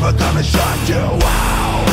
Never 0.00 0.16
gonna 0.16 0.42
shut 0.42 0.88
you 0.88 0.96
out. 0.96 1.84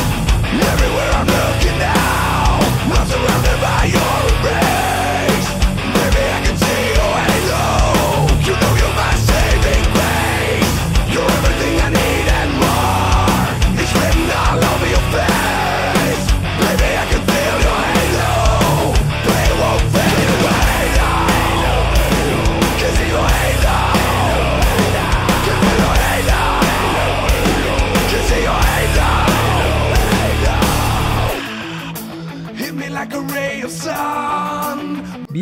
Everywhere 0.72 1.10
I'm 1.12 1.26
looking 1.26 1.78
now, 1.78 2.58
I'm 2.96 3.06
surrounded 3.06 3.60
by 3.60 3.84
your 3.84 4.07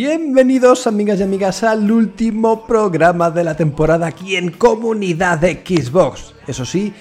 Bienvenidos 0.08 0.86
amigas 0.86 1.18
y 1.18 1.24
amigas 1.24 1.64
al 1.64 1.90
último 1.90 2.64
programa 2.64 3.32
de 3.32 3.42
la 3.42 3.56
temporada 3.56 4.06
aquí 4.06 4.36
en 4.36 4.52
Comunidad 4.52 5.40
de 5.40 5.64
Xbox. 5.66 6.32
Eso 6.46 6.64
sí, 6.64 6.94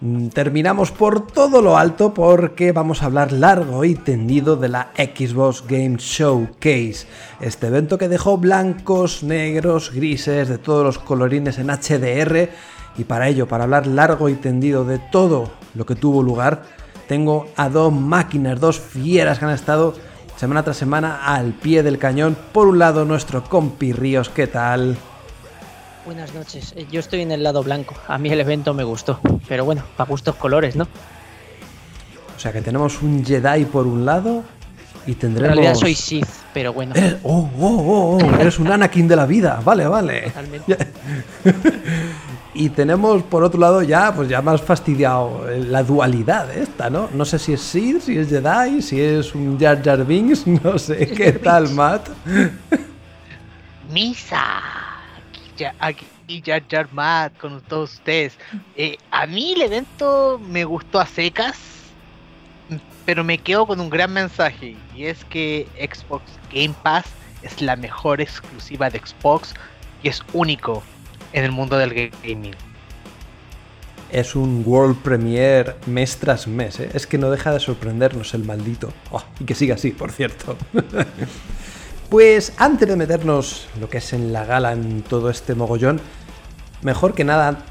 mm, 0.00 0.28
terminamos 0.28 0.90
por 0.90 1.26
todo 1.26 1.60
lo 1.60 1.76
alto 1.76 2.14
porque 2.14 2.72
vamos 2.72 3.02
a 3.02 3.04
hablar 3.04 3.32
largo 3.32 3.84
y 3.84 3.94
tendido 3.96 4.56
de 4.56 4.70
la 4.70 4.92
Xbox 4.96 5.62
Game 5.68 5.96
Showcase. 5.98 7.06
Este 7.42 7.66
evento 7.66 7.98
que 7.98 8.08
dejó 8.08 8.38
blancos, 8.38 9.22
negros, 9.22 9.92
grises, 9.92 10.48
de 10.48 10.56
todos 10.56 10.82
los 10.82 10.98
colorines 10.98 11.58
en 11.58 11.66
HDR. 11.66 12.48
Y 12.96 13.04
para 13.04 13.28
ello, 13.28 13.46
para 13.46 13.64
hablar 13.64 13.86
largo 13.86 14.30
y 14.30 14.36
tendido 14.36 14.86
de 14.86 14.98
todo 14.98 15.50
lo 15.74 15.84
que 15.84 15.96
tuvo 15.96 16.22
lugar, 16.22 16.62
tengo 17.08 17.46
a 17.56 17.68
dos 17.68 17.92
máquinas, 17.92 18.58
dos 18.58 18.80
fieras 18.80 19.38
que 19.38 19.44
han 19.44 19.50
estado 19.50 20.07
semana 20.38 20.62
tras 20.62 20.76
semana 20.76 21.24
al 21.26 21.52
pie 21.52 21.82
del 21.82 21.98
cañón. 21.98 22.36
Por 22.52 22.68
un 22.68 22.78
lado, 22.78 23.04
nuestro 23.04 23.44
compi 23.44 23.92
Ríos, 23.92 24.28
¿qué 24.30 24.46
tal? 24.46 24.96
Buenas 26.06 26.32
noches, 26.32 26.72
Eh, 26.76 26.86
yo 26.90 27.00
estoy 27.00 27.20
en 27.20 27.32
el 27.32 27.42
lado 27.42 27.62
blanco. 27.62 27.94
A 28.06 28.16
mí 28.18 28.30
el 28.30 28.40
evento 28.40 28.72
me 28.72 28.84
gustó, 28.84 29.20
pero 29.46 29.64
bueno, 29.64 29.82
para 29.96 30.08
gustos 30.08 30.36
colores, 30.36 30.74
¿no? 30.76 30.84
O 32.36 32.40
sea 32.40 32.52
que 32.52 32.62
tenemos 32.62 33.02
un 33.02 33.24
Jedi 33.24 33.64
por 33.64 33.86
un 33.86 34.06
lado 34.06 34.42
y 35.06 35.12
En 35.12 35.18
tendremos. 35.18 35.54
realidad 35.56 35.74
soy 35.74 35.94
Sith, 35.94 36.26
pero 36.54 36.72
bueno. 36.72 36.94
Eh, 36.96 37.18
oh, 37.24 37.50
oh, 37.58 37.66
oh, 37.66 38.18
oh, 38.24 38.40
eres 38.40 38.58
un 38.58 38.70
Anakin 38.70 39.08
de 39.08 39.16
la 39.16 39.26
vida. 39.26 39.60
Vale, 39.64 39.86
vale. 39.86 40.20
Totalmente. 40.22 40.78
Y 42.58 42.70
tenemos 42.70 43.22
por 43.22 43.44
otro 43.44 43.60
lado 43.60 43.82
ya, 43.82 44.12
pues 44.12 44.28
ya 44.28 44.42
más 44.42 44.60
fastidiado 44.60 45.48
eh, 45.48 45.60
la 45.60 45.84
dualidad 45.84 46.50
esta, 46.50 46.90
¿no? 46.90 47.08
No 47.14 47.24
sé 47.24 47.38
si 47.38 47.52
es 47.52 47.60
Sith, 47.60 48.00
si 48.00 48.18
es 48.18 48.28
Jedi, 48.28 48.82
si 48.82 49.00
es 49.00 49.32
un 49.32 49.56
Jar 49.60 49.80
Jar 49.80 50.04
Binks, 50.04 50.44
no 50.64 50.76
sé 50.76 51.06
qué 51.06 51.34
tal, 51.34 51.70
Matt. 51.70 52.08
Misa. 53.92 54.58
Aquí 55.28 55.52
ya, 55.56 55.72
aquí 55.78 56.42
ya 56.42 56.60
Jar 56.68 56.88
Matt 56.92 57.38
con 57.38 57.60
todos 57.60 57.94
ustedes. 57.94 58.36
Eh, 58.74 58.98
a 59.12 59.24
mí 59.28 59.52
el 59.52 59.62
evento 59.62 60.40
me 60.44 60.64
gustó 60.64 60.98
a 60.98 61.06
secas, 61.06 61.56
pero 63.06 63.22
me 63.22 63.38
quedo 63.38 63.68
con 63.68 63.78
un 63.78 63.88
gran 63.88 64.12
mensaje 64.12 64.76
y 64.96 65.04
es 65.04 65.24
que 65.26 65.68
Xbox 65.78 66.24
Game 66.52 66.74
Pass 66.82 67.04
es 67.42 67.62
la 67.62 67.76
mejor 67.76 68.20
exclusiva 68.20 68.90
de 68.90 68.98
Xbox 68.98 69.54
y 70.02 70.08
es 70.08 70.24
único 70.32 70.82
en 71.32 71.44
el 71.44 71.52
mundo 71.52 71.76
del 71.76 72.10
gaming. 72.22 72.54
Es 74.10 74.34
un 74.34 74.62
World 74.64 74.96
Premiere 75.02 75.74
mes 75.86 76.16
tras 76.16 76.46
mes, 76.46 76.80
¿eh? 76.80 76.90
Es 76.94 77.06
que 77.06 77.18
no 77.18 77.30
deja 77.30 77.52
de 77.52 77.60
sorprendernos 77.60 78.32
el 78.32 78.44
maldito. 78.44 78.90
Oh, 79.10 79.22
y 79.38 79.44
que 79.44 79.54
siga 79.54 79.74
así, 79.74 79.90
por 79.90 80.12
cierto. 80.12 80.56
pues 82.08 82.54
antes 82.56 82.88
de 82.88 82.96
meternos 82.96 83.68
lo 83.78 83.90
que 83.90 83.98
es 83.98 84.12
en 84.14 84.32
la 84.32 84.46
gala, 84.46 84.72
en 84.72 85.02
todo 85.02 85.28
este 85.28 85.54
mogollón, 85.54 86.00
mejor 86.80 87.14
que 87.14 87.24
nada, 87.24 87.64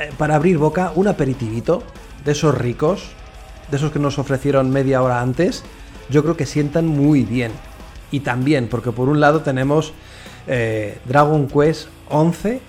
eh, 0.00 0.10
para 0.16 0.36
abrir 0.36 0.56
boca, 0.56 0.92
un 0.94 1.08
aperitivito 1.08 1.82
de 2.24 2.32
esos 2.32 2.56
ricos, 2.56 3.10
de 3.70 3.76
esos 3.76 3.92
que 3.92 3.98
nos 3.98 4.18
ofrecieron 4.18 4.70
media 4.70 5.02
hora 5.02 5.20
antes, 5.20 5.62
yo 6.08 6.22
creo 6.22 6.38
que 6.38 6.46
sientan 6.46 6.86
muy 6.86 7.22
bien. 7.24 7.52
Y 8.10 8.20
también, 8.20 8.68
porque 8.68 8.92
por 8.92 9.10
un 9.10 9.20
lado 9.20 9.42
tenemos 9.42 9.92
eh, 10.46 10.98
Dragon 11.04 11.48
Quest 11.48 11.88
11 12.08 12.60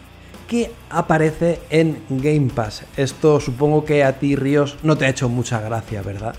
que 0.48 0.72
aparece 0.90 1.60
en 1.70 2.04
Game 2.10 2.50
Pass. 2.54 2.84
Esto 2.98 3.40
supongo 3.40 3.84
que 3.84 4.04
a 4.04 4.20
ti, 4.20 4.36
Ríos, 4.36 4.78
no 4.84 4.98
te 4.98 5.06
ha 5.06 5.10
hecho 5.10 5.30
mucha 5.30 5.60
gracia, 5.60 6.02
¿verdad? 6.02 6.36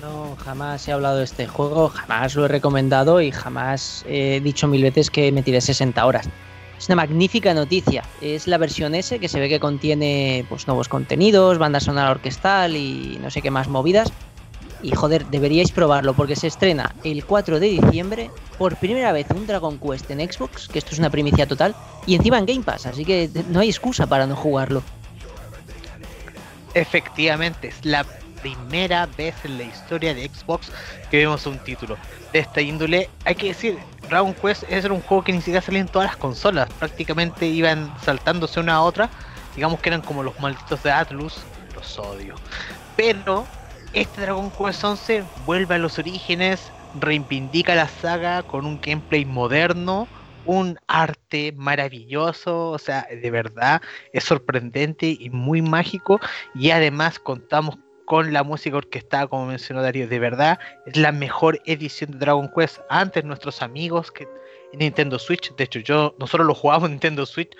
No, 0.00 0.34
jamás 0.36 0.88
he 0.88 0.92
hablado 0.92 1.18
de 1.18 1.24
este 1.24 1.46
juego, 1.46 1.88
jamás 1.88 2.34
lo 2.34 2.46
he 2.46 2.48
recomendado 2.48 3.20
y 3.20 3.30
jamás 3.30 4.04
he 4.08 4.40
dicho 4.40 4.66
mil 4.66 4.82
veces 4.82 5.10
que 5.10 5.30
me 5.30 5.42
tiré 5.42 5.60
60 5.60 6.04
horas. 6.04 6.28
Es 6.76 6.88
una 6.88 6.96
magnífica 6.96 7.54
noticia. 7.54 8.02
Es 8.20 8.48
la 8.48 8.58
versión 8.58 8.96
S 8.96 9.20
que 9.20 9.28
se 9.28 9.38
ve 9.38 9.48
que 9.48 9.60
contiene 9.60 10.44
pues, 10.48 10.66
nuevos 10.66 10.88
contenidos, 10.88 11.58
banda 11.58 11.78
sonora 11.78 12.10
orquestal 12.10 12.74
y 12.76 13.20
no 13.22 13.30
sé 13.30 13.40
qué 13.40 13.52
más 13.52 13.68
movidas. 13.68 14.12
Y 14.82 14.90
joder, 14.94 15.26
deberíais 15.26 15.70
probarlo 15.70 16.12
porque 16.14 16.34
se 16.34 16.48
estrena 16.48 16.94
el 17.04 17.24
4 17.24 17.60
de 17.60 17.68
diciembre 17.68 18.30
por 18.58 18.76
primera 18.76 19.12
vez 19.12 19.26
un 19.30 19.46
Dragon 19.46 19.78
Quest 19.78 20.10
en 20.10 20.20
Xbox, 20.20 20.68
que 20.68 20.78
esto 20.80 20.90
es 20.92 20.98
una 20.98 21.10
primicia 21.10 21.46
total, 21.46 21.74
y 22.06 22.16
encima 22.16 22.38
en 22.38 22.46
Game 22.46 22.62
Pass, 22.62 22.86
así 22.86 23.04
que 23.04 23.30
no 23.48 23.60
hay 23.60 23.68
excusa 23.68 24.06
para 24.06 24.26
no 24.26 24.34
jugarlo. 24.34 24.82
Efectivamente, 26.74 27.68
es 27.68 27.84
la 27.84 28.04
primera 28.42 29.06
vez 29.06 29.34
en 29.44 29.58
la 29.58 29.64
historia 29.64 30.14
de 30.14 30.28
Xbox 30.28 30.72
que 31.10 31.18
vemos 31.18 31.46
un 31.46 31.58
título 31.60 31.96
de 32.32 32.40
esta 32.40 32.60
índole. 32.60 33.08
Hay 33.24 33.36
que 33.36 33.48
decir, 33.48 33.78
Dragon 34.08 34.34
Quest 34.34 34.64
es 34.68 34.84
un 34.84 35.00
juego 35.00 35.22
que 35.22 35.32
ni 35.32 35.38
siquiera 35.38 35.62
salía 35.62 35.80
en 35.80 35.88
todas 35.88 36.08
las 36.08 36.16
consolas, 36.16 36.68
prácticamente 36.78 37.46
iban 37.46 37.94
saltándose 38.04 38.58
una 38.58 38.74
a 38.74 38.82
otra, 38.82 39.08
digamos 39.54 39.80
que 39.80 39.90
eran 39.90 40.02
como 40.02 40.22
los 40.22 40.38
malditos 40.40 40.82
de 40.82 40.90
Atlus, 40.90 41.38
los 41.74 41.98
odio. 41.98 42.34
Pero 42.96 43.46
este 43.92 44.22
Dragon 44.22 44.50
Quest 44.50 44.84
11 44.84 45.24
vuelve 45.44 45.74
a 45.74 45.78
los 45.78 45.98
orígenes, 45.98 46.72
reivindica 46.94 47.74
la 47.74 47.88
saga 47.88 48.42
con 48.42 48.64
un 48.64 48.80
gameplay 48.80 49.24
moderno, 49.24 50.08
un 50.44 50.78
arte 50.86 51.52
maravilloso, 51.56 52.70
o 52.70 52.78
sea, 52.78 53.06
de 53.10 53.30
verdad 53.30 53.82
es 54.12 54.24
sorprendente 54.24 55.16
y 55.18 55.30
muy 55.30 55.62
mágico 55.62 56.20
y 56.54 56.70
además 56.70 57.18
contamos 57.18 57.76
con 58.06 58.32
la 58.32 58.42
música 58.42 58.76
orquestada 58.76 59.26
como 59.26 59.46
mencionó 59.46 59.82
Darío, 59.82 60.08
de 60.08 60.18
verdad 60.18 60.58
es 60.86 60.96
la 60.96 61.12
mejor 61.12 61.60
edición 61.66 62.12
de 62.12 62.18
Dragon 62.18 62.50
Quest. 62.54 62.80
Antes 62.88 63.24
nuestros 63.24 63.62
amigos 63.62 64.10
que 64.10 64.26
en 64.72 64.78
Nintendo 64.78 65.18
Switch, 65.18 65.54
de 65.54 65.64
hecho 65.64 65.80
yo 65.80 66.14
nosotros 66.18 66.46
lo 66.46 66.54
jugamos 66.54 66.86
en 66.86 66.92
Nintendo 66.92 67.26
Switch, 67.26 67.54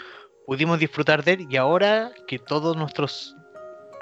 pudimos 0.46 0.78
disfrutar 0.78 1.22
de 1.22 1.32
él 1.32 1.46
y 1.48 1.56
ahora 1.56 2.12
que 2.26 2.38
todos 2.38 2.76
nuestros 2.76 3.36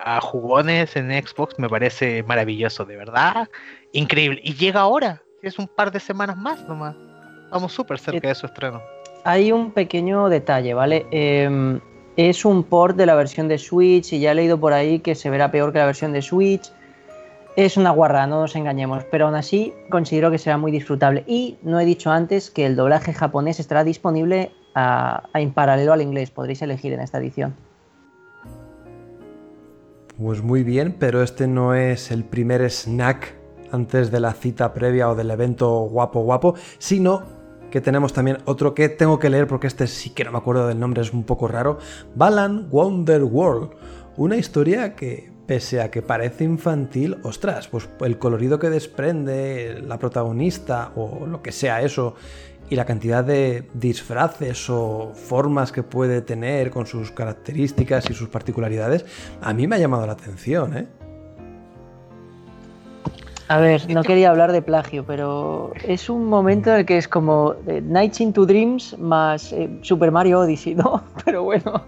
a 0.03 0.21
jugones 0.21 0.97
en 0.97 1.11
Xbox 1.11 1.59
me 1.59 1.69
parece 1.69 2.23
maravilloso, 2.23 2.85
de 2.85 2.97
verdad, 2.97 3.49
increíble. 3.93 4.41
Y 4.43 4.55
llega 4.55 4.81
ahora, 4.81 5.23
es 5.43 5.59
un 5.59 5.69
par 5.69 5.91
de 5.93 6.01
semanas 6.01 6.37
más 6.37 6.67
nomás. 6.69 6.97
Vamos 7.51 7.73
súper 7.73 7.99
cerca 7.99 8.29
de 8.29 8.35
su 8.35 8.47
estreno. 8.47 8.81
Hay 9.25 9.53
un 9.53 9.73
pequeño 9.73 10.29
detalle, 10.29 10.73
¿vale? 10.75 11.07
Eh, 11.11 11.81
es 12.17 12.45
un 12.45 12.65
port 12.65 12.97
de 12.97 13.07
la 13.07 13.15
versión 13.15 13.49
de 13.49 13.59
Switch 13.59 14.13
y 14.13 14.21
ya 14.21 14.33
he 14.33 14.35
leído 14.35 14.59
por 14.59 14.73
ahí 14.73 15.01
que 15.01 15.15
se 15.15 15.31
verá 15.31 15.51
peor 15.51 15.73
que 15.73 15.79
la 15.79 15.87
versión 15.87 16.13
de 16.13 16.23
Switch. 16.23 16.71
Es 17.57 17.77
una 17.77 17.91
guarra, 17.91 18.27
no 18.27 18.41
nos 18.41 18.55
engañemos, 18.57 19.05
pero 19.11 19.27
aún 19.27 19.35
así 19.35 19.73
considero 19.91 20.31
que 20.31 20.39
será 20.39 20.57
muy 20.57 20.71
disfrutable. 20.71 21.25
Y 21.27 21.59
no 21.63 21.81
he 21.81 21.85
dicho 21.85 22.11
antes 22.11 22.51
que 22.51 22.67
el 22.67 22.77
doblaje 22.77 23.13
japonés 23.13 23.59
estará 23.59 23.85
disponible 23.85 24.53
a 24.75 25.25
en 25.35 25.53
paralelo 25.53 25.93
al 25.93 26.03
inglés, 26.03 26.31
podréis 26.31 26.63
elegir 26.63 26.93
en 26.93 27.01
esta 27.01 27.19
edición. 27.19 27.57
Pues 30.21 30.43
muy 30.43 30.65
bien, 30.65 30.95
pero 30.99 31.23
este 31.23 31.49
no 31.49 31.75
es 31.75 32.11
el 32.11 32.25
primer 32.25 32.61
snack 32.71 33.39
antes 33.73 34.11
de 34.11 34.21
la 34.21 34.35
cita 34.35 34.75
previa 34.75 35.09
o 35.09 35.15
del 35.15 35.31
evento 35.31 35.71
guapo 35.85 36.21
guapo, 36.21 36.57
sino 36.77 37.23
que 37.71 37.81
tenemos 37.81 38.13
también 38.13 38.37
otro 38.45 38.75
que 38.75 38.91
tengo 38.91 39.19
que 39.19 39.31
leer 39.31 39.47
porque 39.47 39.67
este 39.67 39.87
sí 39.87 40.11
que 40.11 40.25
no 40.25 40.33
me 40.33 40.37
acuerdo 40.37 40.67
del 40.67 40.79
nombre, 40.79 41.01
es 41.01 41.15
un 41.15 41.25
poco 41.25 41.49
raro. 41.49 41.79
Balan 42.15 42.69
Wonder 42.69 43.25
World, 43.25 43.71
Una 44.19 44.37
historia 44.37 44.95
que, 44.95 45.33
pese 45.47 45.81
a 45.81 45.91
que 45.91 46.03
parece 46.03 46.45
infantil, 46.45 47.17
ostras, 47.23 47.69
pues 47.69 47.89
el 48.01 48.19
colorido 48.19 48.59
que 48.59 48.69
desprende 48.69 49.81
la 49.81 49.99
protagonista 49.99 50.93
o 50.97 51.27
lo 51.27 51.41
que 51.41 51.51
sea 51.51 51.81
eso, 51.81 52.15
y 52.71 52.77
la 52.77 52.85
cantidad 52.85 53.25
de 53.25 53.69
disfraces 53.75 54.71
o 54.71 55.13
formas 55.13 55.73
que 55.73 55.83
puede 55.83 56.23
tener 56.23 56.71
con 56.71 56.87
sus 56.87 57.11
características 57.11 58.09
y 58.09 58.15
sus 58.15 58.29
particularidades, 58.29 59.05
a 59.43 59.53
mí 59.53 59.67
me 59.67 59.77
ha 59.77 59.79
llamado 59.81 60.07
la 60.07 60.13
atención, 60.13 60.77
¿eh? 60.77 60.87
A 63.49 63.59
ver, 63.59 63.93
no 63.93 64.05
quería 64.05 64.31
hablar 64.31 64.53
de 64.53 64.63
plagio, 64.63 65.05
pero 65.05 65.73
es 65.85 66.09
un 66.09 66.27
momento 66.27 66.71
en 66.71 66.77
el 66.77 66.87
que 66.87 66.97
es 66.97 67.09
como 67.09 67.57
eh, 67.67 67.83
Nights 67.85 68.21
into 68.21 68.47
Dreams 68.47 68.97
más 68.97 69.53
eh, 69.53 69.69
Super 69.83 70.13
Mario 70.13 70.39
Odyssey, 70.39 70.77
¿no? 70.77 71.03
Pero 71.25 71.43
bueno, 71.43 71.83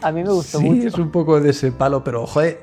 a 0.00 0.10
mí 0.10 0.22
me 0.22 0.30
gustó 0.30 0.60
sí, 0.60 0.64
mucho. 0.64 0.88
es 0.88 0.94
un 0.94 1.10
poco 1.10 1.38
de 1.38 1.50
ese 1.50 1.70
palo, 1.70 2.02
pero 2.02 2.26
joder, 2.26 2.60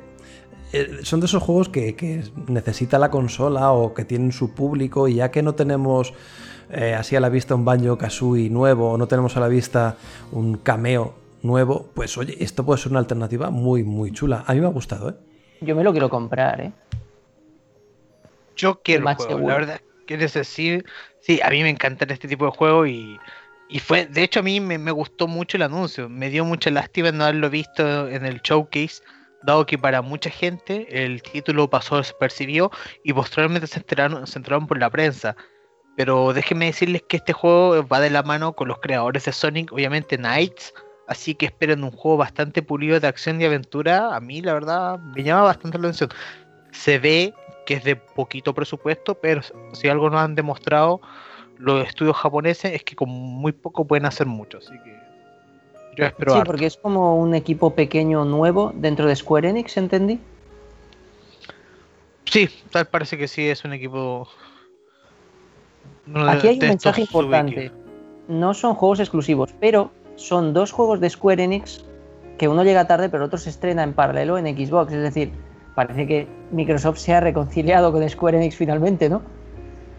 eh, 0.74 0.90
son 1.04 1.20
de 1.20 1.28
esos 1.28 1.44
juegos 1.44 1.70
que, 1.70 1.96
que 1.96 2.24
necesita 2.48 2.98
la 2.98 3.12
consola 3.12 3.72
o 3.72 3.94
que 3.94 4.04
tienen 4.04 4.32
su 4.32 4.56
público 4.56 5.08
y 5.08 5.16
ya 5.16 5.30
que 5.30 5.44
no 5.44 5.54
tenemos 5.54 6.16
eh, 6.74 6.94
así 6.94 7.16
a 7.16 7.20
la 7.20 7.30
vista 7.30 7.56
un 7.56 7.66
Banjo 7.66 7.98
Kazooie 7.98 8.50
nuevo 8.50 8.92
o 8.92 8.98
no 8.98 9.08
tenemos 9.08 9.36
a 9.38 9.40
la 9.40 9.48
vista 9.48 9.98
un 10.32 10.58
cameo 10.58 11.14
nuevo, 11.44 11.90
pues 11.94 12.18
oye, 12.18 12.38
esto 12.40 12.66
puede 12.66 12.82
ser 12.82 12.92
una 12.92 13.00
alternativa 13.00 13.50
muy, 13.50 13.84
muy 13.84 14.12
chula. 14.12 14.44
A 14.48 14.54
mí 14.54 14.62
me 14.62 14.68
ha 14.68 14.72
gustado, 14.72 15.10
¿eh? 15.10 15.14
Yo 15.62 15.76
me 15.76 15.84
lo 15.84 15.92
quiero 15.92 16.10
comprar, 16.10 16.62
¿eh? 16.62 16.72
Yo 18.56 18.82
quiero 18.82 19.04
Más 19.04 19.20
el 19.20 19.26
juego, 19.26 19.48
la 19.48 19.56
verdad. 19.56 19.82
Quiero 20.06 20.28
decir, 20.28 20.86
sí, 21.22 21.40
a 21.44 21.50
mí 21.50 21.62
me 21.64 21.70
encantan 21.70 22.10
este 22.12 22.28
tipo 22.28 22.46
de 22.46 22.52
juegos 22.52 22.88
y, 22.88 23.18
y 23.70 23.80
fue, 23.80 24.06
de 24.06 24.24
hecho 24.24 24.42
a 24.42 24.44
mí 24.44 24.60
me, 24.60 24.78
me 24.78 24.92
gustó 24.92 25.28
mucho 25.28 25.58
el 25.58 25.64
anuncio, 25.64 26.10
me 26.10 26.30
dio 26.30 26.44
mucha 26.44 26.70
lástima 26.70 27.12
no 27.12 27.24
haberlo 27.24 27.50
visto 27.50 28.08
en 28.08 28.26
el 28.26 28.42
showcase, 28.42 29.02
dado 29.44 29.66
que 29.66 29.78
para 29.78 30.02
mucha 30.02 30.30
gente 30.30 31.04
el 31.04 31.22
título 31.22 31.70
pasó 31.70 31.98
desapercibido 31.98 32.72
y 33.04 33.14
posteriormente 33.14 33.68
se 33.68 33.80
enteraron, 33.80 34.28
se 34.28 34.40
enteraron 34.40 34.68
por 34.68 34.78
la 34.80 34.90
prensa. 34.90 35.36
Pero 35.96 36.34
déjenme 36.34 36.66
decirles 36.68 37.04
que 37.08 37.18
este 37.18 37.34
juego 37.34 37.86
va 37.88 38.00
de 38.00 38.10
la 38.10 38.24
mano 38.24 38.54
con 38.54 38.68
los 38.68 38.80
creadores 38.80 39.26
de 39.26 39.34
Sonic, 39.34 39.72
obviamente 39.74 40.18
Knights, 40.18 40.74
así 41.08 41.36
que 41.36 41.48
esperen 41.48 41.84
un 41.84 41.92
juego 41.92 42.18
bastante 42.18 42.62
pulido 42.62 43.00
de 43.00 43.08
acción 43.08 43.42
y 43.42 43.46
aventura. 43.46 44.16
A 44.16 44.20
mí 44.20 44.42
la 44.42 44.54
verdad 44.54 45.00
me 45.00 45.24
llama 45.24 45.44
bastante 45.44 45.78
la 45.78 45.88
atención. 45.90 46.10
Se 46.72 46.98
ve 46.98 47.34
que 47.66 47.76
es 47.76 47.84
de 47.84 47.96
poquito 47.96 48.54
presupuesto, 48.54 49.16
pero 49.16 49.42
si 49.74 49.90
algo 49.90 50.10
nos 50.10 50.22
han 50.22 50.36
demostrado 50.36 51.02
los 51.58 51.86
estudios 51.88 52.16
japoneses 52.18 52.74
es 52.74 52.84
que 52.84 52.96
con 52.96 53.10
muy 53.10 53.52
poco 53.52 53.86
pueden 53.86 54.06
hacer 54.06 54.26
mucho, 54.26 54.58
así 54.58 54.74
que 54.84 55.00
yo 55.96 56.06
espero 56.06 56.32
Sí, 56.34 56.40
harto. 56.40 56.52
porque 56.52 56.66
es 56.66 56.78
como 56.78 57.18
un 57.18 57.36
equipo 57.36 57.76
pequeño 57.76 58.26
nuevo 58.26 58.72
dentro 58.74 59.06
de 59.08 59.16
Square 59.16 59.50
Enix, 59.50 59.78
¿entendí? 59.78 60.20
Sí, 62.26 62.50
tal 62.72 62.88
parece 62.88 63.18
que 63.18 63.28
sí 63.28 63.48
es 63.48 63.64
un 63.66 63.74
equipo. 63.74 64.28
Aquí 66.28 66.48
hay 66.48 66.60
un 66.60 66.68
mensaje 66.68 67.02
importante. 67.02 67.72
No 68.28 68.54
son 68.54 68.76
juegos 68.76 69.00
exclusivos, 69.00 69.54
pero 69.60 69.92
son 70.16 70.54
dos 70.54 70.72
juegos 70.72 71.00
de 71.00 71.10
Square 71.10 71.44
Enix 71.44 71.86
que 72.38 72.48
uno 72.48 72.64
llega 72.64 72.88
tarde, 72.88 73.10
pero 73.10 73.24
el 73.24 73.28
otro 73.28 73.38
se 73.38 73.50
estrena 73.50 73.84
en 73.84 73.94
paralelo 73.94 74.38
en 74.38 74.46
Xbox. 74.46 74.92
Es 74.92 75.02
decir, 75.02 75.32
parece 75.76 76.08
que 76.08 76.28
Microsoft 76.52 76.98
se 76.98 77.14
ha 77.14 77.20
reconciliado 77.20 77.92
con 77.92 78.08
Square 78.10 78.38
Enix 78.38 78.56
finalmente, 78.56 79.10
¿no? 79.10 79.22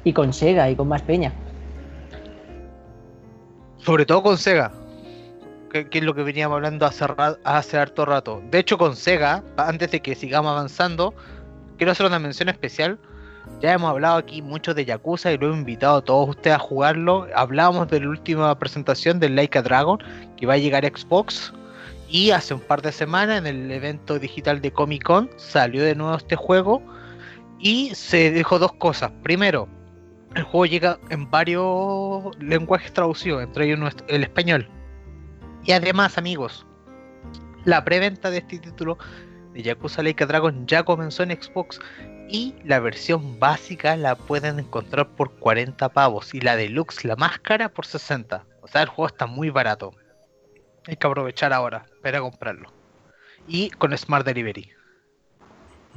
Y 0.04 0.12
con 0.12 0.32
Sega 0.32 0.69
y 0.69 0.75
con 0.75 0.88
más 0.88 1.02
peña. 1.02 1.32
Sobre 3.78 4.06
todo 4.06 4.22
con 4.22 4.38
Sega. 4.38 4.72
Que, 5.70 5.88
que 5.88 5.99
es 5.99 6.04
lo 6.04 6.14
que 6.14 6.22
veníamos 6.22 6.56
hablando 6.56 6.84
hace, 6.84 7.06
hace 7.44 7.78
harto 7.78 8.04
rato. 8.04 8.43
De 8.50 8.58
hecho, 8.58 8.76
con 8.76 8.96
Sega, 8.96 9.43
antes 9.56 9.90
de 9.93 10.00
que 10.00 10.14
sigamos 10.14 10.50
avanzando, 10.50 11.14
quiero 11.76 11.93
hacer 11.93 12.06
una 12.06 12.19
mención 12.19 12.49
especial. 12.49 12.99
Ya 13.60 13.74
hemos 13.74 13.90
hablado 13.90 14.16
aquí 14.16 14.42
mucho 14.42 14.74
de 14.74 14.84
Yakuza 14.84 15.32
y 15.32 15.38
lo 15.38 15.52
he 15.52 15.56
invitado 15.56 15.98
a 15.98 16.04
todos 16.04 16.30
ustedes 16.30 16.56
a 16.56 16.58
jugarlo. 16.58 17.28
Hablábamos 17.34 17.88
de 17.88 18.00
la 18.00 18.08
última 18.08 18.58
presentación 18.58 19.20
del 19.20 19.36
Laika 19.36 19.62
Dragon 19.62 19.98
que 20.36 20.46
va 20.46 20.54
a 20.54 20.58
llegar 20.58 20.84
a 20.84 20.88
Xbox. 20.88 21.52
Y 22.08 22.30
hace 22.30 22.54
un 22.54 22.60
par 22.60 22.82
de 22.82 22.92
semanas 22.92 23.38
en 23.38 23.46
el 23.46 23.70
evento 23.70 24.18
digital 24.18 24.60
de 24.60 24.72
Comic 24.72 25.04
Con 25.04 25.30
salió 25.36 25.82
de 25.82 25.94
nuevo 25.94 26.16
este 26.16 26.36
juego. 26.36 26.82
Y 27.58 27.94
se 27.94 28.32
dijo 28.32 28.58
dos 28.58 28.72
cosas. 28.72 29.12
Primero, 29.22 29.68
el 30.34 30.42
juego 30.42 30.66
llega 30.66 30.98
en 31.10 31.30
varios 31.30 32.36
lenguajes 32.40 32.92
traducidos, 32.92 33.42
entre 33.42 33.66
ellos 33.66 33.94
el 34.08 34.24
español. 34.24 34.68
Y 35.64 35.72
además, 35.72 36.18
amigos, 36.18 36.66
la 37.64 37.84
preventa 37.84 38.30
de 38.30 38.38
este 38.38 38.58
título 38.58 38.98
de 39.52 39.62
Yakuza 39.62 40.02
Laika 40.02 40.26
Dragon 40.26 40.66
ya 40.66 40.82
comenzó 40.82 41.22
en 41.22 41.30
Xbox 41.30 41.78
y 42.32 42.55
la 42.64 42.81
versión 42.81 43.38
básica 43.38 43.94
la 43.94 44.17
pueden 44.17 44.58
encontrar 44.58 45.06
por 45.06 45.32
40 45.32 45.90
pavos 45.90 46.34
y 46.34 46.40
la 46.40 46.56
deluxe, 46.56 47.05
la 47.05 47.14
más 47.14 47.38
cara, 47.38 47.69
por 47.69 47.84
60. 47.84 48.46
O 48.62 48.69
sea, 48.69 48.82
el 48.82 48.88
juego 48.88 49.06
está 49.06 49.26
muy 49.26 49.50
barato. 49.50 49.93
Hay 50.87 50.96
que 50.96 51.06
aprovechar 51.06 51.52
ahora 51.52 51.84
para 52.02 52.20
comprarlo. 52.20 52.73
Y 53.46 53.69
con 53.70 53.96
Smart 53.96 54.25
Delivery. 54.25 54.70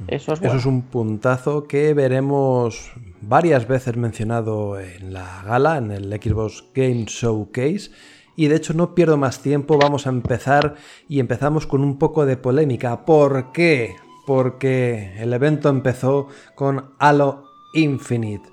Eso 0.08 0.34
es 0.34 0.42
Eso 0.42 0.56
es 0.56 0.66
un 0.66 0.82
puntazo 0.82 1.66
que 1.66 1.94
veremos 1.94 2.92
varias 3.22 3.66
veces 3.66 3.96
mencionado 3.96 4.78
en 4.78 5.14
la 5.14 5.42
gala, 5.42 5.78
en 5.78 5.90
el 5.90 6.12
Xbox 6.20 6.64
Game 6.74 7.06
Showcase. 7.06 7.92
Y 8.36 8.48
de 8.48 8.56
hecho 8.56 8.74
no 8.74 8.94
pierdo 8.94 9.16
más 9.16 9.40
tiempo, 9.40 9.78
vamos 9.78 10.06
a 10.06 10.10
empezar 10.10 10.74
y 11.08 11.18
empezamos 11.18 11.66
con 11.66 11.82
un 11.82 11.98
poco 11.98 12.26
de 12.26 12.36
polémica. 12.36 13.06
¿Por 13.06 13.52
qué? 13.52 13.96
Porque 14.26 15.14
el 15.18 15.32
evento 15.32 15.68
empezó 15.68 16.28
con 16.54 16.90
Halo 16.98 17.44
Infinite. 17.72 18.48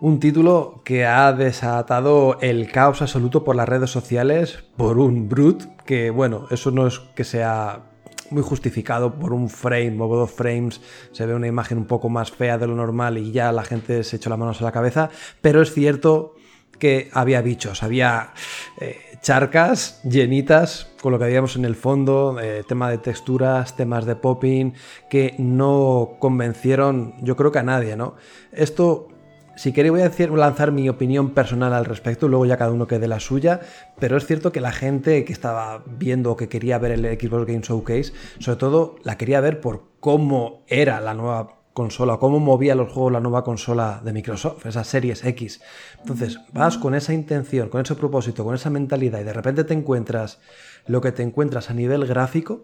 Un 0.00 0.20
título 0.20 0.82
que 0.84 1.06
ha 1.06 1.32
desatado 1.32 2.36
el 2.40 2.70
caos 2.70 3.00
absoluto 3.00 3.42
por 3.42 3.56
las 3.56 3.68
redes 3.68 3.90
sociales 3.90 4.62
por 4.76 4.98
un 4.98 5.28
brut 5.28 5.62
que, 5.86 6.10
bueno, 6.10 6.46
eso 6.50 6.70
no 6.70 6.86
es 6.86 6.98
que 7.16 7.24
sea 7.24 7.84
muy 8.30 8.42
justificado 8.42 9.14
por 9.14 9.32
un 9.32 9.48
frame 9.48 9.96
o 10.00 10.08
dos 10.08 10.30
frames, 10.30 10.80
se 11.12 11.24
ve 11.24 11.34
una 11.34 11.46
imagen 11.46 11.78
un 11.78 11.86
poco 11.86 12.08
más 12.08 12.30
fea 12.30 12.58
de 12.58 12.66
lo 12.66 12.74
normal 12.74 13.18
y 13.18 13.32
ya 13.32 13.52
la 13.52 13.64
gente 13.64 14.02
se 14.04 14.16
echó 14.16 14.30
las 14.30 14.38
manos 14.38 14.60
a 14.60 14.64
la 14.64 14.72
cabeza, 14.72 15.10
pero 15.40 15.62
es 15.62 15.72
cierto 15.72 16.34
que 16.78 17.10
había 17.12 17.40
bichos, 17.42 17.82
había 17.82 18.32
eh, 18.80 18.98
charcas 19.20 20.00
llenitas 20.04 20.92
con 21.00 21.12
lo 21.12 21.18
que 21.18 21.24
habíamos 21.24 21.56
en 21.56 21.64
el 21.64 21.76
fondo, 21.76 22.38
eh, 22.40 22.64
tema 22.66 22.90
de 22.90 22.98
texturas, 22.98 23.76
temas 23.76 24.06
de 24.06 24.16
popping, 24.16 24.72
que 25.08 25.34
no 25.38 26.16
convencieron 26.18 27.14
yo 27.22 27.36
creo 27.36 27.52
que 27.52 27.58
a 27.58 27.62
nadie, 27.62 27.96
¿no? 27.96 28.14
Esto 28.52 29.08
si 29.56 29.72
queréis 29.72 29.92
voy 29.92 30.00
a 30.00 30.08
decir, 30.08 30.30
lanzar 30.30 30.72
mi 30.72 30.88
opinión 30.88 31.30
personal 31.30 31.72
al 31.74 31.84
respecto, 31.84 32.28
luego 32.28 32.46
ya 32.46 32.56
cada 32.56 32.72
uno 32.72 32.86
que 32.86 32.98
dé 32.98 33.08
la 33.08 33.20
suya, 33.20 33.60
pero 33.98 34.16
es 34.16 34.26
cierto 34.26 34.52
que 34.52 34.60
la 34.60 34.72
gente 34.72 35.24
que 35.24 35.32
estaba 35.32 35.84
viendo 35.86 36.32
o 36.32 36.36
que 36.36 36.48
quería 36.48 36.78
ver 36.78 36.92
el 36.92 37.04
Xbox 37.04 37.46
Game 37.46 37.60
Showcase, 37.60 38.12
sobre 38.40 38.58
todo 38.58 38.96
la 39.04 39.16
quería 39.16 39.40
ver 39.40 39.60
por 39.60 39.84
cómo 40.00 40.64
era 40.66 41.00
la 41.00 41.14
nueva 41.14 41.63
consola, 41.74 42.18
cómo 42.18 42.38
movía 42.38 42.76
los 42.76 42.92
juegos 42.92 43.12
la 43.12 43.20
nueva 43.20 43.44
consola 43.44 44.00
de 44.02 44.12
Microsoft, 44.12 44.64
esas 44.64 44.86
series 44.86 45.24
X. 45.24 45.60
Entonces, 46.00 46.38
vas 46.52 46.78
con 46.78 46.94
esa 46.94 47.12
intención, 47.12 47.68
con 47.68 47.82
ese 47.82 47.96
propósito, 47.96 48.44
con 48.44 48.54
esa 48.54 48.70
mentalidad 48.70 49.20
y 49.20 49.24
de 49.24 49.32
repente 49.32 49.64
te 49.64 49.74
encuentras 49.74 50.38
lo 50.86 51.00
que 51.00 51.12
te 51.12 51.22
encuentras 51.22 51.70
a 51.70 51.74
nivel 51.74 52.06
gráfico 52.06 52.62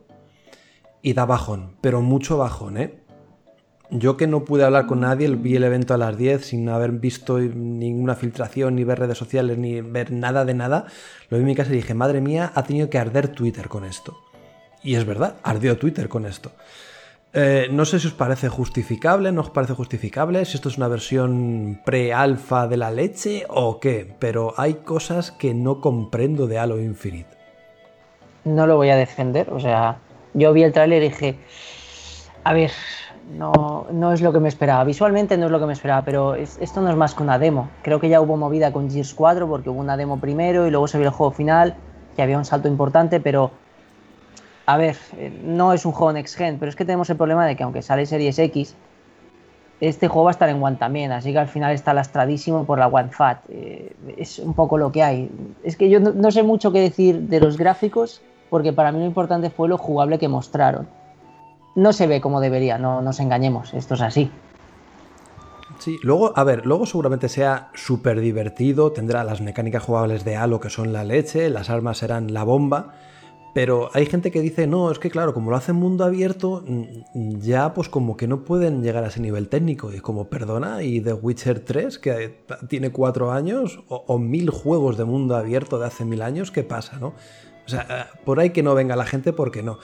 y 1.03 1.13
da 1.13 1.27
bajón, 1.27 1.77
pero 1.81 2.01
mucho 2.01 2.39
bajón, 2.39 2.79
¿eh? 2.79 3.01
Yo 3.93 4.17
que 4.17 4.29
no 4.29 4.45
pude 4.45 4.63
hablar 4.63 4.87
con 4.87 5.01
nadie, 5.01 5.29
vi 5.29 5.57
el 5.57 5.65
evento 5.65 5.95
a 5.95 5.99
las 5.99 6.17
10 6.17 6.47
sin 6.47 6.69
haber 6.69 6.93
visto 6.93 7.41
ninguna 7.41 8.15
filtración, 8.15 8.77
ni 8.77 8.85
ver 8.85 9.01
redes 9.01 9.19
sociales, 9.19 9.59
ni 9.59 9.81
ver 9.81 10.13
nada 10.13 10.45
de 10.45 10.55
nada. 10.55 10.87
Lo 11.29 11.39
vi 11.39 11.43
en 11.43 11.49
mi 11.49 11.57
casa 11.57 11.73
y 11.73 11.77
dije, 11.77 11.95
madre 11.95 12.21
mía, 12.21 12.53
ha 12.55 12.63
tenido 12.63 12.89
que 12.89 12.99
arder 12.99 13.29
Twitter 13.29 13.69
con 13.69 13.85
esto. 13.85 14.17
Y 14.85 14.95
es 14.95 15.05
verdad, 15.05 15.39
ardió 15.43 15.77
Twitter 15.77 16.09
con 16.09 16.25
esto. 16.25 16.53
Eh, 17.33 17.69
no 17.71 17.85
sé 17.85 18.01
si 18.01 18.09
os 18.09 18.13
parece 18.15 18.49
justificable, 18.49 19.31
no 19.31 19.43
os 19.43 19.51
parece 19.51 19.75
justificable, 19.75 20.45
si 20.45 20.57
esto 20.57 20.69
es 20.69 20.79
una 20.79 20.89
versión 20.89 21.81
pre-alfa 21.85 22.67
de 22.67 22.77
la 22.77 22.91
leche 22.91 23.45
o 23.49 23.79
qué, 23.79 24.17
pero 24.19 24.53
hay 24.57 24.75
cosas 24.75 25.31
que 25.31 25.55
no 25.55 25.81
comprendo 25.81 26.49
de 26.49 26.59
Halo 26.59 26.81
Infinite. 26.81 27.31
No 28.45 28.67
lo 28.67 28.77
voy 28.77 28.91
a 28.91 28.97
defender, 28.97 29.49
o 29.53 29.61
sea, 29.61 29.99
yo 30.35 30.53
vi 30.53 30.65
el 30.65 30.73
tráiler 30.73 31.05
y 31.05 31.09
dije, 31.11 31.37
a 32.43 32.53
ver, 32.53 32.73
no, 33.33 33.87
no 33.93 34.13
es 34.13 34.23
lo 34.23 34.33
que 34.33 34.41
me 34.41 34.49
esperaba. 34.49 34.83
Visualmente 34.83 35.37
no 35.39 35.47
es 35.47 35.53
lo 35.53 35.61
que 35.61 35.67
me 35.67 35.73
esperaba, 35.73 36.03
pero 36.05 36.35
es- 36.35 36.59
esto 36.61 36.81
no 36.81 36.91
es 36.91 36.97
más 36.97 37.15
que 37.15 37.23
una 37.23 37.39
demo. 37.39 37.69
Creo 37.83 38.01
que 38.01 38.09
ya 38.09 38.21
hubo 38.21 38.37
movida 38.37 38.73
con 38.73 38.91
Gears 38.91 39.15
4 39.15 39.47
porque 39.47 39.71
hubo 39.71 39.79
una 39.79 39.97
demo 39.97 40.19
primero 40.19 40.67
y 40.67 40.71
luego 40.73 40.89
se 40.89 40.99
vio 40.99 41.07
el 41.09 41.15
juego 41.15 41.31
final, 41.31 41.77
que 42.17 42.23
había 42.23 42.39
un 42.39 42.45
salto 42.45 42.67
importante, 42.67 43.21
pero 43.21 43.53
a 44.73 44.77
ver, 44.77 44.97
eh, 45.17 45.33
no 45.45 45.73
es 45.73 45.85
un 45.85 45.93
juego 45.93 46.13
Next 46.13 46.37
Gen, 46.37 46.59
pero 46.59 46.69
es 46.69 46.77
que 46.77 46.85
tenemos 46.85 47.11
el 47.11 47.17
problema 47.17 47.45
de 47.45 47.57
que 47.57 47.65
aunque 47.65 47.83
sale 47.83 48.07
Series 48.07 48.39
X, 48.39 48.77
este 49.81 50.07
juego 50.07 50.25
va 50.25 50.31
a 50.31 50.33
estar 50.33 50.49
en 50.49 50.63
One 50.63 50.77
también, 50.77 51.11
así 51.11 51.33
que 51.33 51.39
al 51.39 51.49
final 51.49 51.73
está 51.73 51.93
lastradísimo 51.93 52.65
por 52.65 52.79
la 52.79 52.87
One 52.87 53.11
Fat. 53.11 53.39
Eh, 53.49 53.97
es 54.17 54.39
un 54.39 54.55
poco 54.55 54.79
lo 54.79 54.93
que 54.93 55.03
hay. 55.03 55.31
Es 55.65 55.77
que 55.77 55.91
yo 55.91 55.99
no, 55.99 56.13
no 56.13 56.31
sé 56.31 56.43
mucho 56.45 56.71
qué 56.71 56.81
decir 56.81 57.21
de 57.23 57.41
los 57.41 57.57
gráficos 57.57 58.23
porque 58.49 58.73
para 58.73 58.93
mí 58.93 59.01
lo 59.01 59.07
importante 59.07 59.51
fue 59.51 59.69
lo 59.69 59.77
jugable 59.77 60.19
que 60.19 60.29
mostraron. 60.29 60.89
No 61.75 61.93
se 61.93 62.07
ve 62.07 62.21
como 62.21 62.41
debería, 62.41 62.79
no 62.79 63.03
nos 63.03 63.19
engañemos, 63.19 63.75
esto 63.75 63.95
es 63.95 64.03
así. 64.03 64.31
Sí, 65.79 65.99
luego, 66.03 66.37
a 66.37 66.45
ver, 66.45 66.67
luego 66.67 66.85
seguramente 66.85 67.29
sea 67.29 67.71
súper 67.75 68.21
divertido, 68.21 68.93
tendrá 68.93 69.25
las 69.25 69.41
mecánicas 69.41 69.83
jugables 69.83 70.25
de 70.25 70.37
Halo 70.37 70.61
que 70.61 70.69
son 70.69 70.93
la 70.93 71.05
leche, 71.05 71.49
las 71.49 71.71
armas 71.71 71.99
serán 71.99 72.35
la 72.35 72.45
bomba, 72.45 72.93
pero 73.53 73.91
hay 73.93 74.07
gente 74.07 74.31
que 74.31 74.41
dice, 74.41 74.67
no, 74.67 74.91
es 74.91 74.99
que 74.99 75.11
claro, 75.11 75.35
como 75.35 75.51
lo 75.51 75.57
hacen 75.57 75.77
mundo 75.77 76.05
abierto, 76.05 76.63
mm, 76.67 77.41
ya 77.41 77.75
pues 77.75 77.89
como 77.89 78.17
que 78.17 78.27
no 78.27 78.45
pueden 78.45 78.83
llegar 78.83 79.05
a 79.05 79.09
ese 79.09 79.21
nivel 79.21 79.49
técnico. 79.49 79.93
Y 79.93 80.01
como, 80.01 80.29
perdona, 80.29 80.83
y 80.83 81.01
The 81.01 81.15
Witcher 81.15 81.61
3, 81.61 81.99
que 81.99 82.45
tiene 82.69 82.91
cuatro 82.91 83.33
años, 83.33 83.81
o, 83.89 84.19
mil 84.19 84.51
juegos 84.51 84.97
de 84.97 85.05
mundo 85.05 85.37
abierto 85.37 85.79
de 85.79 85.87
hace 85.87 86.05
mil 86.05 86.23
años, 86.23 86.51
¿qué 86.51 86.63
pasa, 86.63 86.99
no? 86.99 87.15
O 87.67 87.69
sea, 87.69 87.87
eh, 87.91 88.19
por 88.25 88.41
ahí 88.41 88.51
que 88.51 88.63
no 88.63 88.75
venga 88.75 88.97
la 88.97 89.07
gente, 89.07 89.33
porque 89.33 89.63
no. 89.63 89.79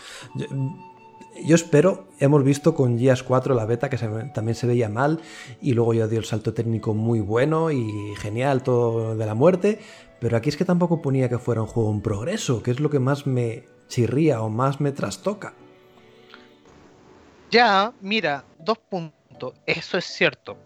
Espero, 1.48 2.08
hemos 2.18 2.44
visto 2.44 2.74
con 2.74 2.98
Gears 2.98 3.22
4 3.22 3.54
la 3.54 3.66
beta 3.66 3.88
que 3.88 3.96
también 3.96 4.54
se 4.54 4.66
veía 4.66 4.88
mal 4.88 5.20
y 5.60 5.72
luego 5.72 5.94
ya 5.94 6.06
dio 6.06 6.18
el 6.18 6.24
salto 6.24 6.54
técnico 6.54 6.94
muy 6.94 7.20
bueno 7.20 7.70
y 7.70 8.14
genial 8.16 8.62
todo 8.62 9.16
de 9.16 9.26
la 9.26 9.34
muerte, 9.34 9.80
pero 10.20 10.36
aquí 10.36 10.48
es 10.48 10.56
que 10.56 10.64
tampoco 10.64 11.02
ponía 11.02 11.28
que 11.28 11.38
fuera 11.38 11.62
un 11.62 11.68
juego 11.68 11.90
en 11.92 12.00
progreso, 12.00 12.62
que 12.62 12.70
es 12.70 12.80
lo 12.80 12.90
que 12.90 12.98
más 12.98 13.26
me 13.26 13.64
chirría 13.88 14.40
o 14.42 14.48
más 14.48 14.80
me 14.80 14.92
trastoca. 14.92 15.54
Ya, 17.50 17.92
mira, 18.00 18.44
dos 18.58 18.78
puntos. 18.78 19.54
Eso 19.66 19.98
es 19.98 20.04
cierto. 20.04 20.56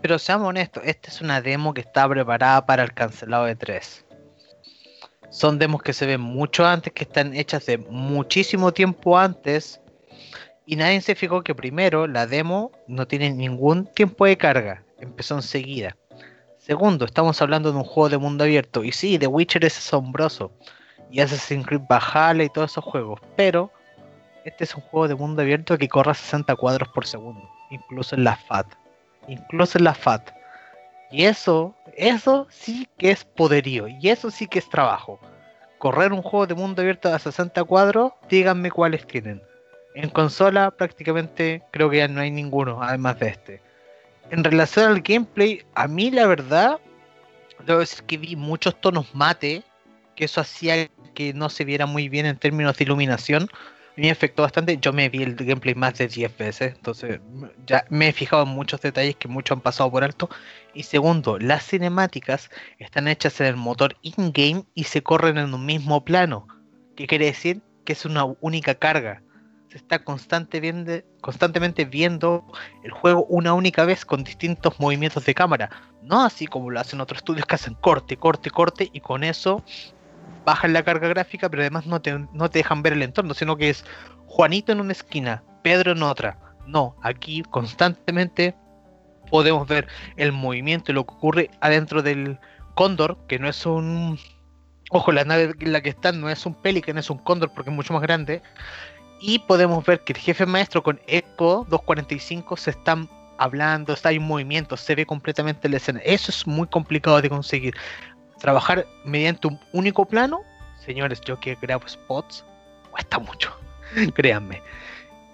Pero 0.00 0.18
seamos 0.18 0.48
honestos, 0.48 0.82
esta 0.86 1.08
es 1.08 1.20
una 1.20 1.40
demo 1.40 1.74
que 1.74 1.80
está 1.80 2.08
preparada 2.08 2.66
para 2.66 2.82
el 2.82 2.92
cancelado 2.92 3.44
de 3.44 3.54
3. 3.54 4.04
Son 5.30 5.58
demos 5.58 5.82
que 5.82 5.92
se 5.92 6.06
ven 6.06 6.20
mucho 6.20 6.66
antes, 6.66 6.92
que 6.92 7.04
están 7.04 7.34
hechas 7.34 7.66
de 7.66 7.78
muchísimo 7.78 8.72
tiempo 8.72 9.16
antes. 9.18 9.80
Y 10.64 10.76
nadie 10.76 11.00
se 11.00 11.14
fijó 11.14 11.42
que 11.42 11.54
primero 11.54 12.06
la 12.06 12.26
demo 12.26 12.70
no 12.86 13.06
tiene 13.06 13.30
ningún 13.30 13.86
tiempo 13.86 14.26
de 14.26 14.36
carga. 14.36 14.84
Empezó 15.00 15.34
enseguida. 15.34 15.96
Segundo, 16.58 17.04
estamos 17.04 17.42
hablando 17.42 17.72
de 17.72 17.78
un 17.78 17.84
juego 17.84 18.08
de 18.08 18.18
mundo 18.18 18.44
abierto. 18.44 18.84
Y 18.84 18.92
sí, 18.92 19.18
The 19.18 19.26
Witcher 19.26 19.64
es 19.64 19.76
asombroso. 19.78 20.52
Y 21.10 21.20
Assassin's 21.20 21.66
Creed 21.66 21.82
Valhalla 21.90 22.44
y 22.44 22.48
todos 22.48 22.70
esos 22.70 22.84
juegos. 22.84 23.20
Pero 23.36 23.72
este 24.44 24.64
es 24.64 24.74
un 24.76 24.82
juego 24.82 25.08
de 25.08 25.16
mundo 25.16 25.42
abierto 25.42 25.76
que 25.76 25.88
corre 25.88 26.12
a 26.12 26.14
60 26.14 26.54
cuadros 26.54 26.88
por 26.90 27.06
segundo. 27.06 27.48
Incluso 27.70 28.14
en 28.14 28.22
la 28.22 28.36
FAT. 28.36 28.66
Incluso 29.26 29.78
en 29.78 29.84
la 29.84 29.94
FAT. 29.94 30.30
Y 31.10 31.24
eso, 31.24 31.74
eso 31.96 32.46
sí 32.50 32.88
que 32.96 33.10
es 33.10 33.24
poderío. 33.24 33.88
Y 33.88 34.08
eso 34.08 34.30
sí 34.30 34.46
que 34.46 34.60
es 34.60 34.68
trabajo. 34.68 35.18
Correr 35.78 36.12
un 36.12 36.22
juego 36.22 36.46
de 36.46 36.54
mundo 36.54 36.80
abierto 36.80 37.12
a 37.12 37.18
60 37.18 37.64
cuadros, 37.64 38.12
díganme 38.28 38.70
cuáles 38.70 39.04
tienen. 39.06 39.42
En 39.94 40.10
consola 40.10 40.70
prácticamente 40.70 41.62
creo 41.70 41.90
que 41.90 41.98
ya 41.98 42.08
no 42.08 42.20
hay 42.20 42.30
ninguno, 42.30 42.82
además 42.82 43.18
de 43.18 43.28
este 43.28 43.72
en 44.32 44.44
relación 44.44 44.86
al 44.86 45.02
gameplay, 45.02 45.62
a 45.74 45.86
mí 45.86 46.10
la 46.10 46.26
verdad, 46.26 46.80
debo 47.66 47.80
decir 47.80 48.02
que 48.04 48.16
vi 48.16 48.34
muchos 48.34 48.80
tonos 48.80 49.14
mate, 49.14 49.62
que 50.16 50.24
eso 50.24 50.40
hacía 50.40 50.88
que 51.14 51.34
no 51.34 51.50
se 51.50 51.66
viera 51.66 51.84
muy 51.84 52.08
bien 52.08 52.24
en 52.24 52.38
términos 52.38 52.78
de 52.78 52.84
iluminación. 52.84 53.42
A 53.42 54.00
mí 54.00 54.04
me 54.04 54.10
afectó 54.10 54.40
bastante. 54.40 54.78
Yo 54.78 54.90
me 54.94 55.10
vi 55.10 55.22
el 55.22 55.34
gameplay 55.34 55.74
más 55.74 55.98
de 55.98 56.08
10 56.08 56.34
veces, 56.38 56.72
entonces 56.74 57.20
ya 57.66 57.84
me 57.90 58.08
he 58.08 58.12
fijado 58.14 58.44
en 58.44 58.48
muchos 58.48 58.80
detalles 58.80 59.16
que 59.16 59.28
muchos 59.28 59.56
han 59.56 59.60
pasado 59.60 59.90
por 59.90 60.02
alto. 60.02 60.30
Y 60.72 60.84
segundo, 60.84 61.38
las 61.38 61.66
cinemáticas 61.66 62.50
están 62.78 63.08
hechas 63.08 63.38
en 63.42 63.48
el 63.48 63.56
motor 63.56 63.98
in-game 64.00 64.64
y 64.74 64.84
se 64.84 65.02
corren 65.02 65.36
en 65.36 65.52
un 65.52 65.66
mismo 65.66 66.06
plano. 66.06 66.48
¿Qué 66.96 67.06
quiere 67.06 67.26
decir? 67.26 67.60
Que 67.84 67.92
es 67.92 68.06
una 68.06 68.24
única 68.40 68.74
carga 68.76 69.22
se 69.72 69.78
está 69.78 70.04
constantemente 70.04 71.84
viendo 71.86 72.44
el 72.84 72.90
juego 72.90 73.24
una 73.24 73.54
única 73.54 73.86
vez 73.86 74.04
con 74.04 74.22
distintos 74.22 74.78
movimientos 74.78 75.24
de 75.24 75.34
cámara. 75.34 75.70
No 76.02 76.22
así 76.22 76.46
como 76.46 76.68
lo 76.68 76.78
hacen 76.78 77.00
otros 77.00 77.20
estudios 77.20 77.46
que 77.46 77.54
hacen 77.54 77.72
corte, 77.74 78.18
corte, 78.18 78.50
corte 78.50 78.90
y 78.92 79.00
con 79.00 79.24
eso 79.24 79.64
bajan 80.44 80.74
la 80.74 80.82
carga 80.82 81.08
gráfica, 81.08 81.48
pero 81.48 81.62
además 81.62 81.86
no 81.86 82.02
te, 82.02 82.18
no 82.34 82.50
te 82.50 82.58
dejan 82.58 82.82
ver 82.82 82.92
el 82.92 83.02
entorno, 83.02 83.32
sino 83.32 83.56
que 83.56 83.70
es 83.70 83.86
Juanito 84.26 84.72
en 84.72 84.80
una 84.80 84.92
esquina, 84.92 85.42
Pedro 85.62 85.92
en 85.92 86.02
otra. 86.02 86.38
No, 86.66 86.94
aquí 87.02 87.42
constantemente 87.42 88.54
podemos 89.30 89.66
ver 89.66 89.88
el 90.16 90.32
movimiento 90.32 90.92
y 90.92 90.94
lo 90.94 91.06
que 91.06 91.14
ocurre 91.14 91.50
adentro 91.62 92.02
del 92.02 92.38
cóndor, 92.74 93.16
que 93.26 93.38
no 93.38 93.48
es 93.48 93.64
un... 93.64 94.18
Ojo, 94.90 95.12
la 95.12 95.24
nave 95.24 95.54
en 95.58 95.72
la 95.72 95.80
que 95.80 95.88
están 95.88 96.20
no 96.20 96.28
es 96.28 96.44
un 96.44 96.60
Pelican, 96.60 96.98
es 96.98 97.08
un 97.08 97.16
cóndor 97.16 97.50
porque 97.54 97.70
es 97.70 97.76
mucho 97.76 97.94
más 97.94 98.02
grande. 98.02 98.42
Y 99.22 99.38
podemos 99.38 99.84
ver 99.86 100.00
que 100.00 100.12
el 100.12 100.18
jefe 100.18 100.44
maestro 100.46 100.82
con 100.82 101.00
Echo 101.06 101.64
245 101.68 102.56
se 102.56 102.70
están 102.70 103.08
hablando, 103.38 103.92
está 103.92 104.10
en 104.10 104.22
movimiento, 104.22 104.76
se 104.76 104.96
ve 104.96 105.06
completamente 105.06 105.68
la 105.68 105.76
escena. 105.76 106.00
Eso 106.04 106.32
es 106.32 106.46
muy 106.46 106.66
complicado 106.66 107.22
de 107.22 107.28
conseguir. 107.28 107.74
Trabajar 108.40 108.84
mediante 109.04 109.46
un 109.46 109.60
único 109.72 110.04
plano, 110.04 110.40
señores, 110.84 111.20
yo 111.20 111.38
que 111.38 111.56
grabo 111.62 111.86
spots, 111.88 112.44
cuesta 112.90 113.20
mucho, 113.20 113.56
créanme. 114.14 114.60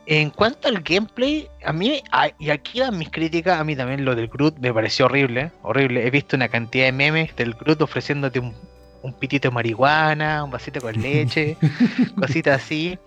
En 0.05 0.31
cuanto 0.31 0.69
al 0.69 0.81
gameplay, 0.81 1.49
a 1.65 1.73
mí, 1.73 2.03
y 2.39 2.51
aquí 2.51 2.81
van 2.81 2.99
mis 2.99 3.11
críticas, 3.11 3.59
a 3.59 3.65
mí 3.65 3.77
también 3.77 4.05
lo 4.05 4.15
del 4.15 4.29
Groot 4.29 4.59
me 4.59 4.73
pareció 4.73 5.07
horrible, 5.07 5.51
horrible. 5.63 6.07
He 6.07 6.11
visto 6.11 6.37
una 6.37 6.49
cantidad 6.49 6.87
de 6.87 6.93
memes 6.93 7.37
del 7.37 7.55
Groot 7.55 7.81
ofreciéndote 7.83 8.39
un, 8.41 8.55
un 9.03 9.13
pitito 9.13 9.49
de 9.49 9.55
marihuana, 9.55 10.45
un 10.45 10.51
vasito 10.51 10.81
con 10.81 10.95
leche, 11.01 11.57
cositas 12.19 12.63
así. 12.63 12.99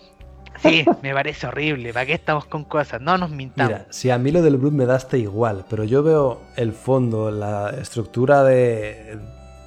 Sí, 0.59 0.85
me 1.01 1.13
parece 1.13 1.47
horrible. 1.47 1.93
¿Para 1.93 2.05
qué 2.05 2.13
estamos 2.13 2.45
con 2.45 2.63
cosas? 2.65 3.01
No 3.01 3.17
nos 3.17 3.29
mintamos. 3.31 3.71
Mira, 3.71 3.87
si 3.89 4.09
a 4.09 4.17
mí 4.17 4.31
lo 4.31 4.41
del 4.41 4.57
Blood 4.57 4.73
me 4.73 4.85
da 4.85 4.95
hasta 4.95 5.17
igual, 5.17 5.65
pero 5.69 5.83
yo 5.83 6.03
veo 6.03 6.41
el 6.55 6.73
fondo, 6.73 7.31
la 7.31 7.69
estructura 7.71 8.43
de, 8.43 9.17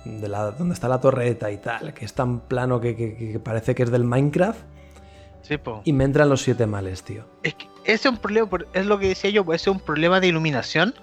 de 0.04 0.28
la, 0.28 0.52
donde 0.52 0.74
está 0.74 0.88
la 0.88 1.00
torreta 1.00 1.50
y 1.50 1.58
tal, 1.58 1.94
que 1.94 2.04
es 2.04 2.14
tan 2.14 2.40
plano 2.40 2.80
que, 2.80 3.40
parece 3.42 3.74
que 3.74 3.82
es 3.82 3.90
del 3.90 4.04
Minecraft. 4.04 4.60
Sí, 5.42 5.58
po. 5.58 5.82
Y 5.84 5.92
me 5.92 6.04
entran 6.04 6.28
los 6.28 6.42
siete 6.42 6.66
males, 6.66 7.02
tío. 7.02 7.24
Es 7.42 7.54
que 7.54 7.66
ese 7.84 7.94
es 7.94 8.06
un 8.06 8.16
problema, 8.16 8.48
es 8.72 8.86
lo 8.86 8.98
que 8.98 9.08
decía 9.08 9.30
yo, 9.30 9.44
pues 9.44 9.62
ese 9.62 9.70
es 9.70 9.76
un 9.76 9.82
problema 9.82 10.20
de 10.20 10.28
iluminación. 10.28 10.94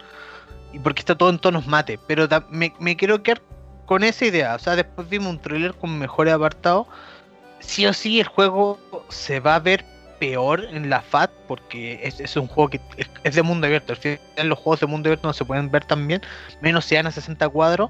Y 0.74 0.80
porque 0.80 1.02
está 1.02 1.16
todo 1.16 1.30
en 1.30 1.38
tonos 1.38 1.68
mate. 1.68 2.00
Pero 2.08 2.28
me, 2.50 2.74
me 2.80 2.96
quiero 2.96 3.22
quedar 3.24 3.42
con 3.86 4.04
esa 4.04 4.26
idea. 4.26 4.56
O 4.56 4.60
sea, 4.60 4.78
después 4.78 5.10
vimos 5.10 5.28
un 5.28 5.40
trailer 5.40 5.74
con 5.74 6.00
mejores 6.00 6.34
apartados 6.34 6.88
sí 7.62 7.86
o 7.86 7.94
sí 7.94 8.20
el 8.20 8.28
juego 8.28 8.80
se 9.10 9.40
va 9.40 9.56
a 9.56 9.60
ver 9.60 9.86
peor 10.20 10.66
en 10.66 10.90
la 10.90 11.02
FAT 11.02 11.32
porque 11.48 12.00
es, 12.04 12.36
un 12.38 12.46
juego 12.46 12.70
que 12.70 12.82
es, 13.24 13.36
de 13.36 13.42
mundo 13.42 13.66
abierto. 13.66 13.94
Al 14.38 14.50
los 14.50 14.60
juegos 14.60 14.80
de 14.80 14.86
mundo 14.86 15.10
abierto 15.10 15.28
no 15.28 15.34
se 15.34 15.46
pueden 15.46 15.72
ver 15.72 15.84
tan 15.86 16.08
bien, 16.08 16.22
menos 16.62 16.86
si 16.86 16.96
a 16.96 17.10
60 17.10 17.50
cuadros. 17.50 17.90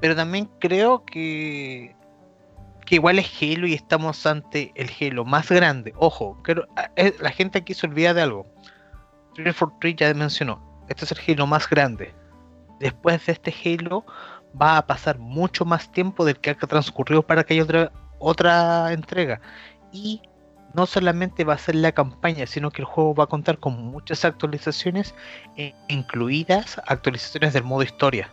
Pero 0.00 0.14
también 0.14 0.48
creo 0.60 1.04
que, 1.04 1.96
que 2.84 2.94
igual 2.94 3.18
es 3.18 3.30
Halo 3.42 3.66
y 3.66 3.74
estamos 3.74 4.24
ante 4.26 4.72
el 4.76 4.90
Halo 5.00 5.24
más 5.24 5.48
grande. 5.48 5.92
Ojo, 5.96 6.40
la 7.18 7.30
gente 7.30 7.58
aquí 7.58 7.74
se 7.74 7.86
olvida 7.86 8.14
de 8.14 8.22
algo. 8.22 8.46
343 9.34 9.96
ya 9.96 10.14
mencionó, 10.14 10.84
este 10.88 11.04
es 11.04 11.12
el 11.12 11.18
Halo 11.26 11.46
más 11.46 11.68
grande. 11.68 12.14
Después 12.78 13.26
de 13.26 13.32
este 13.32 13.52
Halo 13.64 14.04
va 14.60 14.76
a 14.76 14.86
pasar 14.86 15.18
mucho 15.18 15.64
más 15.64 15.90
tiempo 15.90 16.24
del 16.24 16.38
que 16.38 16.50
ha 16.50 16.54
transcurrido 16.54 17.22
para 17.22 17.42
que 17.42 17.54
haya 17.54 17.64
otra 17.64 17.92
otra 18.18 18.92
entrega. 18.92 19.40
Y 19.92 20.22
no 20.74 20.86
solamente 20.86 21.44
va 21.44 21.54
a 21.54 21.58
ser 21.58 21.74
la 21.76 21.92
campaña, 21.92 22.46
sino 22.46 22.70
que 22.70 22.82
el 22.82 22.86
juego 22.86 23.14
va 23.14 23.24
a 23.24 23.28
contar 23.28 23.58
con 23.58 23.82
muchas 23.82 24.24
actualizaciones, 24.24 25.14
eh, 25.56 25.74
incluidas 25.88 26.80
actualizaciones 26.86 27.54
del 27.54 27.64
modo 27.64 27.82
historia. 27.82 28.30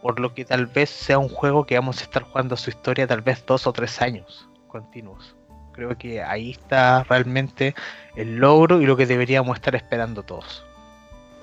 Por 0.00 0.20
lo 0.20 0.34
que 0.34 0.44
tal 0.44 0.66
vez 0.66 0.90
sea 0.90 1.18
un 1.18 1.28
juego 1.28 1.64
que 1.64 1.76
vamos 1.76 2.00
a 2.00 2.04
estar 2.04 2.22
jugando 2.22 2.56
su 2.56 2.70
historia 2.70 3.06
tal 3.06 3.20
vez 3.20 3.44
dos 3.46 3.66
o 3.66 3.72
tres 3.72 4.00
años 4.00 4.48
continuos. 4.68 5.36
Creo 5.72 5.96
que 5.96 6.22
ahí 6.22 6.50
está 6.50 7.02
realmente 7.04 7.74
el 8.16 8.36
logro 8.36 8.80
y 8.80 8.86
lo 8.86 8.96
que 8.96 9.06
deberíamos 9.06 9.56
estar 9.56 9.74
esperando 9.74 10.22
todos. 10.22 10.64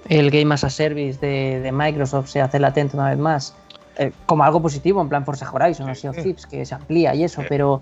El 0.08 0.32
Game 0.32 0.54
as 0.54 0.64
a 0.64 0.70
Service 0.70 1.20
de, 1.20 1.72
Microsoft 1.72 2.30
se 2.30 2.42
hace 2.42 2.60
latente 2.60 2.96
una 2.96 3.10
vez 3.10 3.18
más 3.18 3.56
eh, 4.02 4.14
como 4.26 4.46
algo 4.46 4.62
positivo, 4.62 5.02
en 5.02 5.10
plan 5.10 5.26
Forza 5.26 5.52
Horizon 5.52 5.90
o 5.90 5.94
Sea 5.94 6.12
of 6.12 6.24
Thieves, 6.24 6.46
que 6.46 6.66
se 6.66 6.74
amplía 6.74 7.14
y 7.14 7.26
eso, 7.26 7.44
pero 7.50 7.82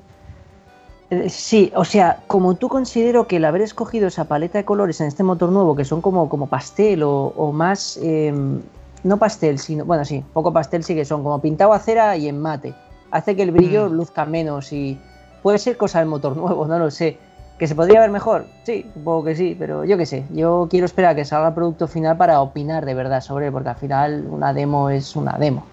eh, 1.12 1.30
sí, 1.30 1.72
o 1.76 1.86
sea, 1.86 2.24
como 2.26 2.56
tú 2.56 2.70
considero 2.70 3.28
que 3.28 3.36
el 3.36 3.46
haber 3.46 3.62
escogido 3.62 4.08
esa 4.08 4.26
paleta 4.26 4.58
de 4.58 4.66
colores 4.66 5.00
en 5.00 5.06
este 5.06 5.22
motor 5.22 5.52
nuevo, 5.52 5.76
que 5.76 5.86
son 5.86 6.02
como, 6.02 6.28
como 6.28 6.48
pastel 6.48 7.04
o, 7.04 7.52
más, 7.54 8.00
em, 8.02 8.60
no 9.04 9.18
pastel, 9.18 9.60
sino, 9.60 9.86
bueno, 9.86 10.06
sí, 10.06 10.26
poco 10.34 10.52
pastel 10.52 10.84
sí 10.84 10.96
que 10.96 11.06
son, 11.06 11.22
como 11.22 11.40
pintado 11.40 11.72
a 11.72 11.78
cera 11.78 12.18
y 12.18 12.28
en 12.28 12.42
mate, 12.42 12.74
hace 13.12 13.36
que 13.36 13.44
el 13.44 13.52
brillo 13.52 13.88
mm. 13.88 13.94
luzca 13.94 14.26
menos 14.26 14.74
y 14.74 15.00
puede 15.44 15.60
ser 15.60 15.78
cosa 15.78 16.00
del 16.00 16.08
motor 16.08 16.36
nuevo, 16.38 16.66
no 16.66 16.80
lo 16.80 16.90
sé. 16.90 17.20
¿Que 17.60 17.68
se 17.68 17.76
podría 17.76 18.00
ver 18.00 18.10
mejor? 18.10 18.46
Sí, 18.64 18.90
supongo 18.92 19.26
que 19.26 19.36
sí, 19.36 19.56
pero 19.58 19.86
yo 19.86 19.98
qué 19.98 20.08
sé. 20.08 20.26
Yo 20.32 20.68
quiero 20.70 20.88
esperar 20.88 21.12
a 21.12 21.16
que 21.16 21.26
salga 21.26 21.50
el 21.50 21.54
producto 21.54 21.88
final 21.88 22.18
para 22.18 22.42
opinar 22.42 22.86
de 22.86 22.96
verdad 22.96 23.22
sobre 23.22 23.48
él, 23.48 23.52
porque 23.52 23.70
al 23.70 23.76
final 23.76 24.28
una 24.32 24.52
demo 24.52 24.90
es 24.90 25.16
una 25.16 25.38
demo 25.40 25.64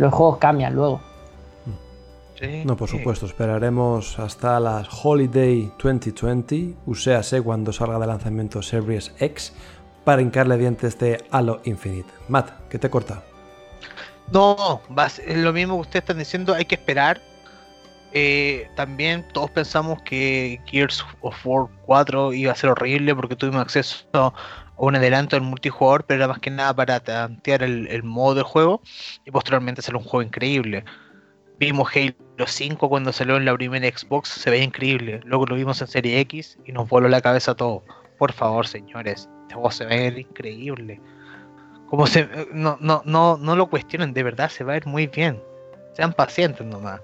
los 0.00 0.14
juegos 0.14 0.38
cambian 0.38 0.74
luego. 0.74 1.00
No, 2.64 2.74
por 2.74 2.88
supuesto, 2.88 3.26
esperaremos 3.26 4.18
hasta 4.18 4.58
las 4.58 4.88
Holiday 5.04 5.70
2020, 5.82 6.74
o 6.86 6.94
sea, 6.94 7.22
sé 7.22 7.42
cuando 7.42 7.70
salga 7.70 7.98
de 7.98 8.06
lanzamiento 8.06 8.62
Series 8.62 9.14
X, 9.18 9.52
para 10.04 10.22
hincarle 10.22 10.56
dientes 10.56 10.98
de 10.98 11.22
Halo 11.30 11.60
Infinite. 11.64 12.08
Matt, 12.28 12.50
¿qué 12.70 12.78
te 12.78 12.88
corta? 12.88 13.22
No, 14.32 14.80
es 15.06 15.36
lo 15.36 15.52
mismo 15.52 15.74
que 15.74 15.80
ustedes 15.82 16.02
están 16.02 16.18
diciendo, 16.18 16.54
hay 16.54 16.64
que 16.64 16.76
esperar. 16.76 17.20
Eh, 18.14 18.68
también 18.74 19.28
todos 19.34 19.50
pensamos 19.50 20.00
que 20.02 20.58
Gears 20.64 21.04
of 21.20 21.36
War 21.44 21.68
4 21.84 22.32
iba 22.32 22.52
a 22.52 22.56
ser 22.56 22.70
horrible 22.70 23.14
porque 23.14 23.36
tuvimos 23.36 23.60
acceso 23.60 24.32
a 24.80 24.84
un 24.86 24.96
adelanto 24.96 25.36
en 25.36 25.44
multijugador, 25.44 26.04
pero 26.04 26.18
era 26.18 26.28
más 26.28 26.38
que 26.38 26.50
nada 26.50 26.74
para 26.74 27.00
tantear 27.00 27.62
el, 27.62 28.02
modo 28.02 28.34
de 28.36 28.42
juego 28.42 28.80
y 29.24 29.30
posteriormente 29.30 29.80
hacer 29.80 29.94
un 29.94 30.02
juego 30.02 30.22
increíble. 30.22 30.84
Vimos 31.58 31.90
Halo 31.94 32.46
5 32.46 32.88
cuando 32.88 33.12
salió 33.12 33.36
en 33.36 33.44
la 33.44 33.54
primera 33.54 33.86
Xbox, 33.86 34.30
se 34.30 34.48
veía 34.48 34.64
increíble. 34.64 35.20
Luego 35.24 35.44
lo 35.44 35.56
vimos 35.56 35.80
en 35.82 35.88
Serie 35.88 36.18
X 36.20 36.58
y 36.64 36.72
nos 36.72 36.88
voló 36.88 37.08
la 37.08 37.20
cabeza 37.20 37.54
todo. 37.54 37.84
Por 38.18 38.32
favor, 38.32 38.66
señores, 38.66 39.28
este 39.42 39.54
juego 39.54 39.70
se 39.70 39.84
ve 39.84 40.26
increíble. 40.28 41.00
Como 41.86 42.06
se, 42.06 42.28
no, 42.52 42.78
no, 42.80 43.02
no, 43.04 43.36
no 43.36 43.56
lo 43.56 43.68
cuestionen, 43.68 44.14
de 44.14 44.22
verdad 44.22 44.48
se 44.48 44.64
va 44.64 44.72
a 44.72 44.74
ver 44.74 44.86
muy 44.86 45.06
bien. 45.06 45.42
Sean 45.92 46.14
pacientes 46.14 46.66
nomás. 46.66 47.00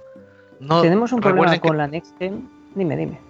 No, 0.60 0.80
Tenemos 0.80 1.12
un 1.12 1.20
problema 1.20 1.58
con 1.58 1.76
la 1.76 1.86
Next 1.86 2.16
Gen. 2.18 2.48
Dime, 2.74 2.96
dime. 2.96 3.25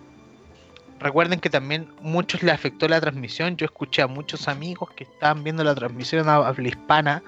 Recuerden 1.00 1.40
que 1.40 1.50
también 1.50 1.88
muchos 2.00 2.42
le 2.42 2.52
afectó 2.52 2.88
la 2.88 3.00
transmisión. 3.00 3.56
Yo 3.56 3.66
escuché 3.66 4.02
a 4.02 4.06
muchos 4.06 4.48
amigos 4.48 4.90
que 4.96 5.04
estaban 5.04 5.44
viendo 5.44 5.62
la 5.62 5.74
transmisión 5.74 6.28
a 6.28 6.36
habla 6.36 6.68
hispana 6.68 7.22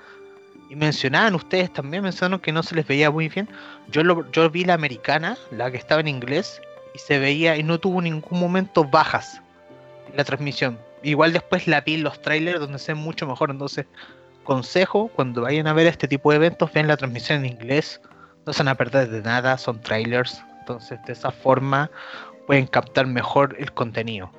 y 0.70 0.76
mencionaban, 0.76 1.34
ustedes 1.34 1.72
también 1.72 2.02
mencionaron 2.02 2.40
que 2.40 2.52
no 2.52 2.62
se 2.62 2.74
les 2.74 2.86
veía 2.86 3.10
muy 3.10 3.28
bien. 3.28 3.48
Yo, 3.90 4.02
lo, 4.02 4.30
yo 4.32 4.50
vi 4.50 4.64
la 4.64 4.74
americana, 4.74 5.36
la 5.50 5.70
que 5.70 5.78
estaba 5.78 6.00
en 6.00 6.08
inglés, 6.08 6.60
y 6.94 6.98
se 6.98 7.18
veía 7.18 7.56
y 7.56 7.62
no 7.62 7.78
tuvo 7.78 8.02
ningún 8.02 8.38
momento 8.38 8.84
bajas 8.84 9.40
la 10.14 10.24
transmisión. 10.24 10.78
Igual 11.02 11.32
después 11.32 11.66
la 11.66 11.80
vi 11.80 11.94
en 11.94 12.02
los 12.02 12.20
trailers 12.20 12.60
donde 12.60 12.78
se 12.78 12.92
ve 12.92 13.00
mucho 13.00 13.26
mejor. 13.26 13.50
Entonces, 13.50 13.86
consejo, 14.44 15.08
cuando 15.08 15.42
vayan 15.42 15.66
a 15.66 15.72
ver 15.72 15.86
este 15.86 16.08
tipo 16.08 16.30
de 16.30 16.36
eventos, 16.36 16.72
vean 16.72 16.88
la 16.88 16.96
transmisión 16.96 17.44
en 17.44 17.52
inglés, 17.52 18.00
no 18.46 18.52
se 18.52 18.60
van 18.60 18.68
a 18.68 18.74
perder 18.74 19.08
de 19.08 19.22
nada, 19.22 19.58
son 19.58 19.80
trailers, 19.80 20.42
entonces 20.60 20.98
de 21.06 21.12
esa 21.12 21.30
forma 21.30 21.90
pueden 22.48 22.66
captar 22.66 23.06
mejor 23.06 23.56
el 23.58 23.72
contenido. 23.72 24.30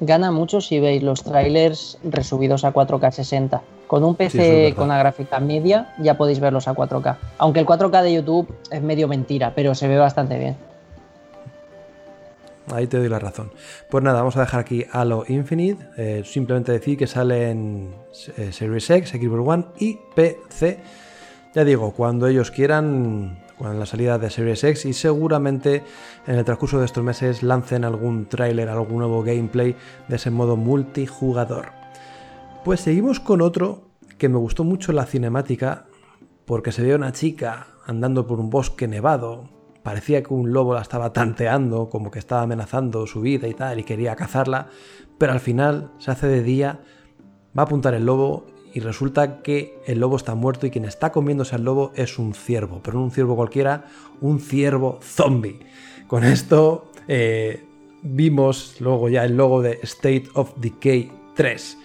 Gana 0.00 0.30
mucho 0.30 0.60
si 0.60 0.78
veis 0.78 1.02
los 1.02 1.24
trailers 1.24 1.98
resubidos 2.04 2.62
a 2.64 2.74
4K 2.74 3.10
60. 3.10 3.62
Con 3.86 4.04
un 4.04 4.14
PC 4.14 4.74
con 4.76 4.84
una 4.84 4.98
gráfica 4.98 5.40
media 5.40 5.94
ya 5.98 6.18
podéis 6.18 6.40
verlos 6.40 6.68
a 6.68 6.74
4K. 6.74 7.16
Aunque 7.38 7.60
el 7.60 7.66
4K 7.66 8.02
de 8.02 8.12
YouTube 8.12 8.54
es 8.70 8.82
medio 8.82 9.08
mentira, 9.08 9.54
pero 9.54 9.74
se 9.74 9.88
ve 9.88 9.96
bastante 9.96 10.38
bien. 10.38 10.56
Ahí 12.70 12.86
te 12.86 12.98
doy 12.98 13.08
la 13.08 13.18
razón. 13.18 13.50
Pues 13.88 14.04
nada, 14.04 14.18
vamos 14.18 14.36
a 14.36 14.40
dejar 14.40 14.60
aquí 14.60 14.84
Halo 14.92 15.24
Infinite. 15.26 15.82
Eh, 15.96 16.22
simplemente 16.26 16.70
decir 16.70 16.98
que 16.98 17.06
sale 17.06 17.50
en 17.50 17.94
eh, 18.36 18.52
Series 18.52 18.90
X, 18.90 19.08
Xbox 19.08 19.48
One 19.48 19.64
y 19.78 19.98
PC. 20.14 20.80
Ya 21.54 21.64
digo, 21.64 21.92
cuando 21.92 22.26
ellos 22.26 22.50
quieran, 22.50 23.42
con 23.58 23.78
la 23.78 23.86
salida 23.86 24.18
de 24.18 24.30
Series 24.30 24.62
X 24.62 24.84
y 24.86 24.92
seguramente 24.92 25.82
en 26.26 26.36
el 26.36 26.44
transcurso 26.44 26.78
de 26.78 26.86
estos 26.86 27.02
meses 27.02 27.42
lancen 27.42 27.84
algún 27.84 28.26
tráiler, 28.26 28.68
algún 28.68 28.98
nuevo 28.98 29.22
gameplay 29.22 29.76
de 30.08 30.16
ese 30.16 30.30
modo 30.30 30.56
multijugador. 30.56 31.70
Pues 32.64 32.80
seguimos 32.80 33.20
con 33.20 33.42
otro 33.42 33.88
que 34.16 34.28
me 34.28 34.38
gustó 34.38 34.64
mucho 34.64 34.92
la 34.92 35.06
cinemática 35.06 35.86
porque 36.44 36.72
se 36.72 36.82
ve 36.82 36.94
una 36.94 37.12
chica 37.12 37.68
andando 37.86 38.26
por 38.26 38.40
un 38.40 38.50
bosque 38.50 38.88
nevado, 38.88 39.48
parecía 39.82 40.22
que 40.22 40.34
un 40.34 40.52
lobo 40.52 40.74
la 40.74 40.82
estaba 40.82 41.12
tanteando, 41.12 41.88
como 41.88 42.10
que 42.10 42.18
estaba 42.18 42.42
amenazando 42.42 43.06
su 43.06 43.20
vida 43.20 43.48
y 43.48 43.54
tal, 43.54 43.78
y 43.78 43.84
quería 43.84 44.16
cazarla, 44.16 44.68
pero 45.18 45.32
al 45.32 45.40
final 45.40 45.90
se 45.98 46.10
hace 46.10 46.26
de 46.26 46.42
día, 46.42 46.80
va 47.56 47.62
a 47.62 47.66
apuntar 47.66 47.94
el 47.94 48.04
lobo 48.04 48.46
y 48.78 48.80
resulta 48.80 49.42
que 49.42 49.76
el 49.86 49.98
lobo 49.98 50.16
está 50.16 50.36
muerto 50.36 50.64
y 50.64 50.70
quien 50.70 50.84
está 50.84 51.10
comiéndose 51.10 51.56
al 51.56 51.64
lobo 51.64 51.90
es 51.96 52.16
un 52.16 52.32
ciervo, 52.32 52.80
pero 52.80 52.98
no 52.98 53.04
un 53.04 53.10
ciervo 53.10 53.34
cualquiera, 53.34 53.86
un 54.20 54.38
ciervo 54.38 55.00
zombie. 55.02 55.58
Con 56.06 56.22
esto 56.22 56.92
eh, 57.08 57.64
vimos 58.02 58.76
luego 58.78 59.08
ya 59.08 59.24
el 59.24 59.36
logo 59.36 59.62
de 59.62 59.80
State 59.82 60.28
of 60.34 60.52
Decay 60.58 61.10
3. 61.34 61.78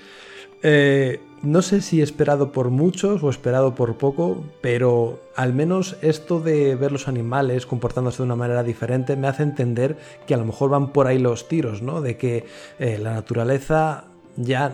Eh, 0.61 1.19
no 1.41 1.63
sé 1.63 1.81
si 1.81 1.99
esperado 1.99 2.51
por 2.51 2.69
muchos 2.69 3.23
o 3.23 3.31
esperado 3.31 3.73
por 3.73 3.97
poco, 3.97 4.43
pero 4.61 5.19
al 5.35 5.51
menos 5.51 5.97
esto 6.03 6.41
de 6.41 6.75
ver 6.75 6.91
los 6.91 7.07
animales 7.07 7.65
comportándose 7.65 8.19
de 8.19 8.25
una 8.25 8.35
manera 8.35 8.61
diferente 8.61 9.15
me 9.15 9.27
hace 9.27 9.41
entender 9.41 9.97
que 10.27 10.35
a 10.35 10.37
lo 10.37 10.45
mejor 10.45 10.69
van 10.69 10.93
por 10.93 11.07
ahí 11.07 11.17
los 11.17 11.47
tiros, 11.47 11.81
¿no? 11.81 12.01
De 12.01 12.17
que 12.17 12.45
eh, 12.77 12.99
la 13.01 13.13
naturaleza 13.13 14.05
ya 14.37 14.71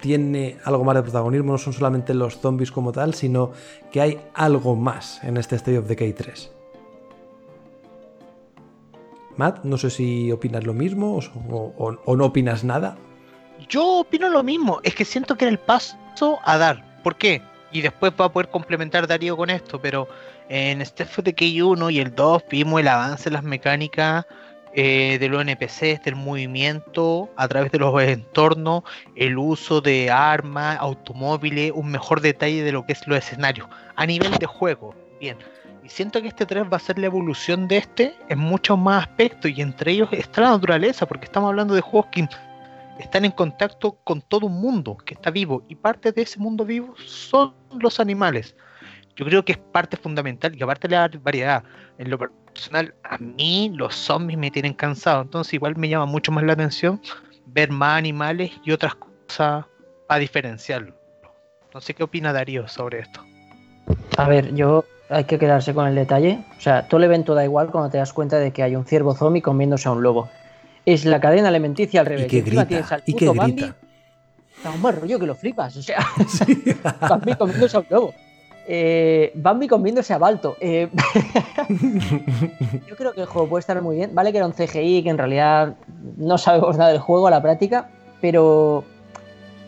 tiene 0.00 0.58
algo 0.64 0.84
más 0.84 0.96
de 0.96 1.02
protagonismo, 1.02 1.52
no 1.52 1.58
son 1.58 1.72
solamente 1.72 2.14
los 2.14 2.40
zombies 2.40 2.72
como 2.72 2.92
tal, 2.92 3.14
sino 3.14 3.52
que 3.90 4.00
hay 4.00 4.20
algo 4.34 4.76
más 4.76 5.22
en 5.24 5.36
este 5.36 5.56
State 5.56 5.78
of 5.78 5.86
Decay 5.86 6.12
3. 6.12 6.52
Matt, 9.36 9.64
no 9.64 9.78
sé 9.78 9.90
si 9.90 10.32
opinas 10.32 10.64
lo 10.64 10.74
mismo 10.74 11.20
o 11.48 12.16
no 12.16 12.24
opinas 12.24 12.64
nada. 12.64 12.96
Yo 13.68 14.00
opino 14.00 14.28
lo 14.28 14.42
mismo, 14.42 14.80
es 14.82 14.94
que 14.94 15.04
siento 15.04 15.36
que 15.36 15.44
era 15.44 15.52
el 15.52 15.58
paso 15.58 15.96
a 16.44 16.58
dar. 16.58 17.02
¿Por 17.02 17.16
qué? 17.16 17.42
Y 17.70 17.80
después 17.80 18.12
va 18.20 18.24
a 18.26 18.32
poder 18.32 18.48
complementar 18.48 19.06
Darío 19.06 19.36
con 19.36 19.50
esto, 19.50 19.80
pero 19.80 20.08
en 20.48 20.84
Step 20.84 21.08
of 21.18 21.24
Decay 21.24 21.60
1 21.60 21.90
y 21.90 22.00
el 22.00 22.14
2 22.14 22.44
vimos 22.50 22.80
el 22.80 22.88
avance 22.88 23.28
en 23.28 23.34
las 23.34 23.44
mecánicas 23.44 24.26
eh, 24.74 25.18
de 25.18 25.28
los 25.28 25.42
NPCs, 25.42 26.02
del 26.04 26.16
movimiento 26.16 27.30
a 27.36 27.48
través 27.48 27.72
de 27.72 27.78
los 27.78 28.00
entornos, 28.02 28.82
el 29.16 29.38
uso 29.38 29.80
de 29.80 30.10
armas, 30.10 30.76
automóviles, 30.80 31.72
un 31.74 31.90
mejor 31.90 32.20
detalle 32.20 32.62
de 32.62 32.72
lo 32.72 32.84
que 32.84 32.92
es 32.92 33.06
los 33.06 33.18
escenarios 33.18 33.68
a 33.96 34.06
nivel 34.06 34.32
de 34.32 34.46
juego. 34.46 34.94
Bien, 35.20 35.36
y 35.82 35.88
siento 35.88 36.20
que 36.20 36.28
este 36.28 36.46
3 36.46 36.64
va 36.72 36.76
a 36.76 36.80
ser 36.80 36.98
la 36.98 37.06
evolución 37.06 37.66
de 37.66 37.78
este 37.78 38.14
en 38.28 38.38
muchos 38.38 38.78
más 38.78 39.06
aspectos 39.06 39.50
y 39.50 39.60
entre 39.60 39.92
ellos 39.92 40.08
está 40.12 40.42
la 40.42 40.50
naturaleza, 40.50 41.06
porque 41.06 41.24
estamos 41.24 41.48
hablando 41.48 41.74
de 41.74 41.80
juegos 41.80 42.10
que 42.12 42.28
están 42.98 43.24
en 43.24 43.32
contacto 43.32 43.98
con 44.04 44.20
todo 44.20 44.46
un 44.46 44.60
mundo 44.60 44.96
que 44.96 45.14
está 45.14 45.30
vivo 45.30 45.64
y 45.68 45.74
parte 45.74 46.12
de 46.12 46.22
ese 46.22 46.38
mundo 46.38 46.64
vivo 46.64 46.94
son 47.04 47.54
los 47.80 48.00
animales. 48.00 48.54
Yo 49.16 49.24
creo 49.24 49.44
que 49.44 49.52
es 49.52 49.58
parte 49.58 49.96
fundamental 49.96 50.54
y 50.54 50.62
aparte 50.62 50.88
la 50.88 51.10
variedad. 51.22 51.64
En 51.98 52.10
lo 52.10 52.18
personal, 52.58 52.92
a 53.04 53.18
mí 53.18 53.70
los 53.72 53.94
zombies 53.94 54.36
me 54.36 54.50
tienen 54.50 54.74
cansado, 54.74 55.22
entonces 55.22 55.54
igual 55.54 55.76
me 55.76 55.88
llama 55.88 56.06
mucho 56.06 56.32
más 56.32 56.42
la 56.42 56.54
atención 56.54 57.00
ver 57.46 57.70
más 57.70 57.98
animales 57.98 58.50
y 58.64 58.72
otras 58.72 58.96
cosas 58.96 59.64
a 60.08 60.18
diferenciarlo. 60.18 60.92
No 61.72 61.80
sé 61.80 61.94
qué 61.94 62.02
opina 62.02 62.32
Darío 62.32 62.66
sobre 62.66 62.98
esto. 62.98 63.20
A 64.16 64.28
ver, 64.28 64.54
yo 64.54 64.84
hay 65.08 65.24
que 65.24 65.38
quedarse 65.38 65.72
con 65.72 65.86
el 65.86 65.94
detalle. 65.94 66.44
O 66.56 66.60
sea, 66.60 66.88
todo 66.88 66.98
el 66.98 67.04
evento 67.04 67.34
da 67.34 67.44
igual 67.44 67.70
cuando 67.70 67.90
te 67.90 67.98
das 67.98 68.12
cuenta 68.12 68.38
de 68.38 68.50
que 68.50 68.64
hay 68.64 68.74
un 68.74 68.84
ciervo 68.84 69.14
zombie 69.14 69.40
comiéndose 69.40 69.88
a 69.88 69.92
un 69.92 70.02
lobo 70.02 70.28
es 70.84 71.04
la 71.04 71.20
cadena 71.20 71.48
alimenticia 71.48 72.00
al 72.00 72.06
revés. 72.06 72.26
Y 72.26 72.28
que 72.28 72.40
grita, 72.40 73.02
y 73.06 73.14
que 73.14 73.28
grita. 73.28 73.76
Está 74.56 74.70
un 74.70 74.82
buen 74.82 74.96
rollo 75.00 75.18
que 75.20 75.26
lo 75.26 75.34
flipas. 75.36 75.76
O 75.76 75.82
sea, 75.82 76.04
Bambi 77.08 77.34
comiéndose 77.34 77.76
a 77.76 77.80
un 77.80 77.86
lobo. 77.88 78.14
Eh, 78.70 79.32
Bambi 79.34 79.66
comiéndose 79.66 80.12
a 80.12 80.18
Balto. 80.18 80.56
Eh, 80.60 80.90
yo 82.86 82.96
creo 82.96 83.14
que 83.14 83.22
el 83.22 83.26
juego 83.26 83.48
puede 83.48 83.60
estar 83.60 83.80
muy 83.80 83.96
bien. 83.96 84.14
Vale 84.14 84.30
que 84.30 84.36
era 84.36 84.46
un 84.46 84.52
CGI, 84.52 85.02
que 85.02 85.08
en 85.08 85.16
realidad 85.16 85.74
no 86.18 86.36
sabemos 86.36 86.76
nada 86.76 86.90
del 86.90 87.00
juego 87.00 87.28
a 87.28 87.30
la 87.30 87.40
práctica, 87.40 87.88
pero 88.20 88.84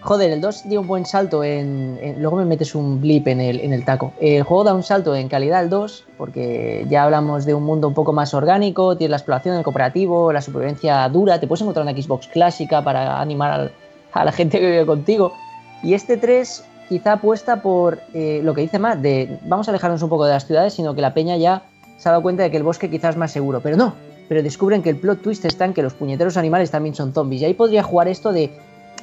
Joder, 0.03 0.31
el 0.31 0.41
2 0.41 0.69
dio 0.69 0.81
un 0.81 0.87
buen 0.87 1.05
salto 1.05 1.45
en, 1.45 1.99
Luego 2.19 2.37
me 2.37 2.47
metes 2.47 2.75
un 2.75 3.01
blip 3.01 3.29
en 3.29 3.41
el, 3.41 3.61
en 3.61 3.75
el 3.75 3.85
taco. 3.85 4.15
El 4.19 4.43
juego 4.45 4.65
da 4.65 4.75
un 4.75 4.83
salto 4.83 5.15
en 5.15 5.29
calidad 5.29 5.63
el 5.63 5.69
2, 5.69 6.07
porque 6.17 6.87
ya 6.89 7.05
hablamos 7.05 7.45
de 7.45 7.53
un 7.53 7.65
mundo 7.65 7.87
un 7.87 7.95
poco 7.95 8.13
más 8.15 8.33
orgánico, 8.33 8.97
tienes 8.97 9.11
la 9.11 9.17
exploración, 9.19 9.57
el 9.57 9.63
cooperativo, 9.63 10.33
la 10.33 10.41
supervivencia 10.41 11.07
dura, 11.11 11.39
te 11.39 11.47
puedes 11.47 11.61
encontrar 11.61 11.87
una 11.87 11.93
Xbox 11.93 12.29
clásica 12.29 12.83
para 12.83 13.21
animar 13.21 13.73
a 14.13 14.25
la 14.25 14.33
gente 14.33 14.59
que 14.59 14.71
vive 14.71 14.87
contigo. 14.87 15.35
Y 15.83 15.93
este 15.93 16.17
3 16.17 16.65
quizá 16.91 17.13
apuesta 17.13 17.63
por 17.63 18.01
eh, 18.15 18.41
lo 18.43 18.53
que 18.53 18.63
dice 18.63 18.81
más, 18.81 19.01
de 19.01 19.39
vamos 19.47 19.69
a 19.69 19.71
alejarnos 19.71 20.03
un 20.03 20.09
poco 20.09 20.27
de 20.27 20.33
las 20.33 20.45
ciudades, 20.45 20.75
sino 20.75 20.93
que 20.93 21.01
la 21.01 21.15
peña 21.15 21.37
ya 21.37 21.63
se 21.97 22.09
ha 22.09 22.13
dado 22.13 22.23
cuenta 22.23 22.43
de 22.43 22.51
que 22.51 22.57
el 22.57 22.65
bosque 22.65 22.91
quizás 22.91 23.11
es 23.11 23.17
más 23.17 23.31
seguro. 23.31 23.61
Pero 23.61 23.77
no, 23.77 23.95
pero 24.29 24.43
descubren 24.43 24.83
que 24.83 24.91
el 24.91 24.97
plot 24.97 25.23
twist 25.23 25.45
está 25.45 25.67
en 25.67 25.73
que 25.73 25.83
los 25.83 25.95
puñeteros 25.95 26.37
animales 26.37 26.73
también 26.73 26.97
son 26.97 27.15
zombies. 27.15 27.43
Y 27.43 27.45
ahí 27.45 27.55
podría 27.55 27.85
jugar 27.85 28.09
esto 28.09 28.33
de 28.33 28.51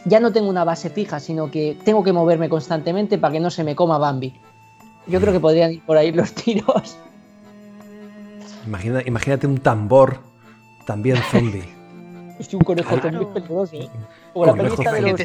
ya 0.04 0.20
no 0.20 0.34
tengo 0.34 0.50
una 0.50 0.66
base 0.66 0.90
fija, 0.90 1.22
sino 1.22 1.50
que 1.50 1.78
tengo 1.86 2.04
que 2.04 2.12
moverme 2.12 2.50
constantemente 2.50 3.18
para 3.18 3.32
que 3.32 3.40
no 3.40 3.50
se 3.50 3.64
me 3.64 3.74
coma 3.74 3.98
Bambi. 3.98 4.38
Yo 5.08 5.22
creo 5.22 5.32
que 5.32 5.40
podrían 5.40 5.72
ir 5.72 5.82
por 5.86 5.96
ahí 5.96 6.12
los 6.12 6.34
tiros. 6.34 6.98
imagínate 9.06 9.48
un 9.48 9.60
tambor 9.60 10.20
también 10.86 11.16
zombie. 11.32 11.64
es 12.40 12.54
un 12.54 12.60
conejo 12.60 12.98
también 12.98 13.32
peligroso. 13.34 13.76
¿eh? 13.78 13.90
O 14.34 14.46
la 14.46 14.54
película 14.54 14.92
de 14.92 15.02
los, 15.02 15.22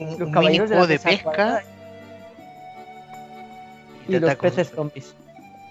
los 0.00 0.30
caballeros 0.30 0.70
de, 0.70 0.86
de 0.86 0.98
pesca. 0.98 1.62
Y, 4.08 4.18
los 4.18 4.34
peces 4.36 4.70
zombies. 4.70 5.14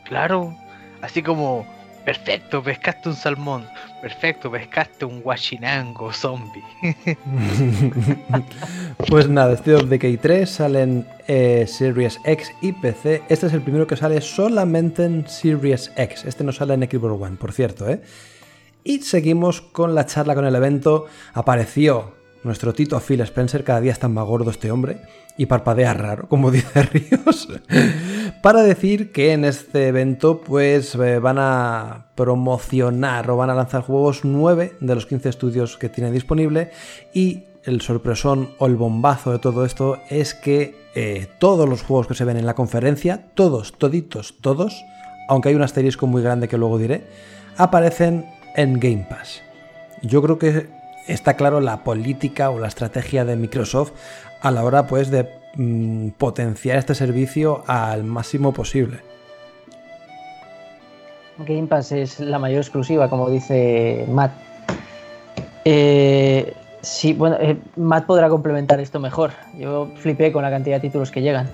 Claro, 0.06 0.56
así 1.02 1.22
como, 1.22 1.66
perfecto, 2.06 2.64
pescaste 2.64 3.10
un 3.10 3.16
salmón, 3.16 3.68
perfecto, 4.02 4.50
pescaste 4.50 5.06
un 5.06 5.22
guachinango 5.22 6.12
zombie. 6.14 6.64
pues 9.08 9.28
nada, 9.28 9.54
State 9.54 9.76
of 9.76 9.90
Decay 9.90 10.18
3 10.18 10.50
sale 10.50 10.82
en 10.82 11.08
eh, 11.28 11.66
Series 11.68 12.20
X 12.24 12.52
y 12.62 12.72
PC. 12.74 13.24
Este 13.30 13.48
es 13.48 13.54
el 13.54 13.62
primero 13.62 13.86
que 13.86 13.98
sale 13.98 14.22
solamente 14.22 15.06
en 15.06 15.28
Series 15.28 15.92
X. 15.96 16.26
Este 16.26 16.44
no 16.44 16.52
sale 16.52 16.76
en 16.76 16.84
Xbox 16.84 17.22
One, 17.22 17.38
por 17.38 17.52
cierto, 17.52 17.90
¿eh? 17.90 18.02
Y 18.84 19.02
seguimos 19.02 19.62
con 19.62 19.94
la 19.94 20.06
charla 20.06 20.36
con 20.36 20.46
el 20.46 20.56
evento. 20.56 21.08
Apareció 21.34 22.19
nuestro 22.44 22.74
Tito 22.74 23.00
Phil 23.00 23.22
Spencer, 23.22 23.64
cada 23.64 23.82
día 23.82 23.92
está 23.92 24.08
más 24.08 24.26
gordo 24.26 24.52
este 24.52 24.72
hombre, 24.72 25.02
y 25.38 25.46
parpadea 25.46 25.94
raro, 25.94 26.28
como 26.28 26.52
dice 26.52 26.84
Ríos, 26.84 27.48
para 28.42 28.62
decir 28.62 29.12
que 29.12 29.32
en 29.34 29.46
este 29.46 29.88
evento 29.88 30.42
pues 30.42 30.96
eh, 30.96 31.20
van 31.20 31.38
a 31.40 32.08
promocionar 32.16 33.30
o 33.30 33.38
van 33.38 33.50
a 33.50 33.56
lanzar 33.56 33.82
juegos 33.82 34.26
9 34.26 34.74
de 34.80 34.96
los 34.96 35.06
15 35.06 35.30
estudios 35.30 35.78
que 35.78 35.90
tiene 35.90 36.12
disponible 36.12 36.72
y 37.14 37.46
el 37.64 37.82
sorpresón 37.82 38.50
o 38.58 38.66
el 38.66 38.76
bombazo 38.76 39.32
de 39.32 39.40
todo 39.40 39.66
esto 39.66 40.00
es 40.10 40.34
que 40.34 40.76
eh, 40.96 41.28
todos 41.40 41.70
los 41.70 41.84
juegos 41.84 42.08
que 42.08 42.16
se 42.16 42.26
ven 42.26 42.38
en 42.38 42.46
la 42.46 42.56
conferencia, 42.56 43.28
todos, 43.34 43.74
toditos, 43.78 44.36
todos, 44.42 44.84
aunque 45.30 45.50
hay 45.50 45.56
un 45.56 45.62
asterisco 45.62 46.08
muy 46.08 46.22
grande 46.22 46.48
que 46.48 46.58
luego 46.58 46.78
diré, 46.78 47.08
aparecen 47.56 48.26
en 48.56 48.80
Game 48.80 49.08
Pass. 49.10 49.42
Yo 50.02 50.22
creo 50.22 50.40
que 50.40 50.68
está 51.10 51.36
claro 51.36 51.60
la 51.60 51.84
política 51.84 52.50
o 52.50 52.60
la 52.60 52.68
estrategia 52.68 53.26
de 53.26 53.36
Microsoft 53.36 53.92
a 54.42 54.52
la 54.52 54.64
hora 54.64 54.88
pues 54.88 55.10
de 55.10 55.28
mm, 55.56 56.10
potenciar 56.12 56.78
este 56.78 56.96
servicio 56.96 57.64
al 57.68 58.04
máximo 58.04 58.54
posible. 58.54 59.00
Game 61.40 61.68
Pass 61.68 61.92
es 61.92 62.20
la 62.20 62.38
mayor 62.38 62.62
exclusiva, 62.62 63.10
como 63.10 63.30
dice 63.30 64.06
Matt. 64.10 64.32
Eh, 65.66 66.54
sí, 66.82 67.14
bueno, 67.14 67.38
eh, 67.40 67.58
Matt 67.76 68.06
podrá 68.06 68.30
complementar 68.30 68.80
esto 68.80 69.00
mejor. 69.00 69.32
Yo 69.58 69.90
flipé 69.96 70.32
con 70.32 70.44
la 70.44 70.50
cantidad 70.50 70.78
de 70.78 70.82
títulos 70.82 71.12
que 71.12 71.22
llegan. 71.22 71.50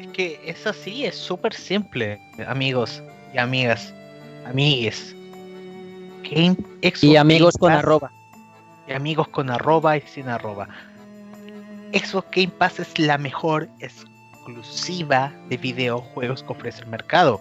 Es 0.00 0.06
que 0.08 0.40
es 0.46 0.66
así, 0.66 1.04
es 1.04 1.16
súper 1.16 1.54
simple, 1.54 2.20
amigos 2.46 3.02
y 3.34 3.38
amigas, 3.38 3.92
amigues 4.46 5.16
y 7.02 7.16
amigos 7.16 7.56
con 7.58 7.72
arroba. 7.72 8.12
Y 8.86 8.92
amigos 8.92 9.28
con 9.28 9.50
arroba 9.50 9.96
y 9.96 10.02
sin 10.02 10.28
arroba. 10.28 10.68
Xbox 11.92 12.28
Game 12.32 12.52
Pass 12.58 12.80
es 12.80 12.98
la 12.98 13.18
mejor 13.18 13.68
exclusiva 13.80 15.32
de 15.48 15.56
videojuegos 15.56 16.42
que 16.42 16.52
ofrece 16.52 16.82
el 16.82 16.88
mercado. 16.88 17.40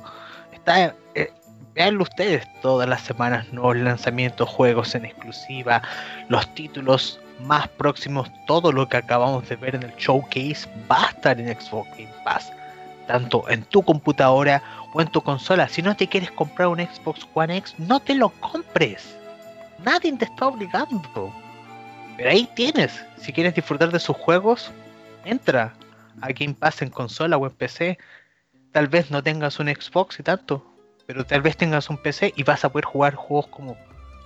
Está, 0.51 0.95
eh, 1.15 1.31
veanlo 1.75 2.03
ustedes 2.03 2.47
todas 2.61 2.89
las 2.89 3.01
semanas, 3.01 3.51
nuevos 3.53 3.77
lanzamientos, 3.77 4.49
juegos 4.49 4.95
en 4.95 5.05
exclusiva, 5.05 5.81
los 6.29 6.53
títulos 6.55 7.19
más 7.45 7.67
próximos, 7.69 8.29
todo 8.47 8.71
lo 8.71 8.87
que 8.89 8.97
acabamos 8.97 9.47
de 9.47 9.55
ver 9.55 9.75
en 9.75 9.83
el 9.83 9.95
showcase 9.95 10.67
va 10.91 11.05
a 11.05 11.09
estar 11.09 11.39
en 11.39 11.47
Xbox 11.59 11.89
Game 11.91 12.13
Pass. 12.25 12.51
Tanto 13.07 13.49
en 13.49 13.63
tu 13.63 13.81
computadora 13.81 14.61
o 14.93 15.01
en 15.01 15.07
tu 15.07 15.21
consola. 15.21 15.67
Si 15.67 15.81
no 15.81 15.95
te 15.95 16.07
quieres 16.07 16.31
comprar 16.31 16.67
un 16.67 16.79
Xbox 16.79 17.27
One 17.33 17.57
X, 17.57 17.75
no 17.77 17.99
te 17.99 18.15
lo 18.15 18.29
compres. 18.29 19.15
Nadie 19.83 20.15
te 20.17 20.25
está 20.25 20.47
obligando. 20.47 21.33
Pero 22.17 22.29
ahí 22.29 22.49
tienes. 22.55 23.05
Si 23.17 23.31
quieres 23.31 23.55
disfrutar 23.55 23.91
de 23.91 23.99
sus 23.99 24.17
juegos, 24.17 24.71
entra 25.25 25.73
a 26.21 26.27
Game 26.29 26.53
Pass 26.53 26.81
en 26.81 26.89
consola 26.89 27.37
o 27.37 27.45
en 27.45 27.53
PC. 27.53 27.97
Tal 28.71 28.87
vez 28.87 29.09
no 29.09 29.23
tengas 29.23 29.59
un 29.59 29.67
Xbox 29.67 30.19
y 30.19 30.23
tanto, 30.23 30.65
pero 31.05 31.25
tal 31.25 31.41
vez 31.41 31.57
tengas 31.57 31.89
un 31.89 31.97
PC 31.97 32.33
y 32.35 32.43
vas 32.43 32.65
a 32.65 32.69
poder 32.69 32.85
jugar 32.85 33.15
juegos 33.15 33.47
como 33.47 33.77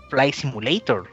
Fly 0.09 0.33
Simulator 0.33 1.09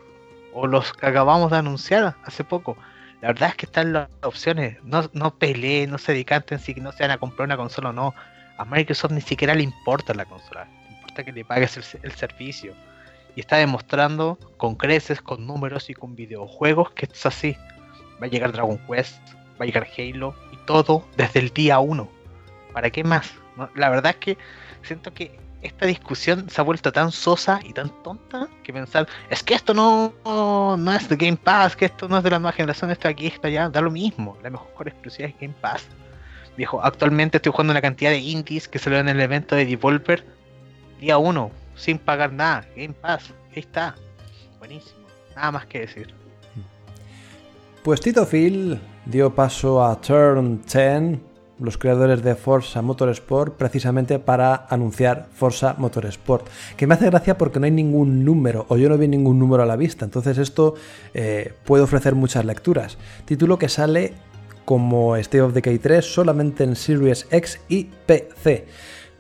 o 0.53 0.67
los 0.67 0.93
que 0.93 1.07
acabamos 1.07 1.51
de 1.51 1.59
anunciar 1.59 2.17
hace 2.25 2.45
poco. 2.45 2.77
La 3.21 3.29
verdad 3.29 3.51
es 3.51 3.57
que 3.57 3.67
están 3.67 3.93
las 3.93 4.09
opciones. 4.23 4.79
No, 4.83 5.09
no 5.13 5.35
peleen, 5.35 5.91
no 5.91 5.99
se 5.99 6.15
decanten 6.15 6.59
si 6.59 6.75
no 6.75 6.93
se 6.93 7.03
van 7.03 7.11
a 7.11 7.19
comprar 7.19 7.47
una 7.47 7.57
consola 7.57 7.91
o 7.91 7.93
no 7.93 8.15
a 8.61 8.65
Microsoft 8.67 9.13
ni 9.13 9.23
siquiera 9.23 9.55
le 9.55 9.63
importa 9.63 10.13
la 10.13 10.27
consola, 10.27 10.69
le 10.87 10.95
importa 10.95 11.25
que 11.25 11.33
le 11.33 11.47
pagues 11.47 11.79
el, 12.03 12.13
servicio. 12.13 12.75
Y 13.35 13.41
está 13.41 13.57
demostrando 13.57 14.39
con 14.59 14.75
creces, 14.75 15.23
con 15.23 15.47
números 15.47 15.89
y 15.89 15.95
con 15.95 16.15
videojuegos 16.15 16.91
que 16.91 17.09
es 17.11 17.25
así. 17.25 17.57
Va 18.23 18.27
a 18.27 18.29
llegar 18.29 18.53
Dragon 18.53 18.77
Quest, 18.87 19.19
va 19.59 19.63
a 19.63 19.65
llegar 19.65 19.89
Halo 19.97 20.35
y 20.53 20.59
todo 20.67 21.07
desde 21.17 21.41
el 21.41 21.49
día 21.51 21.79
1. 21.79 22.07
¿Para 22.75 22.91
qué 22.91 23.03
más? 23.03 23.33
La 23.75 23.89
verdad 23.89 24.11
es 24.11 24.17
que 24.17 24.39
siento 24.83 25.15
que 25.15 25.39
esta 25.63 25.87
discusión 25.87 26.51
se 26.51 26.61
ha 26.61 26.65
vuelto 26.65 26.93
tan 26.93 27.13
sosa 27.13 27.61
y 27.65 27.73
tan 27.73 27.89
tonta 28.03 28.47
que 28.63 28.75
pensar, 28.75 29.09
es 29.31 29.43
que 29.43 29.55
esto 29.55 29.73
no, 29.73 30.13
no, 30.27 30.93
es 30.93 31.09
de 31.09 31.17
Game 31.17 31.39
Pass, 31.39 31.77
que 31.77 31.87
esto 31.87 32.09
no 32.09 32.19
es 32.19 32.25
de 32.25 32.31
la 32.31 32.39
nueva 32.39 32.53
generación, 32.53 32.91
esto 32.91 33.09
aquí, 33.09 33.29
esto 33.29 33.47
allá, 33.47 33.71
da 33.71 33.81
lo 33.81 33.91
mismo. 33.91 34.37
La 34.43 34.51
mejor 34.51 34.89
exclusiva 34.89 35.29
es 35.29 35.35
Game 35.41 35.55
Pass. 35.63 35.89
Viejo, 36.61 36.79
actualmente 36.85 37.39
estoy 37.39 37.53
jugando 37.53 37.71
una 37.71 37.81
cantidad 37.81 38.11
de 38.11 38.19
indies 38.19 38.69
que 38.69 38.79
salió 38.79 38.99
en 38.99 39.09
el 39.09 39.19
evento 39.19 39.57
de 39.57 39.65
Devolver 39.65 40.27
día 41.01 41.17
1, 41.17 41.51
sin 41.75 41.97
pagar 41.97 42.35
nada. 42.35 42.67
Game 42.77 42.93
Pass, 42.93 43.33
ahí 43.57 43.61
está. 43.61 43.95
Buenísimo. 44.59 45.01
Nada 45.35 45.53
más 45.53 45.65
que 45.65 45.81
decir. 45.81 46.13
Pues 47.83 48.03
Tito 48.03 48.27
Phil 48.27 48.79
dio 49.07 49.35
paso 49.35 49.83
a 49.83 49.99
Turn 50.03 50.61
10, 50.71 51.21
los 51.61 51.79
creadores 51.79 52.23
de 52.23 52.35
Forza 52.35 52.83
Motorsport, 52.83 53.57
precisamente 53.57 54.19
para 54.19 54.67
anunciar 54.69 55.29
Forza 55.33 55.77
Motorsport. 55.79 56.47
Que 56.77 56.87
me 56.87 56.93
hace 56.93 57.07
gracia 57.07 57.39
porque 57.39 57.59
no 57.59 57.65
hay 57.65 57.73
ningún 57.73 58.23
número, 58.23 58.67
o 58.69 58.77
yo 58.77 58.91
no 58.91 58.99
vi 58.99 59.09
ningún 59.09 59.39
número 59.39 59.63
a 59.63 59.67
la 59.67 59.77
vista. 59.77 60.05
Entonces 60.05 60.37
esto 60.37 60.75
eh, 61.15 61.55
puede 61.65 61.85
ofrecer 61.85 62.15
muchas 62.15 62.45
lecturas. 62.45 62.99
Título 63.25 63.59
que 63.59 63.71
sale 63.71 64.13
como 64.65 65.17
State 65.17 65.43
of 65.43 65.55
Decay 65.55 65.79
3 65.79 66.05
solamente 66.05 66.65
en 66.65 66.77
Series 66.77 67.27
X 67.31 67.61
y 67.69 67.85
PC. 68.07 68.67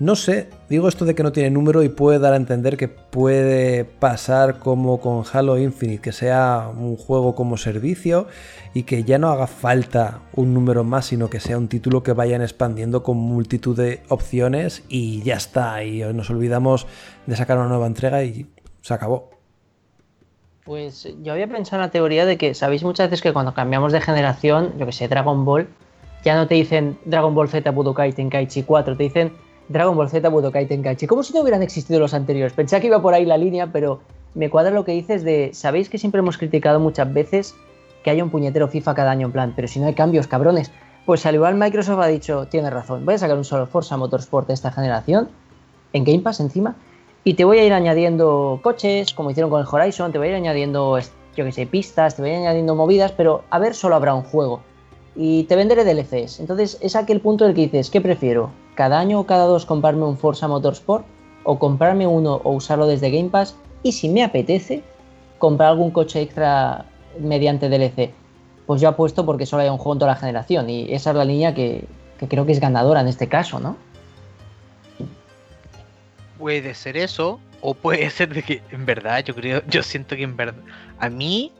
No 0.00 0.16
sé, 0.16 0.48
digo 0.70 0.88
esto 0.88 1.04
de 1.04 1.14
que 1.14 1.22
no 1.22 1.30
tiene 1.30 1.50
número 1.50 1.82
y 1.82 1.90
puede 1.90 2.18
dar 2.18 2.32
a 2.32 2.36
entender 2.36 2.78
que 2.78 2.88
puede 2.88 3.84
pasar 3.84 4.58
como 4.58 4.98
con 4.98 5.24
Halo 5.30 5.58
Infinite, 5.58 6.00
que 6.00 6.12
sea 6.12 6.72
un 6.74 6.96
juego 6.96 7.34
como 7.34 7.58
servicio 7.58 8.26
y 8.72 8.84
que 8.84 9.04
ya 9.04 9.18
no 9.18 9.28
haga 9.28 9.46
falta 9.46 10.22
un 10.34 10.54
número 10.54 10.84
más, 10.84 11.04
sino 11.04 11.28
que 11.28 11.38
sea 11.38 11.58
un 11.58 11.68
título 11.68 12.02
que 12.02 12.14
vayan 12.14 12.40
expandiendo 12.40 13.02
con 13.02 13.18
multitud 13.18 13.76
de 13.76 14.02
opciones 14.08 14.84
y 14.88 15.22
ya 15.22 15.34
está. 15.34 15.84
Y 15.84 16.00
nos 16.14 16.30
olvidamos 16.30 16.86
de 17.26 17.36
sacar 17.36 17.58
una 17.58 17.68
nueva 17.68 17.86
entrega 17.86 18.24
y 18.24 18.46
se 18.80 18.94
acabó. 18.94 19.39
Pues 20.70 21.08
yo 21.24 21.32
había 21.32 21.48
pensado 21.48 21.82
en 21.82 21.88
la 21.88 21.90
teoría 21.90 22.24
de 22.24 22.38
que 22.38 22.54
sabéis 22.54 22.84
muchas 22.84 23.10
veces 23.10 23.22
que 23.22 23.32
cuando 23.32 23.54
cambiamos 23.54 23.90
de 23.90 24.00
generación, 24.00 24.72
yo 24.78 24.86
que 24.86 24.92
sé, 24.92 25.08
Dragon 25.08 25.44
Ball, 25.44 25.66
ya 26.24 26.36
no 26.36 26.46
te 26.46 26.54
dicen 26.54 26.96
Dragon 27.06 27.34
Ball 27.34 27.48
Z 27.48 27.68
Budokai 27.72 28.12
Tenkaichi 28.12 28.62
4, 28.62 28.96
te 28.96 29.02
dicen 29.02 29.32
Dragon 29.68 29.96
Ball 29.96 30.08
Z 30.08 30.28
Budokai 30.28 30.66
Tenkaichi, 30.66 31.08
como 31.08 31.24
si 31.24 31.34
no 31.34 31.40
hubieran 31.40 31.64
existido 31.64 31.98
los 31.98 32.14
anteriores. 32.14 32.52
Pensé 32.52 32.80
que 32.80 32.86
iba 32.86 33.02
por 33.02 33.14
ahí 33.14 33.24
la 33.24 33.36
línea, 33.36 33.72
pero 33.72 34.00
me 34.34 34.48
cuadra 34.48 34.70
lo 34.70 34.84
que 34.84 34.92
dices 34.92 35.24
de, 35.24 35.50
sabéis 35.54 35.88
que 35.88 35.98
siempre 35.98 36.20
hemos 36.20 36.38
criticado 36.38 36.78
muchas 36.78 37.12
veces 37.12 37.56
que 38.04 38.10
haya 38.10 38.22
un 38.22 38.30
puñetero 38.30 38.68
FIFA 38.68 38.94
cada 38.94 39.10
año 39.10 39.26
en 39.26 39.32
plan, 39.32 39.52
pero 39.56 39.66
si 39.66 39.80
no 39.80 39.88
hay 39.88 39.94
cambios, 39.94 40.28
cabrones. 40.28 40.70
Pues 41.04 41.26
al 41.26 41.34
igual 41.34 41.56
Microsoft 41.56 41.98
ha 41.98 42.06
dicho, 42.06 42.46
tiene 42.46 42.70
razón, 42.70 43.04
voy 43.04 43.14
a 43.14 43.18
sacar 43.18 43.36
un 43.36 43.44
solo 43.44 43.66
Forza 43.66 43.96
Motorsport 43.96 44.46
de 44.46 44.54
esta 44.54 44.70
generación, 44.70 45.30
en 45.92 46.04
Game 46.04 46.20
Pass 46.20 46.38
encima, 46.38 46.76
y 47.22 47.34
te 47.34 47.44
voy 47.44 47.58
a 47.58 47.64
ir 47.64 47.72
añadiendo 47.72 48.60
coches, 48.62 49.12
como 49.12 49.30
hicieron 49.30 49.50
con 49.50 49.60
el 49.60 49.66
Horizon, 49.70 50.10
te 50.10 50.18
voy 50.18 50.28
a 50.28 50.30
ir 50.30 50.36
añadiendo, 50.36 50.98
yo 51.36 51.44
que 51.44 51.52
sé, 51.52 51.66
pistas, 51.66 52.16
te 52.16 52.22
voy 52.22 52.30
a 52.30 52.34
ir 52.34 52.40
añadiendo 52.40 52.74
movidas, 52.74 53.12
pero 53.12 53.44
a 53.50 53.58
ver, 53.58 53.74
solo 53.74 53.94
habrá 53.94 54.14
un 54.14 54.22
juego. 54.22 54.62
Y 55.14 55.44
te 55.44 55.56
venderé 55.56 55.84
DLCs. 55.84 56.40
Entonces 56.40 56.78
es 56.80 56.96
aquel 56.96 57.20
punto 57.20 57.44
en 57.44 57.50
el 57.50 57.56
que 57.56 57.62
dices, 57.62 57.90
¿qué 57.90 58.00
prefiero? 58.00 58.50
¿Cada 58.74 58.98
año 58.98 59.20
o 59.20 59.26
cada 59.26 59.44
dos 59.44 59.66
comprarme 59.66 60.04
un 60.04 60.16
Forza 60.16 60.48
Motorsport? 60.48 61.04
¿O 61.42 61.58
comprarme 61.58 62.06
uno 62.06 62.40
o 62.44 62.52
usarlo 62.52 62.86
desde 62.86 63.10
Game 63.10 63.28
Pass? 63.28 63.56
Y 63.82 63.92
si 63.92 64.08
me 64.08 64.22
apetece, 64.22 64.82
comprar 65.38 65.70
algún 65.70 65.90
coche 65.90 66.22
extra 66.22 66.86
mediante 67.18 67.68
DLC. 67.68 68.12
Pues 68.66 68.80
yo 68.80 68.88
apuesto 68.88 69.26
porque 69.26 69.46
solo 69.46 69.62
hay 69.62 69.68
un 69.68 69.78
juego 69.78 69.94
en 69.94 69.98
toda 69.98 70.12
la 70.12 70.16
generación. 70.16 70.70
Y 70.70 70.92
esa 70.92 71.10
es 71.10 71.16
la 71.16 71.24
línea 71.24 71.54
que, 71.54 71.84
que 72.18 72.28
creo 72.28 72.46
que 72.46 72.52
es 72.52 72.60
ganadora 72.60 73.00
en 73.00 73.08
este 73.08 73.28
caso, 73.28 73.58
¿no? 73.58 73.76
Puede 76.40 76.74
ser 76.74 76.96
eso, 76.96 77.38
o 77.60 77.74
puede 77.74 78.08
ser 78.18 78.34
de 78.34 78.42
que 78.42 78.62
en 78.72 78.86
verdad 78.86 79.22
yo 79.22 79.34
creo, 79.34 79.62
yo 79.68 79.82
siento 79.82 80.16
que 80.16 80.24
en 80.24 80.36
verdad, 80.36 80.60
a 80.98 81.08
mí 81.08 81.52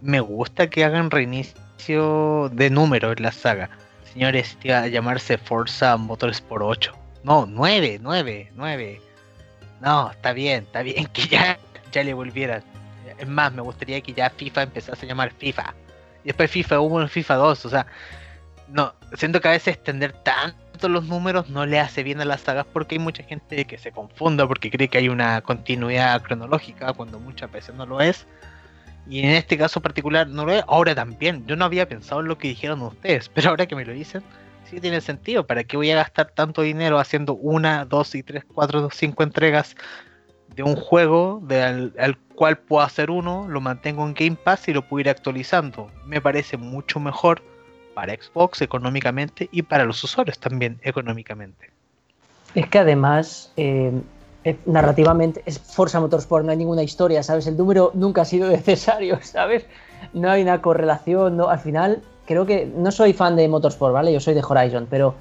me 0.00 0.20
gusta 0.20 0.68
que 0.68 0.84
hagan 0.84 1.10
reinicio 1.10 2.50
de 2.52 2.70
número 2.70 3.12
en 3.12 3.22
la 3.22 3.32
saga. 3.32 3.70
Señores, 4.12 4.56
iba 4.62 4.80
a 4.80 4.86
llamarse 4.88 5.36
Forza 5.36 5.96
Motorsport 5.96 6.64
8. 6.64 6.92
No, 7.22 7.46
9, 7.46 7.98
9, 8.00 8.52
9. 8.54 9.00
No, 9.82 10.10
está 10.10 10.32
bien, 10.32 10.64
está 10.64 10.82
bien 10.82 11.06
que 11.12 11.26
ya, 11.28 11.58
ya 11.92 12.02
le 12.02 12.14
volvieran. 12.14 12.62
Es 13.18 13.28
más, 13.28 13.52
me 13.52 13.62
gustaría 13.62 14.00
que 14.00 14.12
ya 14.12 14.30
FIFA 14.30 14.62
empezase 14.62 15.04
a 15.04 15.08
llamar 15.08 15.32
FIFA. 15.32 15.74
Y 16.24 16.28
después 16.28 16.50
FIFA 16.50 16.80
1 16.80 17.04
y 17.04 17.08
FIFA 17.08 17.34
2. 17.34 17.66
O 17.66 17.68
sea, 17.68 17.86
No, 18.68 18.94
siento 19.14 19.40
que 19.40 19.48
a 19.48 19.52
veces 19.52 19.74
extender 19.74 20.12
tanto 20.12 20.88
los 20.88 21.04
números 21.04 21.48
no 21.48 21.64
le 21.66 21.80
hace 21.80 22.02
bien 22.02 22.20
a 22.20 22.24
las 22.24 22.42
sagas 22.42 22.66
porque 22.72 22.96
hay 22.96 22.98
mucha 22.98 23.22
gente 23.22 23.64
que 23.64 23.78
se 23.78 23.92
confunda 23.92 24.46
porque 24.46 24.70
cree 24.70 24.88
que 24.88 24.98
hay 24.98 25.08
una 25.08 25.40
continuidad 25.40 26.22
cronológica 26.22 26.92
cuando 26.92 27.18
muchas 27.18 27.50
veces 27.50 27.74
no 27.74 27.86
lo 27.86 28.00
es. 28.00 28.26
Y 29.08 29.20
en 29.20 29.30
este 29.30 29.56
caso 29.56 29.80
particular 29.80 30.26
no 30.26 30.44
lo 30.44 30.52
es. 30.52 30.64
Ahora 30.66 30.94
también, 30.94 31.46
yo 31.46 31.54
no 31.56 31.64
había 31.64 31.88
pensado 31.88 32.20
en 32.20 32.28
lo 32.28 32.38
que 32.38 32.48
dijeron 32.48 32.82
ustedes, 32.82 33.28
pero 33.34 33.50
ahora 33.50 33.66
que 33.66 33.76
me 33.76 33.84
lo 33.84 33.92
dicen, 33.92 34.22
sí 34.64 34.80
tiene 34.80 35.00
sentido. 35.00 35.46
¿Para 35.46 35.64
qué 35.64 35.76
voy 35.76 35.90
a 35.90 35.96
gastar 35.96 36.32
tanto 36.32 36.62
dinero 36.62 36.98
haciendo 36.98 37.34
una, 37.34 37.84
dos 37.84 38.14
y 38.14 38.22
tres, 38.22 38.44
cuatro, 38.44 38.88
cinco 38.92 39.22
entregas 39.22 39.76
de 40.54 40.62
un 40.62 40.74
juego 40.74 41.40
del, 41.44 41.94
al 41.98 42.16
cual 42.34 42.58
puedo 42.58 42.82
hacer 42.82 43.10
uno, 43.10 43.46
lo 43.48 43.60
mantengo 43.60 44.06
en 44.06 44.14
Game 44.14 44.36
Pass 44.42 44.68
y 44.68 44.72
lo 44.72 44.82
puedo 44.82 45.00
ir 45.00 45.08
actualizando? 45.08 45.90
Me 46.06 46.20
parece 46.20 46.56
mucho 46.56 46.98
mejor 46.98 47.42
para 47.96 48.14
Xbox 48.14 48.60
económicamente 48.60 49.48
y 49.50 49.62
para 49.62 49.86
los 49.86 50.04
usuarios 50.04 50.38
también 50.38 50.78
económicamente. 50.82 51.70
Es 52.54 52.68
que 52.68 52.78
además, 52.78 53.50
eh, 53.56 53.90
narrativamente, 54.66 55.42
es 55.46 55.58
Forza 55.58 55.98
Motorsport, 55.98 56.44
no 56.44 56.50
hay 56.50 56.58
ninguna 56.58 56.82
historia, 56.82 57.22
¿sabes? 57.22 57.46
El 57.46 57.56
número 57.56 57.92
nunca 57.94 58.20
ha 58.20 58.24
sido 58.26 58.50
necesario, 58.58 59.18
¿sabes? 59.22 59.64
No 60.12 60.30
hay 60.30 60.42
una 60.42 60.60
correlación, 60.60 61.38
no, 61.38 61.48
al 61.48 61.58
final, 61.58 62.02
creo 62.26 62.44
que 62.44 62.70
no 62.76 62.90
soy 62.90 63.14
fan 63.14 63.34
de 63.34 63.48
Motorsport, 63.48 63.94
¿vale? 63.94 64.12
Yo 64.12 64.20
soy 64.20 64.34
de 64.34 64.44
Horizon, 64.46 64.86
pero 64.90 65.14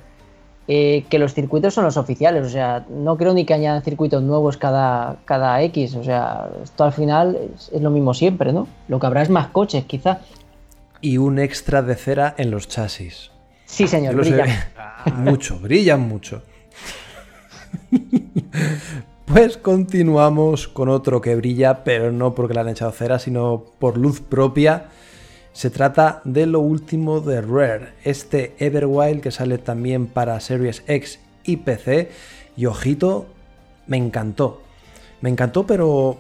eh, 0.68 1.06
que 1.10 1.18
los 1.18 1.34
circuitos 1.34 1.74
son 1.74 1.86
los 1.86 1.96
oficiales, 1.96 2.46
o 2.46 2.50
sea, 2.50 2.86
no 2.90 3.16
creo 3.16 3.34
ni 3.34 3.46
que 3.46 3.54
añadan 3.54 3.84
circuitos 3.84 4.22
nuevos 4.22 4.58
cada, 4.58 5.16
cada 5.24 5.62
X, 5.62 5.96
o 5.96 6.04
sea, 6.04 6.50
esto 6.62 6.84
al 6.84 6.92
final 6.92 7.38
es, 7.56 7.72
es 7.72 7.82
lo 7.82 7.90
mismo 7.90 8.14
siempre, 8.14 8.52
¿no? 8.52 8.68
Lo 8.90 9.00
que 9.00 9.06
habrá 9.06 9.22
es 9.22 9.30
más 9.30 9.48
coches, 9.48 9.86
quizá 9.86 10.20
y 11.06 11.20
un 11.20 11.38
extra 11.38 11.84
de 11.84 11.94
cera 11.96 12.34
en 12.36 12.50
los 12.50 12.68
chasis. 12.68 13.30
Sí, 13.66 13.88
señor, 13.88 14.16
brillan. 14.16 14.50
Mucho, 15.18 15.60
brillan 15.60 16.02
mucho. 16.02 16.42
Pues 19.26 19.58
continuamos 19.58 20.68
con 20.68 20.90
otro 20.90 21.22
que 21.22 21.36
brilla, 21.36 21.84
pero 21.84 22.12
no 22.12 22.34
porque 22.34 22.56
le 22.56 22.62
han 22.62 22.70
echado 22.70 22.92
cera, 22.92 23.20
sino 23.20 23.66
por 23.78 23.98
luz 23.98 24.20
propia. 24.20 24.86
Se 25.54 25.70
trata 25.70 26.22
de 26.26 26.48
lo 26.48 26.60
último 26.60 27.22
de 27.22 27.42
Rare, 27.42 27.94
este 28.04 28.56
Everwild 28.58 29.22
que 29.22 29.30
sale 29.32 29.60
también 29.60 30.08
para 30.08 30.40
Series 30.40 30.84
X 30.88 31.20
y 31.44 31.58
PC. 31.58 32.10
Y 32.58 32.66
ojito, 32.66 33.28
me 33.86 33.98
encantó. 33.98 34.64
Me 35.22 35.30
encantó, 35.30 35.68
pero 35.68 36.18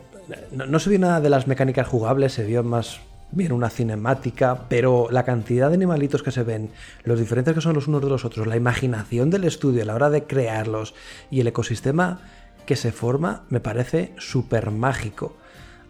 no, 0.51 0.67
no 0.67 0.79
se 0.79 0.91
vio 0.91 0.99
nada 0.99 1.21
de 1.21 1.29
las 1.29 1.47
mecánicas 1.47 1.87
jugables, 1.87 2.33
se 2.33 2.43
vio 2.43 2.63
más 2.63 2.99
bien 3.31 3.51
una 3.51 3.69
cinemática, 3.69 4.65
pero 4.69 5.07
la 5.11 5.23
cantidad 5.23 5.69
de 5.69 5.75
animalitos 5.75 6.23
que 6.23 6.31
se 6.31 6.43
ven, 6.43 6.71
los 7.03 7.19
diferentes 7.19 7.53
que 7.53 7.61
son 7.61 7.73
los 7.73 7.87
unos 7.87 8.01
de 8.01 8.09
los 8.09 8.25
otros, 8.25 8.47
la 8.47 8.55
imaginación 8.55 9.29
del 9.29 9.43
estudio 9.43 9.81
a 9.81 9.85
la 9.85 9.95
hora 9.95 10.09
de 10.09 10.23
crearlos 10.23 10.93
y 11.29 11.41
el 11.41 11.47
ecosistema 11.47 12.19
que 12.65 12.75
se 12.75 12.91
forma 12.91 13.43
me 13.49 13.59
parece 13.59 14.13
súper 14.17 14.71
mágico. 14.71 15.35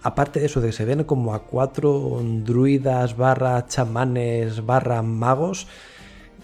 Aparte 0.03 0.39
de 0.39 0.45
eso, 0.45 0.61
de 0.61 0.67
que 0.67 0.73
se 0.73 0.85
ven 0.85 1.03
como 1.03 1.33
a 1.33 1.43
cuatro 1.43 2.21
druidas 2.43 3.17
barra 3.17 3.65
chamanes 3.67 4.65
barra 4.65 5.01
magos, 5.01 5.67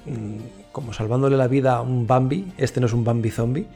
mm, 0.05 0.71
como 0.71 0.93
salvándole 0.93 1.37
la 1.37 1.47
vida 1.47 1.75
a 1.75 1.81
un 1.81 2.07
Bambi, 2.07 2.53
este 2.57 2.79
no 2.79 2.87
es 2.87 2.93
un 2.93 3.03
Bambi 3.03 3.29
zombie, 3.29 3.67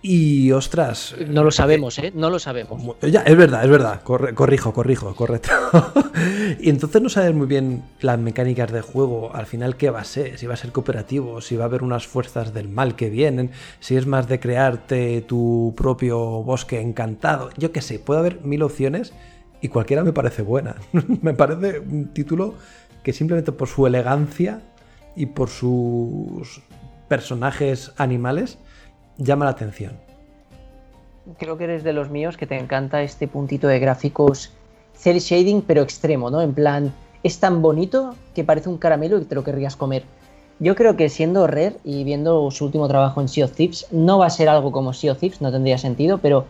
y 0.00 0.52
ostras. 0.52 1.16
No 1.26 1.42
lo 1.42 1.50
sabemos, 1.50 1.98
¿eh? 1.98 2.12
No 2.14 2.30
lo 2.30 2.38
sabemos. 2.38 2.80
Ya, 3.02 3.22
es 3.22 3.36
verdad, 3.36 3.64
es 3.64 3.70
verdad. 3.70 4.02
corrijo, 4.02 4.72
corrijo, 4.72 5.14
correcto. 5.16 5.50
y 6.60 6.70
entonces 6.70 7.02
no 7.02 7.08
sabes 7.08 7.34
muy 7.34 7.46
bien 7.46 7.82
las 8.00 8.18
mecánicas 8.18 8.70
de 8.70 8.80
juego. 8.80 9.34
Al 9.34 9.46
final, 9.46 9.76
¿qué 9.76 9.90
va 9.90 10.00
a 10.00 10.04
ser? 10.04 10.38
Si 10.38 10.46
va 10.46 10.54
a 10.54 10.56
ser 10.56 10.70
cooperativo, 10.70 11.40
si 11.40 11.56
va 11.56 11.64
a 11.64 11.66
haber 11.66 11.82
unas 11.82 12.06
fuerzas 12.06 12.54
del 12.54 12.68
mal 12.68 12.94
que 12.94 13.10
vienen, 13.10 13.50
si 13.80 13.96
es 13.96 14.06
más 14.06 14.28
de 14.28 14.38
crearte 14.38 15.20
tu 15.22 15.74
propio 15.76 16.18
bosque 16.44 16.80
encantado. 16.80 17.50
Yo 17.56 17.72
qué 17.72 17.82
sé, 17.82 17.98
puede 17.98 18.20
haber 18.20 18.40
mil 18.42 18.62
opciones 18.62 19.12
y 19.60 19.68
cualquiera 19.68 20.04
me 20.04 20.12
parece 20.12 20.42
buena. 20.42 20.76
me 21.22 21.34
parece 21.34 21.80
un 21.80 22.12
título 22.14 22.54
que 23.02 23.12
simplemente 23.12 23.50
por 23.50 23.66
su 23.66 23.84
elegancia 23.84 24.62
y 25.16 25.26
por 25.26 25.48
sus 25.48 26.62
personajes 27.08 27.92
animales 27.96 28.58
llama 29.18 29.44
la 29.44 29.50
atención. 29.50 29.92
Creo 31.36 31.58
que 31.58 31.64
eres 31.64 31.84
de 31.84 31.92
los 31.92 32.08
míos 32.08 32.36
que 32.36 32.46
te 32.46 32.56
encanta 32.56 33.02
este 33.02 33.28
puntito 33.28 33.68
de 33.68 33.78
gráficos 33.78 34.52
cel 34.94 35.18
shading, 35.18 35.62
pero 35.62 35.82
extremo, 35.82 36.30
¿no? 36.30 36.40
En 36.40 36.54
plan, 36.54 36.92
es 37.22 37.38
tan 37.38 37.60
bonito 37.60 38.14
que 38.34 38.44
parece 38.44 38.68
un 38.68 38.78
caramelo 38.78 39.18
y 39.18 39.24
te 39.24 39.34
lo 39.34 39.44
querrías 39.44 39.76
comer. 39.76 40.04
Yo 40.60 40.74
creo 40.74 40.96
que 40.96 41.08
siendo 41.08 41.46
Rare 41.46 41.76
y 41.84 42.02
viendo 42.02 42.50
su 42.50 42.64
último 42.64 42.88
trabajo 42.88 43.20
en 43.20 43.28
Sea 43.28 43.44
of 43.44 43.52
Thieves, 43.52 43.86
no 43.92 44.18
va 44.18 44.26
a 44.26 44.30
ser 44.30 44.48
algo 44.48 44.72
como 44.72 44.92
Sea 44.92 45.12
of 45.12 45.18
Thieves, 45.18 45.40
no 45.40 45.52
tendría 45.52 45.78
sentido, 45.78 46.18
pero 46.18 46.46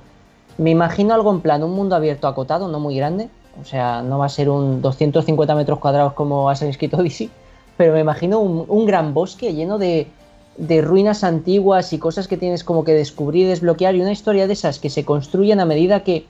me 0.57 0.71
imagino 0.71 1.13
algo 1.15 1.31
en 1.31 1.41
plan, 1.41 1.63
un 1.63 1.73
mundo 1.73 1.95
abierto 1.95 2.27
acotado, 2.27 2.69
no 2.69 2.81
muy 2.81 2.97
grande, 2.97 3.29
o 3.61 3.65
sea, 3.65 4.03
no 4.03 4.19
va 4.19 4.27
a 4.27 4.31
ser 4.31 4.49
un 4.49 4.81
250 4.81 5.55
metros 5.55 5.79
cuadrados 5.79 6.15
como 6.15 6.49
Assassin's 6.49 6.79
Creed 6.79 6.95
Odyssey, 6.95 7.31
pero 7.77 7.93
me 7.93 8.01
imagino 8.01 8.41
un, 8.41 8.65
un 8.67 8.87
gran 8.87 9.13
bosque 9.13 9.53
lleno 9.53 9.79
de 9.79 10.07
de 10.59 10.83
ruinas 10.83 11.23
antiguas 11.23 11.93
y 11.93 11.99
cosas 11.99 12.27
que 12.27 12.37
tienes 12.37 12.65
como 12.65 12.85
que 12.85 12.93
descubrir 12.93 13.47
y 13.47 13.49
desbloquear 13.49 13.95
y 13.95 14.01
una 14.01 14.13
historia 14.13 14.47
de 14.47 14.53
esas 14.53 14.79
que 14.81 14.91
se 14.91 15.05
construyen 15.05 15.61
a 15.61 15.65
medida 15.65 16.03
que 16.03 16.27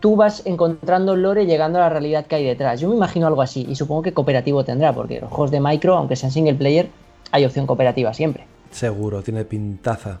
tú 0.00 0.16
vas 0.16 0.42
encontrando 0.44 1.14
lore 1.16 1.46
llegando 1.46 1.78
a 1.78 1.82
la 1.82 1.88
realidad 1.88 2.26
que 2.26 2.34
hay 2.34 2.44
detrás. 2.44 2.80
Yo 2.80 2.88
me 2.88 2.96
imagino 2.96 3.26
algo 3.28 3.42
así 3.42 3.64
y 3.68 3.76
supongo 3.76 4.02
que 4.02 4.12
cooperativo 4.12 4.64
tendrá 4.64 4.92
porque 4.92 5.20
los 5.20 5.30
juegos 5.30 5.52
de 5.52 5.60
micro, 5.60 5.96
aunque 5.96 6.16
sean 6.16 6.32
single 6.32 6.54
player, 6.54 6.90
hay 7.30 7.44
opción 7.44 7.66
cooperativa 7.66 8.12
siempre. 8.12 8.44
Seguro, 8.72 9.22
tiene 9.22 9.44
pintaza. 9.44 10.18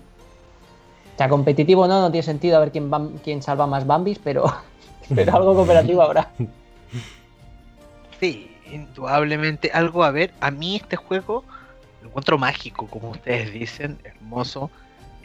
O 1.14 1.18
sea, 1.18 1.28
competitivo 1.28 1.88
no, 1.88 2.00
no 2.00 2.10
tiene 2.12 2.22
sentido 2.22 2.56
a 2.58 2.60
ver 2.60 2.70
quién, 2.70 2.90
quién 3.24 3.42
salva 3.42 3.66
más 3.66 3.86
Bambis, 3.86 4.20
pero, 4.22 4.44
pero 5.14 5.34
algo 5.34 5.54
cooperativo 5.54 6.00
habrá. 6.02 6.30
Sí, 8.20 8.50
indudablemente 8.72 9.70
algo 9.72 10.04
a 10.04 10.12
ver. 10.12 10.32
A 10.40 10.52
mí 10.52 10.76
este 10.76 10.94
juego 10.94 11.42
encuentro 12.06 12.38
mágico, 12.38 12.86
como 12.86 13.10
ustedes 13.10 13.52
dicen, 13.52 13.98
hermoso. 14.04 14.70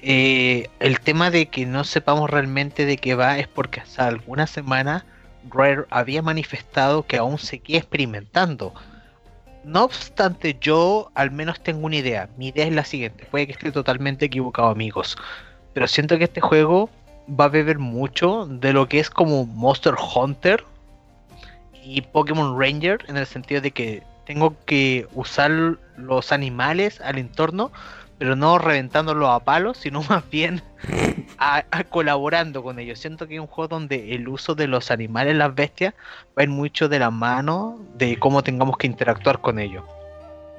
Eh, 0.01 0.69
el 0.79 0.99
tema 0.99 1.29
de 1.29 1.47
que 1.47 1.65
no 1.65 1.83
sepamos 1.83 2.29
realmente 2.29 2.85
de 2.85 2.97
qué 2.97 3.15
va 3.15 3.37
es 3.37 3.47
porque 3.47 3.81
hasta 3.81 4.07
alguna 4.07 4.47
semana 4.47 5.05
Rare 5.49 5.85
había 5.89 6.21
manifestado 6.21 7.03
que 7.05 7.17
aún 7.17 7.37
seguía 7.37 7.77
experimentando. 7.77 8.73
No 9.63 9.83
obstante, 9.83 10.57
yo 10.59 11.11
al 11.13 11.31
menos 11.31 11.61
tengo 11.61 11.85
una 11.85 11.97
idea. 11.97 12.29
Mi 12.37 12.47
idea 12.47 12.65
es 12.65 12.73
la 12.73 12.83
siguiente. 12.83 13.25
Puede 13.29 13.45
que 13.45 13.53
esté 13.53 13.71
totalmente 13.71 14.25
equivocado, 14.25 14.69
amigos. 14.69 15.17
Pero 15.73 15.87
siento 15.87 16.17
que 16.17 16.23
este 16.25 16.41
juego 16.41 16.89
va 17.39 17.45
a 17.45 17.49
beber 17.49 17.77
mucho 17.79 18.47
de 18.47 18.73
lo 18.73 18.87
que 18.87 18.99
es 18.99 19.09
como 19.09 19.45
Monster 19.45 19.93
Hunter 20.15 20.63
y 21.83 22.01
Pokémon 22.01 22.59
Ranger, 22.59 22.99
en 23.07 23.17
el 23.17 23.25
sentido 23.25 23.61
de 23.61 23.71
que 23.71 24.03
tengo 24.25 24.55
que 24.65 25.07
usar 25.13 25.77
los 26.01 26.31
animales 26.31 27.01
al 27.01 27.17
entorno, 27.17 27.71
pero 28.17 28.35
no 28.35 28.57
reventándolos 28.59 29.29
a 29.29 29.39
palos, 29.39 29.77
sino 29.77 30.03
más 30.09 30.29
bien 30.29 30.61
a, 31.37 31.63
colaborando 31.89 32.63
con 32.63 32.79
ellos. 32.79 32.99
Siento 32.99 33.27
que 33.27 33.35
es 33.35 33.41
un 33.41 33.47
juego 33.47 33.67
donde 33.67 34.13
el 34.13 34.27
uso 34.27 34.55
de 34.55 34.67
los 34.67 34.91
animales, 34.91 35.35
las 35.35 35.55
bestias, 35.55 35.93
va 36.37 36.41
a 36.41 36.43
ir 36.43 36.49
mucho 36.49 36.87
de 36.87 36.99
la 36.99 37.09
mano 37.09 37.79
de 37.95 38.17
cómo 38.19 38.43
tengamos 38.43 38.77
que 38.77 38.87
interactuar 38.87 39.41
con 39.41 39.59
ellos. 39.59 39.83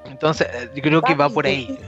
Entonces, 0.06 0.48
eh, 0.52 0.70
yo 0.74 0.82
creo 0.82 1.02
que 1.02 1.14
va 1.14 1.28
por 1.28 1.46
ahí. 1.46 1.78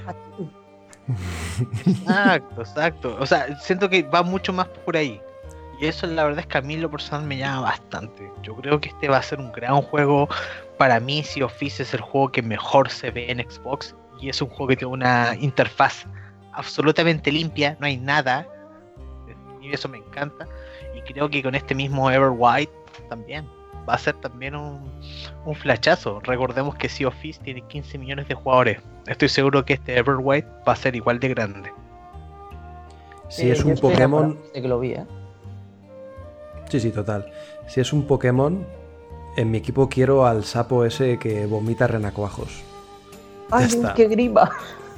Exacto, 1.87 2.63
exacto. 2.63 3.17
O 3.19 3.27
sea, 3.27 3.59
siento 3.61 3.91
que 3.91 4.03
va 4.03 4.23
mucho 4.23 4.53
más 4.53 4.69
por 4.69 4.97
ahí. 4.97 5.21
Y 5.81 5.87
eso 5.87 6.07
la 6.07 6.25
verdad 6.25 6.41
es 6.41 6.47
que 6.47 6.59
a 6.59 6.63
mí 6.63 6.77
lo 6.77 6.91
personal 6.91 7.27
me 7.27 7.39
llama 7.39 7.63
bastante. 7.63 8.31
Yo 8.43 8.55
creo 8.57 8.81
que 8.81 8.91
este 8.91 9.09
va 9.09 9.19
a 9.19 9.23
ser 9.23 9.41
un 9.41 9.53
gran 9.53 9.83
juego. 9.83 10.29
Para 10.79 11.01
mí 11.01 11.23
Sea 11.23 11.47
of 11.47 11.57
Thieves 11.59 11.81
es 11.81 11.95
el 11.95 12.01
juego 12.01 12.31
que 12.31 12.43
mejor 12.43 12.91
se 12.91 13.11
ve 13.11 13.31
en 13.31 13.39
Xbox. 13.39 13.95
Y 14.21 14.29
es 14.29 14.41
un 14.41 14.49
juego 14.49 14.69
que 14.69 14.77
tiene 14.77 14.93
una 14.93 15.35
interfaz 15.41 16.07
absolutamente 16.53 17.33
limpia, 17.33 17.77
no 17.81 17.87
hay 17.87 17.97
nada. 17.97 18.47
Y 19.61 19.73
eso 19.73 19.89
me 19.89 19.99
encanta. 19.99 20.47
Y 20.95 21.01
creo 21.01 21.29
que 21.29 21.43
con 21.43 21.55
este 21.55 21.75
mismo 21.75 22.11
Everwhite 22.11 22.73
también 23.09 23.47
va 23.89 23.95
a 23.95 23.99
ser 23.99 24.15
también 24.21 24.55
un, 24.55 24.91
un 25.45 25.55
flachazo. 25.55 26.21
Recordemos 26.21 26.77
que 26.77 26.89
Sea 26.89 27.09
of 27.09 27.17
Thieves 27.21 27.41
tiene 27.41 27.63
15 27.63 27.99
millones 27.99 28.29
de 28.29 28.35
jugadores. 28.35 28.81
Estoy 29.07 29.29
seguro 29.29 29.65
que 29.65 29.75
este 29.75 29.99
Everwhite 29.99 30.49
va 30.67 30.73
a 30.73 30.77
ser 30.77 30.95
igual 30.95 31.19
de 31.19 31.29
grande. 31.29 31.73
Si 33.29 33.51
es 33.51 33.65
un 33.65 33.75
Pokémon. 33.75 34.39
que 34.53 34.61
lo 34.61 34.79
vi, 34.79 34.93
¿eh? 34.93 35.07
Sí, 36.69 36.81
sí, 36.81 36.91
total. 36.91 37.27
Si 37.67 37.81
es 37.81 37.93
un 37.93 38.07
Pokémon, 38.07 38.67
en 39.37 39.51
mi 39.51 39.59
equipo 39.59 39.89
quiero 39.89 40.27
al 40.27 40.45
sapo 40.45 40.85
ese 40.85 41.19
que 41.19 41.47
vomita 41.47 41.87
renacuajos. 41.87 42.63
¡Ay, 43.51 43.69
qué 43.95 44.09
grima! 44.09 44.51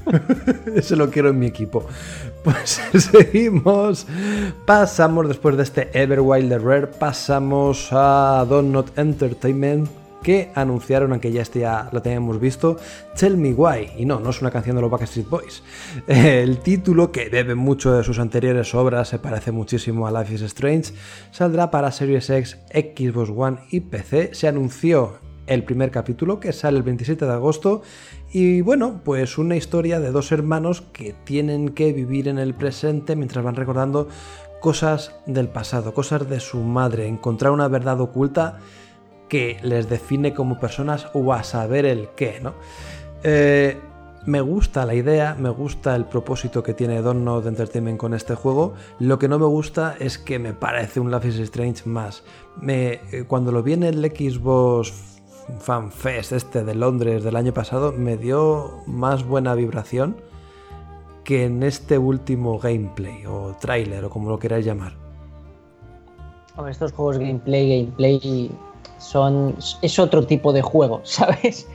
Ese 0.74 0.94
lo 0.94 1.10
quiero 1.10 1.30
en 1.30 1.38
mi 1.38 1.46
equipo. 1.46 1.84
Pues 2.44 2.80
seguimos. 3.12 4.06
Pasamos 4.64 5.26
después 5.26 5.56
de 5.56 5.64
este 5.64 6.00
Everwild 6.00 6.48
de 6.48 6.58
Rare. 6.58 6.86
Pasamos 6.86 7.88
a 7.90 8.46
Donut 8.48 8.96
Entertainment 8.96 9.88
que 10.26 10.50
anunciaron, 10.56 11.12
aunque 11.12 11.30
ya 11.30 11.40
este 11.40 11.60
ya 11.60 11.88
lo 11.92 12.02
teníamos 12.02 12.40
visto, 12.40 12.78
Tell 13.16 13.36
Me 13.36 13.52
Why. 13.52 13.92
Y 13.96 14.06
no, 14.06 14.18
no 14.18 14.30
es 14.30 14.40
una 14.40 14.50
canción 14.50 14.74
de 14.74 14.82
los 14.82 14.90
Backstreet 14.90 15.28
Boys. 15.28 15.62
El 16.08 16.58
título, 16.58 17.12
que 17.12 17.28
bebe 17.28 17.54
mucho 17.54 17.92
de 17.92 18.02
sus 18.02 18.18
anteriores 18.18 18.74
obras, 18.74 19.06
se 19.06 19.20
parece 19.20 19.52
muchísimo 19.52 20.04
a 20.04 20.10
Life 20.10 20.34
is 20.34 20.42
Strange, 20.42 20.94
saldrá 21.30 21.70
para 21.70 21.92
Series 21.92 22.28
X, 22.28 22.58
Xbox 22.72 23.30
One 23.36 23.58
y 23.70 23.78
PC. 23.78 24.30
Se 24.34 24.48
anunció 24.48 25.20
el 25.46 25.62
primer 25.62 25.92
capítulo 25.92 26.40
que 26.40 26.52
sale 26.52 26.78
el 26.78 26.82
27 26.82 27.24
de 27.24 27.32
agosto 27.32 27.82
y 28.32 28.62
bueno, 28.62 29.02
pues 29.04 29.38
una 29.38 29.54
historia 29.54 30.00
de 30.00 30.10
dos 30.10 30.32
hermanos 30.32 30.82
que 30.92 31.14
tienen 31.22 31.68
que 31.68 31.92
vivir 31.92 32.26
en 32.26 32.40
el 32.40 32.52
presente 32.52 33.14
mientras 33.14 33.44
van 33.44 33.54
recordando 33.54 34.08
cosas 34.60 35.14
del 35.26 35.46
pasado, 35.46 35.94
cosas 35.94 36.28
de 36.28 36.40
su 36.40 36.58
madre, 36.58 37.06
encontrar 37.06 37.52
una 37.52 37.68
verdad 37.68 38.00
oculta 38.00 38.58
que 39.28 39.58
les 39.62 39.88
define 39.88 40.34
como 40.34 40.60
personas 40.60 41.08
o 41.12 41.32
a 41.32 41.42
saber 41.42 41.84
el 41.84 42.08
qué, 42.16 42.40
¿no? 42.40 42.54
Eh, 43.22 43.76
me 44.26 44.40
gusta 44.40 44.84
la 44.86 44.94
idea, 44.94 45.36
me 45.38 45.50
gusta 45.50 45.94
el 45.94 46.04
propósito 46.04 46.62
que 46.62 46.74
tiene 46.74 47.00
Donut 47.00 47.46
Entertainment 47.46 47.96
con 47.96 48.12
este 48.12 48.34
juego. 48.34 48.74
Lo 48.98 49.18
que 49.18 49.28
no 49.28 49.38
me 49.38 49.46
gusta 49.46 49.96
es 50.00 50.18
que 50.18 50.40
me 50.40 50.52
parece 50.52 50.98
un 50.98 51.12
Life 51.12 51.28
is 51.28 51.38
Strange 51.38 51.88
más. 51.88 52.24
Me, 52.60 53.00
eh, 53.12 53.24
cuando 53.28 53.52
lo 53.52 53.62
vi 53.62 53.74
en 53.74 53.84
el 53.84 54.04
Xbox 54.04 54.92
Fan 55.60 55.92
Fest 55.92 56.32
este 56.32 56.64
de 56.64 56.74
Londres 56.74 57.22
del 57.22 57.36
año 57.36 57.54
pasado, 57.54 57.92
me 57.92 58.16
dio 58.16 58.82
más 58.86 59.24
buena 59.24 59.54
vibración 59.54 60.16
que 61.22 61.44
en 61.44 61.62
este 61.62 61.98
último 61.98 62.58
gameplay 62.58 63.26
o 63.26 63.56
trailer 63.60 64.04
o 64.04 64.10
como 64.10 64.28
lo 64.28 64.40
queráis 64.40 64.66
llamar. 64.66 64.94
Hombre, 66.56 66.72
estos 66.72 66.92
juegos 66.92 67.18
gameplay, 67.18 67.84
gameplay 67.84 68.50
son 68.98 69.56
es 69.82 69.98
otro 69.98 70.26
tipo 70.26 70.52
de 70.52 70.62
juego, 70.62 71.00
¿sabes? 71.04 71.68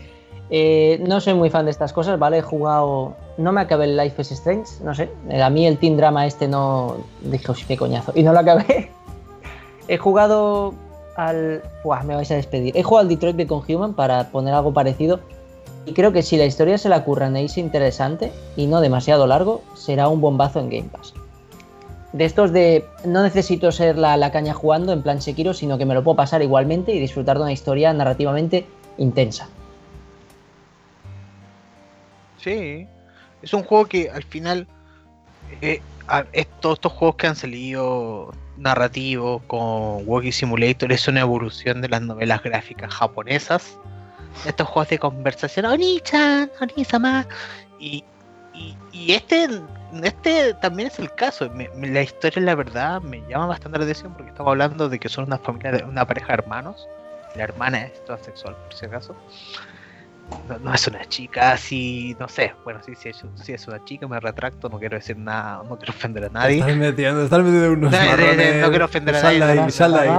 Eh, 0.53 1.01
no 1.07 1.21
soy 1.21 1.33
muy 1.33 1.49
fan 1.49 1.65
de 1.65 1.71
estas 1.71 1.93
cosas, 1.93 2.19
¿vale? 2.19 2.39
He 2.39 2.41
jugado. 2.41 3.15
No 3.37 3.53
me 3.53 3.61
acabé 3.61 3.85
el 3.85 3.95
Life 3.95 4.21
is 4.21 4.31
Strange, 4.31 4.69
no 4.83 4.93
sé. 4.93 5.09
A 5.41 5.49
mí 5.49 5.65
el 5.65 5.77
Team 5.77 5.95
Drama 5.95 6.25
este 6.25 6.47
no. 6.47 6.97
Dije, 7.21 7.53
qué 7.67 7.77
coñazo. 7.77 8.11
Y 8.15 8.23
no 8.23 8.33
lo 8.33 8.39
acabé. 8.39 8.91
He 9.87 9.97
jugado 9.97 10.73
al. 11.15 11.63
Buah, 11.85 12.03
me 12.03 12.15
vais 12.15 12.29
a 12.31 12.35
despedir. 12.35 12.75
He 12.75 12.83
jugado 12.83 13.03
al 13.03 13.07
Detroit 13.07 13.37
Become 13.37 13.63
Human 13.73 13.93
para 13.93 14.29
poner 14.29 14.53
algo 14.53 14.73
parecido. 14.73 15.21
Y 15.85 15.93
creo 15.93 16.11
que 16.11 16.21
si 16.21 16.37
la 16.37 16.45
historia 16.45 16.77
se 16.77 16.89
la 16.89 17.03
curran 17.03 17.35
e 17.37 17.45
es 17.45 17.57
interesante 17.57 18.31
y 18.55 18.67
no 18.67 18.81
demasiado 18.81 19.25
largo, 19.25 19.61
será 19.73 20.09
un 20.09 20.21
bombazo 20.21 20.59
en 20.59 20.69
Game 20.69 20.89
Pass. 20.91 21.13
De 22.13 22.25
estos 22.25 22.51
de 22.51 22.85
no 23.05 23.23
necesito 23.23 23.71
ser 23.71 23.97
la, 23.97 24.17
la 24.17 24.31
caña 24.31 24.53
jugando 24.53 24.91
en 24.91 25.01
plan 25.01 25.21
Sekiro, 25.21 25.53
sino 25.53 25.77
que 25.77 25.85
me 25.85 25.93
lo 25.93 26.03
puedo 26.03 26.17
pasar 26.17 26.41
igualmente 26.41 26.93
y 26.93 26.99
disfrutar 26.99 27.37
de 27.37 27.43
una 27.43 27.53
historia 27.53 27.93
narrativamente 27.93 28.65
intensa. 28.97 29.47
Sí, 32.37 32.87
es 33.41 33.53
un 33.53 33.63
juego 33.63 33.85
que 33.85 34.09
al 34.09 34.23
final 34.23 34.67
eh, 35.61 35.81
todos 36.59 36.77
estos 36.77 36.91
juegos 36.91 37.15
que 37.15 37.27
han 37.27 37.35
salido 37.35 38.33
narrativos 38.57 39.41
con 39.47 40.07
Walking 40.07 40.31
Simulator 40.31 40.91
es 40.91 41.07
una 41.07 41.21
evolución 41.21 41.81
de 41.81 41.89
las 41.89 42.01
novelas 42.01 42.43
gráficas 42.43 42.93
japonesas. 42.93 43.77
Estos 44.45 44.67
juegos 44.67 44.89
de 44.89 44.99
conversación, 44.99 45.65
Oni-chan, 45.65 46.49
Oni-sama. 46.61 47.27
Y, 47.79 48.03
y, 48.91 49.11
este, 49.13 49.47
este 50.03 50.53
también 50.55 50.87
es 50.87 50.99
el 50.99 51.13
caso. 51.13 51.49
la 51.77 52.01
historia, 52.01 52.41
la 52.41 52.55
verdad, 52.55 53.01
me 53.01 53.21
llama 53.27 53.47
bastante 53.47 53.77
la 53.77 53.85
atención 53.85 54.13
porque 54.13 54.29
estamos 54.29 54.51
hablando 54.51 54.89
de 54.89 54.99
que 54.99 55.09
son 55.09 55.25
una 55.25 55.37
familia, 55.37 55.71
de, 55.71 55.83
una 55.83 56.05
pareja 56.05 56.27
de 56.27 56.33
hermanos. 56.33 56.87
La 57.35 57.43
hermana 57.43 57.83
es 57.83 58.03
transexual, 58.05 58.55
por 58.55 58.73
si 58.73 58.85
acaso 58.85 59.15
no, 60.63 60.73
es 60.73 60.87
una 60.87 61.05
chica 61.05 61.53
así, 61.53 62.15
no 62.19 62.27
sé. 62.27 62.53
Bueno, 62.63 62.79
sí, 62.85 62.93
sí, 62.95 63.11
sí, 63.35 63.53
es 63.53 63.67
una 63.67 63.83
chica, 63.83 64.07
me 64.07 64.19
retracto, 64.19 64.69
no 64.69 64.79
quiero 64.79 64.97
decir 64.97 65.17
nada, 65.17 65.63
no 65.67 65.77
quiero 65.77 65.93
ofender 65.93 66.25
a 66.25 66.29
nadie. 66.29 66.59
Estás 66.59 66.75
metiendo, 66.75 67.23
estás 67.23 67.39
metiendo 67.39 67.71
unos 67.73 67.91
no, 67.91 68.61
no, 68.61 68.69
quiero 68.69 68.85
ofender 68.85 69.15
a 69.15 69.23
nadie. 69.23 69.39
Sal 69.39 69.59
ahí, 69.59 69.71
sal 69.71 69.95
ahí. 69.95 70.09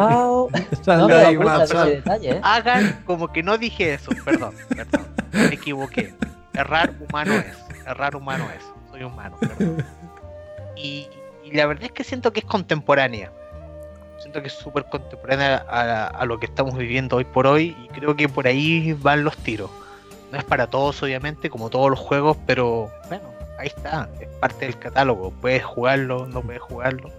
Sal 0.83 1.07
de 1.07 1.15
ahí, 1.15 1.67
sal. 1.67 2.03
¿eh? 2.23 2.41
Hagan 2.43 3.03
como 3.05 3.33
que 3.33 3.43
no 3.43 3.59
dije 3.59 3.95
eso, 3.95 4.11
perdón, 4.25 4.55
perdón, 4.69 5.07
me 5.33 5.55
equivoqué. 5.55 6.15
Errar 6.55 6.95
humano 7.01 7.35
es, 7.35 7.87
errar 7.87 8.15
humano 8.15 8.47
es, 8.57 8.65
soy 8.93 9.03
humano, 9.03 9.37
perdón. 9.41 9.85
Y, 10.75 11.07
y 11.45 11.53
la 11.53 11.67
verdad 11.67 11.85
es 11.85 11.93
que 11.93 12.03
siento 12.03 12.33
que 12.33 12.41
es 12.41 12.47
contemporánea 12.47 13.31
siento 14.23 14.41
que 14.41 14.47
es 14.47 14.55
súper 14.55 14.85
contemporánea 14.85 15.67
a, 15.69 16.07
a, 16.07 16.25
lo 16.25 16.39
que 16.39 16.47
estamos 16.47 16.79
viviendo 16.79 17.17
hoy 17.17 17.25
por 17.25 17.47
hoy 17.47 17.77
y 17.85 17.89
creo 17.89 18.15
que 18.15 18.29
por 18.29 18.47
ahí 18.47 18.93
van 18.93 19.25
los 19.25 19.37
tiros. 19.37 19.71
No 20.31 20.39
es 20.39 20.45
para 20.45 20.69
todos, 20.69 21.03
obviamente, 21.03 21.51
como 21.51 21.69
todos 21.69 21.91
los 21.91 21.99
juegos, 21.99 22.37
pero 22.47 22.91
bueno, 23.09 23.25
ahí 23.59 23.67
está, 23.67 24.09
es 24.21 24.29
parte 24.41 24.65
del 24.65 24.79
catálogo. 24.79 25.33
Puedes 25.41 25.65
jugarlo, 25.65 26.27
no 26.27 26.41
puedes 26.41 26.63
jugarlo, 26.63 27.11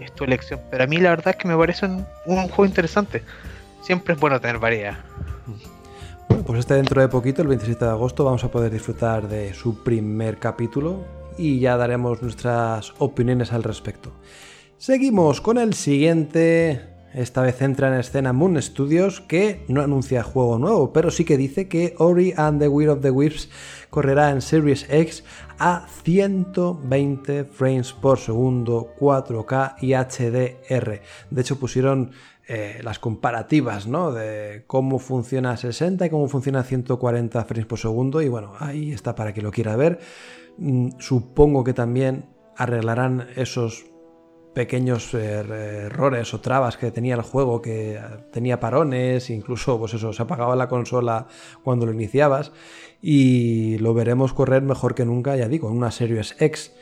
es 0.00 0.12
tu 0.14 0.24
elección. 0.24 0.60
Pero 0.70 0.84
a 0.84 0.86
mí 0.86 0.98
la 0.98 1.10
verdad 1.10 1.28
es 1.28 1.36
que 1.36 1.48
me 1.48 1.56
parece 1.56 1.86
un, 1.86 2.04
juego 2.26 2.66
interesante. 2.66 3.22
Siempre 3.80 4.14
es 4.14 4.20
bueno 4.20 4.40
tener 4.40 4.58
variedad. 4.58 4.98
Bueno, 6.28 6.44
pues 6.44 6.58
este 6.58 6.74
dentro 6.74 7.00
de 7.00 7.08
poquito, 7.08 7.40
el 7.40 7.48
27 7.48 7.84
de 7.84 7.90
agosto, 7.90 8.24
vamos 8.24 8.44
a 8.44 8.50
poder 8.50 8.70
disfrutar 8.70 9.28
de 9.28 9.54
su 9.54 9.82
primer 9.82 10.38
capítulo 10.38 11.04
y 11.38 11.60
ya 11.60 11.76
daremos 11.76 12.20
nuestras 12.20 12.92
opiniones 12.98 13.52
al 13.52 13.62
respecto. 13.62 14.12
Seguimos 14.76 15.40
con 15.40 15.58
el 15.58 15.74
siguiente 15.74 16.98
esta 17.14 17.40
vez 17.40 17.62
entra 17.62 17.88
en 17.88 17.94
escena 17.94 18.34
Moon 18.34 18.60
Studios, 18.60 19.22
que 19.22 19.64
no 19.68 19.80
anuncia 19.80 20.22
juego 20.22 20.58
nuevo, 20.58 20.92
pero 20.92 21.10
sí 21.10 21.24
que 21.24 21.38
dice 21.38 21.66
que 21.66 21.94
Ori 21.98 22.34
and 22.36 22.60
the 22.60 22.68
Will 22.68 22.90
of 22.90 23.00
the 23.00 23.10
Wisps 23.10 23.48
correrá 23.88 24.30
en 24.30 24.42
Series 24.42 24.86
X 24.90 25.24
a 25.58 25.86
120 26.04 27.44
frames 27.44 27.94
por 27.94 28.18
segundo, 28.18 28.94
4K 29.00 29.76
y 29.80 29.94
HDR. 29.94 31.00
De 31.30 31.40
hecho, 31.40 31.58
pusieron 31.58 32.10
eh, 32.46 32.80
las 32.82 32.98
comparativas 32.98 33.86
¿no? 33.86 34.12
de 34.12 34.64
cómo 34.66 34.98
funciona 34.98 35.56
60 35.56 36.06
y 36.06 36.10
cómo 36.10 36.28
funciona 36.28 36.62
140 36.62 37.44
frames 37.46 37.66
por 37.66 37.78
segundo. 37.78 38.20
Y 38.20 38.28
bueno, 38.28 38.52
ahí 38.58 38.92
está 38.92 39.14
para 39.14 39.32
que 39.32 39.40
lo 39.40 39.50
quiera 39.50 39.76
ver. 39.76 39.98
Mm, 40.58 40.98
supongo 40.98 41.64
que 41.64 41.72
también 41.72 42.26
arreglarán 42.56 43.28
esos 43.36 43.86
pequeños 44.54 45.14
eh, 45.14 45.84
errores 45.86 46.34
o 46.34 46.40
trabas 46.40 46.76
que 46.76 46.90
tenía 46.90 47.14
el 47.14 47.22
juego, 47.22 47.62
que 47.62 48.00
tenía 48.32 48.58
parones, 48.58 49.30
incluso 49.30 49.78
pues 49.78 49.94
eso, 49.94 50.12
se 50.12 50.22
apagaba 50.22 50.56
la 50.56 50.68
consola 50.68 51.28
cuando 51.62 51.86
lo 51.86 51.92
iniciabas 51.92 52.52
y 53.00 53.78
lo 53.78 53.94
veremos 53.94 54.34
correr 54.34 54.62
mejor 54.62 54.96
que 54.96 55.04
nunca, 55.04 55.36
ya 55.36 55.48
digo, 55.48 55.70
en 55.70 55.76
una 55.76 55.92
Series 55.92 56.34
X. 56.40 56.74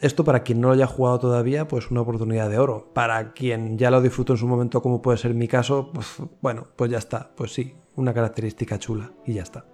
Esto 0.00 0.24
para 0.24 0.42
quien 0.42 0.60
no 0.60 0.68
lo 0.68 0.74
haya 0.74 0.88
jugado 0.88 1.20
todavía, 1.20 1.68
pues 1.68 1.92
una 1.92 2.00
oportunidad 2.00 2.50
de 2.50 2.58
oro. 2.58 2.90
Para 2.92 3.32
quien 3.34 3.78
ya 3.78 3.92
lo 3.92 4.00
disfrutó 4.00 4.32
en 4.32 4.38
su 4.40 4.48
momento, 4.48 4.82
como 4.82 5.00
puede 5.00 5.18
ser 5.18 5.32
mi 5.32 5.46
caso, 5.46 5.92
pues 5.94 6.16
bueno, 6.40 6.66
pues 6.74 6.90
ya 6.90 6.98
está. 6.98 7.30
Pues 7.36 7.52
sí, 7.52 7.76
una 7.94 8.12
característica 8.12 8.80
chula 8.80 9.12
y 9.24 9.34
ya 9.34 9.42
está. 9.42 9.71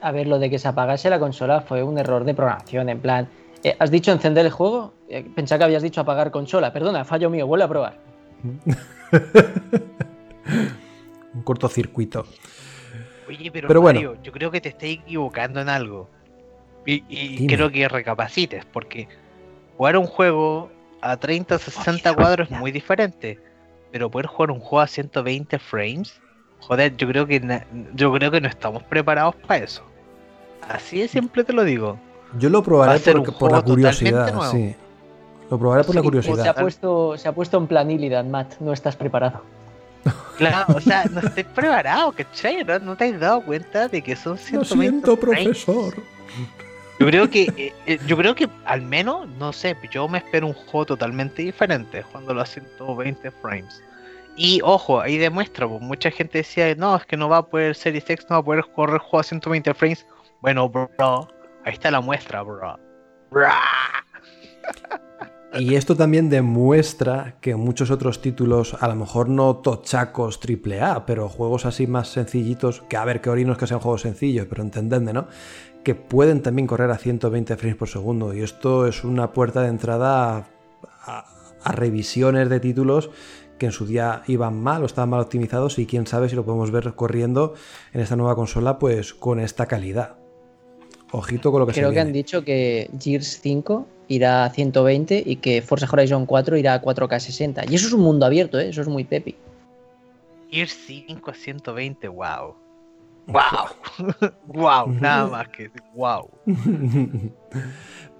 A 0.00 0.12
ver, 0.12 0.26
lo 0.26 0.38
de 0.38 0.50
que 0.50 0.58
se 0.58 0.68
apagase 0.68 1.10
la 1.10 1.18
consola 1.18 1.60
fue 1.60 1.82
un 1.82 1.98
error 1.98 2.24
de 2.24 2.34
programación, 2.34 2.88
en 2.88 3.00
plan, 3.00 3.28
eh, 3.62 3.76
¿Has 3.78 3.90
dicho 3.90 4.10
encender 4.10 4.46
el 4.46 4.52
juego? 4.52 4.94
Eh, 5.08 5.24
pensaba 5.34 5.58
que 5.58 5.64
habías 5.64 5.82
dicho 5.82 6.00
apagar 6.00 6.30
consola. 6.30 6.72
Perdona, 6.72 7.04
fallo 7.04 7.28
mío, 7.28 7.46
vuelve 7.46 7.64
a 7.64 7.68
probar. 7.68 7.98
Un 11.34 11.42
cortocircuito. 11.42 12.26
Oye, 13.28 13.50
pero, 13.52 13.82
Mario, 13.82 14.16
yo 14.22 14.32
creo 14.32 14.50
que 14.50 14.60
te 14.60 14.70
estás 14.70 14.88
equivocando 14.88 15.60
en 15.60 15.68
algo. 15.68 16.08
Y, 16.86 17.46
creo 17.46 17.70
que 17.70 17.86
recapacites, 17.86 18.64
porque 18.64 19.06
jugar 19.76 19.96
un 19.96 20.06
juego 20.06 20.70
a 21.02 21.16
30 21.16 21.58
60 21.58 22.14
cuadros 22.14 22.50
es 22.50 22.58
muy 22.58 22.72
diferente. 22.72 23.38
Pero 23.92 24.10
poder 24.10 24.26
jugar 24.26 24.50
un 24.50 24.60
juego 24.60 24.80
a 24.80 24.86
120 24.86 25.58
frames, 25.58 26.20
joder, 26.60 26.96
yo 26.96 27.06
creo 27.06 27.26
que 27.26 27.62
yo 27.94 28.12
creo 28.12 28.30
que 28.30 28.40
no 28.40 28.48
estamos 28.48 28.82
preparados 28.84 29.36
para 29.36 29.64
eso. 29.64 29.89
Así 30.68 31.00
de 31.00 31.08
simple 31.08 31.44
te 31.44 31.52
lo 31.52 31.64
digo. 31.64 31.98
Yo 32.38 32.48
lo 32.48 32.62
probaré 32.62 33.00
por, 33.00 33.50
la 33.50 33.62
curiosidad, 33.62 34.50
sí. 34.50 34.74
Lo 35.50 35.58
probaré 35.58 35.82
por 35.84 35.94
la 35.94 36.02
curiosidad. 36.02 36.42
Se 36.42 36.48
ha, 36.48 36.54
puesto, 36.54 37.18
se 37.18 37.28
ha 37.28 37.32
puesto 37.32 37.58
en 37.58 37.66
plan 37.66 37.90
Illidan, 37.90 38.30
Matt. 38.30 38.60
No 38.60 38.72
estás 38.72 38.96
preparado. 38.96 39.42
Claro, 40.38 40.74
o 40.74 40.80
sea, 40.80 41.04
no 41.04 41.20
estoy 41.20 41.44
preparado, 41.44 42.12
¿cachai? 42.12 42.64
¿No, 42.64 42.78
no 42.78 42.96
te 42.96 43.04
has 43.04 43.20
dado 43.20 43.42
cuenta 43.42 43.88
de 43.88 44.00
que 44.00 44.16
son 44.16 44.38
120 44.38 44.56
Lo 44.56 44.64
siento, 44.64 45.16
profesor. 45.18 45.94
Yo 47.00 47.06
creo 47.06 47.30
que, 47.30 47.42
eh, 47.56 47.72
eh, 47.86 47.98
yo 48.06 48.16
creo 48.16 48.34
que 48.34 48.48
al 48.66 48.82
menos, 48.82 49.26
no 49.38 49.54
sé, 49.54 49.74
yo 49.90 50.06
me 50.06 50.18
espero 50.18 50.46
un 50.46 50.52
juego 50.52 50.84
totalmente 50.84 51.42
diferente 51.42 52.04
cuando 52.12 52.34
lo 52.34 52.42
a 52.42 52.46
120 52.46 53.30
frames. 53.30 53.82
Y 54.36 54.60
ojo, 54.62 55.00
ahí 55.00 55.16
demuestra, 55.16 55.66
pues, 55.66 55.80
mucha 55.80 56.10
gente 56.10 56.38
decía, 56.38 56.74
no, 56.74 56.96
es 56.96 57.06
que 57.06 57.16
no 57.16 57.30
va 57.30 57.38
a 57.38 57.42
poder 57.42 57.74
Series 57.74 58.08
X, 58.08 58.26
no 58.28 58.36
va 58.36 58.40
a 58.40 58.44
poder 58.44 58.64
correr 58.74 58.94
el 58.96 59.00
juego 59.00 59.20
a 59.20 59.22
120 59.22 59.72
frames. 59.74 60.06
Bueno, 60.40 60.68
bro, 60.68 60.88
Ahí 61.64 61.74
está 61.74 61.90
la 61.90 62.00
muestra, 62.00 62.42
bro. 62.42 62.76
Y 65.58 65.74
esto 65.74 65.96
también 65.96 66.30
demuestra 66.30 67.36
que 67.40 67.56
muchos 67.56 67.90
otros 67.90 68.22
títulos, 68.22 68.76
a 68.80 68.88
lo 68.88 68.94
mejor 68.94 69.28
no 69.28 69.56
tochacos 69.56 70.38
AAA, 70.38 71.04
pero 71.06 71.28
juegos 71.28 71.66
así 71.66 71.86
más 71.86 72.08
sencillitos, 72.08 72.82
que 72.88 72.96
a 72.96 73.04
ver, 73.04 73.20
que 73.20 73.30
orinos 73.30 73.58
que 73.58 73.66
sean 73.66 73.80
juegos 73.80 74.02
sencillos, 74.02 74.46
pero 74.48 74.62
entendedme, 74.62 75.12
¿no? 75.12 75.26
Que 75.84 75.94
pueden 75.94 76.40
también 76.42 76.68
correr 76.68 76.90
a 76.90 76.98
120 76.98 77.56
frames 77.56 77.76
por 77.76 77.88
segundo. 77.88 78.32
Y 78.32 78.42
esto 78.42 78.86
es 78.86 79.02
una 79.02 79.32
puerta 79.32 79.62
de 79.62 79.68
entrada 79.68 80.46
a, 81.02 81.24
a 81.64 81.72
revisiones 81.72 82.48
de 82.48 82.60
títulos 82.60 83.10
que 83.58 83.66
en 83.66 83.72
su 83.72 83.86
día 83.86 84.22
iban 84.26 84.62
mal 84.62 84.82
o 84.82 84.86
estaban 84.86 85.10
mal 85.10 85.20
optimizados 85.20 85.78
y 85.78 85.86
quién 85.86 86.06
sabe 86.06 86.28
si 86.28 86.36
lo 86.36 86.44
podemos 86.44 86.70
ver 86.70 86.94
corriendo 86.94 87.54
en 87.92 88.00
esta 88.00 88.16
nueva 88.16 88.34
consola 88.34 88.78
pues 88.78 89.12
con 89.12 89.40
esta 89.40 89.66
calidad. 89.66 90.19
Ojito 91.12 91.50
con 91.50 91.60
lo 91.60 91.66
que 91.66 91.72
Creo 91.72 91.88
se 91.88 91.94
que 91.94 92.00
han 92.00 92.12
dicho 92.12 92.44
que 92.44 92.90
Gears 92.98 93.40
5 93.40 93.86
irá 94.08 94.44
a 94.44 94.50
120 94.50 95.22
y 95.24 95.36
que 95.36 95.62
Forza 95.62 95.88
Horizon 95.90 96.26
4 96.26 96.56
irá 96.56 96.74
a 96.74 96.82
4K 96.82 97.18
60. 97.18 97.64
Y 97.68 97.74
eso 97.74 97.88
es 97.88 97.92
un 97.92 98.02
mundo 98.02 98.26
abierto, 98.26 98.58
¿eh? 98.58 98.68
eso 98.68 98.80
es 98.82 98.88
muy 98.88 99.04
pepi. 99.04 99.36
Gears 100.50 100.76
5 100.86 101.30
a 101.30 101.34
120, 101.34 102.08
wow. 102.08 102.54
Wow. 103.26 104.22
wow, 104.46 104.88
nada 104.92 105.26
más 105.28 105.48
que 105.48 105.64
decir, 105.64 105.82
wow. 105.94 106.28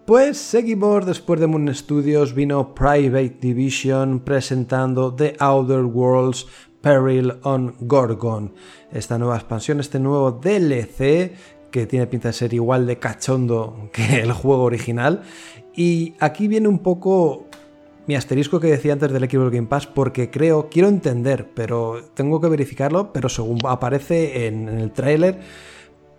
Pues 0.06 0.38
seguimos 0.38 1.06
después 1.06 1.38
de 1.38 1.46
Moon 1.46 1.72
Studios, 1.72 2.34
vino 2.34 2.74
Private 2.74 3.36
Division 3.40 4.18
presentando 4.18 5.14
The 5.14 5.36
Outer 5.38 5.84
Worlds 5.84 6.48
Peril 6.80 7.34
on 7.44 7.76
Gorgon. 7.80 8.52
Esta 8.90 9.18
nueva 9.18 9.36
expansión, 9.36 9.78
este 9.78 10.00
nuevo 10.00 10.32
DLC 10.32 11.32
que 11.70 11.86
tiene 11.86 12.06
pinta 12.06 12.28
de 12.28 12.34
ser 12.34 12.54
igual 12.54 12.86
de 12.86 12.98
cachondo 12.98 13.88
que 13.92 14.20
el 14.20 14.32
juego 14.32 14.64
original. 14.64 15.22
Y 15.74 16.14
aquí 16.18 16.48
viene 16.48 16.68
un 16.68 16.80
poco 16.80 17.46
mi 18.06 18.16
asterisco 18.16 18.58
que 18.58 18.68
decía 18.68 18.92
antes 18.92 19.12
del 19.12 19.30
Xbox 19.30 19.52
Game 19.52 19.68
Pass, 19.68 19.86
porque 19.86 20.30
creo, 20.30 20.68
quiero 20.68 20.88
entender, 20.88 21.48
pero 21.54 22.02
tengo 22.14 22.40
que 22.40 22.48
verificarlo, 22.48 23.12
pero 23.12 23.28
según 23.28 23.58
aparece 23.66 24.46
en, 24.46 24.68
en 24.68 24.78
el 24.78 24.90
tráiler, 24.90 25.38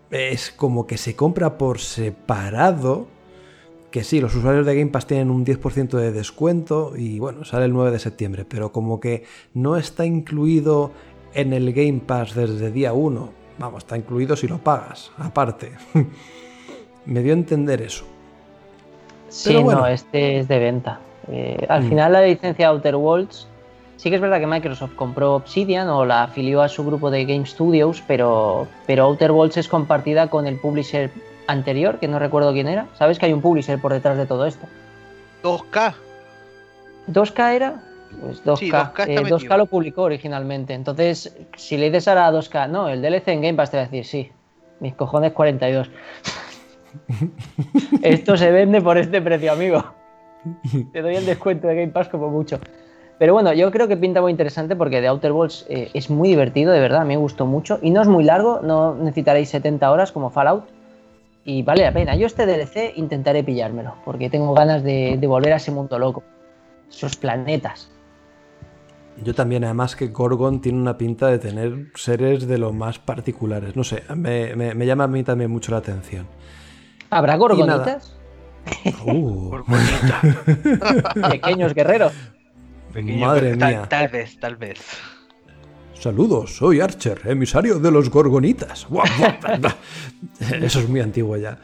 es 0.09 0.51
como 0.51 0.87
que 0.87 0.97
se 0.97 1.15
compra 1.15 1.57
por 1.57 1.79
separado. 1.79 3.07
Que 3.91 4.05
sí, 4.05 4.21
los 4.21 4.33
usuarios 4.35 4.65
de 4.65 4.75
Game 4.75 4.91
Pass 4.91 5.05
tienen 5.05 5.29
un 5.29 5.45
10% 5.45 5.89
de 5.97 6.13
descuento 6.13 6.93
y 6.95 7.19
bueno, 7.19 7.43
sale 7.43 7.65
el 7.65 7.73
9 7.73 7.91
de 7.91 7.99
septiembre, 7.99 8.45
pero 8.45 8.71
como 8.71 9.01
que 9.01 9.25
no 9.53 9.75
está 9.75 10.05
incluido 10.05 10.93
en 11.33 11.51
el 11.51 11.73
Game 11.73 12.01
Pass 12.05 12.35
desde 12.35 12.71
día 12.71 12.93
1. 12.93 13.40
Vamos, 13.57 13.83
está 13.83 13.97
incluido 13.97 14.35
si 14.35 14.47
lo 14.47 14.57
pagas, 14.57 15.11
aparte. 15.17 15.71
Me 17.05 17.21
dio 17.21 17.33
a 17.33 17.37
entender 17.37 17.81
eso. 17.81 18.05
Sí, 19.29 19.55
bueno. 19.55 19.81
no, 19.81 19.87
este 19.87 20.39
es 20.39 20.47
de 20.47 20.59
venta. 20.59 20.99
Eh, 21.31 21.65
al 21.69 21.83
Mm. 21.83 21.89
final 21.89 22.13
la 22.13 22.21
licencia 22.21 22.67
Outer 22.69 22.95
Worlds, 22.95 23.47
sí 23.97 24.09
que 24.09 24.15
es 24.15 24.21
verdad 24.21 24.39
que 24.39 24.47
Microsoft 24.47 24.95
compró 24.95 25.35
Obsidian 25.35 25.87
o 25.89 26.05
la 26.05 26.23
afilió 26.23 26.61
a 26.61 26.67
su 26.69 26.83
grupo 26.85 27.09
de 27.11 27.25
Game 27.25 27.45
Studios, 27.45 28.03
pero, 28.07 28.67
pero 28.87 29.05
Outer 29.05 29.31
Worlds 29.31 29.57
es 29.57 29.67
compartida 29.67 30.29
con 30.29 30.47
el 30.47 30.57
publisher 30.59 31.11
anterior, 31.47 31.99
que 31.99 32.07
no 32.07 32.19
recuerdo 32.19 32.51
quién 32.53 32.67
era. 32.67 32.87
¿Sabes 32.97 33.19
que 33.19 33.25
hay 33.27 33.33
un 33.33 33.41
publisher 33.41 33.79
por 33.79 33.93
detrás 33.93 34.17
de 34.17 34.25
todo 34.25 34.45
esto? 34.45 34.67
2K. 35.43 35.93
¿2K 37.11 37.53
era? 37.55 37.83
Pues 38.19 38.43
2K. 38.43 38.57
Sí, 38.57 38.71
2K 38.71 38.89
está 38.89 39.03
Eh, 39.03 39.15
metido. 39.15 39.39
2K 39.39 39.57
lo 39.57 39.65
publicó 39.67 40.03
originalmente. 40.03 40.73
Entonces, 40.73 41.35
si 41.55 41.77
le 41.77 41.85
dices 41.89 42.07
ahora 42.07 42.27
a 42.27 42.31
2K, 42.31 42.69
no, 42.69 42.89
el 42.89 43.01
DLC 43.01 43.29
en 43.29 43.41
Game 43.41 43.53
Pass 43.55 43.71
te 43.71 43.77
va 43.77 43.83
a 43.83 43.85
decir, 43.85 44.05
sí, 44.05 44.31
mis 44.79 44.93
cojones 44.95 45.31
42. 45.33 45.89
Esto 48.01 48.37
se 48.37 48.51
vende 48.51 48.81
por 48.81 48.97
este 48.97 49.21
precio, 49.21 49.51
amigo. 49.51 49.83
Te 50.91 51.01
doy 51.01 51.15
el 51.15 51.25
descuento 51.25 51.67
de 51.67 51.75
Game 51.75 51.91
Pass 51.91 52.09
como 52.09 52.29
mucho. 52.29 52.59
Pero 53.19 53.33
bueno, 53.33 53.53
yo 53.53 53.69
creo 53.69 53.87
que 53.87 53.95
pinta 53.97 54.19
muy 54.21 54.31
interesante 54.31 54.75
porque 54.75 54.99
The 54.99 55.07
Outer 55.07 55.31
Worlds 55.31 55.67
eh, 55.69 55.91
es 55.93 56.09
muy 56.09 56.29
divertido, 56.29 56.71
de 56.71 56.79
verdad, 56.79 57.05
me 57.05 57.17
gustó 57.17 57.45
mucho. 57.45 57.77
Y 57.81 57.91
no 57.91 58.01
es 58.01 58.07
muy 58.07 58.23
largo, 58.23 58.61
no 58.63 58.95
necesitaréis 58.95 59.49
70 59.49 59.91
horas 59.91 60.11
como 60.11 60.31
Fallout. 60.31 60.65
Y 61.45 61.61
vale 61.63 61.83
la 61.83 61.91
pena. 61.93 62.15
Yo 62.15 62.25
este 62.27 62.45
DLC 62.45 62.93
intentaré 62.97 63.43
pillármelo, 63.43 63.95
porque 64.05 64.29
tengo 64.29 64.53
ganas 64.53 64.83
de, 64.83 65.17
de 65.19 65.27
volver 65.27 65.53
a 65.53 65.57
ese 65.57 65.71
mundo 65.71 65.97
loco. 65.99 66.23
Esos 66.89 67.15
planetas. 67.15 67.91
Yo 69.23 69.35
también, 69.35 69.63
además 69.63 69.95
que 69.95 70.07
Gorgon 70.07 70.61
tiene 70.61 70.79
una 70.79 70.97
pinta 70.97 71.27
de 71.27 71.37
tener 71.39 71.91
seres 71.95 72.47
de 72.47 72.57
lo 72.57 72.73
más 72.73 72.97
particulares. 72.99 73.75
No 73.75 73.83
sé, 73.83 74.03
me, 74.15 74.55
me- 74.55 74.73
me 74.73 74.85
llama 74.85 75.03
a 75.03 75.07
mí 75.07 75.23
también 75.23 75.51
mucho 75.51 75.71
la 75.71 75.77
atención. 75.77 76.27
¿Habrá 77.09 77.35
gorgonitas? 77.37 78.17
Uh. 79.05 79.51
Pequeños 81.31 81.73
guerreros. 81.73 82.13
Pequeño, 82.93 83.25
Madre 83.25 83.55
tal, 83.57 83.69
mía. 83.71 83.85
Tal 83.89 84.07
vez, 84.09 84.39
tal 84.39 84.55
vez. 84.55 84.79
Saludos, 85.95 86.57
soy 86.57 86.79
Archer, 86.79 87.21
emisario 87.25 87.79
de 87.79 87.89
los 87.91 88.09
Gorgonitas. 88.11 88.87
Eso 90.61 90.79
es 90.79 90.89
muy 90.89 90.99
antiguo 90.99 91.37
ya. 91.37 91.57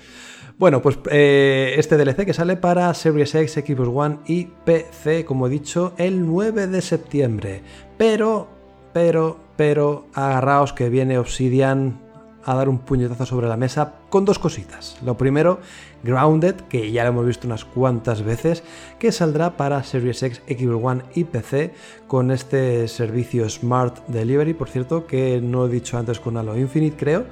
Bueno, 0.59 0.81
pues 0.81 0.97
eh, 1.11 1.75
este 1.77 1.97
DLC 1.97 2.25
que 2.25 2.33
sale 2.33 2.57
para 2.57 2.91
Series 2.95 3.35
X, 3.35 3.63
Xbox 3.63 3.89
One 3.93 4.17
y 4.25 4.45
PC, 4.45 5.23
como 5.23 5.45
he 5.45 5.51
dicho, 5.51 5.93
el 5.97 6.25
9 6.25 6.65
de 6.65 6.81
septiembre. 6.81 7.61
Pero, 7.95 8.47
pero, 8.91 9.37
pero, 9.55 10.07
agarraos 10.15 10.73
que 10.73 10.89
viene 10.89 11.19
Obsidian 11.19 11.99
a 12.43 12.55
dar 12.55 12.69
un 12.69 12.79
puñetazo 12.79 13.27
sobre 13.27 13.47
la 13.47 13.55
mesa 13.55 13.97
con 14.09 14.25
dos 14.25 14.39
cositas. 14.39 14.97
Lo 15.05 15.15
primero, 15.15 15.59
Grounded, 16.01 16.55
que 16.55 16.91
ya 16.91 17.03
lo 17.03 17.09
hemos 17.09 17.27
visto 17.27 17.45
unas 17.45 17.63
cuantas 17.63 18.23
veces, 18.23 18.63
que 18.97 19.11
saldrá 19.11 19.57
para 19.57 19.83
Series 19.83 20.23
X, 20.23 20.41
Xbox 20.47 20.83
One 20.83 21.03
y 21.13 21.25
PC 21.25 21.73
con 22.07 22.31
este 22.31 22.87
servicio 22.87 23.47
Smart 23.47 24.07
Delivery, 24.07 24.55
por 24.55 24.69
cierto, 24.69 25.05
que 25.05 25.39
no 25.39 25.67
he 25.67 25.69
dicho 25.69 25.99
antes 25.99 26.19
con 26.19 26.35
Halo 26.35 26.57
Infinite, 26.57 26.97
creo. 26.97 27.25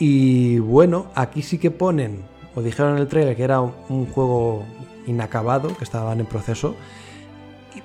Y 0.00 0.58
bueno, 0.58 1.12
aquí 1.14 1.42
sí 1.42 1.58
que 1.58 1.70
ponen, 1.70 2.24
dijeron 2.64 2.94
en 2.94 2.98
el 2.98 3.08
trailer 3.08 3.36
que 3.36 3.42
era 3.42 3.60
un, 3.60 4.06
juego 4.06 4.64
inacabado, 5.06 5.76
que 5.76 5.84
estaban 5.84 6.20
en 6.20 6.26
proceso. 6.26 6.74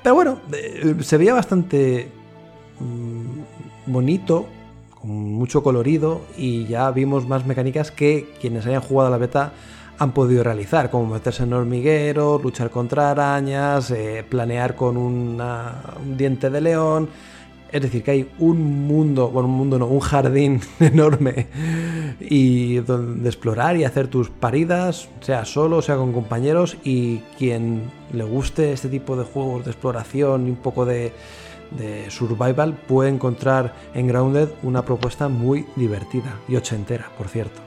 Pero 0.02 0.16
bueno, 0.16 0.40
eh, 0.54 0.96
se 1.02 1.18
veía 1.18 1.34
bastante 1.34 2.10
mm, 2.80 3.92
bonito, 3.92 4.48
con 5.00 5.12
mucho 5.12 5.64
colorido, 5.64 6.22
y 6.38 6.66
ya 6.66 6.90
vimos 6.92 7.28
más 7.28 7.46
mecánicas 7.46 7.92
que 7.92 8.34
quienes 8.42 8.66
hayan 8.66 8.82
jugado 8.82 9.08
a 9.08 9.12
la 9.12 9.18
beta 9.18 9.54
han 10.00 10.12
podido 10.12 10.44
realizar, 10.44 10.90
como 10.90 11.14
meterse 11.14 11.44
en 11.44 11.54
hormigueros, 11.54 12.42
luchar 12.42 12.70
contra 12.70 13.12
arañas, 13.12 13.92
eh, 13.92 14.26
planear 14.28 14.76
con 14.76 14.98
un 14.98 15.42
diente 16.18 16.50
de 16.50 16.62
león. 16.62 17.10
Es 17.74 17.82
decir, 17.82 18.04
que 18.04 18.12
hay 18.12 18.30
un 18.38 18.86
mundo, 18.86 19.30
bueno, 19.30 19.50
un 19.50 19.56
mundo 19.56 19.80
no, 19.80 19.88
un 19.88 20.00
jardín 20.00 20.62
enorme 20.80 21.48
y 22.20 22.76
donde 22.76 23.28
explorar 23.28 23.76
y 23.78 23.84
hacer 23.84 24.10
tus 24.10 24.30
paridas, 24.30 25.10
sea 25.22 25.44
solo, 25.44 25.82
sea 25.82 25.96
con 25.96 26.14
compañeros 26.14 26.78
y 26.84 27.18
quien 27.36 27.90
le 28.12 28.26
guste 28.26 28.74
este 28.74 28.90
tipo 28.90 29.16
de 29.16 29.24
juegos 29.24 29.66
de 29.66 29.72
exploración 29.72 30.46
y 30.46 30.52
un 30.52 30.58
poco 30.58 30.86
de, 30.86 31.14
survival 32.10 32.74
puede 32.88 33.10
encontrar 33.10 33.74
en 33.96 34.06
Grounded 34.06 34.50
una 34.62 34.86
propuesta 34.86 35.28
muy 35.28 35.66
divertida 35.76 36.36
y 36.48 36.56
ochentera, 36.56 37.10
por 37.18 37.28
cierto. 37.28 37.60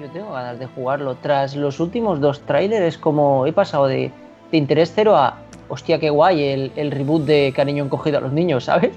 Yo 0.00 0.08
tengo 0.08 0.32
ganas 0.32 0.58
de 0.58 0.64
jugarlo. 0.64 1.16
Tras 1.16 1.54
los 1.54 1.80
últimos 1.80 2.18
dos 2.18 2.40
trailers, 2.40 2.96
como 2.96 3.46
he 3.46 3.52
pasado 3.52 3.88
de, 3.88 4.10
de 4.50 4.56
interés 4.56 4.90
cero 4.94 5.14
a 5.14 5.36
hostia, 5.68 6.00
qué 6.00 6.08
guay 6.08 6.42
el, 6.44 6.72
el 6.76 6.90
reboot 6.90 7.26
de 7.26 7.52
Cariño 7.54 7.84
encogido 7.84 8.16
a 8.16 8.20
los 8.22 8.32
niños, 8.32 8.64
¿sabes? 8.64 8.92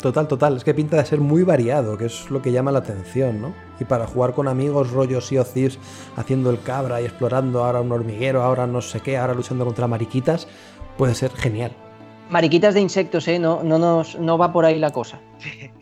Total, 0.00 0.28
total, 0.28 0.56
es 0.56 0.62
que 0.62 0.72
pinta 0.72 0.96
de 0.96 1.04
ser 1.04 1.20
muy 1.20 1.42
variado, 1.42 1.98
que 1.98 2.04
es 2.06 2.30
lo 2.30 2.40
que 2.40 2.52
llama 2.52 2.70
la 2.70 2.78
atención, 2.78 3.40
¿no? 3.42 3.54
Y 3.80 3.84
para 3.84 4.06
jugar 4.06 4.32
con 4.32 4.46
amigos, 4.46 4.92
rollos 4.92 5.32
of 5.32 5.52
Thieves, 5.52 5.78
haciendo 6.16 6.50
el 6.50 6.60
cabra 6.62 7.00
y 7.00 7.04
explorando 7.04 7.64
ahora 7.64 7.80
un 7.80 7.90
hormiguero, 7.90 8.42
ahora 8.42 8.68
no 8.68 8.80
sé 8.80 9.00
qué, 9.00 9.16
ahora 9.18 9.34
luchando 9.34 9.64
contra 9.64 9.88
mariquitas, 9.88 10.46
puede 10.96 11.14
ser 11.16 11.32
genial. 11.32 11.72
Mariquitas 12.30 12.74
de 12.74 12.80
insectos, 12.82 13.26
¿eh? 13.26 13.38
No, 13.40 13.64
no, 13.64 13.78
nos, 13.78 14.16
no 14.18 14.38
va 14.38 14.52
por 14.52 14.64
ahí 14.64 14.78
la 14.78 14.90
cosa. 14.90 15.20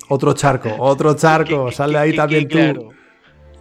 Otro 0.09 0.33
charco, 0.33 0.71
otro 0.79 1.15
charco, 1.17 1.71
sale 1.71 1.99
ahí 1.99 2.17
también 2.17 2.49
tú. 2.49 2.57
claro. 2.57 2.89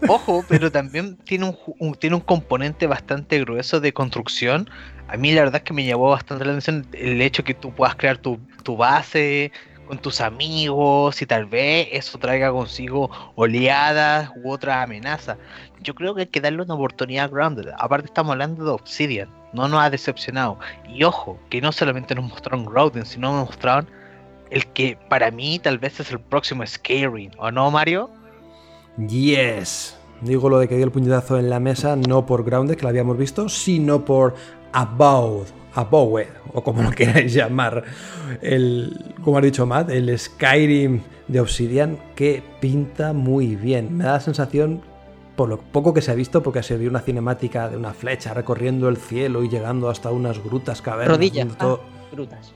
Ojo, 0.07 0.43
pero 0.47 0.71
también 0.71 1.15
tiene 1.17 1.55
un- 1.77 1.93
tiene 1.93 2.15
un 2.15 2.21
componente 2.23 2.87
bastante 2.87 3.39
grueso 3.41 3.79
de 3.79 3.93
construcción. 3.93 4.67
A 5.07 5.15
mí 5.17 5.31
la 5.31 5.41
verdad 5.41 5.57
es 5.57 5.63
que 5.63 5.73
me 5.73 5.85
llamó 5.85 6.09
bastante 6.09 6.43
la 6.43 6.51
atención 6.51 6.87
el 6.93 7.21
hecho 7.21 7.43
que 7.43 7.53
tú 7.53 7.71
puedas 7.71 7.95
crear 7.95 8.17
tu, 8.17 8.39
tu 8.63 8.75
base 8.77 9.51
con 9.91 9.97
tus 9.97 10.21
amigos 10.21 11.21
y 11.21 11.25
tal 11.25 11.47
vez 11.47 11.89
eso 11.91 12.17
traiga 12.17 12.49
consigo 12.49 13.11
oleadas 13.35 14.31
u 14.41 14.49
otra 14.49 14.83
amenaza. 14.83 15.35
Yo 15.81 15.93
creo 15.95 16.15
que 16.15 16.21
hay 16.21 16.27
que 16.27 16.39
darle 16.39 16.61
una 16.61 16.75
oportunidad 16.75 17.25
a 17.25 17.27
Grounded. 17.27 17.67
Aparte 17.77 18.05
estamos 18.05 18.31
hablando 18.31 18.63
de 18.63 18.71
Obsidian, 18.71 19.27
no 19.51 19.67
nos 19.67 19.81
ha 19.81 19.89
decepcionado. 19.89 20.57
Y 20.87 21.03
ojo, 21.03 21.37
que 21.49 21.59
no 21.59 21.73
solamente 21.73 22.15
nos 22.15 22.23
mostraron 22.23 22.63
Grounded, 22.63 23.03
sino 23.03 23.33
nos 23.33 23.47
mostraron 23.47 23.85
el 24.49 24.65
que 24.67 24.97
para 25.09 25.29
mí 25.29 25.59
tal 25.59 25.77
vez 25.77 25.99
es 25.99 26.09
el 26.09 26.21
próximo 26.21 26.65
Skyrim, 26.65 27.31
¿o 27.37 27.51
no, 27.51 27.69
Mario? 27.69 28.09
Yes. 29.09 29.97
Digo 30.21 30.47
lo 30.47 30.59
de 30.59 30.69
que 30.69 30.77
dio 30.77 30.85
el 30.85 30.91
puñetazo 30.93 31.37
en 31.37 31.49
la 31.49 31.59
mesa, 31.59 31.97
no 31.97 32.25
por 32.25 32.45
Grounded, 32.45 32.77
que 32.77 32.83
lo 32.83 32.87
habíamos 32.87 33.17
visto, 33.17 33.49
sino 33.49 34.05
por 34.05 34.35
About, 34.71 35.49
Abowed, 35.73 36.27
o 36.53 36.63
como 36.63 36.81
lo 36.83 36.91
queráis 36.97 37.33
llamar, 37.33 37.83
el, 38.41 39.13
como 39.23 39.37
ha 39.37 39.41
dicho 39.41 39.65
Matt, 39.65 39.89
el 39.89 40.17
Skyrim 40.17 41.01
de 41.27 41.39
Obsidian, 41.39 41.97
que 42.15 42.43
pinta 42.59 43.13
muy 43.13 43.55
bien. 43.55 43.95
Me 43.97 44.03
da 44.03 44.13
la 44.13 44.19
sensación, 44.19 44.81
por 45.35 45.47
lo 45.49 45.59
poco 45.59 45.93
que 45.93 46.01
se 46.01 46.11
ha 46.11 46.15
visto, 46.15 46.43
porque 46.43 46.61
se 46.63 46.77
vio 46.77 46.89
una 46.89 46.99
cinemática 46.99 47.69
de 47.69 47.77
una 47.77 47.93
flecha 47.93 48.33
recorriendo 48.33 48.89
el 48.89 48.97
cielo 48.97 49.43
y 49.43 49.49
llegando 49.49 49.89
hasta 49.89 50.11
unas 50.11 50.43
grutas, 50.43 50.81
cavernas. 50.81 51.17
Rodillas. 51.17 51.47
donde 51.47 51.55
todo- 51.59 51.81
Ah, 51.83 52.09
grutas. 52.11 52.53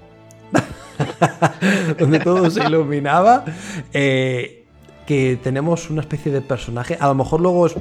donde 2.00 2.20
todo 2.20 2.50
se 2.50 2.64
iluminaba, 2.64 3.46
eh, 3.94 4.66
que 5.06 5.38
tenemos 5.42 5.90
una 5.90 6.02
especie 6.02 6.32
de 6.32 6.42
personaje, 6.42 6.98
a 7.00 7.08
lo 7.08 7.16
mejor 7.16 7.40
luego 7.42 7.66
es 7.68 7.76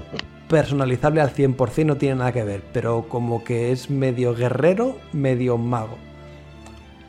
personalizable 0.49 1.20
al 1.20 1.32
100%, 1.32 1.86
no 1.86 1.97
tiene 1.97 2.16
nada 2.16 2.32
que 2.32 2.45
ver, 2.45 2.62
pero 2.72 3.07
como 3.09 3.45
que 3.45 3.72
es 3.72 3.90
medio 3.90 4.34
guerrero, 4.34 4.97
medio 5.12 5.59
mago. 5.59 5.97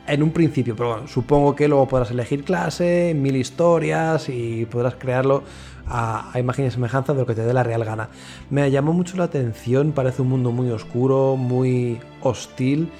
En 0.06 0.22
un 0.22 0.30
principio, 0.30 0.76
pero 0.76 0.90
bueno, 0.90 1.08
supongo 1.08 1.56
que 1.56 1.66
luego 1.66 1.88
podrás 1.88 2.12
elegir 2.12 2.44
clase, 2.44 3.12
mil 3.16 3.34
historias 3.34 4.28
y 4.28 4.64
podrás 4.66 4.94
crearlo 4.94 5.42
a, 5.88 6.30
imagen 6.38 6.66
y 6.66 6.70
semejanza 6.70 7.12
de 7.12 7.20
lo 7.20 7.26
que 7.26 7.34
te 7.34 7.42
dé 7.42 7.52
la 7.52 7.64
real 7.64 7.84
gana. 7.84 8.08
Me 8.48 8.70
llamó 8.70 8.92
mucho 8.92 9.16
la 9.16 9.24
atención, 9.24 9.92
parece 9.92 10.22
un 10.22 10.28
mundo 10.28 10.52
muy 10.52 10.70
oscuro, 10.70 11.36
muy 11.36 11.98
hostil 12.22 12.90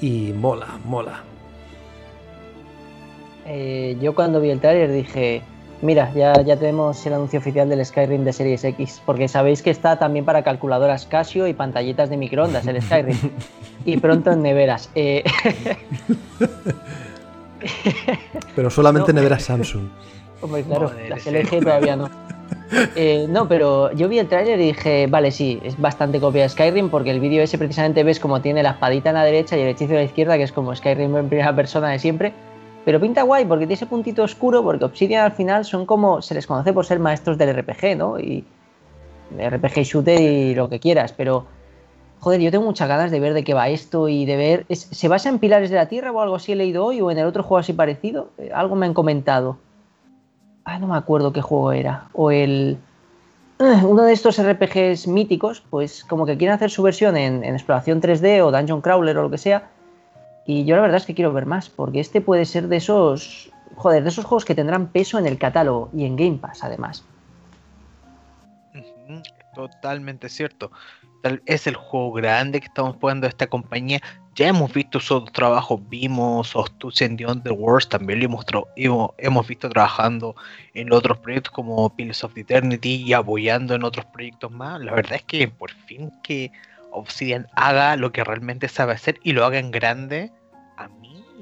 y 0.00 0.32
mola, 0.32 0.78
mola. 0.84 1.22
Eh, 3.46 3.96
yo 4.00 4.14
cuando 4.14 4.40
vi 4.40 4.50
el 4.50 4.60
trailer 4.60 4.90
dije, 4.90 5.42
mira, 5.82 6.12
ya, 6.14 6.40
ya 6.42 6.56
tenemos 6.56 7.04
el 7.06 7.14
anuncio 7.14 7.38
oficial 7.38 7.68
del 7.68 7.84
Skyrim 7.84 8.24
de 8.24 8.32
Series 8.32 8.64
X, 8.64 9.02
porque 9.04 9.28
sabéis 9.28 9.62
que 9.62 9.70
está 9.70 9.98
también 9.98 10.24
para 10.24 10.42
calculadoras 10.42 11.06
Casio 11.06 11.46
y 11.46 11.54
pantallitas 11.54 12.10
de 12.10 12.16
microondas 12.16 12.66
el 12.66 12.80
Skyrim. 12.82 13.16
y 13.84 13.96
pronto 13.98 14.32
en 14.32 14.42
neveras. 14.42 14.90
Eh, 14.94 15.24
Pero 18.54 18.70
solamente 18.70 19.12
No. 19.12 19.20
neveras 19.20 19.44
Samsung. 19.44 19.88
Hombre, 20.42 20.62
claro, 20.62 20.92
las. 21.08 21.26
LG 21.26 21.62
todavía 21.62 21.96
no. 21.96 22.10
Eh, 22.94 23.26
no, 23.28 23.48
pero 23.48 23.92
yo 23.92 24.08
vi 24.08 24.18
el 24.18 24.28
tráiler 24.28 24.60
y 24.60 24.66
dije, 24.66 25.06
vale, 25.06 25.30
sí, 25.30 25.60
es 25.64 25.80
bastante 25.80 26.20
copia 26.20 26.42
de 26.42 26.48
Skyrim 26.48 26.90
porque 26.90 27.10
el 27.10 27.20
vídeo 27.20 27.42
ese 27.42 27.58
precisamente 27.58 28.02
ves 28.02 28.20
como 28.20 28.40
tiene 28.40 28.62
la 28.62 28.70
espadita 28.70 29.10
en 29.10 29.14
la 29.14 29.24
derecha 29.24 29.56
y 29.56 29.62
el 29.62 29.68
hechizo 29.68 29.92
en 29.92 29.98
la 29.98 30.04
izquierda, 30.04 30.36
que 30.36 30.42
es 30.42 30.52
como 30.52 30.74
Skyrim 30.74 31.16
en 31.16 31.28
primera 31.28 31.54
persona 31.54 31.88
de 31.90 31.98
siempre. 31.98 32.32
Pero 32.86 33.00
pinta 33.00 33.22
guay 33.22 33.44
porque 33.44 33.64
tiene 33.64 33.74
ese 33.74 33.86
puntito 33.86 34.22
oscuro 34.22 34.62
porque 34.62 34.84
Obsidian 34.84 35.24
al 35.24 35.32
final 35.32 35.64
son 35.64 35.86
como, 35.86 36.22
se 36.22 36.34
les 36.34 36.46
conoce 36.46 36.72
por 36.72 36.86
ser 36.86 37.00
maestros 37.00 37.36
del 37.36 37.52
RPG, 37.52 37.96
¿no? 37.96 38.20
Y 38.20 38.44
RPG 39.36 39.82
shooter 39.82 40.20
y 40.20 40.54
lo 40.54 40.68
que 40.68 40.78
quieras, 40.78 41.12
pero 41.12 41.46
joder, 42.20 42.40
yo 42.40 42.52
tengo 42.52 42.64
muchas 42.64 42.86
ganas 42.86 43.10
de 43.10 43.18
ver 43.18 43.34
de 43.34 43.42
qué 43.42 43.54
va 43.54 43.68
esto 43.68 44.08
y 44.08 44.24
de 44.24 44.36
ver, 44.36 44.66
¿se 44.70 45.08
basa 45.08 45.28
en 45.28 45.40
Pilares 45.40 45.70
de 45.70 45.74
la 45.74 45.88
Tierra 45.88 46.12
o 46.12 46.20
algo 46.20 46.36
así 46.36 46.52
he 46.52 46.56
leído 46.56 46.84
hoy 46.84 47.00
o 47.00 47.10
en 47.10 47.18
el 47.18 47.26
otro 47.26 47.42
juego 47.42 47.58
así 47.58 47.72
parecido? 47.72 48.30
Eh, 48.38 48.52
algo 48.54 48.76
me 48.76 48.86
han 48.86 48.94
comentado. 48.94 49.58
Ah, 50.64 50.78
no 50.78 50.86
me 50.86 50.96
acuerdo 50.96 51.32
qué 51.32 51.42
juego 51.42 51.72
era. 51.72 52.04
O 52.12 52.30
el. 52.30 52.78
eh, 53.58 53.82
Uno 53.84 54.04
de 54.04 54.12
estos 54.12 54.38
RPGs 54.38 55.08
míticos, 55.08 55.60
pues 55.70 56.04
como 56.04 56.24
que 56.24 56.36
quieren 56.36 56.54
hacer 56.54 56.70
su 56.70 56.84
versión 56.84 57.16
en, 57.16 57.42
en 57.42 57.54
exploración 57.54 58.00
3D 58.00 58.42
o 58.42 58.52
Dungeon 58.52 58.80
Crawler 58.80 59.18
o 59.18 59.22
lo 59.22 59.30
que 59.30 59.38
sea. 59.38 59.70
Y 60.46 60.64
yo 60.64 60.76
la 60.76 60.82
verdad 60.82 60.98
es 60.98 61.06
que 61.06 61.14
quiero 61.14 61.32
ver 61.32 61.46
más, 61.46 61.68
porque 61.68 62.00
este 62.00 62.20
puede 62.20 62.44
ser 62.44 62.68
de 62.68 62.76
esos. 62.76 63.50
Joder, 63.74 64.02
de 64.04 64.08
esos 64.08 64.24
juegos 64.24 64.44
que 64.44 64.54
tendrán 64.54 64.86
peso 64.86 65.18
en 65.18 65.26
el 65.26 65.36
catálogo 65.36 65.90
y 65.92 66.06
en 66.06 66.16
Game 66.16 66.38
Pass, 66.38 66.64
además. 66.64 67.04
Totalmente 69.54 70.28
cierto. 70.28 70.70
Es 71.44 71.66
el 71.66 71.74
juego 71.74 72.12
grande 72.12 72.60
que 72.60 72.66
estamos 72.66 72.96
jugando 73.00 73.26
esta 73.26 73.48
compañía. 73.48 74.00
Ya 74.34 74.48
hemos 74.48 74.72
visto 74.72 75.00
su 75.00 75.14
otro 75.16 75.32
trabajo, 75.32 75.80
vimos 75.88 76.54
Obtuse 76.54 77.08
the 77.08 77.26
Underworld, 77.26 77.88
también 77.88 78.20
lo 78.20 78.26
hemos, 78.26 78.46
tra- 78.46 78.66
hemos, 78.76 79.10
hemos 79.18 79.46
visto 79.48 79.68
trabajando 79.68 80.36
en 80.74 80.92
otros 80.92 81.18
proyectos 81.18 81.52
como 81.52 81.88
Pillars 81.90 82.22
of 82.22 82.34
the 82.34 82.42
Eternity 82.42 83.02
y 83.02 83.12
apoyando 83.14 83.74
en 83.74 83.82
otros 83.82 84.06
proyectos 84.06 84.52
más. 84.52 84.80
La 84.80 84.92
verdad 84.92 85.14
es 85.14 85.22
que 85.22 85.48
por 85.48 85.70
fin 85.72 86.12
que 86.22 86.52
Obsidian 86.92 87.46
haga 87.54 87.96
lo 87.96 88.12
que 88.12 88.24
realmente 88.24 88.68
sabe 88.68 88.92
hacer 88.92 89.18
y 89.22 89.32
lo 89.32 89.44
haga 89.44 89.58
en 89.58 89.70
grande, 89.70 90.30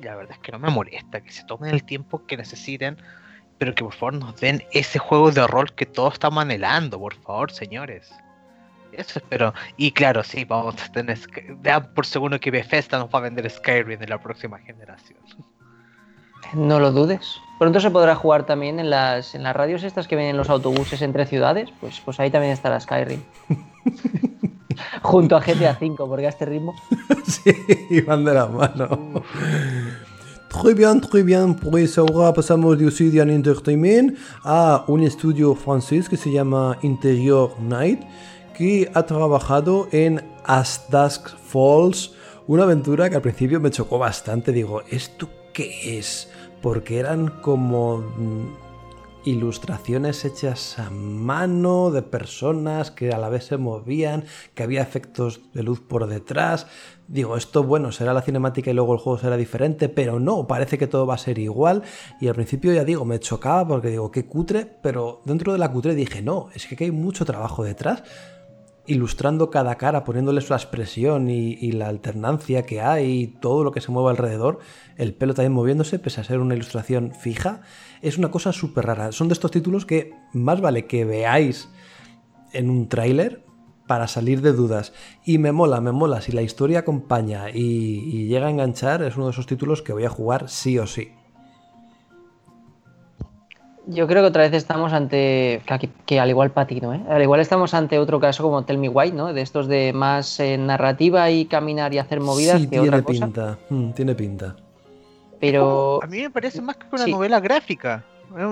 la 0.05 0.15
verdad 0.15 0.33
es 0.33 0.39
que 0.39 0.53
no 0.53 0.59
me 0.59 0.71
molesta, 0.71 1.21
que 1.21 1.33
se 1.33 1.45
tomen 1.45 1.75
el 1.75 1.85
tiempo 1.85 2.25
que 2.27 2.37
necesiten 2.37 2.99
pero 3.59 3.75
que 3.75 3.85
por 3.85 3.95
favor 3.95 4.15
nos 4.15 4.41
den 4.41 4.63
ese 4.73 4.99
juego 4.99 5.31
de 5.31 5.47
rol 5.47 5.73
que 5.73 5.87
todos 5.87 6.15
estamos 6.15 6.43
anhelando, 6.43 6.99
por 6.99 7.15
favor, 7.15 7.51
señores. 7.51 8.13
Eso 8.93 9.19
espero. 9.19 9.53
Y 9.77 9.91
claro, 9.93 10.23
sí, 10.23 10.45
vamos 10.45 10.77
a 10.83 10.93
tener. 10.93 11.19
Vean 11.61 11.93
por 11.95 12.07
segundo 12.07 12.39
que 12.39 12.51
Bethesda 12.51 12.99
nos 12.99 13.09
va 13.09 13.19
a 13.19 13.23
vender 13.23 13.49
Skyrim 13.51 14.03
en 14.03 14.11
la 14.11 14.21
próxima 14.21 14.59
generación. 14.59 15.19
No 16.53 16.79
lo 16.79 16.93
dudes. 16.93 17.41
Pronto 17.59 17.81
se 17.81 17.91
podrá 17.91 18.15
jugar 18.15 18.45
también 18.45 18.79
en 18.79 18.91
las, 18.91 19.35
en 19.35 19.43
las 19.43 19.57
radios 19.57 19.83
estas 19.83 20.07
que 20.07 20.15
vienen 20.15 20.33
en 20.33 20.37
los 20.37 20.51
autobuses 20.51 21.01
entre 21.01 21.25
ciudades. 21.25 21.71
Pues, 21.81 22.01
pues 22.01 22.21
ahí 22.21 22.31
también 22.31 22.53
estará 22.53 22.79
Skyrim. 22.79 23.23
Junto 25.03 25.37
a 25.37 25.41
GTA 25.41 25.79
V, 25.81 25.95
porque 25.97 26.27
a 26.27 26.31
este 26.31 26.47
ritmo. 26.47 26.75
Sí, 27.27 28.01
van 28.03 28.25
de 28.25 28.35
la 28.35 28.47
mano. 28.47 29.23
Très 30.49 30.75
bien, 30.75 31.01
très 31.01 31.25
bien. 31.25 31.57
Pues 31.57 31.99
ahora 31.99 32.33
pasamos 32.33 32.79
de 32.79 32.87
Obsidian 32.87 33.31
Entertainment 33.31 34.17
a 34.45 34.85
un 34.87 35.03
estudio 35.03 35.55
francés 35.55 36.09
que 36.09 36.17
se 36.17 36.31
llama 36.31 36.79
Interior 36.83 37.61
Night, 37.61 38.03
que 38.57 38.91
ha 38.95 39.03
trabajado 39.03 39.89
en 39.91 40.23
As 40.45 40.87
Dusk 40.91 41.37
Falls, 41.37 42.13
una 42.47 42.63
aventura 42.63 43.11
que 43.11 43.17
al 43.17 43.23
principio 43.23 43.59
me 43.59 43.71
chocó 43.71 43.99
bastante. 43.99 44.53
Digo, 44.53 44.83
¿esto 44.91 45.29
qué 45.53 45.99
es? 45.99 46.31
Porque 46.63 46.99
eran 46.99 47.29
como 47.41 47.99
mm, 47.99 48.64
ilustraciones 49.25 50.25
hechas 50.25 50.79
a 50.79 50.91
mano 50.91 51.91
de 51.91 52.03
personas 52.03 52.91
que 52.91 53.13
a 53.13 53.19
la 53.19 53.29
vez 53.29 53.47
se 53.47 53.57
movían, 53.57 54.25
que 54.55 54.63
había 54.63 54.83
efectos 54.83 55.41
de 55.53 55.63
luz 55.63 55.81
por 55.81 56.07
detrás. 56.07 56.67
Digo, 57.09 57.37
esto 57.37 57.63
bueno, 57.63 57.93
será 57.93 58.15
la 58.15 58.23
cinemática 58.23 58.71
y 58.71 58.75
luego 58.75 58.95
el 58.95 59.01
juego 59.01 59.19
será 59.19 59.37
diferente, 59.37 59.89
pero 59.89 60.21
no, 60.21 60.47
parece 60.47 60.79
que 60.79 60.87
todo 60.87 61.07
va 61.07 61.15
a 61.15 61.19
ser 61.19 61.39
igual. 61.39 61.83
Y 62.21 62.29
al 62.29 62.35
principio 62.35 62.73
ya 62.73 62.85
digo, 62.85 63.05
me 63.05 63.21
chocaba 63.21 63.67
porque 63.67 63.89
digo, 63.89 64.11
qué 64.11 64.27
cutre, 64.27 64.67
pero 64.83 65.21
dentro 65.25 65.53
de 65.53 65.59
la 65.59 65.71
cutre 65.71 65.95
dije, 65.95 66.23
no, 66.23 66.49
es 66.55 66.67
que 66.67 66.85
hay 66.85 66.91
mucho 66.91 67.25
trabajo 67.25 67.65
detrás 67.65 68.03
ilustrando 68.87 69.51
cada 69.51 69.77
cara, 69.77 70.05
poniéndole 70.05 70.41
su 70.41 70.53
expresión 70.53 71.29
y, 71.31 71.73
la 71.73 71.89
alternancia 71.89 72.65
que 72.65 72.81
hay, 72.81 73.23
y 73.23 73.27
todo 73.27 73.65
lo 73.65 73.73
que 73.73 73.81
se 73.81 73.91
mueve 73.91 74.11
alrededor, 74.11 74.59
el 74.97 75.15
pelo 75.15 75.35
también 75.35 75.53
moviéndose, 75.53 75.99
pese 75.99 76.21
a 76.21 76.25
ser 76.25 76.41
una 76.41 76.55
ilustración 76.55 77.13
fija, 77.13 77.63
es 78.03 78.19
una 78.19 78.31
cosa 78.31 78.53
súper 78.53 78.87
rara. 78.87 79.13
Son 79.13 79.29
de 79.29 79.35
estos 79.35 79.51
títulos 79.51 79.87
que 79.87 80.13
más 80.33 80.61
vale 80.61 80.87
que 80.87 81.05
veáis 81.05 81.69
en 82.53 82.71
un 82.71 82.89
tráiler 82.89 83.45
para 83.87 84.07
salir 84.09 84.41
de 84.41 84.53
dudas. 84.53 84.93
Y 85.25 85.39
me 85.39 85.53
mola, 85.53 85.81
me 85.81 85.93
mola. 85.93 86.21
Si 86.21 86.33
la 86.33 86.43
historia 86.43 86.81
acompaña 86.81 87.51
y 87.51 88.27
llega 88.29 88.47
a 88.47 88.51
enganchar, 88.51 89.03
es 89.03 89.17
uno 89.17 89.27
de 89.27 89.33
esos 89.33 89.47
títulos 89.47 89.83
que 89.83 89.93
voy 89.93 90.05
a 90.05 90.11
jugar 90.11 90.49
sí 90.49 90.79
o 90.79 90.87
sí. 90.87 91.13
Yo 93.87 94.07
creo 94.07 94.23
que 94.23 94.29
otra 94.29 94.43
vez 94.45 94.53
estamos 94.55 94.93
ante. 94.95 95.61
Que, 95.67 95.91
que 96.07 96.19
al 96.21 96.31
igual 96.31 96.51
Patino, 96.53 96.95
¿eh? 96.95 97.03
Al 97.09 97.21
igual 97.21 97.41
estamos 97.41 97.75
ante 97.75 97.99
otro 97.99 98.19
caso 98.19 98.43
como 98.43 98.65
Tell 98.65 98.79
Me 98.79 98.89
Why, 98.89 99.13
¿no? 99.13 99.33
De 99.35 99.43
estos 99.43 99.69
de 99.69 99.93
más 99.93 100.41
eh, 100.41 100.57
narrativa 100.57 101.31
y 101.31 101.45
caminar 101.45 101.93
y 101.93 101.99
hacer 101.99 102.21
movidas 102.21 102.61
sí, 102.61 102.65
que 102.65 102.71
tiene 102.71 102.89
otra 102.89 103.03
cosa. 103.03 103.25
pinta. 103.27 103.59
Mm, 103.69 103.91
tiene 103.91 104.15
pinta. 104.15 104.57
Pero. 105.41 106.01
A 106.03 106.07
mí 106.07 106.23
me 106.23 106.31
parece 106.31 106.63
más 106.63 106.77
que 106.77 106.87
una 106.93 107.05
Sí. 107.05 107.11
novela 107.13 107.41
gráfica. 107.41 108.05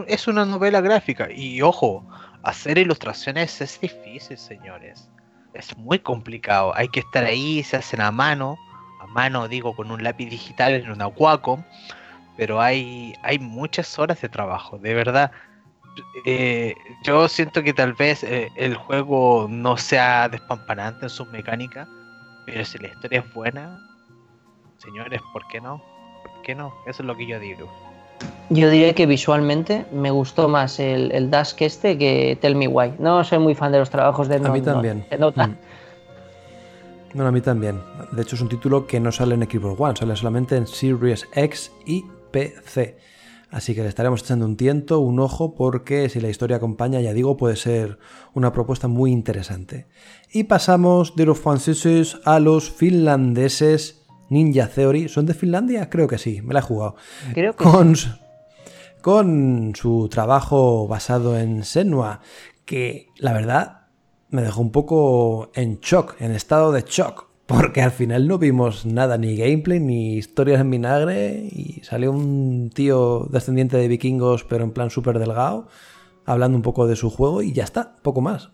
Es 0.06 0.28
una 0.28 0.44
novela 0.44 0.80
gráfica. 0.82 1.28
Y 1.32 1.62
ojo, 1.62 2.04
hacer 2.42 2.76
ilustraciones 2.78 3.60
es 3.60 3.80
difícil, 3.80 4.36
señores. 4.36 5.08
Es 5.54 5.76
muy 5.78 5.98
complicado. 5.98 6.72
Hay 6.76 6.88
que 6.88 7.00
estar 7.00 7.24
ahí, 7.24 7.62
se 7.62 7.78
hacen 7.78 8.00
a 8.00 8.10
mano. 8.10 8.58
A 9.00 9.06
mano, 9.06 9.48
digo, 9.48 9.74
con 9.74 9.90
un 9.90 10.02
lápiz 10.04 10.28
digital 10.28 10.74
en 10.74 10.90
una 10.90 11.06
Wacom. 11.08 11.62
Pero 12.36 12.60
hay, 12.60 13.14
hay 13.22 13.38
muchas 13.38 13.98
horas 13.98 14.20
de 14.20 14.28
trabajo, 14.28 14.78
de 14.78 14.94
verdad. 14.94 15.30
Eh, 16.24 16.74
yo 17.04 17.28
siento 17.28 17.62
que 17.62 17.74
tal 17.74 17.92
vez 17.92 18.24
eh, 18.24 18.50
el 18.56 18.74
juego 18.74 19.46
no 19.50 19.76
sea 19.76 20.28
despampanante 20.28 21.06
en 21.06 21.10
sus 21.10 21.28
mecánicas. 21.28 21.88
Pero 22.46 22.64
si 22.64 22.78
la 22.78 22.88
historia 22.88 23.20
es 23.20 23.34
buena, 23.34 23.78
señores, 24.78 25.20
¿por 25.32 25.46
qué 25.48 25.60
no? 25.60 25.82
¿Por 26.22 26.42
qué 26.42 26.54
no? 26.54 26.74
Eso 26.86 27.02
es 27.02 27.06
lo 27.06 27.16
que 27.16 27.26
yo 27.26 27.38
digo. 27.38 27.70
Yo 28.50 28.68
diría 28.68 28.94
que 28.94 29.06
visualmente 29.06 29.86
me 29.92 30.10
gustó 30.10 30.48
más 30.48 30.78
el, 30.78 31.12
el 31.12 31.30
Dusk 31.30 31.62
este 31.62 31.96
que 31.98 32.36
Tell 32.40 32.56
Me 32.56 32.68
Why. 32.68 32.94
No 32.98 33.22
soy 33.24 33.38
muy 33.38 33.54
fan 33.54 33.72
de 33.72 33.78
los 33.78 33.90
trabajos 33.90 34.28
de 34.28 34.36
A 34.36 34.38
mí 34.38 34.60
no, 34.60 34.64
también. 34.64 35.06
se 35.08 35.18
nota. 35.18 35.46
Mm. 35.46 35.56
Bueno, 37.14 37.28
a 37.28 37.32
mí 37.32 37.40
también. 37.40 37.80
De 38.12 38.22
hecho, 38.22 38.36
es 38.36 38.42
un 38.42 38.48
título 38.48 38.86
que 38.86 38.98
no 38.98 39.12
sale 39.12 39.34
en 39.34 39.42
Xbox 39.42 39.80
One, 39.80 39.96
sale 39.96 40.16
solamente 40.16 40.56
en 40.56 40.66
Series 40.66 41.28
X 41.34 41.70
y 41.86 42.04
PC. 42.32 42.96
Así 43.50 43.74
que 43.74 43.82
le 43.82 43.88
estaremos 43.90 44.22
echando 44.22 44.46
un 44.46 44.56
tiento, 44.56 45.00
un 45.00 45.20
ojo, 45.20 45.54
porque 45.54 46.08
si 46.08 46.20
la 46.22 46.30
historia 46.30 46.56
acompaña, 46.56 47.00
ya 47.02 47.12
digo, 47.12 47.36
puede 47.36 47.56
ser 47.56 47.98
una 48.32 48.50
propuesta 48.50 48.88
muy 48.88 49.12
interesante. 49.12 49.86
Y 50.32 50.44
pasamos 50.44 51.14
de 51.16 51.26
los 51.26 51.38
franceses 51.38 52.16
a 52.24 52.40
los 52.40 52.70
finlandeses 52.70 54.06
Ninja 54.30 54.68
Theory. 54.68 55.10
¿Son 55.10 55.26
de 55.26 55.34
Finlandia? 55.34 55.90
Creo 55.90 56.08
que 56.08 56.16
sí, 56.16 56.40
me 56.40 56.54
la 56.54 56.60
he 56.60 56.62
jugado. 56.62 56.96
Creo 57.34 57.54
que 57.54 57.62
con, 57.62 57.94
su- 57.94 58.08
con 59.02 59.72
su 59.76 60.08
trabajo 60.10 60.86
basado 60.88 61.38
en 61.38 61.64
Senua, 61.64 62.20
que 62.64 63.08
la 63.18 63.32
verdad 63.32 63.88
me 64.30 64.42
dejó 64.42 64.60
un 64.62 64.72
poco 64.72 65.50
en 65.54 65.78
shock, 65.80 66.14
en 66.20 66.32
estado 66.32 66.72
de 66.72 66.84
shock, 66.88 67.28
porque 67.46 67.82
al 67.82 67.90
final 67.90 68.28
no 68.28 68.38
vimos 68.38 68.86
nada, 68.86 69.18
ni 69.18 69.36
gameplay, 69.36 69.80
ni 69.80 70.14
historias 70.14 70.60
en 70.60 70.70
vinagre, 70.70 71.48
y 71.50 71.80
salió 71.82 72.12
un 72.12 72.70
tío 72.72 73.26
descendiente 73.30 73.76
de 73.76 73.88
vikingos, 73.88 74.44
pero 74.44 74.64
en 74.64 74.70
plan 74.70 74.90
súper 74.90 75.18
delgado, 75.18 75.66
hablando 76.24 76.56
un 76.56 76.62
poco 76.62 76.86
de 76.86 76.96
su 76.96 77.10
juego, 77.10 77.42
y 77.42 77.52
ya 77.52 77.64
está, 77.64 77.96
poco 78.02 78.20
más. 78.20 78.50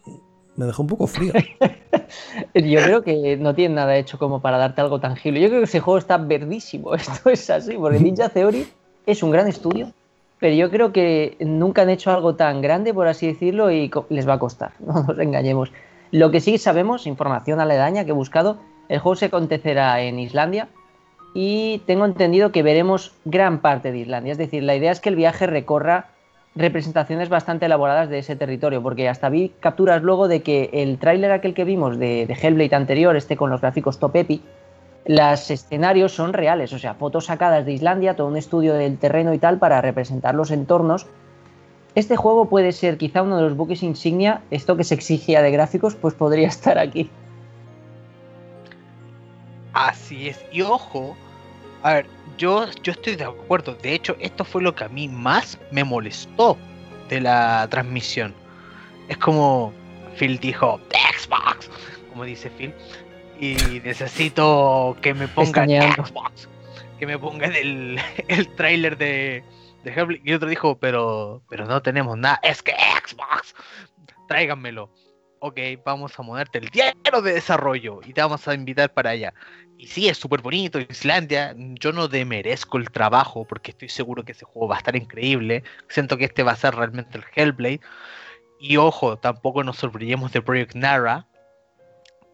Me 0.57 0.67
dejó 0.67 0.83
un 0.83 0.89
poco 0.89 1.07
frío. 1.07 1.33
Yo 2.55 2.83
creo 2.83 3.03
que 3.03 3.37
no 3.37 3.55
tiene 3.55 3.77
nada 3.77 3.97
hecho 3.97 4.19
como 4.19 4.41
para 4.41 4.59
darte 4.59 4.81
algo 4.81 4.99
tangible. 4.99 5.41
Yo 5.41 5.49
creo 5.49 5.61
que 5.61 5.67
ese 5.67 5.81
juego 5.81 5.99
está 5.99 6.17
verdísimo. 6.17 6.95
Esto 6.97 7.31
es 7.31 7.49
así, 7.51 7.77
porque 7.77 8.01
Ninja 8.01 8.29
Theory 8.31 8.67
es 9.07 9.23
un 9.23 9.31
gran 9.31 9.47
estudio, 9.47 9.93
pero 10.41 10.55
yo 10.55 10.71
creo 10.71 10.93
que 10.93 11.37
nunca 11.41 11.83
han 11.83 11.91
hecho 11.91 12.11
algo 12.11 12.35
tan 12.35 12.61
grande, 12.61 12.93
por 12.93 13.07
así 13.07 13.27
decirlo, 13.27 13.71
y 13.71 13.91
les 14.09 14.29
va 14.29 14.35
a 14.35 14.39
costar. 14.39 14.73
No 14.81 15.03
nos 15.03 15.19
engañemos. 15.19 15.71
Lo 16.11 16.31
que 16.31 16.41
sí 16.41 16.59
sabemos, 16.59 17.07
información 17.07 17.61
aledaña 17.61 18.05
que 18.05 18.11
he 18.11 18.15
buscado, 18.15 18.59
el 18.89 18.99
juego 18.99 19.17
se 19.17 19.27
acontecerá 19.27 20.01
en 20.03 20.19
Islandia 20.19 20.69
y 21.35 21.83
tengo 21.87 22.05
entendido 22.05 22.53
que 22.53 22.63
veremos 22.63 23.13
gran 23.25 23.61
parte 23.61 23.93
de 23.93 23.99
Islandia. 23.99 24.33
Es 24.33 24.39
decir, 24.39 24.63
la 24.63 24.75
idea 24.75 24.93
es 24.93 25.01
que 25.01 25.09
el 25.09 25.17
viaje 25.17 25.47
recorra 25.47 26.07
representaciones 26.55 27.29
bastante 27.29 27.67
elaboradas 27.67 28.09
de 28.09 28.19
ese 28.19 28.35
territorio, 28.35 28.83
porque 28.83 29.09
hasta 29.09 29.29
vi 29.29 29.53
capturas 29.61 30.03
luego 30.03 30.27
de 30.27 30.43
que 30.43 30.71
el 30.73 30.99
tráiler 30.99 31.31
aquel 31.31 31.55
que 31.55 31.65
vimos 31.65 31.99
de, 31.99 32.27
de 32.27 32.35
Hellblade 32.35 32.75
anterior, 32.75 33.17
este 33.17 33.37
con 33.37 33.51
los 33.51 33.61
gráficos 33.61 33.99
top 33.99 34.17
epi, 34.17 34.43
los 35.07 35.51
escenarios 35.51 36.13
son 36.13 36.33
reales, 36.33 36.73
o 36.73 36.79
sea, 36.79 36.95
fotos 36.95 37.27
sacadas 37.27 37.65
de 37.65 37.73
Islandia, 37.73 38.17
todo 38.17 38.27
un 38.27 38.37
estudio 38.37 38.75
del 38.75 38.99
terreno 38.99 39.33
y 39.33 39.39
tal 39.39 39.59
para 39.59 39.81
representar 39.81 40.35
los 40.35 40.51
entornos. 40.51 41.07
Este 41.95 42.17
juego 42.17 42.47
puede 42.47 42.73
ser 42.73 42.99
quizá 42.99 43.23
uno 43.23 43.37
de 43.37 43.43
los 43.43 43.57
buques 43.57 43.83
insignia, 43.83 44.43
esto 44.51 44.77
que 44.77 44.85
se 44.85 44.95
exigía 44.95 45.41
de 45.43 45.51
gráficos, 45.51 45.95
pues 45.95 46.15
podría 46.15 46.49
estar 46.49 46.79
aquí. 46.79 47.09
Así 49.79 50.29
es. 50.29 50.45
Y 50.51 50.63
ojo, 50.63 51.17
a 51.85 51.95
ver, 51.95 52.07
yo, 52.37 52.67
yo 52.83 52.93
estoy 52.93 53.15
de 53.15 53.25
acuerdo. 53.25 53.75
De 53.77 53.95
hecho, 53.95 54.17
esto 54.19 54.45
fue 54.45 54.61
lo 54.61 54.75
que 54.75 54.83
a 54.83 54.89
mí 54.89 55.07
más 55.07 55.57
me 55.71 55.85
molestó 55.85 56.59
de 57.09 57.21
la 57.21 57.69
transmisión. 57.71 58.35
Es 59.09 59.17
como 59.19 59.73
Phil 60.17 60.41
dijo, 60.41 60.81
Xbox, 60.91 61.71
como 62.11 62.25
dice 62.25 62.51
Phil. 62.51 62.75
Y 63.39 63.55
necesito 63.85 64.97
que 65.01 65.15
me 65.15 65.29
pongan. 65.29 65.69
Xbox. 65.69 66.49
Que 66.99 67.07
me 67.07 67.17
pongan 67.17 67.55
el, 67.55 68.01
el 68.29 68.49
tráiler 68.57 68.99
de, 68.99 69.45
de 69.85 69.91
Hellblade. 69.93 70.23
Y 70.25 70.33
otro 70.33 70.49
dijo, 70.49 70.77
pero, 70.77 71.41
pero 71.49 71.67
no 71.67 71.81
tenemos 71.83 72.19
nada. 72.19 72.41
Es 72.43 72.65
que 72.65 72.73
Xbox, 72.73 73.55
tráiganmelo. 74.27 74.91
Ok, 75.41 75.61
vamos 75.85 76.19
a 76.19 76.23
moverte 76.23 76.59
el 76.59 76.69
diario 76.71 77.23
de 77.23 77.35
desarrollo 77.35 78.01
y 78.05 78.13
te 78.13 78.21
vamos 78.21 78.49
a 78.49 78.55
invitar 78.55 78.93
para 78.93 79.11
allá. 79.11 79.33
Y 79.79 79.87
sí, 79.87 80.09
es 80.09 80.19
súper 80.19 80.43
bonito, 80.43 80.81
Islandia. 80.81 81.55
Yo 81.57 81.93
no 81.93 82.09
demerezco 82.09 82.79
el 82.79 82.91
trabajo 82.91 83.45
porque 83.45 83.71
estoy 83.71 83.89
seguro 83.89 84.25
que 84.25 84.33
ese 84.33 84.45
juego 84.45 84.67
va 84.67 84.75
a 84.75 84.79
estar 84.79 84.97
increíble. 84.97 85.63
Siento 85.89 86.17
que 86.17 86.25
este 86.25 86.43
va 86.43 86.51
a 86.51 86.57
ser 86.57 86.75
realmente 86.75 87.17
el 87.17 87.25
Hellblade. 87.33 87.81
Y 88.59 88.77
ojo, 88.77 89.19
tampoco 89.19 89.63
nos 89.63 89.77
sorprendemos 89.77 90.33
de 90.33 90.43
Project 90.43 90.75
Nara. 90.75 91.29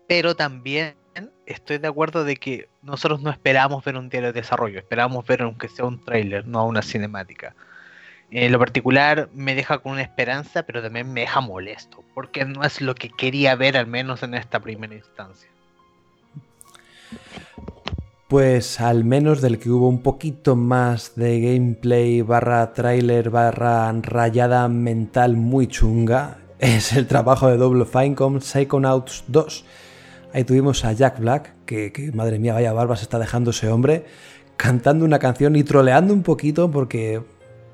Pero 0.09 0.35
también 0.35 0.97
estoy 1.45 1.77
de 1.77 1.89
acuerdo 1.89 2.25
de 2.25 2.37
que 2.37 2.71
nosotros 2.81 3.21
no 3.21 3.31
esperamos 3.31 3.85
ver 3.85 3.99
un 3.99 4.09
diario 4.09 4.33
de 4.33 4.41
desarrollo. 4.41 4.79
Esperamos 4.79 5.27
ver 5.27 5.43
aunque 5.43 5.69
sea 5.69 5.85
un 5.85 6.03
trailer, 6.03 6.47
no 6.47 6.65
una 6.67 6.81
cinemática. 6.81 7.55
En 8.31 8.53
lo 8.53 8.59
particular 8.59 9.29
me 9.35 9.55
deja 9.55 9.79
con 9.79 9.93
una 9.93 10.03
esperanza, 10.03 10.63
pero 10.63 10.81
también 10.81 11.13
me 11.13 11.21
deja 11.21 11.43
molesto. 11.43 12.03
Porque 12.15 12.47
no 12.47 12.65
es 12.65 12.81
lo 12.81 12.95
que 12.95 13.11
quería 13.11 13.55
ver 13.55 13.77
al 13.77 13.87
menos 13.87 14.23
en 14.23 14.33
esta 14.33 14.61
primera 14.61 14.95
instancia. 14.95 15.51
Pues 18.35 18.81
al 18.81 19.05
menos 19.05 19.41
del 19.41 19.61
que 19.61 19.71
hubo 19.71 19.89
un 19.89 20.03
poquito 20.03 20.57
más 20.57 21.13
de 21.15 21.41
gameplay 21.41 22.21
barra 22.21 22.73
trailer 22.73 23.31
barra 23.31 23.93
rayada 23.93 24.67
mental 24.67 25.37
muy 25.37 25.69
chunga 25.69 26.39
es 26.59 26.95
el 26.95 27.07
trabajo 27.07 27.47
de 27.47 27.57
Double 27.57 27.85
Fine 27.85 28.17
con 28.17 28.41
Psychonauts 28.41 29.23
2. 29.29 29.65
Ahí 30.33 30.43
tuvimos 30.43 30.85
a 30.85 30.93
Jack 30.93 31.21
Black, 31.21 31.55
que, 31.65 32.11
madre 32.13 32.41
mía, 32.41 32.55
vaya 32.55 32.73
barba 32.73 32.97
se 32.97 33.05
está 33.05 33.21
dejando 33.21 33.53
ese 33.53 33.69
hombre, 33.69 34.05
cantando 34.57 35.05
una 35.05 35.21
canción 35.21 35.55
y 35.55 35.63
troleando 35.63 36.13
un 36.13 36.25
poquito 36.25 36.69
porque 36.73 37.23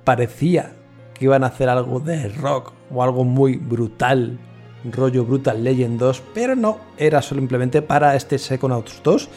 parecía 0.04 0.74
que 1.14 1.24
iban 1.24 1.42
a 1.42 1.46
hacer 1.46 1.70
algo 1.70 2.00
de 2.00 2.28
rock 2.28 2.74
o 2.94 3.02
algo 3.02 3.24
muy 3.24 3.56
brutal, 3.56 4.38
rollo 4.84 5.24
Brutal 5.24 5.64
Legend 5.64 5.98
2, 5.98 6.22
pero 6.34 6.54
no, 6.54 6.80
era 6.98 7.22
simplemente 7.22 7.80
para 7.80 8.14
este 8.14 8.38
Psychonauts 8.38 9.00
2 9.02 9.30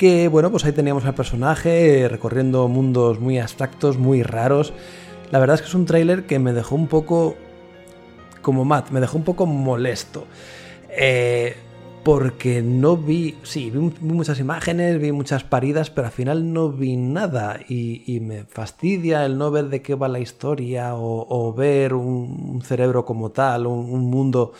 que 0.00 0.28
bueno, 0.28 0.50
pues 0.50 0.64
ahí 0.64 0.72
teníamos 0.72 1.04
al 1.04 1.14
personaje 1.14 2.08
recorriendo 2.08 2.66
mundos 2.68 3.20
muy 3.20 3.38
abstractos, 3.38 3.98
muy 3.98 4.22
raros. 4.22 4.72
La 5.30 5.38
verdad 5.38 5.56
es 5.56 5.60
que 5.60 5.68
es 5.68 5.74
un 5.74 5.84
tráiler 5.84 6.24
que 6.24 6.38
me 6.38 6.54
dejó 6.54 6.74
un 6.74 6.86
poco 6.86 7.36
como 8.40 8.64
Matt, 8.64 8.92
me 8.92 9.00
dejó 9.00 9.18
un 9.18 9.24
poco 9.24 9.44
molesto. 9.44 10.26
Eh, 10.88 11.54
porque 12.02 12.62
no 12.62 12.96
vi, 12.96 13.36
sí, 13.42 13.68
vi, 13.68 13.92
muchas 14.00 14.40
imágenes, 14.40 14.98
vi 14.98 15.12
muchas 15.12 15.44
paridas, 15.44 15.90
pero 15.90 16.06
al 16.06 16.14
final 16.14 16.50
no 16.50 16.70
vi 16.70 16.96
nada 16.96 17.60
y, 17.68 18.20
me 18.22 18.44
fastidia 18.44 19.26
el 19.26 19.36
no 19.36 19.50
ver 19.50 19.66
de 19.66 19.82
qué 19.82 19.96
va 19.96 20.08
la 20.08 20.18
historia 20.18 20.94
o, 20.94 21.52
ver 21.52 21.92
un, 21.92 22.62
cerebro 22.64 23.04
como 23.04 23.32
tal, 23.32 23.66
un 23.66 24.08
mundo 24.08 24.54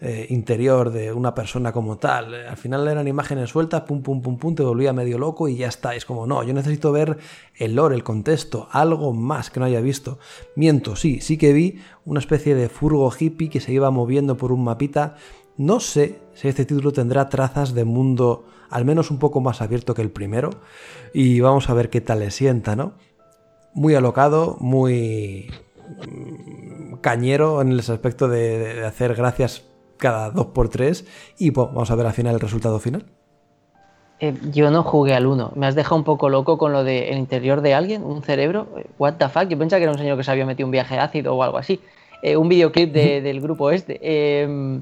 eh, 0.00 0.26
interior 0.30 0.92
de 0.92 1.12
una 1.12 1.34
persona 1.34 1.72
como 1.72 1.98
tal. 1.98 2.32
Al 2.32 2.56
final 2.56 2.86
eran 2.86 3.08
imágenes 3.08 3.50
sueltas, 3.50 3.82
pum, 3.82 4.00
pum, 4.00 4.22
pum, 4.22 4.38
pum, 4.38 4.54
te 4.54 4.62
volvía 4.62 4.92
medio 4.92 5.18
loco 5.18 5.48
y 5.48 5.56
ya 5.56 5.66
está. 5.66 5.96
Es 5.96 6.04
como, 6.04 6.24
no, 6.24 6.44
yo 6.44 6.54
necesito 6.54 6.92
ver 6.92 7.18
el 7.56 7.74
lore, 7.74 7.96
el 7.96 8.04
contexto, 8.04 8.68
algo 8.70 9.12
más 9.12 9.50
que 9.50 9.58
no 9.58 9.66
haya 9.66 9.80
visto. 9.80 10.20
Miento, 10.54 10.94
sí, 10.94 11.20
sí 11.20 11.36
que 11.36 11.52
vi 11.52 11.80
una 12.04 12.20
especie 12.20 12.54
de 12.54 12.68
furgo 12.68 13.10
hippie 13.10 13.50
que 13.50 13.58
se 13.58 13.72
iba 13.72 13.90
moviendo 13.90 14.36
por 14.36 14.52
un 14.52 14.62
mapita. 14.62 15.16
No 15.56 15.80
sé 15.80 16.20
si 16.32 16.46
este 16.46 16.64
título 16.64 16.92
tendrá 16.92 17.28
trazas 17.28 17.74
de 17.74 17.84
mundo 17.84 18.46
al 18.70 18.84
menos 18.84 19.10
un 19.10 19.18
poco 19.18 19.40
más 19.40 19.62
abierto 19.62 19.94
que 19.94 20.02
el 20.02 20.12
primero. 20.12 20.50
Y 21.12 21.40
vamos 21.40 21.70
a 21.70 21.74
ver 21.74 21.90
qué 21.90 22.00
tal 22.00 22.20
le 22.20 22.30
sienta, 22.30 22.76
¿no? 22.76 22.92
Muy 23.74 23.96
alocado, 23.96 24.58
muy 24.60 25.50
mm, 26.06 26.98
cañero 27.00 27.60
en 27.62 27.72
el 27.72 27.80
aspecto 27.80 28.28
de, 28.28 28.58
de 28.58 28.86
hacer 28.86 29.16
gracias 29.16 29.64
cada 29.98 30.32
2x3 30.32 31.04
y 31.38 31.50
bueno, 31.50 31.72
vamos 31.74 31.90
a 31.90 31.94
ver 31.94 32.06
al 32.06 32.12
final 32.12 32.34
el 32.34 32.40
resultado 32.40 32.78
final. 32.78 33.06
Eh, 34.20 34.34
yo 34.50 34.70
no 34.70 34.82
jugué 34.82 35.14
al 35.14 35.26
1. 35.26 35.52
Me 35.54 35.66
has 35.66 35.74
dejado 35.74 35.96
un 35.96 36.04
poco 36.04 36.28
loco 36.28 36.58
con 36.58 36.72
lo 36.72 36.82
del 36.82 37.10
de 37.10 37.16
interior 37.16 37.60
de 37.60 37.74
alguien, 37.74 38.02
un 38.02 38.22
cerebro. 38.22 38.66
What 38.98 39.14
the 39.14 39.28
fuck? 39.28 39.48
Yo 39.48 39.58
pensaba 39.58 39.78
que 39.78 39.84
era 39.84 39.92
un 39.92 39.98
señor 39.98 40.16
que 40.16 40.24
se 40.24 40.30
había 40.30 40.46
metido 40.46 40.66
un 40.66 40.72
viaje 40.72 40.98
ácido 40.98 41.34
o 41.34 41.42
algo 41.42 41.58
así. 41.58 41.80
Eh, 42.22 42.36
un 42.36 42.48
videoclip 42.48 42.92
de, 42.92 43.20
del 43.20 43.40
grupo 43.40 43.70
este. 43.70 44.00
Eh, 44.02 44.80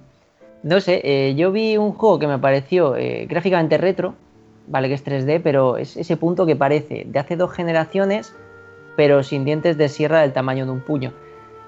no 0.66 0.80
sé, 0.80 1.00
eh, 1.04 1.36
yo 1.36 1.52
vi 1.52 1.76
un 1.76 1.92
juego 1.92 2.18
que 2.18 2.26
me 2.26 2.40
pareció 2.40 2.96
eh, 2.96 3.26
gráficamente 3.28 3.78
retro, 3.78 4.16
vale 4.66 4.88
que 4.88 4.94
es 4.94 5.04
3D, 5.04 5.40
pero 5.40 5.76
es 5.76 5.96
ese 5.96 6.16
punto 6.16 6.44
que 6.44 6.56
parece 6.56 7.04
de 7.06 7.18
hace 7.20 7.36
dos 7.36 7.52
generaciones, 7.52 8.34
pero 8.96 9.22
sin 9.22 9.44
dientes 9.44 9.78
de 9.78 9.88
sierra 9.88 10.22
del 10.22 10.32
tamaño 10.32 10.64
de 10.64 10.72
un 10.72 10.80
puño. 10.80 11.12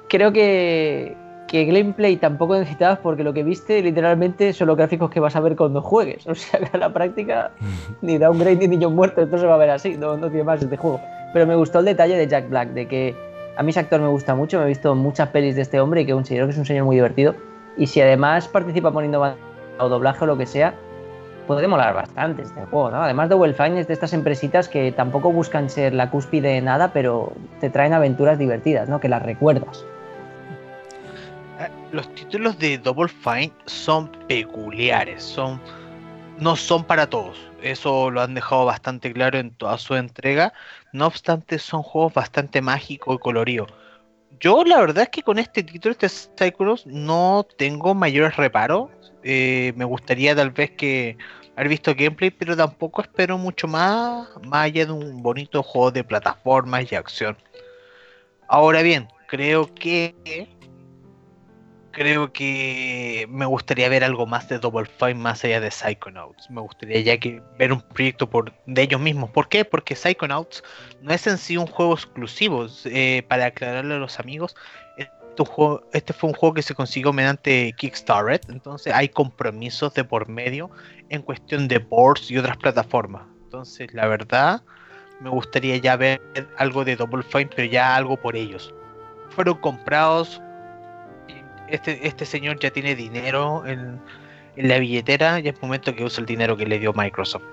Creo 0.09 0.33
que, 0.33 1.17
que 1.49 1.65
gameplay 1.65 2.17
tampoco 2.17 2.55
necesitabas 2.55 2.99
porque 3.01 3.25
lo 3.25 3.33
que 3.33 3.43
viste 3.43 3.83
literalmente 3.83 4.53
son 4.53 4.69
los 4.69 4.77
gráficos 4.77 5.11
que 5.11 5.19
vas 5.19 5.35
a 5.35 5.41
ver 5.41 5.57
cuando 5.57 5.83
juegues. 5.83 6.27
O 6.29 6.35
sea 6.35 6.61
que 6.61 6.77
a 6.77 6.79
la 6.79 6.93
práctica 6.93 7.51
ni 8.03 8.19
downgrade 8.19 8.57
ni 8.57 8.69
niños 8.69 8.93
muertos, 8.93 9.25
esto 9.25 9.39
se 9.39 9.47
va 9.47 9.55
a 9.55 9.59
ver 9.59 9.71
así, 9.71 9.97
no, 9.97 10.17
no 10.17 10.29
tiene 10.29 10.45
más 10.45 10.63
este 10.63 10.77
juego. 10.77 11.01
Pero 11.33 11.47
me 11.47 11.57
gustó 11.57 11.81
el 11.81 11.87
detalle 11.87 12.17
de 12.17 12.29
Jack 12.29 12.49
Black, 12.49 12.69
de 12.71 12.87
que 12.87 13.17
a 13.57 13.63
mí 13.63 13.71
ese 13.71 13.81
actor 13.81 14.01
me 14.01 14.09
gusta 14.09 14.35
mucho, 14.35 14.59
me 14.59 14.65
he 14.65 14.69
visto 14.69 14.95
muchas 14.95 15.31
pelis 15.31 15.57
de 15.57 15.63
este 15.63 15.81
hombre 15.81 16.03
y 16.03 16.07
que 16.07 16.13
considero 16.13 16.47
que 16.47 16.53
es 16.53 16.59
un 16.59 16.65
señor 16.65 16.85
muy 16.85 16.97
divertido. 16.97 17.35
Y 17.77 17.87
si 17.87 18.01
además 18.01 18.47
participa 18.47 18.93
poniendo 18.93 19.21
o 19.79 19.89
doblaje 19.89 20.25
o 20.25 20.27
lo 20.27 20.37
que 20.37 20.47
sea, 20.47 20.75
puede 21.47 21.67
molar 21.67 21.95
bastante 21.95 22.43
este 22.43 22.61
juego, 22.67 22.91
¿no? 22.91 23.03
Además 23.03 23.31
de 23.31 23.35
Well 23.35 23.55
Fine 23.55 23.81
es 23.81 23.89
de 23.89 23.95
estas 23.95 24.13
empresitas 24.13 24.69
que 24.69 24.93
tampoco 24.93 25.33
buscan 25.33 25.71
ser 25.71 25.95
la 25.95 26.11
cúspide 26.11 26.49
de 26.49 26.61
nada, 26.61 26.93
pero 26.93 27.33
te 27.61 27.71
traen 27.71 27.95
aventuras 27.95 28.39
divertidas, 28.39 28.89
¿no? 28.89 29.01
Que 29.01 29.09
las 29.09 29.23
recuerdas. 29.23 29.85
Los 31.93 32.13
títulos 32.15 32.59
de 32.59 32.79
Double 32.79 33.09
Fine 33.09 33.53
son 33.67 34.11
peculiares, 34.29 35.23
son 35.23 35.61
no 36.39 36.57
son 36.57 36.85
para 36.85 37.09
todos. 37.09 37.39
Eso 37.63 38.11
lo 38.11 38.21
han 38.21 38.35
dejado 38.35 38.65
bastante 38.65 39.13
claro 39.13 39.39
en 39.39 39.51
toda 39.51 39.77
su 39.79 39.95
entrega. 39.95 40.53
No 40.93 41.07
obstante, 41.07 41.59
son 41.59 41.83
juegos 41.83 42.15
bastante 42.15 42.63
mágicos 42.63 43.17
y 43.17 43.19
coloridos. 43.19 43.73
Yo 44.41 44.63
la 44.65 44.79
verdad 44.79 45.05
es 45.05 45.09
que 45.09 45.23
con 45.23 45.39
este 45.39 45.63
título, 45.63 45.93
este 45.99 46.09
Cyclops, 46.09 46.87
no 46.87 47.47
tengo 47.57 47.95
mayores 47.95 48.37
reparos. 48.37 48.91
Eh, 49.25 49.73
me 49.75 49.85
gustaría 49.85 50.37
tal 50.37 50.51
vez 50.51 50.71
que 50.73 51.17
haber 51.57 51.69
visto 51.69 51.93
gameplay, 51.95 52.31
pero 52.31 52.57
tampoco 52.57 53.03
espero 53.03 53.37
mucho 53.37 53.67
más, 53.67 54.29
más 54.45 54.67
allá 54.67 54.87
de 54.87 54.93
un 54.93 55.23
bonito 55.23 55.63
juego 55.63 55.91
de 55.91 56.05
plataformas 56.05 56.91
y 56.93 56.95
acción. 56.95 57.37
Ahora 58.47 58.83
bien, 58.83 59.09
creo 59.27 59.75
que 59.75 60.15
creo 61.99 62.33
que 62.33 63.27
me 63.29 63.45
gustaría 63.45 63.89
ver 63.89 64.05
algo 64.05 64.25
más 64.25 64.49
de 64.49 64.61
Double 64.61 64.89
Fine 64.99 65.17
más 65.17 65.43
allá 65.43 65.61
de 65.61 65.73
Psychonauts. 65.73 66.49
Me 66.49 66.61
gustaría 66.61 67.01
ya 67.01 67.19
que 67.19 67.43
ver 67.59 67.73
un 67.73 67.81
proyecto 67.81 68.31
por, 68.31 68.53
de 68.67 68.83
ellos 68.83 69.01
mismos. 69.01 69.31
¿Por 69.31 69.49
qué? 69.49 69.65
Porque 69.65 69.97
Psychonauts 69.97 70.63
no 71.03 71.13
es 71.13 71.27
en 71.27 71.37
sí 71.39 71.57
un 71.57 71.67
juego 71.67 71.95
exclusivo. 71.95 72.67
Eh, 72.85 73.25
para 73.29 73.47
aclararle 73.47 73.97
a 73.97 73.99
los 73.99 74.21
amigos, 74.21 74.55
este, 74.97 75.13
este, 75.93 76.13
fue 76.13 76.31
un 76.31 76.37
juego 76.37 76.55
que 76.55 76.63
se 76.63 76.75
consiguió 76.75 77.13
mediante 77.13 77.75
Kickstarter. 77.77 78.41
Entonces 78.49 78.95
hay 78.95 79.09
compromisos 79.09 79.93
de 79.95 80.05
por 80.05 80.29
medio 80.29 80.71
en 81.09 81.23
cuestión 81.23 81.67
de 81.67 81.79
boards 81.79 82.31
y 82.31 82.39
otras 82.39 82.59
plataformas. 82.59 83.23
Entonces, 83.43 83.93
la 83.93 84.07
verdad, 84.07 84.63
me 85.21 85.31
gustaría 85.31 85.77
ya 85.79 85.97
ver 85.97 86.23
algo 86.59 86.85
de 86.85 86.95
Double 86.95 87.25
Fine, 87.25 87.51
pero 87.57 87.69
ya 87.69 87.97
algo 87.97 88.17
por 88.17 88.37
ellos. 88.37 88.73
Fueron 89.31 89.57
comprados 89.57 90.41
este, 91.71 92.07
este 92.07 92.25
señor 92.25 92.59
ya 92.59 92.71
tiene 92.71 92.95
dinero 92.95 93.67
en, 93.67 94.01
la 94.57 94.79
billetera 94.81 95.39
y 95.39 95.47
es 95.47 95.63
momento 95.63 95.95
que 95.95 96.03
use 96.05 96.21
el 96.21 96.27
dinero 96.27 96.57
que 96.57 96.67
le 96.67 96.81
dio 96.81 96.93
Microsoft. 96.93 97.45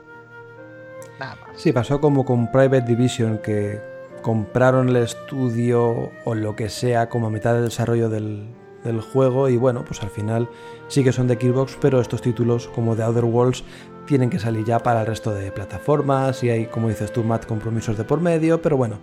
Nada 1.19 1.35
más. 1.35 1.61
Sí, 1.61 1.71
pasó 1.71 2.01
como 2.01 2.25
con 2.25 2.51
Private 2.51 2.81
Division, 2.81 3.37
que 3.37 3.79
compraron 4.23 4.89
el 4.89 4.97
estudio 4.97 6.11
o 6.23 6.33
lo 6.33 6.55
que 6.55 6.67
sea 6.69 7.07
como 7.07 7.27
a 7.27 7.29
mitad 7.29 7.53
del 7.53 7.65
desarrollo 7.65 8.09
del, 8.09 8.47
del 8.85 9.01
juego 9.01 9.49
y 9.49 9.57
bueno, 9.57 9.83
pues 9.85 10.01
al 10.01 10.09
final 10.09 10.49
sí 10.87 11.03
que 11.03 11.11
son 11.11 11.27
de 11.27 11.35
Xbox, 11.35 11.77
pero 11.81 11.99
estos 11.99 12.21
títulos 12.21 12.67
como 12.67 12.95
The 12.95 13.03
Outer 13.03 13.25
Worlds 13.25 13.63
tienen 14.05 14.29
que 14.29 14.39
salir 14.39 14.65
ya 14.65 14.79
para 14.79 15.01
el 15.01 15.07
resto 15.07 15.33
de 15.33 15.51
plataformas 15.51 16.43
y 16.43 16.49
hay, 16.49 16.65
como 16.67 16.87
dices 16.87 17.11
tú, 17.11 17.23
Matt, 17.23 17.45
compromisos 17.45 17.97
de 17.97 18.03
por 18.03 18.21
medio, 18.21 18.61
pero 18.61 18.77
bueno, 18.77 18.99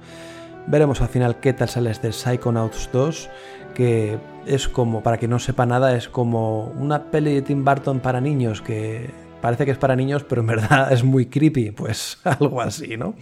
veremos 0.66 1.00
al 1.00 1.08
final 1.08 1.40
qué 1.40 1.52
tal 1.52 1.68
sale 1.68 1.90
este 1.90 2.12
Psychonauts 2.12 2.88
2, 2.92 3.30
que 3.72 4.18
es 4.46 4.68
como, 4.68 5.02
para 5.02 5.18
que 5.18 5.28
no 5.28 5.38
sepa 5.38 5.66
nada, 5.66 5.96
es 5.96 6.08
como 6.08 6.66
una 6.78 7.10
peli 7.10 7.34
de 7.34 7.42
Tim 7.42 7.64
Burton 7.64 8.00
para 8.00 8.20
niños 8.20 8.60
que 8.60 9.10
parece 9.40 9.64
que 9.64 9.72
es 9.72 9.78
para 9.78 9.96
niños, 9.96 10.24
pero 10.24 10.40
en 10.40 10.46
verdad 10.46 10.90
es 10.92 11.04
muy 11.04 11.26
creepy, 11.26 11.72
pues 11.72 12.18
algo 12.24 12.60
así, 12.62 12.96
¿no? 12.96 13.14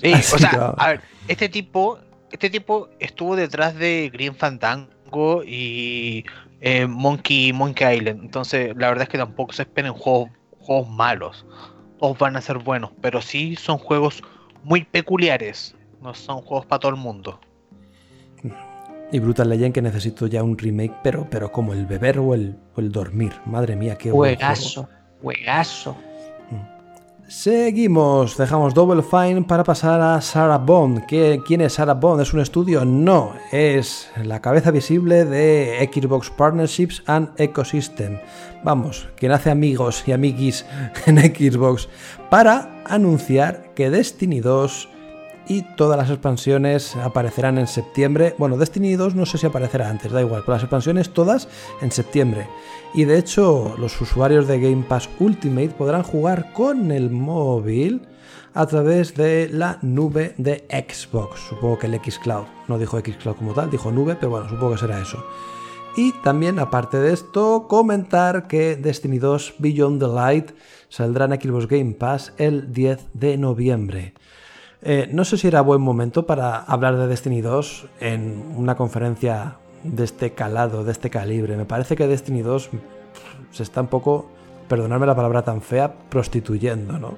Sí, 0.00 0.12
o 0.12 0.38
sea, 0.38 0.74
a 0.76 0.88
ver, 0.88 1.00
este 1.26 1.48
tipo, 1.48 1.98
este 2.30 2.50
tipo 2.50 2.88
estuvo 3.00 3.34
detrás 3.34 3.74
de 3.74 4.10
Green 4.12 4.34
Fandango 4.34 5.42
y 5.44 6.24
eh, 6.60 6.86
Monkey, 6.86 7.52
Monkey 7.52 7.96
Island, 7.96 8.22
entonces 8.22 8.74
la 8.76 8.88
verdad 8.88 9.04
es 9.04 9.08
que 9.08 9.18
tampoco 9.18 9.52
se 9.52 9.62
esperen 9.62 9.92
juegos, 9.92 10.30
juegos 10.60 10.88
malos, 10.88 11.46
todos 11.98 12.18
van 12.18 12.36
a 12.36 12.40
ser 12.40 12.58
buenos, 12.58 12.90
pero 13.00 13.20
sí 13.20 13.56
son 13.56 13.78
juegos 13.78 14.22
muy 14.62 14.84
peculiares, 14.84 15.74
no 16.00 16.14
son 16.14 16.42
juegos 16.42 16.66
para 16.66 16.80
todo 16.80 16.90
el 16.90 16.98
mundo. 16.98 17.40
Y 19.12 19.18
Brutal 19.18 19.48
Legend 19.48 19.74
que 19.74 19.82
necesito 19.82 20.26
ya 20.26 20.42
un 20.42 20.58
remake, 20.58 20.94
pero, 21.02 21.26
pero 21.30 21.52
como 21.52 21.72
el 21.72 21.86
beber 21.86 22.18
o 22.18 22.34
el, 22.34 22.56
el 22.76 22.90
dormir. 22.90 23.32
Madre 23.46 23.76
mía, 23.76 23.96
qué 23.96 24.10
juegazo, 24.10 24.88
juegazo. 25.22 25.96
Mm. 26.50 26.74
Seguimos, 27.28 28.36
dejamos 28.36 28.74
Double 28.74 29.02
Fine 29.02 29.42
para 29.42 29.64
pasar 29.64 30.00
a 30.00 30.20
Sarah 30.20 30.58
Bond. 30.58 31.04
¿Quién 31.06 31.60
es 31.60 31.74
Sarah 31.74 31.94
Bond? 31.94 32.22
¿Es 32.22 32.34
un 32.34 32.40
estudio? 32.40 32.84
No, 32.84 33.32
es 33.52 34.10
la 34.22 34.40
cabeza 34.40 34.70
visible 34.70 35.24
de 35.24 35.88
Xbox 35.92 36.30
Partnerships 36.30 37.02
and 37.06 37.28
Ecosystem. 37.38 38.18
Vamos, 38.64 39.08
quien 39.16 39.32
hace 39.32 39.50
amigos 39.50 40.02
y 40.06 40.12
amiguis 40.12 40.66
en 41.06 41.18
Xbox 41.18 41.88
para 42.30 42.82
anunciar 42.86 43.74
que 43.74 43.90
Destiny 43.90 44.40
2 44.40 44.88
y 45.48 45.62
todas 45.62 45.96
las 45.96 46.10
expansiones 46.10 46.96
aparecerán 46.96 47.58
en 47.58 47.66
septiembre. 47.66 48.34
Bueno, 48.38 48.56
Destiny 48.56 48.94
2 48.96 49.14
no 49.14 49.26
sé 49.26 49.38
si 49.38 49.46
aparecerá 49.46 49.88
antes, 49.88 50.12
da 50.12 50.20
igual, 50.20 50.42
pero 50.42 50.54
las 50.54 50.62
expansiones 50.62 51.10
todas 51.10 51.48
en 51.80 51.90
septiembre. 51.90 52.48
Y 52.94 53.04
de 53.04 53.18
hecho, 53.18 53.74
los 53.78 54.00
usuarios 54.00 54.46
de 54.46 54.60
Game 54.60 54.84
Pass 54.88 55.08
Ultimate 55.18 55.70
podrán 55.70 56.02
jugar 56.02 56.52
con 56.52 56.90
el 56.92 57.10
móvil 57.10 58.02
a 58.54 58.66
través 58.66 59.14
de 59.14 59.48
la 59.52 59.78
nube 59.82 60.34
de 60.38 60.64
Xbox. 60.70 61.40
Supongo 61.48 61.78
que 61.78 61.86
el 61.86 62.00
Xcloud. 62.00 62.46
No 62.68 62.78
dijo 62.78 62.98
Xcloud 62.98 63.36
como 63.36 63.52
tal, 63.52 63.70
dijo 63.70 63.90
nube, 63.90 64.14
pero 64.14 64.30
bueno, 64.30 64.48
supongo 64.48 64.72
que 64.72 64.78
será 64.78 65.00
eso. 65.00 65.24
Y 65.96 66.12
también, 66.22 66.58
aparte 66.58 66.98
de 66.98 67.12
esto, 67.12 67.66
comentar 67.68 68.48
que 68.48 68.74
Destiny 68.74 69.18
2 69.18 69.54
Beyond 69.58 70.00
the 70.00 70.08
Light 70.08 70.50
saldrá 70.88 71.26
en 71.26 71.40
Xbox 71.40 71.68
Game 71.68 71.92
Pass 71.92 72.32
el 72.36 72.72
10 72.72 73.06
de 73.12 73.38
noviembre. 73.38 74.14
Eh, 74.86 75.08
no 75.10 75.24
sé 75.24 75.38
si 75.38 75.48
era 75.48 75.62
buen 75.62 75.80
momento 75.80 76.26
para 76.26 76.58
hablar 76.58 76.98
de 76.98 77.06
Destiny 77.06 77.40
2 77.40 77.86
en 78.00 78.44
una 78.54 78.74
conferencia 78.74 79.56
de 79.82 80.04
este 80.04 80.32
calado, 80.32 80.84
de 80.84 80.92
este 80.92 81.08
calibre. 81.08 81.56
Me 81.56 81.64
parece 81.64 81.96
que 81.96 82.06
Destiny 82.06 82.42
2 82.42 82.68
se 83.50 83.62
está 83.62 83.80
un 83.80 83.86
poco, 83.86 84.28
perdonadme 84.68 85.06
la 85.06 85.16
palabra 85.16 85.42
tan 85.42 85.62
fea, 85.62 85.90
prostituyendo, 86.10 86.98
¿no? 86.98 87.14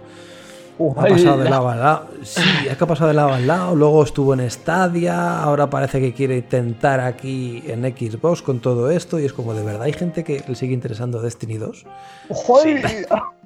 ha 0.96 1.06
pasado 1.06 1.38
de 1.38 1.50
lado 1.50 1.68
a 1.68 1.74
lado. 1.74 2.08
Sí, 2.22 2.42
es 2.70 2.76
que 2.76 2.84
ha 2.84 2.86
pasado 2.86 3.08
de 3.08 3.14
lado 3.14 3.32
a 3.32 3.40
lado. 3.40 3.74
Luego 3.74 4.04
estuvo 4.04 4.34
en 4.34 4.48
Stadia. 4.48 5.42
Ahora 5.42 5.68
parece 5.68 6.00
que 6.00 6.12
quiere 6.12 6.36
intentar 6.36 7.00
aquí 7.00 7.64
en 7.66 7.82
Xbox 7.82 8.42
con 8.42 8.60
todo 8.60 8.90
esto. 8.90 9.18
Y 9.18 9.24
es 9.24 9.32
como, 9.32 9.54
¿de 9.54 9.64
verdad 9.64 9.82
hay 9.82 9.94
gente 9.94 10.22
que 10.22 10.44
le 10.46 10.54
sigue 10.54 10.74
interesando 10.74 11.20
Destiny 11.20 11.56
2? 11.56 11.86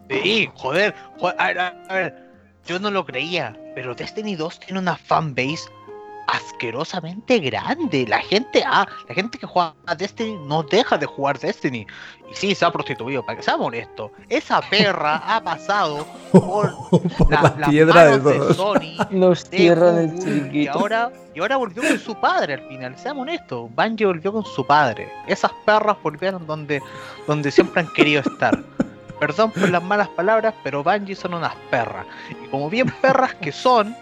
Sí, 0.09 0.49
joder. 0.57 0.95
a 1.39 1.95
ver 1.95 2.30
yo 2.67 2.79
no 2.79 2.91
lo 2.91 3.05
creía, 3.05 3.57
pero 3.75 3.95
Destiny 3.95 4.37
2 4.37 4.61
tiene 4.61 4.79
una 4.79 4.97
fanbase 4.97 5.71
asquerosamente 6.31 7.39
grande. 7.41 8.07
La 8.07 8.21
gente, 8.21 8.63
ah, 8.67 8.87
la 9.09 9.15
gente 9.15 9.39
que 9.39 9.47
juega 9.47 9.75
a 9.87 9.95
Destiny 9.95 10.39
no 10.47 10.63
deja 10.63 10.97
de 10.97 11.07
jugar 11.07 11.39
Destiny. 11.39 11.87
Y 12.31 12.35
sí, 12.35 12.55
se 12.55 12.65
ha 12.65 12.71
prostituido, 12.71 13.25
para 13.25 13.37
que 13.37 13.43
seamos 13.43 13.67
honestos. 13.67 14.11
Esa 14.29 14.61
perra 14.61 15.17
ha 15.17 15.43
pasado 15.43 16.07
por, 16.33 16.73
la, 17.31 17.69
piedra 17.69 18.17
de, 18.19 18.55
Sony. 18.55 18.97
Nos 19.11 19.45
cierran 19.45 19.99
el 19.99 20.19
chiquito. 20.19 20.57
Y 20.57 20.67
ahora, 20.69 21.13
y 21.35 21.41
ahora 21.41 21.57
volvió 21.57 21.83
con 21.83 21.99
su 21.99 22.15
padre 22.15 22.55
al 22.55 22.69
final, 22.69 22.97
seamos 22.97 23.23
honestos. 23.23 23.69
Bungie 23.75 24.07
volvió 24.07 24.33
con 24.33 24.45
su 24.45 24.65
padre. 24.65 25.13
Esas 25.27 25.51
perras 25.65 25.97
volvieron 26.03 26.47
donde, 26.47 26.81
donde 27.27 27.51
siempre 27.51 27.81
han 27.83 27.93
querido 27.93 28.21
estar. 28.21 28.63
Perdón 29.21 29.51
por 29.53 29.68
las 29.68 29.83
malas 29.83 30.09
palabras, 30.09 30.55
pero 30.64 30.83
Bungie 30.83 31.14
son 31.14 31.35
unas 31.35 31.55
perras. 31.71 32.07
Y 32.31 32.49
como 32.49 32.71
bien 32.71 32.91
perras 33.03 33.35
que 33.35 33.53
son, 33.53 33.95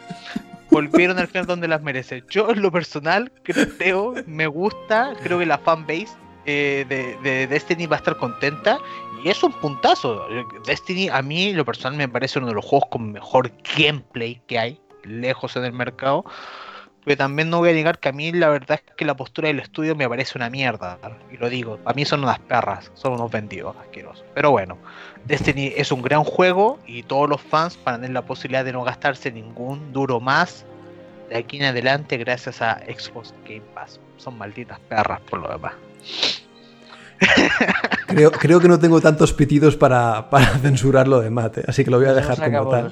volvieron 0.70 1.18
al 1.18 1.26
final 1.26 1.46
donde 1.46 1.68
las 1.68 1.82
merecen. 1.82 2.24
Yo 2.30 2.50
en 2.50 2.62
lo 2.62 2.70
personal 2.70 3.32
creo, 3.42 4.14
me 4.26 4.46
gusta, 4.46 5.14
creo 5.22 5.40
que 5.40 5.46
la 5.46 5.58
fanbase 5.58 6.08
eh, 6.46 7.16
de, 7.22 7.46
Destiny 7.46 7.86
va 7.86 7.96
a 7.96 7.98
estar 7.98 8.16
contenta. 8.16 8.78
Y 9.24 9.28
es 9.28 9.42
un 9.42 9.52
puntazo. 9.52 10.24
Destiny 10.64 11.08
a 11.08 11.20
mí, 11.20 11.52
lo 11.52 11.64
personal, 11.64 11.98
me 11.98 12.08
parece 12.08 12.38
uno 12.38 12.48
de 12.48 12.54
los 12.54 12.64
juegos 12.64 12.88
con 12.88 13.10
mejor 13.10 13.50
gameplay 13.76 14.40
que 14.46 14.58
hay, 14.58 14.80
lejos 15.02 15.56
en 15.56 15.64
el 15.64 15.72
mercado. 15.72 16.24
Pero 17.08 17.16
también 17.16 17.48
no 17.48 17.60
voy 17.60 17.70
a 17.70 17.72
negar 17.72 18.00
que 18.00 18.10
a 18.10 18.12
mí 18.12 18.32
la 18.32 18.50
verdad 18.50 18.82
es 18.86 18.94
que 18.94 19.06
la 19.06 19.16
postura 19.16 19.48
del 19.48 19.60
estudio 19.60 19.96
me 19.96 20.06
parece 20.06 20.36
una 20.36 20.50
mierda. 20.50 20.98
Y 21.32 21.38
lo 21.38 21.48
digo, 21.48 21.78
a 21.86 21.94
mí 21.94 22.04
son 22.04 22.22
unas 22.22 22.38
perras, 22.38 22.90
son 22.92 23.14
unos 23.14 23.30
vendidos 23.30 23.74
asquerosos. 23.78 24.26
Pero 24.34 24.50
bueno, 24.50 24.76
Destiny 25.24 25.72
es 25.74 25.90
un 25.90 26.02
gran 26.02 26.22
juego 26.22 26.78
y 26.86 27.04
todos 27.04 27.26
los 27.26 27.40
fans 27.40 27.78
van 27.82 27.94
a 27.94 27.98
tener 28.00 28.10
la 28.10 28.26
posibilidad 28.26 28.62
de 28.62 28.74
no 28.74 28.84
gastarse 28.84 29.32
ningún 29.32 29.90
duro 29.90 30.20
más 30.20 30.66
de 31.30 31.38
aquí 31.38 31.56
en 31.56 31.64
adelante 31.64 32.18
gracias 32.18 32.60
a 32.60 32.74
Xbox 32.80 33.32
Game 33.44 33.62
Pass. 33.74 33.98
Son 34.18 34.36
malditas 34.36 34.78
perras 34.80 35.22
por 35.30 35.40
lo 35.40 35.48
demás. 35.48 35.72
Creo, 38.08 38.30
creo 38.30 38.58
que 38.58 38.68
no 38.68 38.78
tengo 38.78 39.02
tantos 39.02 39.34
pitidos 39.34 39.76
para, 39.76 40.30
para 40.30 40.46
censurar 40.58 41.06
lo 41.06 41.20
de 41.20 41.28
mate, 41.28 41.62
así 41.68 41.84
que 41.84 41.90
lo 41.90 41.98
voy 41.98 42.08
a 42.08 42.14
dejar 42.14 42.36
como 42.42 42.70
tal. 42.70 42.90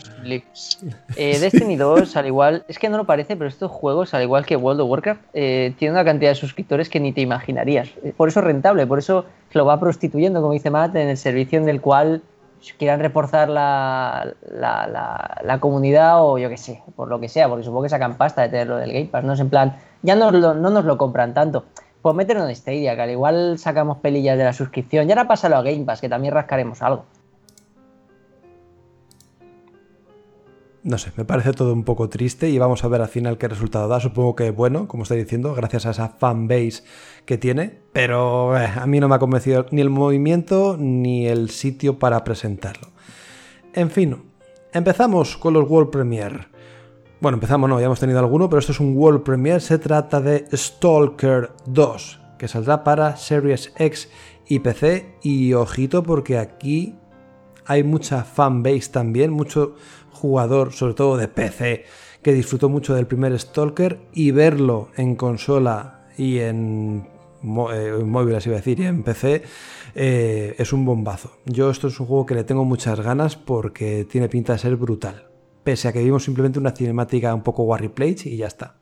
Eh, 1.17 1.39
Destiny 1.39 1.77
2, 1.79 2.17
al 2.17 2.27
igual, 2.27 2.65
es 2.69 2.79
que 2.79 2.91
no 2.91 2.99
lo 2.99 3.07
parece, 3.07 3.35
pero 3.35 3.49
estos 3.49 3.71
juegos, 3.71 4.13
al 4.13 4.23
igual 4.23 4.45
que 4.45 4.57
World 4.57 4.83
of 4.83 4.91
Warcraft, 4.91 5.21
eh, 5.33 5.75
tienen 5.79 5.95
una 5.95 6.05
cantidad 6.05 6.31
de 6.31 6.35
suscriptores 6.35 6.91
que 6.91 7.01
ni 7.01 7.13
te 7.13 7.23
imaginarías. 7.23 7.89
Eh, 8.05 8.13
por 8.15 8.29
eso 8.29 8.41
es 8.41 8.47
rentable, 8.47 8.87
por 8.87 8.99
eso 8.99 9.25
lo 9.53 9.65
va 9.65 9.81
prostituyendo, 9.81 10.43
como 10.43 10.53
dice 10.53 10.69
Matt, 10.69 10.95
en 10.97 11.09
el 11.09 11.17
servicio 11.17 11.59
en 11.59 11.71
el 11.71 11.81
cual 11.81 12.23
quieran 12.79 13.01
reforzar 13.01 13.49
la, 13.49 14.35
la, 14.51 15.59
comunidad 15.61 16.23
o 16.23 16.37
yo 16.37 16.51
qué 16.51 16.57
sé, 16.57 16.83
por 16.95 17.09
lo 17.09 17.21
que 17.21 17.29
sea, 17.29 17.49
porque 17.49 17.65
supongo 17.65 17.85
que 17.85 17.89
sacan 17.89 18.17
pasta 18.17 18.43
de 18.43 18.49
tenerlo 18.49 18.77
del 18.77 18.93
Game 18.93 19.07
Pass, 19.07 19.25
no 19.25 19.33
es 19.33 19.41
en 19.41 19.49
plan, 19.49 19.77
ya 20.03 20.15
no 20.15 20.31
nos 20.31 20.85
lo 20.85 20.99
compran 20.99 21.33
tanto 21.33 21.65
pues 22.07 22.15
meterlo 22.15 22.49
en 22.49 22.55
Stadia, 22.55 22.95
que 22.95 23.03
al 23.03 23.11
igual 23.11 23.59
sacamos 23.59 23.99
pelillas 23.99 24.39
de 24.39 24.45
la 24.45 24.53
suscripción. 24.53 25.09
Y 25.09 25.11
ahora 25.11 25.27
pásalo 25.27 25.57
a 25.57 25.63
Game 25.63 25.85
Pass, 25.85 26.01
que 26.01 26.09
también 26.09 26.33
rascaremos 26.33 26.81
algo. 26.81 27.05
no 30.85 30.99
sé, 30.99 31.11
me 31.17 31.25
parece 31.25 31.53
todo 31.53 31.73
un 31.73 31.83
poco 31.83 32.09
triste 32.09 32.49
y 32.49 32.59
vamos 32.59 32.85
a 32.85 32.89
ver 32.89 33.01
al 33.01 33.09
final 33.09 33.39
qué 33.39 33.49
resultado 33.49 33.89
da. 33.89 33.99
Supongo 33.99 34.37
que 34.37 34.53
bueno, 34.53 34.87
como 34.87 35.03
estoy 35.03 35.19
diciendo, 35.19 35.53
gracias 35.53 35.85
a 35.85 35.91
esa 35.91 36.11
fanbase 36.11 36.85
que 37.25 37.39
tiene, 37.39 37.81
pero 37.93 38.57
eh, 38.57 38.69
a 38.73 38.87
mí 38.87 39.01
no 39.01 39.09
me 39.09 39.17
ha 39.17 39.19
convencido 39.19 39.67
ni 39.73 39.81
el 39.81 39.91
movimiento 39.91 40.77
ni 40.79 41.27
el 41.27 41.51
sitio 41.51 41.99
para 41.99 42.23
presentarlo. 42.23 42.87
En 43.73 43.91
fin, 43.91 44.23
empezamos 44.73 45.37
con 45.37 45.55
los 45.55 45.69
World 45.69 45.91
Premiere. 45.91 46.47
Bueno, 47.19 47.37
empezamos, 47.37 47.71
no, 47.71 47.81
ya 47.81 47.87
hemos 47.87 47.99
tenido 47.99 48.19
alguno, 48.19 48.51
pero 48.51 48.61
esto 48.61 48.73
es 48.73 48.81
un 48.81 48.95
World 48.95 49.23
Premiere. 49.23 49.61
Se 49.61 49.79
trata 49.79 50.21
de 50.21 50.45
Stalker 50.53 51.51
2, 51.65 52.21
que 52.39 52.47
saldrá 52.47 52.85
para 52.85 53.17
Series 53.17 53.73
X 53.79 54.11
y 54.47 54.59
PC. 54.59 55.17
Y 55.23 55.55
ojito, 55.55 56.03
porque 56.03 56.37
aquí 56.37 56.95
hay 57.65 57.85
mucha 57.85 58.23
fanbase 58.23 58.91
también, 58.91 59.31
mucho 59.31 59.77
jugador, 60.13 60.75
sobre 60.75 60.93
todo 60.93 61.17
de 61.17 61.29
PC, 61.29 61.85
que 62.21 62.35
disfrutó 62.35 62.69
mucho 62.69 62.95
del 62.95 63.07
primer 63.07 63.39
Stalker 63.39 63.99
y 64.13 64.31
verlo 64.31 64.91
en 64.97 65.17
consola 65.17 66.07
y 66.19 66.41
en, 66.41 67.09
eh, 67.73 68.03
móvil, 68.05 68.35
así 68.35 68.51
iba 68.51 68.57
a 68.57 68.61
decir, 68.61 68.79
y 68.79 68.85
en 68.85 69.03
PC, 69.03 69.43
eh, 69.95 70.55
es 70.59 70.71
un 70.75 70.85
bombazo. 70.85 71.39
Yo 71.47 71.71
esto 71.71 71.89
es 71.89 71.99
un 71.99 72.07
juego 72.07 72.27
que 72.27 72.35
le 72.35 72.45
tengo 72.45 72.67
muchas 72.67 73.01
ganas 73.01 73.37
porque 73.37 74.05
tiene 74.05 74.29
pinta 74.29 74.53
de 74.53 74.59
ser 74.59 74.77
brutal. 74.77 75.29
Pese 75.67 75.89
a 75.89 75.93
que 75.93 76.03
vimos 76.03 76.25
simplemente 76.25 76.59
una 76.59 76.71
cinemática 76.71 77.35
un 77.35 77.43
poco 77.43 77.65
Warry 77.65 77.89
Plate 77.89 78.31
y 78.31 78.39
ya 78.39 78.47
está. 78.47 78.77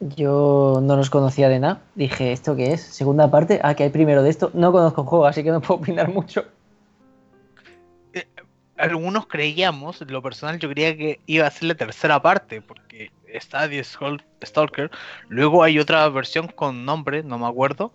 Yo 0.00 0.80
no 0.82 0.96
los 0.96 1.08
conocía 1.08 1.48
de 1.48 1.60
nada. 1.60 1.80
Dije, 1.94 2.32
¿esto 2.32 2.54
qué 2.56 2.72
es? 2.72 2.82
Segunda 2.82 3.30
parte. 3.30 3.60
Ah, 3.62 3.74
que 3.74 3.84
hay 3.84 3.90
primero 3.90 4.22
de 4.22 4.28
esto. 4.28 4.50
No 4.52 4.72
conozco 4.72 5.02
el 5.02 5.06
juego, 5.06 5.26
así 5.26 5.42
que 5.42 5.50
no 5.52 5.62
puedo 5.62 5.80
opinar 5.80 6.12
mucho 6.12 6.44
algunos 8.78 9.26
creíamos, 9.26 10.02
en 10.02 10.12
lo 10.12 10.22
personal 10.22 10.58
yo 10.58 10.68
creía 10.68 10.96
que 10.96 11.20
iba 11.26 11.46
a 11.46 11.50
ser 11.50 11.64
la 11.64 11.74
tercera 11.74 12.20
parte, 12.20 12.60
porque 12.60 13.10
está 13.26 13.68
The 13.68 13.82
Stalker, 14.44 14.90
luego 15.28 15.62
hay 15.62 15.78
otra 15.78 16.08
versión 16.08 16.48
con 16.48 16.84
nombre, 16.84 17.22
no 17.22 17.38
me 17.38 17.46
acuerdo, 17.46 17.92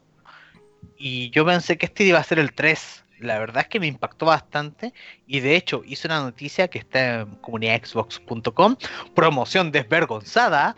y 0.97 1.29
yo 1.31 1.45
pensé 1.45 1.77
que 1.77 1.85
este 1.87 2.03
iba 2.03 2.19
a 2.19 2.23
ser 2.23 2.39
el 2.39 2.53
3. 2.53 3.03
La 3.21 3.37
verdad 3.39 3.63
es 3.63 3.67
que 3.67 3.79
me 3.79 3.87
impactó 3.87 4.25
bastante 4.25 4.93
y 5.27 5.39
de 5.39 5.55
hecho 5.55 5.83
hice 5.85 6.07
una 6.07 6.21
noticia 6.21 6.67
que 6.67 6.79
está 6.79 7.21
en 7.21 7.35
comunidadxbox.com, 7.35 8.75
promoción 9.13 9.71
desvergonzada, 9.71 10.75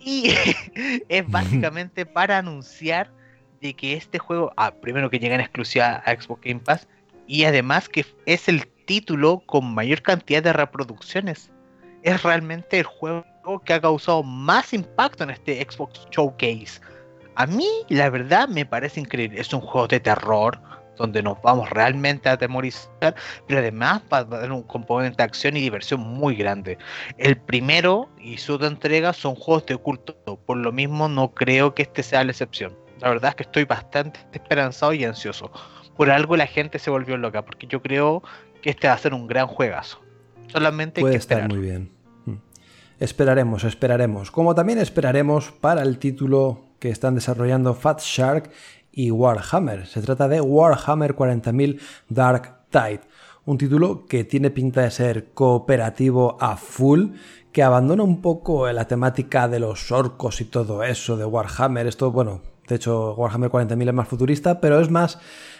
y 0.00 0.34
es 1.08 1.28
básicamente 1.28 2.06
para 2.06 2.38
anunciar 2.38 3.10
de 3.60 3.74
que 3.74 3.94
este 3.94 4.18
juego, 4.18 4.52
ah, 4.56 4.72
primero 4.72 5.10
que 5.10 5.18
llega 5.18 5.34
en 5.34 5.40
exclusiva 5.40 6.02
a 6.04 6.20
Xbox 6.20 6.40
Game 6.42 6.60
Pass, 6.60 6.88
y 7.26 7.44
además 7.44 7.88
que 7.88 8.04
es 8.26 8.48
el 8.48 8.66
título 8.86 9.42
con 9.46 9.72
mayor 9.74 10.02
cantidad 10.02 10.42
de 10.42 10.52
reproducciones. 10.52 11.50
Es 12.02 12.22
realmente 12.22 12.80
el 12.80 12.84
juego 12.84 13.24
que 13.64 13.74
ha 13.74 13.80
causado 13.80 14.22
más 14.22 14.72
impacto 14.72 15.24
en 15.24 15.30
este 15.30 15.62
Xbox 15.62 16.06
Showcase. 16.10 16.80
A 17.36 17.46
mí, 17.46 17.68
la 17.88 18.10
verdad, 18.10 18.48
me 18.48 18.66
parece 18.66 19.00
increíble. 19.00 19.40
Es 19.40 19.52
un 19.52 19.60
juego 19.60 19.86
de 19.86 20.00
terror 20.00 20.60
donde 20.96 21.22
nos 21.22 21.40
vamos 21.42 21.70
realmente 21.70 22.28
a 22.28 22.32
atemorizar, 22.32 23.14
pero 23.46 23.60
además 23.60 24.02
va 24.12 24.18
a 24.18 24.28
tener 24.28 24.52
un 24.52 24.62
componente 24.62 25.16
de 25.18 25.24
acción 25.24 25.56
y 25.56 25.60
diversión 25.60 26.00
muy 26.00 26.36
grande. 26.36 26.78
El 27.18 27.36
primero 27.36 28.08
y 28.18 28.38
su 28.38 28.54
otra 28.54 28.68
entrega 28.68 29.12
son 29.12 29.34
juegos 29.34 29.66
de 29.66 29.76
culto, 29.76 30.14
por 30.46 30.56
lo 30.56 30.72
mismo 30.72 31.08
no 31.08 31.32
creo 31.34 31.74
que 31.74 31.82
este 31.82 32.02
sea 32.02 32.24
la 32.24 32.32
excepción. 32.32 32.76
La 33.00 33.08
verdad 33.08 33.30
es 33.30 33.34
que 33.34 33.42
estoy 33.42 33.64
bastante 33.64 34.20
esperanzado 34.32 34.92
y 34.92 35.04
ansioso. 35.04 35.50
Por 35.96 36.10
algo 36.10 36.36
la 36.36 36.46
gente 36.46 36.78
se 36.78 36.90
volvió 36.90 37.16
loca, 37.16 37.44
porque 37.44 37.66
yo 37.66 37.82
creo 37.82 38.22
que 38.62 38.70
este 38.70 38.86
va 38.86 38.94
a 38.94 38.98
ser 38.98 39.12
un 39.12 39.26
gran 39.26 39.48
juegazo. 39.48 40.00
Solamente 40.48 41.00
Puede 41.00 41.14
hay 41.14 41.18
que 41.18 41.22
estar 41.22 41.48
muy 41.48 41.58
bien. 41.58 41.90
Mm. 42.26 42.34
Esperaremos, 43.00 43.64
esperaremos. 43.64 44.30
Como 44.30 44.54
también 44.54 44.78
esperaremos 44.78 45.50
para 45.50 45.82
el 45.82 45.98
título 45.98 46.64
que 46.78 46.90
están 46.90 47.14
desarrollando 47.14 47.74
Fat 47.74 48.00
Shark 48.00 48.50
y 48.92 49.10
Warhammer. 49.10 49.86
Se 49.86 50.02
trata 50.02 50.28
de 50.28 50.40
Warhammer 50.40 51.16
40.000 51.16 51.80
Dark 52.08 52.66
Tide. 52.70 53.00
Un 53.44 53.58
título 53.58 54.06
que 54.06 54.24
tiene 54.24 54.50
pinta 54.50 54.82
de 54.82 54.90
ser 54.90 55.32
cooperativo 55.32 56.36
a 56.40 56.56
full, 56.56 57.14
que 57.50 57.62
abandona 57.62 58.02
un 58.04 58.20
poco 58.20 58.70
la 58.70 58.86
temática 58.86 59.48
de 59.48 59.58
los 59.58 59.90
orcos 59.90 60.40
y 60.40 60.44
todo 60.44 60.84
eso 60.84 61.16
de 61.16 61.24
Warhammer. 61.24 61.86
Esto, 61.86 62.12
bueno, 62.12 62.40
de 62.68 62.76
hecho 62.76 63.14
Warhammer 63.14 63.50
40.000 63.50 63.88
es 63.88 63.94
más 63.94 64.08
futurista, 64.08 64.60
pero 64.60 64.80
es 64.80 64.90
más 64.90 65.18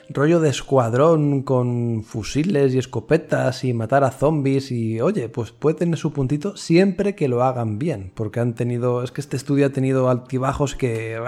rollo 0.09 0.41
de 0.41 0.51
escuadrón 0.51 1.43
con 1.43 2.03
fusiles 2.05 2.75
y 2.75 2.79
escopetas 2.79 3.65
y 3.65 3.73
matar 3.73 4.05
a 4.05 4.11
zombies 4.11 4.71
y 4.71 5.01
oye, 5.01 5.29
pues 5.29 5.53
puede 5.53 5.77
tener 5.77 5.99
su 5.99 6.13
puntito 6.13 6.57
siempre 6.57 7.15
que 7.15 7.29
lo 7.29 7.43
hagan 7.43 7.79
bien, 7.79 8.13
porque 8.15 8.41
han 8.41 8.55
tenido, 8.55 9.03
es 9.03 9.11
que 9.13 9.21
este 9.21 9.37
estudio 9.37 9.67
ha 9.67 9.71
tenido 9.71 10.09
altibajos 10.09 10.75
que 10.77 11.19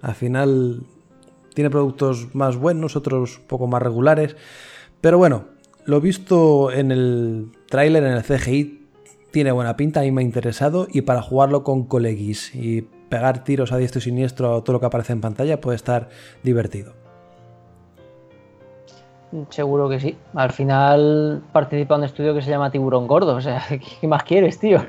al 0.00 0.14
final 0.14 0.82
tiene 1.54 1.70
productos 1.70 2.34
más 2.34 2.56
buenos, 2.56 2.96
otros 2.96 3.40
poco 3.46 3.66
más 3.66 3.82
regulares, 3.82 4.36
pero 5.00 5.18
bueno, 5.18 5.44
lo 5.84 6.00
visto 6.00 6.70
en 6.70 6.90
el 6.92 7.52
tráiler, 7.68 8.04
en 8.04 8.12
el 8.12 8.22
CGI, 8.22 8.86
tiene 9.30 9.52
buena 9.52 9.76
pinta, 9.76 10.00
a 10.00 10.02
mí 10.02 10.12
me 10.12 10.22
ha 10.22 10.24
interesado 10.24 10.86
y 10.90 11.02
para 11.02 11.22
jugarlo 11.22 11.64
con 11.64 11.84
coleguis 11.84 12.54
y 12.54 12.82
pegar 12.82 13.44
tiros 13.44 13.72
a 13.72 13.78
diestro 13.78 13.98
y 13.98 14.02
siniestro 14.02 14.56
a 14.56 14.64
todo 14.64 14.74
lo 14.74 14.80
que 14.80 14.86
aparece 14.86 15.12
en 15.12 15.20
pantalla 15.20 15.60
puede 15.60 15.76
estar 15.76 16.08
divertido. 16.42 16.94
Seguro 19.48 19.88
que 19.88 19.98
sí. 19.98 20.16
Al 20.34 20.52
final 20.52 21.42
participa 21.52 21.94
en 21.94 22.00
un 22.00 22.04
estudio 22.04 22.34
que 22.34 22.42
se 22.42 22.50
llama 22.50 22.70
Tiburón 22.70 23.06
Gordo. 23.06 23.34
O 23.34 23.40
sea, 23.40 23.62
¿qué 24.00 24.06
más 24.06 24.24
quieres, 24.24 24.58
tío? 24.58 24.84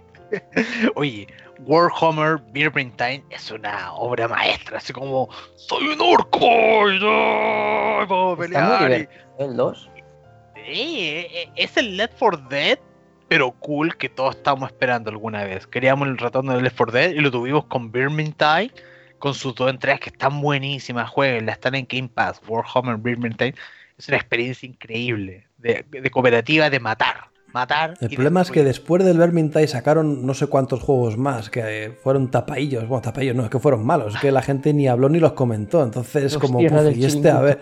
Oye, 0.96 1.28
Warhammer 1.66 2.40
Time 2.52 3.24
es 3.30 3.50
una 3.50 3.92
obra 3.92 4.28
maestra. 4.28 4.78
Así 4.78 4.92
como, 4.92 5.28
soy 5.56 5.88
un 5.88 6.00
orco 6.00 6.90
y 6.90 6.98
no, 7.00 8.06
vamos 8.06 8.38
a 8.38 8.40
pelear. 8.40 9.08
¿El 9.38 9.56
2? 9.56 9.90
Sí, 10.66 11.26
es 11.56 11.76
el 11.76 11.96
Left 11.96 12.14
4 12.18 12.46
Dead, 12.48 12.78
pero 13.28 13.52
cool 13.52 13.96
que 13.96 14.08
todos 14.08 14.36
estábamos 14.36 14.70
esperando 14.70 15.10
alguna 15.10 15.44
vez. 15.44 15.66
Queríamos 15.66 16.08
el 16.08 16.18
retorno 16.18 16.52
del 16.52 16.64
Left 16.64 16.76
4 16.76 16.92
Dead 16.92 17.10
y 17.10 17.20
lo 17.20 17.30
tuvimos 17.30 17.64
con 17.66 17.90
Time 17.92 18.70
con 19.20 19.34
sus 19.34 19.54
dos 19.54 19.70
entregas 19.70 20.00
que 20.00 20.08
están 20.08 20.40
buenísimas, 20.40 21.08
jueguenlas, 21.08 21.56
están 21.56 21.76
en 21.76 21.86
Game 21.88 22.08
Pass, 22.08 22.40
Warhammer 22.48 22.96
Vermintide, 22.96 23.54
es 23.96 24.08
una 24.08 24.16
experiencia 24.16 24.66
increíble, 24.66 25.46
de, 25.58 26.10
cooperativa, 26.10 26.70
de 26.70 26.80
matar. 26.80 27.29
Matar 27.52 27.94
el 28.00 28.10
problema 28.10 28.42
es 28.42 28.50
que 28.50 28.62
después 28.62 29.04
del 29.04 29.18
Vermintide 29.18 29.66
sacaron 29.66 30.24
no 30.24 30.34
sé 30.34 30.46
cuántos 30.46 30.80
juegos 30.80 31.16
más 31.16 31.50
que 31.50 31.98
fueron 32.02 32.30
tapaillos. 32.30 32.86
Bueno, 32.86 33.02
tapaillos 33.02 33.34
no, 33.34 33.44
es 33.44 33.50
que 33.50 33.58
fueron 33.58 33.84
malos, 33.84 34.14
es 34.14 34.20
que 34.20 34.30
la 34.30 34.42
gente 34.42 34.72
ni 34.72 34.88
habló 34.88 35.08
ni 35.08 35.18
los 35.18 35.32
comentó. 35.32 35.82
Entonces, 35.82 36.36
como, 36.38 36.60
y 36.60 37.04
este, 37.04 37.30
a 37.30 37.40
ver. 37.40 37.60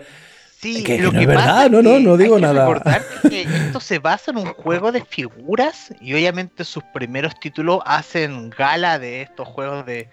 Sí, 0.59 0.83
que, 0.83 0.99
lo 0.99 1.11
que, 1.11 1.15
no 1.15 1.21
es 1.21 1.27
verdad, 1.27 1.69
no, 1.69 1.81
no, 1.81 1.99
no 1.99 2.17
digo 2.17 2.35
hay 2.35 2.41
que 2.41 2.47
nada. 2.47 2.67
Recordar 2.67 3.01
que 3.29 3.43
esto 3.43 3.79
se 3.79 3.99
basa 3.99 4.31
en 4.31 4.39
un 4.39 4.47
juego 4.47 4.91
de 4.91 5.05
figuras 5.05 5.93
y 6.01 6.13
obviamente 6.13 6.65
sus 6.65 6.83
primeros 6.93 7.39
títulos 7.39 7.79
hacen 7.85 8.49
gala 8.49 8.99
de 8.99 9.21
estos 9.21 9.47
juegos 9.47 9.85
de, 9.85 10.09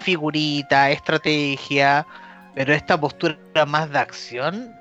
figurita, 0.00 0.90
estrategia, 0.90 2.06
pero 2.54 2.72
esta 2.74 3.00
postura 3.00 3.36
más 3.66 3.90
de 3.90 3.98
acción, 3.98 4.72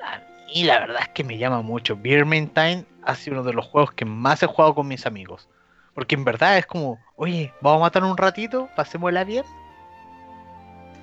mí 0.48 0.64
la 0.64 0.80
verdad 0.80 1.02
es 1.02 1.10
que 1.10 1.24
me 1.24 1.38
llama 1.38 1.62
mucho. 1.62 1.98
Time 2.02 2.86
ha 3.04 3.16
sido 3.16 3.38
uno 3.38 3.44
de 3.44 3.54
los 3.54 3.66
juegos 3.66 3.92
que 3.92 4.06
más 4.06 4.42
he 4.44 4.48
jugado 4.48 4.76
con 4.76 4.88
mis 4.88 5.06
amigos. 5.06 5.48
Porque 5.94 6.16
en 6.16 6.24
verdad 6.26 6.58
es 6.58 6.66
como, 6.66 7.00
oye, 7.16 7.54
vamos 7.62 7.82
a 7.82 7.86
matar 7.86 8.04
un 8.04 8.18
ratito, 8.18 8.70
pasémosla 8.76 9.24
bien. 9.24 9.44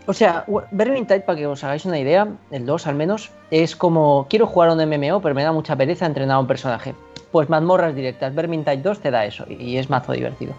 O 0.07 0.13
sea, 0.13 0.45
Vermintide, 0.71 1.21
para 1.21 1.39
que 1.39 1.47
os 1.47 1.65
hagáis 1.65 1.87
una 1.87 1.99
idea, 1.99 2.29
el 2.51 2.67
2 2.67 2.87
al 2.87 2.95
menos, 2.95 3.31
es 3.51 3.75
como, 3.75 4.27
quiero 4.29 4.47
jugar 4.47 4.71
un 4.71 4.79
MMO, 4.79 5.23
pero 5.23 5.35
me 5.35 5.43
da 5.43 5.51
mucha 5.51 5.75
pereza 5.77 6.07
entrenar 6.07 6.37
a 6.37 6.41
un 6.41 6.47
personaje. 6.47 6.95
Pues 7.33 7.49
mazmorras 7.49 7.95
directas, 7.95 8.35
Vermintide 8.35 8.77
2 8.77 9.01
te 9.01 9.11
da 9.11 9.25
eso, 9.25 9.47
y 9.49 9.79
es 9.79 9.89
mazo 9.89 10.13
divertido. 10.13 10.55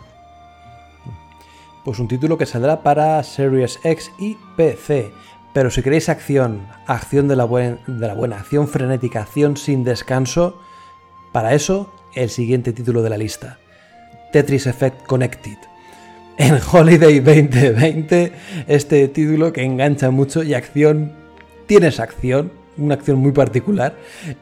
Pues 1.86 2.00
un 2.00 2.08
título 2.08 2.40
que 2.40 2.48
saldrá 2.48 2.82
para 2.82 3.22
Series 3.22 3.80
X 3.84 4.12
y 4.18 4.36
PC. 4.58 5.12
Pero 5.56 5.72
si 5.72 5.82
queréis 5.82 6.10
acción, 6.10 6.68
acción 6.86 7.30
de 7.30 7.38
la, 7.38 7.46
buena, 7.46 7.80
acción 8.38 8.68
frenética, 8.68 9.22
acción 9.22 9.56
sin 9.56 9.86
descanso, 9.86 10.60
para 11.32 11.54
eso 11.54 11.94
el 12.14 12.30
siguiente 12.30 12.74
título 12.74 13.02
de 13.02 13.10
la 13.10 13.18
lista. 13.18 13.58
Tetris 14.34 14.68
Effect 14.68 15.06
Connected. 15.06 15.56
En 16.38 16.60
Holiday 16.70 17.22
2020, 17.22 18.34
este 18.68 19.08
título 19.08 19.54
que 19.54 19.64
engancha 19.64 20.12
mucho 20.12 20.44
y 20.44 20.54
acción, 20.54 21.14
tienes 21.68 22.02
acción, 22.02 22.52
una 22.78 22.96
acción 22.96 23.20
muy 23.20 23.32
particular. 23.32 23.96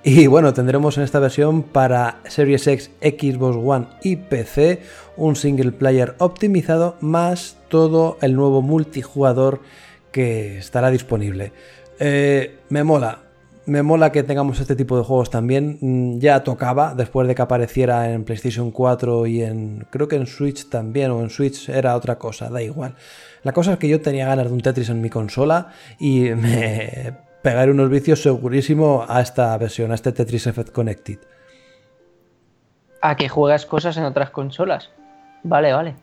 Y 0.03 0.25
bueno, 0.25 0.51
tendremos 0.55 0.97
en 0.97 1.03
esta 1.03 1.19
versión 1.19 1.61
para 1.61 2.21
Series 2.27 2.65
X, 2.65 2.89
Xbox 3.01 3.57
One 3.63 3.85
y 4.01 4.15
PC 4.15 4.81
un 5.15 5.35
single 5.35 5.73
player 5.73 6.15
optimizado 6.17 6.97
más 7.01 7.57
todo 7.67 8.17
el 8.21 8.35
nuevo 8.35 8.63
multijugador 8.63 9.61
que 10.13 10.57
estará 10.59 10.89
disponible. 10.89 11.51
Eh, 11.99 12.59
me 12.69 12.85
mola. 12.85 13.19
me 13.65 13.81
mola 13.81 14.11
que 14.11 14.23
tengamos 14.23 14.59
este 14.59 14.75
tipo 14.75 14.97
de 14.97 15.03
juegos 15.03 15.29
también. 15.29 15.77
Mm, 15.81 16.19
Ya 16.19 16.43
tocaba, 16.43 16.93
después 16.95 17.27
de 17.27 17.35
que 17.35 17.41
apareciera 17.41 18.09
en 18.11 18.23
PlayStation 18.23 18.71
4 18.71 19.25
y 19.27 19.41
en. 19.43 19.85
Creo 19.89 20.07
que 20.07 20.15
en 20.15 20.27
Switch 20.27 20.69
también, 20.69 21.11
o 21.11 21.21
en 21.21 21.29
Switch 21.29 21.67
era 21.69 21.95
otra 21.95 22.17
cosa, 22.17 22.49
da 22.49 22.61
igual. 22.61 22.95
La 23.43 23.51
cosa 23.51 23.73
es 23.73 23.79
que 23.79 23.89
yo 23.89 23.99
tenía 24.01 24.25
ganas 24.27 24.47
de 24.47 24.53
un 24.53 24.61
Tetris 24.61 24.89
en 24.89 25.01
mi 25.01 25.09
consola 25.09 25.67
y 25.99 26.29
me 26.35 27.13
pegaré 27.41 27.71
unos 27.71 27.89
vicios 27.89 28.21
segurísimo 28.21 29.05
a 29.07 29.21
esta 29.21 29.57
versión, 29.57 29.91
a 29.91 29.95
este 29.95 30.11
Tetris 30.13 30.47
Effect 30.47 30.71
Connected. 30.71 31.19
A 33.01 33.15
que 33.17 33.27
juegas 33.27 33.65
cosas 33.65 33.97
en 33.97 34.05
otras 34.05 34.29
consolas. 34.29 34.89
Vale, 35.43 35.73
vale. 35.73 35.95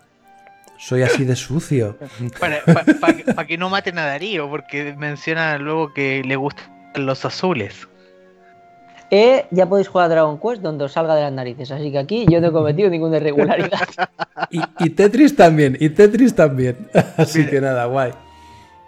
Soy 0.81 1.03
así 1.03 1.25
de 1.25 1.37
sucio. 1.37 1.97
Para, 2.39 2.65
pa- 2.65 2.85
pa 3.01 3.13
que- 3.13 3.35
pa 3.35 3.47
que 3.47 3.59
no 3.59 3.69
maten 3.69 3.99
a 3.99 4.07
Darío, 4.07 4.49
porque 4.49 4.95
menciona 4.97 5.59
luego 5.59 5.93
que 5.93 6.23
le 6.25 6.37
gustan 6.37 6.65
los 6.95 7.25
azules. 7.25 7.87
Eh, 9.13 9.45
ya 9.51 9.67
podéis 9.69 9.89
jugar 9.89 10.07
a 10.07 10.09
Dragon 10.15 10.39
Quest 10.41 10.63
donde 10.63 10.85
os 10.85 10.93
salga 10.93 11.17
de 11.17 11.23
las 11.23 11.33
narices. 11.33 11.71
Así 11.71 11.91
que 11.91 11.99
aquí 11.99 12.27
yo 12.31 12.41
no 12.41 12.49
he 12.49 12.53
cometido 12.53 12.89
ninguna 12.91 13.17
irregularidad. 13.19 13.89
Y, 14.53 14.61
y 14.81 14.91
Tetris 14.91 15.37
también, 15.37 15.77
y 15.79 15.91
Tetris 15.91 16.35
también. 16.35 16.89
Así 17.17 17.41
Mira. 17.41 17.51
que 17.51 17.61
nada, 17.61 17.85
guay. 17.85 18.13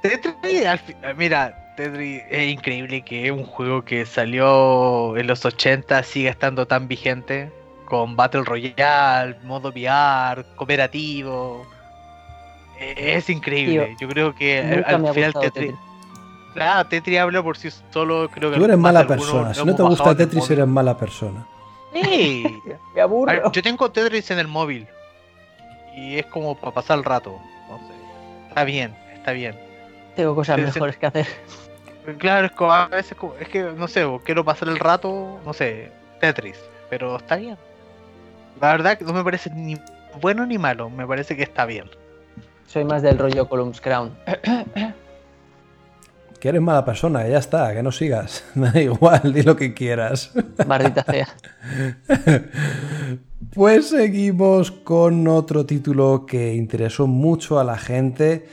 Tetris, 0.03 0.67
al 0.67 0.79
fi- 0.79 0.97
mira, 1.17 1.75
Tetris 1.77 2.23
es 2.31 2.49
increíble 2.51 3.03
que 3.03 3.31
un 3.31 3.45
juego 3.45 3.85
que 3.85 4.07
salió 4.07 5.17
en 5.17 5.27
los 5.27 5.45
80 5.45 6.03
siga 6.05 6.31
estando 6.31 6.67
tan 6.67 6.89
vigente 6.89 7.53
con 7.85 8.17
Battle 8.17 8.43
Royale, 8.45 9.37
modo 9.45 9.69
VR, 9.69 10.45
cooperativo. 10.57 11.67
Es 12.97 13.31
increíble. 13.31 13.97
Yo 14.01 14.09
creo 14.09 14.35
que 14.35 14.83
al- 14.87 15.13
final 15.15 15.33
Tetris. 15.41 15.75
Claro, 16.55 16.89
Tetris 16.89 17.19
habla 17.19 17.43
por 17.43 17.57
sí 17.57 17.69
solo. 17.91 18.29
Creo 18.29 18.51
que 18.51 18.59
Tú 18.59 18.65
eres 18.65 18.79
mala 18.79 19.07
persona. 19.07 19.55
Si 19.55 19.65
no 19.65 19.75
te 19.75 19.83
gusta 19.83 20.15
Tetris, 20.15 20.51
eres 20.51 20.67
mala 20.67 20.97
persona. 20.97 21.47
Sí. 21.95 22.45
Me 22.95 23.01
aburro. 23.01 23.51
yo 23.53 23.63
tengo 23.63 23.91
Tetris 23.91 24.31
en 24.31 24.39
el 24.39 24.49
móvil. 24.49 24.87
Y 25.97 26.19
es 26.19 26.27
como 26.27 26.55
para 26.57 26.73
pasar 26.75 26.99
el 26.99 27.05
rato. 27.05 27.39
No 27.69 27.79
sé. 27.79 27.95
Está 28.49 28.65
bien, 28.65 28.95
está 29.15 29.33
bien. 29.33 29.59
Tengo 30.17 30.35
cosas 30.35 30.59
mejores 30.59 30.97
que 30.97 31.07
hacer. 31.07 31.27
Claro, 32.19 32.47
es 32.47 32.53
como 32.53 32.73
a 32.73 32.89
veces 32.89 33.17
como- 33.17 33.37
es 33.39 33.49
que 33.49 33.63
no 33.63 33.87
sé, 33.87 34.05
quiero 34.25 34.45
pasar 34.45 34.67
el 34.69 34.81
rato, 34.81 35.39
no 35.47 35.53
sé, 35.53 35.93
Tetris, 36.21 36.59
pero 36.91 37.15
está 37.17 37.37
bien. 37.37 37.57
La 38.61 38.73
verdad 38.73 38.99
que 38.99 39.05
no 39.05 39.13
me 39.13 39.23
parece 39.23 39.51
ni 39.51 39.79
bueno 40.21 40.45
ni 40.45 40.59
malo, 40.59 40.91
me 40.91 41.07
parece 41.07 41.37
que 41.37 41.45
está 41.45 41.65
bien. 41.65 41.89
Soy 42.73 42.85
más 42.87 43.03
del 43.03 43.19
rollo 43.19 43.49
Columns 43.49 43.81
Crown. 43.81 44.13
Que 46.41 46.49
eres 46.49 46.61
mala 46.61 46.85
persona, 46.85 47.29
ya 47.29 47.39
está, 47.39 47.73
que 47.73 47.85
no 47.85 47.93
sigas. 47.93 48.43
Da 48.57 48.81
igual, 48.81 49.33
di 49.33 49.43
lo 49.43 49.55
que 49.55 49.75
quieras. 49.75 50.33
Maldita 50.67 51.05
sea. 51.05 51.29
Pues 53.55 53.91
seguimos 53.91 54.71
con 54.71 55.29
otro 55.29 55.67
título 55.67 56.25
que 56.27 56.55
interesó 56.55 57.07
mucho 57.07 57.61
a 57.61 57.65
la 57.65 57.77
gente, 57.77 58.47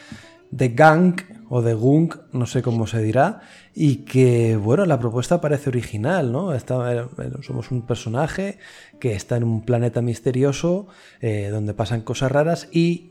The 0.56 0.70
Gang 0.70 1.22
o 1.50 1.64
The 1.64 1.74
Gunk, 1.74 2.16
no 2.34 2.46
sé 2.46 2.62
cómo 2.62 2.86
se 2.86 3.02
dirá, 3.02 3.40
y 3.74 3.98
que, 3.98 4.58
bueno, 4.58 4.86
la 4.86 5.00
propuesta 5.00 5.40
parece 5.42 5.70
original, 5.70 6.32
¿no? 6.32 6.54
Está- 6.54 6.94
eh, 6.94 7.06
somos 7.42 7.72
un 7.72 7.84
personaje 7.84 8.60
que 9.00 9.14
está 9.14 9.38
en 9.38 9.46
un 9.46 9.62
planeta 9.62 10.02
misterioso 10.02 10.88
eh, 11.22 11.48
donde 11.50 11.74
pasan 11.74 12.02
cosas 12.02 12.32
raras 12.32 12.68
y 12.72 13.09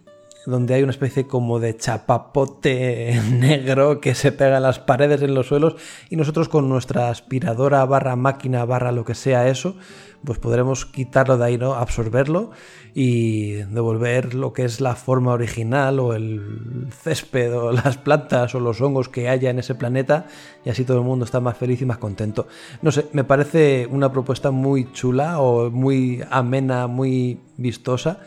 donde 0.49 0.72
hay 0.72 0.82
una 0.82 0.92
especie 0.92 1.26
como 1.26 1.61
de 1.61 1.76
chapapote 1.76 3.20
negro 3.30 4.01
que 4.01 4.14
se 4.14 4.32
pega 4.32 4.57
en 4.57 4.62
las 4.62 4.78
paredes, 4.78 5.20
en 5.20 5.34
los 5.34 5.49
suelos, 5.49 5.76
y 6.09 6.16
nosotros 6.16 6.49
con 6.49 6.70
nuestra 6.70 7.11
aspiradora 7.11 7.84
barra 7.84 8.16
máquina 8.16 8.64
barra 8.64 8.90
lo 8.90 9.05
que 9.05 9.14
sea 9.14 9.46
eso, 9.49 9.76
pues 10.24 10.38
podremos 10.38 10.86
quitarlo 10.86 11.36
de 11.36 11.44
ahí, 11.44 11.59
¿no? 11.59 11.74
Absorberlo 11.74 12.51
y 12.94 13.53
devolver 13.53 14.32
lo 14.32 14.55
que 14.55 14.64
es 14.64 14.80
la 14.80 14.96
forma 14.96 15.32
original 15.32 16.01
o 16.01 16.14
el 16.14 16.88
césped 17.03 17.55
o 17.55 17.70
las 17.84 17.99
plantas 17.99 18.55
o 18.55 18.61
los 18.61 18.80
hongos 18.80 19.11
que 19.11 19.28
haya 19.28 19.51
en 19.51 19.59
ese 19.59 19.74
planeta 19.74 20.28
y 20.64 20.70
así 20.70 20.84
todo 20.84 20.96
el 20.96 21.05
mundo 21.05 21.26
está 21.26 21.40
más 21.40 21.59
feliz 21.59 21.82
y 21.82 21.84
más 21.84 21.99
contento. 21.99 22.49
No 22.80 22.90
sé, 22.90 23.07
me 23.12 23.22
parece 23.22 23.86
una 23.86 24.11
propuesta 24.11 24.51
muy 24.51 24.90
chula 24.92 25.40
o 25.40 25.70
muy 25.70 26.24
amena, 26.30 26.86
muy 26.86 27.38
vistosa 27.59 28.20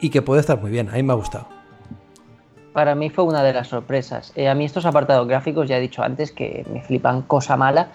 y 0.00 0.10
que 0.10 0.22
puede 0.22 0.40
estar 0.40 0.60
muy 0.60 0.70
bien. 0.70 0.88
A 0.88 0.92
mí 0.92 1.02
me 1.02 1.12
ha 1.12 1.16
gustado. 1.16 1.46
Para 2.72 2.94
mí 2.94 3.10
fue 3.10 3.24
una 3.24 3.42
de 3.42 3.52
las 3.52 3.68
sorpresas. 3.68 4.32
Eh, 4.36 4.48
a 4.48 4.54
mí 4.54 4.64
estos 4.64 4.86
apartados 4.86 5.26
gráficos, 5.26 5.68
ya 5.68 5.78
he 5.78 5.80
dicho 5.80 6.02
antes, 6.02 6.32
que 6.32 6.64
me 6.72 6.82
flipan 6.82 7.22
cosa 7.22 7.56
mala. 7.56 7.88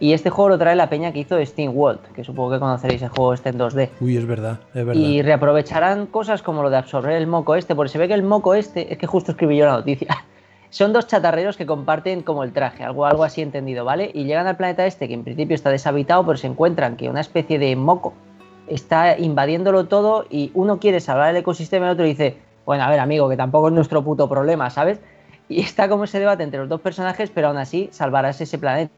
Y 0.00 0.12
este 0.12 0.30
juego 0.30 0.50
lo 0.50 0.58
trae 0.58 0.76
la 0.76 0.88
peña 0.88 1.12
que 1.12 1.18
hizo 1.18 1.44
Steam 1.44 1.76
World, 1.76 2.00
que 2.14 2.22
supongo 2.22 2.52
que 2.52 2.60
conoceréis 2.60 3.02
el 3.02 3.08
juego 3.08 3.34
este 3.34 3.48
en 3.48 3.58
2D. 3.58 3.90
Uy, 4.00 4.16
es 4.16 4.26
verdad, 4.26 4.60
es 4.72 4.86
verdad. 4.86 5.00
Y 5.00 5.22
reaprovecharán 5.22 6.06
cosas 6.06 6.40
como 6.40 6.62
lo 6.62 6.70
de 6.70 6.76
absorber 6.76 7.16
el 7.16 7.26
moco 7.26 7.56
este, 7.56 7.74
porque 7.74 7.88
se 7.88 7.98
ve 7.98 8.06
que 8.06 8.14
el 8.14 8.22
moco 8.22 8.54
este, 8.54 8.92
es 8.92 8.98
que 8.98 9.08
justo 9.08 9.32
escribí 9.32 9.56
yo 9.56 9.66
la 9.66 9.72
noticia, 9.72 10.06
son 10.70 10.92
dos 10.92 11.08
chatarreros 11.08 11.56
que 11.56 11.66
comparten 11.66 12.22
como 12.22 12.44
el 12.44 12.52
traje, 12.52 12.84
algo, 12.84 13.06
algo 13.06 13.24
así 13.24 13.42
entendido, 13.42 13.84
¿vale? 13.84 14.12
Y 14.14 14.22
llegan 14.22 14.46
al 14.46 14.56
planeta 14.56 14.86
este, 14.86 15.08
que 15.08 15.14
en 15.14 15.24
principio 15.24 15.56
está 15.56 15.70
deshabitado, 15.70 16.24
pero 16.24 16.38
se 16.38 16.46
encuentran 16.46 16.96
que 16.96 17.10
una 17.10 17.20
especie 17.20 17.58
de 17.58 17.74
moco 17.74 18.14
está 18.70 19.18
invadiéndolo 19.18 19.86
todo 19.86 20.26
y 20.30 20.50
uno 20.54 20.78
quiere 20.78 21.00
salvar 21.00 21.30
el 21.30 21.36
ecosistema 21.36 21.86
y 21.86 21.88
el 21.88 21.92
otro 21.94 22.04
dice, 22.04 22.36
bueno, 22.66 22.84
a 22.84 22.90
ver 22.90 23.00
amigo, 23.00 23.28
que 23.28 23.36
tampoco 23.36 23.68
es 23.68 23.74
nuestro 23.74 24.02
puto 24.04 24.28
problema, 24.28 24.70
¿sabes? 24.70 25.00
Y 25.48 25.60
está 25.62 25.88
como 25.88 26.04
ese 26.04 26.18
debate 26.18 26.42
entre 26.42 26.60
los 26.60 26.68
dos 26.68 26.80
personajes, 26.80 27.30
pero 27.30 27.48
aún 27.48 27.56
así 27.58 27.88
salvarás 27.92 28.40
ese 28.40 28.58
planeta, 28.58 28.92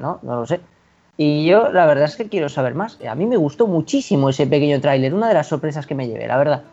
¿no? 0.00 0.20
No 0.22 0.36
lo 0.36 0.46
sé. 0.46 0.60
Y 1.16 1.46
yo 1.46 1.70
la 1.70 1.86
verdad 1.86 2.06
es 2.06 2.16
que 2.16 2.28
quiero 2.28 2.48
saber 2.48 2.74
más. 2.74 2.98
A 3.08 3.14
mí 3.14 3.26
me 3.26 3.36
gustó 3.36 3.66
muchísimo 3.66 4.30
ese 4.30 4.46
pequeño 4.46 4.80
tráiler, 4.80 5.14
una 5.14 5.28
de 5.28 5.34
las 5.34 5.46
sorpresas 5.46 5.86
que 5.86 5.94
me 5.94 6.08
llevé, 6.08 6.26
la 6.26 6.36
verdad. 6.36 6.64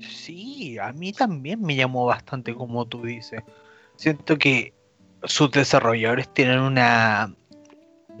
Sí, 0.00 0.78
a 0.78 0.92
mí 0.92 1.12
también 1.12 1.60
me 1.62 1.76
llamó 1.76 2.06
bastante 2.06 2.54
como 2.54 2.86
tú 2.86 3.02
dices. 3.02 3.42
Siento 3.96 4.38
que 4.38 4.72
sus 5.24 5.50
desarrolladores 5.50 6.28
tienen 6.32 6.60
una, 6.60 7.34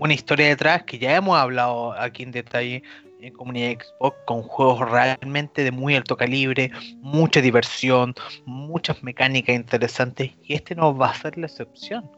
una 0.00 0.14
historia 0.14 0.48
detrás 0.48 0.82
que 0.84 0.98
ya 0.98 1.14
hemos 1.14 1.38
hablado 1.38 1.92
aquí 1.92 2.22
en 2.22 2.32
detalle 2.32 2.82
en 3.20 3.34
comunidad 3.34 3.78
Xbox 3.82 4.16
con 4.24 4.42
juegos 4.42 4.90
realmente 4.90 5.62
de 5.62 5.70
muy 5.70 5.94
alto 5.94 6.16
calibre, 6.16 6.70
mucha 7.02 7.42
diversión, 7.42 8.14
muchas 8.46 9.02
mecánicas 9.02 9.54
interesantes 9.54 10.32
y 10.42 10.54
este 10.54 10.74
no 10.74 10.96
va 10.96 11.10
a 11.10 11.14
ser 11.14 11.36
la 11.36 11.46
excepción. 11.46 12.10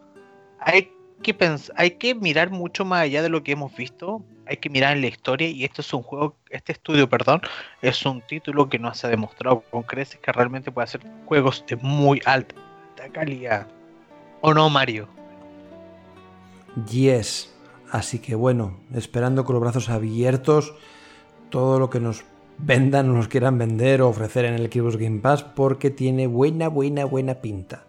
Hay 0.61 0.93
que 1.25 1.37
pens- 1.37 1.73
hay 1.77 1.91
que 1.93 2.15
mirar 2.15 2.51
mucho 2.51 2.85
más 2.85 3.03
allá 3.03 3.21
de 3.21 3.29
lo 3.29 3.43
que 3.43 3.51
hemos 3.51 3.75
visto, 3.75 4.23
hay 4.47 4.59
que 4.59 4.71
mirar 4.71 4.93
en 4.97 5.01
la 5.01 5.09
historia 5.09 5.49
y 5.49 5.65
esto 5.65 5.81
es 5.81 5.93
un 5.93 6.05
juego, 6.05 6.37
este 6.51 6.71
estudio, 6.71 7.09
perdón, 7.09 7.41
es 7.81 8.07
un 8.07 8.21
título 8.23 8.69
que 8.69 8.79
nos 8.79 9.05
ha 9.05 9.09
demostrado 9.09 9.65
con 9.73 9.83
creces 9.83 10.21
que 10.21 10.31
realmente 10.31 10.71
puede 10.71 10.85
hacer 10.85 11.01
juegos 11.27 11.65
de 11.67 11.75
muy 11.77 12.23
alta 12.27 12.55
calidad. 13.13 13.67
¿O 14.41 14.55
no, 14.55 14.71
Mario? 14.71 15.09
Yes. 16.89 17.52
Así 17.93 18.21
que 18.21 18.35
bueno, 18.35 18.79
esperando 18.95 19.45
con 19.45 19.53
los 19.53 19.61
brazos 19.61 19.91
abiertos 19.91 20.73
todo 21.51 21.79
lo 21.79 21.91
que 21.91 22.01
nos 22.01 22.25
vendan 22.57 23.11
o 23.11 23.13
nos 23.13 23.29
quieran 23.29 23.59
vender 23.59 24.01
o 24.01 24.09
ofrecer 24.09 24.47
en 24.47 24.55
el 24.55 24.73
Xbox 24.73 24.97
Game 24.97 25.21
Pass 25.21 25.43
porque 25.43 25.91
tiene 25.91 26.27
buena, 26.27 26.69
buena, 26.69 27.05
buena 27.05 27.35
pinta. 27.35 27.85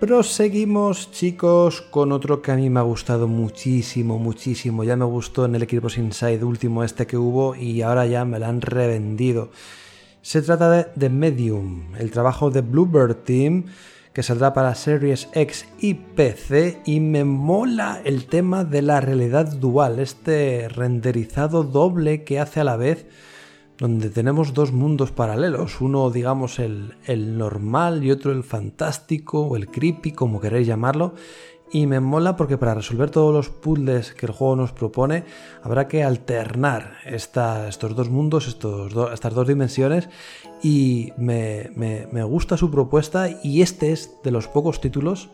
Proseguimos, 0.00 1.10
chicos, 1.10 1.82
con 1.82 2.10
otro 2.10 2.40
que 2.40 2.52
a 2.52 2.56
mí 2.56 2.70
me 2.70 2.80
ha 2.80 2.84
gustado 2.84 3.28
muchísimo, 3.28 4.18
muchísimo. 4.18 4.82
Ya 4.82 4.96
me 4.96 5.04
gustó 5.04 5.44
en 5.44 5.54
el 5.54 5.68
Xbox 5.68 5.98
Inside 5.98 6.42
último 6.42 6.84
este 6.84 7.06
que 7.06 7.18
hubo 7.18 7.54
y 7.54 7.82
ahora 7.82 8.06
ya 8.06 8.24
me 8.24 8.38
lo 8.38 8.46
han 8.46 8.62
revendido. 8.62 9.50
Se 10.22 10.40
trata 10.40 10.84
de 10.94 11.08
Medium, 11.10 11.94
el 11.98 12.10
trabajo 12.10 12.50
de 12.50 12.62
Bluebird 12.62 13.16
Team 13.24 13.64
que 14.18 14.24
saldrá 14.24 14.52
para 14.52 14.74
Series 14.74 15.28
X 15.32 15.64
y 15.78 15.94
PC 15.94 16.82
y 16.84 16.98
me 16.98 17.22
mola 17.22 18.00
el 18.02 18.26
tema 18.26 18.64
de 18.64 18.82
la 18.82 19.00
realidad 19.00 19.46
dual, 19.46 20.00
este 20.00 20.68
renderizado 20.68 21.62
doble 21.62 22.24
que 22.24 22.40
hace 22.40 22.58
a 22.58 22.64
la 22.64 22.76
vez 22.76 23.06
donde 23.78 24.10
tenemos 24.10 24.54
dos 24.54 24.72
mundos 24.72 25.12
paralelos, 25.12 25.80
uno 25.80 26.10
digamos 26.10 26.58
el, 26.58 26.96
el 27.04 27.38
normal 27.38 28.02
y 28.02 28.10
otro 28.10 28.32
el 28.32 28.42
fantástico 28.42 29.42
o 29.42 29.54
el 29.54 29.68
creepy, 29.68 30.10
como 30.10 30.40
queréis 30.40 30.66
llamarlo, 30.66 31.14
y 31.70 31.86
me 31.86 32.00
mola 32.00 32.36
porque 32.36 32.58
para 32.58 32.74
resolver 32.74 33.10
todos 33.10 33.32
los 33.32 33.50
puzzles 33.50 34.14
que 34.14 34.26
el 34.26 34.32
juego 34.32 34.56
nos 34.56 34.72
propone 34.72 35.24
habrá 35.62 35.86
que 35.86 36.02
alternar 36.02 36.94
estos 37.04 37.94
dos 37.94 38.10
mundos, 38.10 38.48
estos 38.48 38.92
estas 39.12 39.34
dos 39.34 39.46
dimensiones 39.46 40.08
y 40.62 41.12
me, 41.16 41.70
me- 41.74 42.06
me 42.10 42.22
gusta 42.24 42.56
su 42.56 42.70
propuesta 42.70 43.28
y 43.42 43.62
este 43.62 43.92
es 43.92 44.14
de 44.24 44.30
los 44.30 44.48
pocos 44.48 44.80
títulos 44.80 45.30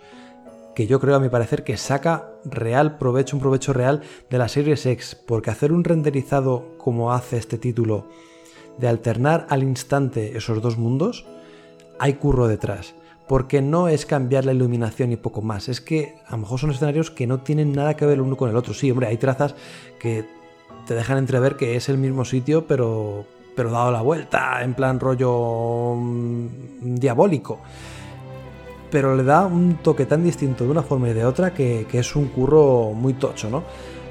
que 0.74 0.86
yo 0.88 0.98
creo 1.00 1.14
a 1.14 1.20
mi 1.20 1.28
parecer 1.28 1.62
que 1.62 1.76
saca 1.76 2.28
real 2.44 2.98
provecho, 2.98 3.36
un 3.36 3.40
provecho 3.40 3.72
real 3.72 4.02
de 4.28 4.38
la 4.38 4.48
Series 4.48 4.84
X, 4.86 5.16
porque 5.26 5.50
hacer 5.50 5.72
un 5.72 5.84
renderizado 5.84 6.64
como 6.78 7.12
hace 7.12 7.36
este 7.36 7.58
título, 7.58 8.06
de 8.78 8.88
alternar 8.88 9.46
al 9.50 9.62
instante 9.62 10.36
esos 10.36 10.60
dos 10.60 10.76
mundos, 10.76 11.26
hay 12.00 12.14
curro 12.14 12.48
detrás. 12.48 12.94
porque 13.28 13.62
no 13.62 13.88
es 13.88 14.04
cambiar 14.04 14.44
la 14.44 14.52
iluminación 14.52 15.10
y 15.10 15.16
poco 15.16 15.40
más, 15.40 15.70
es 15.70 15.80
que 15.80 16.16
a 16.26 16.32
lo 16.32 16.38
mejor 16.38 16.58
son 16.60 16.72
escenarios 16.72 17.10
que 17.10 17.26
no 17.26 17.38
tienen 17.40 17.72
nada 17.72 17.94
que 17.96 18.04
ver 18.04 18.16
el 18.16 18.20
uno 18.20 18.36
con 18.36 18.50
el 18.50 18.56
otro. 18.56 18.74
Sí, 18.74 18.90
hombre, 18.90 19.06
hay 19.06 19.16
trazas 19.16 19.54
que 19.98 20.26
te 20.86 20.94
dejan 20.94 21.16
entrever 21.16 21.56
que 21.56 21.76
es 21.76 21.88
el 21.88 21.96
mismo 21.96 22.26
sitio, 22.26 22.66
pero, 22.66 23.24
pero 23.54 23.70
dado 23.70 23.90
la 23.90 24.02
vuelta, 24.02 24.62
en 24.62 24.74
plan 24.74 25.00
rollo 25.00 25.94
mm, 25.96 26.46
diabólico. 26.96 27.60
Pero 28.90 29.16
le 29.16 29.24
da 29.24 29.46
un 29.46 29.76
toque 29.76 30.06
tan 30.06 30.22
distinto 30.22 30.64
de 30.64 30.70
una 30.70 30.82
forma 30.82 31.08
y 31.08 31.14
de 31.14 31.24
otra 31.24 31.52
que, 31.52 31.86
que 31.90 31.98
es 31.98 32.16
un 32.16 32.28
curro 32.28 32.92
muy 32.94 33.14
tocho, 33.14 33.50
¿no? 33.50 33.64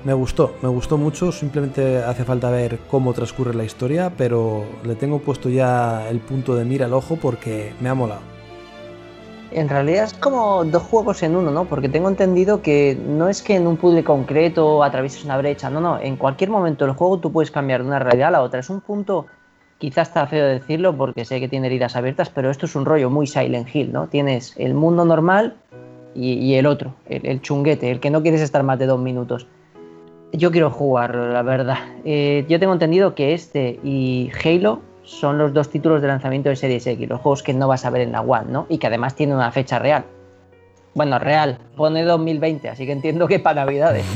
Me 0.03 0.13
gustó, 0.13 0.55
me 0.61 0.67
gustó 0.67 0.97
mucho, 0.97 1.31
simplemente 1.31 2.03
hace 2.03 2.25
falta 2.25 2.49
ver 2.49 2.79
cómo 2.91 3.13
transcurre 3.13 3.53
la 3.53 3.63
historia, 3.63 4.11
pero 4.17 4.65
le 4.83 4.95
tengo 4.95 5.19
puesto 5.19 5.47
ya 5.47 6.09
el 6.09 6.19
punto 6.19 6.55
de 6.55 6.65
mira 6.65 6.87
al 6.87 6.93
ojo 6.93 7.15
porque 7.15 7.73
me 7.79 7.87
ha 7.87 7.93
molado. 7.93 8.32
En 9.55 9.69
realidad 9.69 10.05
es 10.05 10.13
como 10.15 10.65
dos 10.65 10.81
juegos 10.81 11.21
en 11.21 11.35
uno, 11.35 11.51
¿no? 11.51 11.65
Porque 11.65 11.87
tengo 11.87 12.09
entendido 12.09 12.63
que 12.63 12.97
no 13.07 13.29
es 13.29 13.43
que 13.43 13.55
en 13.55 13.67
un 13.67 13.77
puzzle 13.77 14.03
concreto 14.03 14.83
atravieses 14.83 15.23
una 15.25 15.37
brecha, 15.37 15.69
no, 15.69 15.79
no, 15.79 15.99
en 15.99 16.15
cualquier 16.15 16.49
momento 16.49 16.85
del 16.85 16.95
juego 16.95 17.19
tú 17.19 17.31
puedes 17.31 17.51
cambiar 17.51 17.83
de 17.83 17.87
una 17.87 17.99
realidad 17.99 18.29
a 18.29 18.31
la 18.31 18.41
otra. 18.41 18.59
Es 18.59 18.71
un 18.71 18.81
punto, 18.81 19.27
quizás 19.77 20.07
está 20.07 20.25
feo 20.25 20.47
decirlo 20.47 20.97
porque 20.97 21.23
sé 21.23 21.39
que 21.39 21.47
tiene 21.47 21.67
heridas 21.67 21.95
abiertas, 21.95 22.31
pero 22.31 22.49
esto 22.49 22.65
es 22.65 22.75
un 22.75 22.85
rollo 22.85 23.11
muy 23.11 23.27
Silent 23.27 23.73
Hill, 23.73 23.93
¿no? 23.93 24.07
Tienes 24.07 24.55
el 24.57 24.73
mundo 24.73 25.05
normal 25.05 25.55
y, 26.15 26.55
el 26.55 26.65
otro, 26.65 26.95
el, 27.07 27.41
chunguete, 27.41 27.91
el 27.91 27.99
que 27.99 28.09
no 28.09 28.23
quieres 28.23 28.41
estar 28.41 28.63
más 28.63 28.79
de 28.79 28.87
dos 28.87 28.99
minutos. 28.99 29.45
Yo 30.31 30.51
quiero 30.51 30.71
jugarlo, 30.71 31.31
la 31.31 31.43
verdad. 31.43 31.77
Eh, 32.05 32.43
yo 32.49 32.59
tengo 32.59 32.73
entendido 32.73 33.13
que 33.13 33.35
este 33.35 33.79
y 33.83 34.31
Halo 34.43 34.81
son 35.03 35.37
los 35.37 35.53
dos 35.53 35.69
títulos 35.69 36.01
de 36.01 36.07
lanzamiento 36.07 36.49
de 36.49 36.55
Series 36.55 36.85
X, 36.87 37.09
los 37.09 37.21
juegos 37.21 37.43
que 37.43 37.53
no 37.53 37.67
vas 37.67 37.85
a 37.85 37.89
ver 37.89 38.01
en 38.01 38.11
la 38.11 38.21
One, 38.21 38.51
¿no? 38.51 38.65
Y 38.69 38.77
que 38.77 38.87
además 38.87 39.15
tienen 39.15 39.35
una 39.35 39.51
fecha 39.51 39.79
real. 39.79 40.05
Bueno, 40.93 41.19
real, 41.19 41.57
pone 41.75 42.03
2020, 42.03 42.69
así 42.69 42.85
que 42.85 42.91
entiendo 42.91 43.27
que 43.27 43.39
para 43.39 43.61
Navidades. 43.65 44.05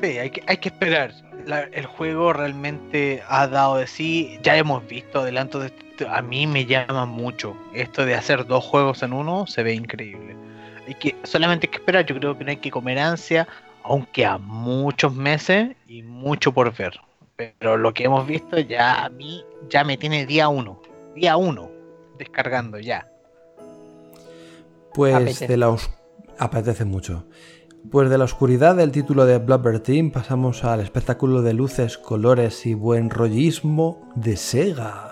Sí, 0.00 0.16
hay 0.16 0.30
que, 0.30 0.44
hay 0.46 0.58
que 0.58 0.68
esperar. 0.68 1.10
el 1.72 1.86
juego 1.86 2.32
realmente 2.32 3.20
ha 3.26 3.48
dado 3.48 3.78
de 3.78 3.88
sí. 3.88 4.38
Ya 4.44 4.56
hemos 4.56 4.86
visto 4.86 5.22
adelanto 5.22 5.58
de 5.58 5.72
A 6.08 6.22
mí 6.22 6.46
me 6.46 6.66
llama 6.66 7.04
mucho. 7.04 7.56
Esto 7.74 8.06
de 8.06 8.14
hacer 8.14 8.46
dos 8.46 8.62
juegos 8.64 9.02
en 9.02 9.12
uno 9.12 9.48
se 9.48 9.64
ve 9.64 9.74
increíble 9.74 10.36
hay 10.88 10.94
que, 10.94 11.16
solamente 11.24 11.66
hay 11.66 11.70
que 11.70 11.76
esperar, 11.76 12.06
yo 12.06 12.16
creo 12.16 12.36
que 12.36 12.44
no 12.44 12.50
hay 12.50 12.56
que 12.56 12.70
comer 12.70 12.98
ansia, 12.98 13.46
aunque 13.88 14.26
a 14.26 14.38
muchos 14.38 15.14
meses 15.14 15.74
y 15.86 16.02
mucho 16.02 16.52
por 16.52 16.76
ver. 16.76 17.00
Pero 17.36 17.76
lo 17.76 17.94
que 17.94 18.04
hemos 18.04 18.26
visto 18.26 18.58
ya 18.58 19.04
a 19.04 19.08
mí 19.08 19.44
ya 19.68 19.84
me 19.84 19.96
tiene 19.96 20.26
día 20.26 20.48
uno, 20.48 20.82
día 21.14 21.36
uno, 21.36 21.70
descargando 22.18 22.78
ya. 22.78 23.08
Pues 24.92 25.40
de 25.40 25.56
la 25.56 25.76
apetece 26.38 26.84
mucho. 26.84 27.24
Pues 27.90 28.10
de 28.10 28.18
la 28.18 28.24
oscuridad 28.24 28.74
del 28.76 28.90
título 28.90 29.24
de 29.24 29.38
Blubber 29.38 29.80
Team 29.80 30.10
pasamos 30.10 30.64
al 30.64 30.80
espectáculo 30.80 31.42
de 31.42 31.54
luces, 31.54 31.96
colores 31.96 32.66
y 32.66 32.74
buen 32.74 33.08
rollismo 33.08 34.10
de 34.16 34.36
Sega. 34.36 35.07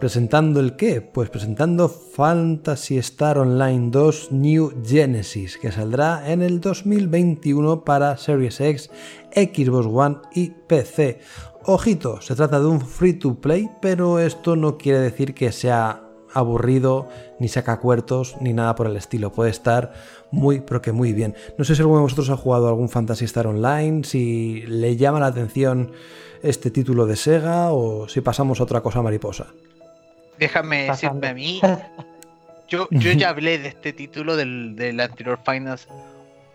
¿Presentando 0.00 0.60
el 0.60 0.76
qué? 0.76 1.02
Pues 1.02 1.28
presentando 1.28 1.90
Fantasy 1.90 2.96
Star 2.96 3.36
Online 3.36 3.90
2 3.90 4.32
New 4.32 4.82
Genesis, 4.82 5.58
que 5.58 5.70
saldrá 5.70 6.32
en 6.32 6.40
el 6.40 6.58
2021 6.58 7.84
para 7.84 8.16
Series 8.16 8.62
X, 8.62 8.90
Xbox 9.30 9.86
One 9.86 10.16
y 10.34 10.52
PC. 10.66 11.20
Ojito, 11.66 12.22
se 12.22 12.34
trata 12.34 12.60
de 12.60 12.66
un 12.66 12.80
free 12.80 13.12
to 13.12 13.42
play, 13.42 13.68
pero 13.82 14.18
esto 14.18 14.56
no 14.56 14.78
quiere 14.78 15.00
decir 15.00 15.34
que 15.34 15.52
sea 15.52 16.02
aburrido, 16.32 17.06
ni 17.38 17.48
saca 17.48 17.78
cuertos, 17.78 18.36
ni 18.40 18.54
nada 18.54 18.74
por 18.76 18.86
el 18.86 18.96
estilo. 18.96 19.32
Puede 19.32 19.50
estar 19.50 19.92
muy, 20.30 20.60
pero 20.60 20.80
que 20.80 20.92
muy 20.92 21.12
bien. 21.12 21.34
No 21.58 21.64
sé 21.64 21.74
si 21.74 21.82
alguno 21.82 21.98
de 21.98 22.04
vosotros 22.04 22.30
ha 22.30 22.38
jugado 22.38 22.68
algún 22.68 22.88
Fantasy 22.88 23.26
Star 23.26 23.46
Online, 23.46 24.02
si 24.04 24.62
le 24.62 24.96
llama 24.96 25.20
la 25.20 25.26
atención 25.26 25.92
este 26.42 26.70
título 26.70 27.04
de 27.04 27.16
Sega 27.16 27.70
o 27.70 28.08
si 28.08 28.22
pasamos 28.22 28.60
a 28.60 28.64
otra 28.64 28.80
cosa 28.80 29.02
mariposa 29.02 29.48
déjame 30.40 30.84
decirme 30.84 31.28
a 31.28 31.34
mí. 31.34 31.60
Yo, 32.68 32.86
yo 32.92 33.10
ya 33.10 33.30
hablé 33.30 33.58
de 33.58 33.70
este 33.70 33.92
título 33.92 34.36
del, 34.36 34.76
del 34.76 35.00
anterior 35.00 35.40
Finance 35.44 35.88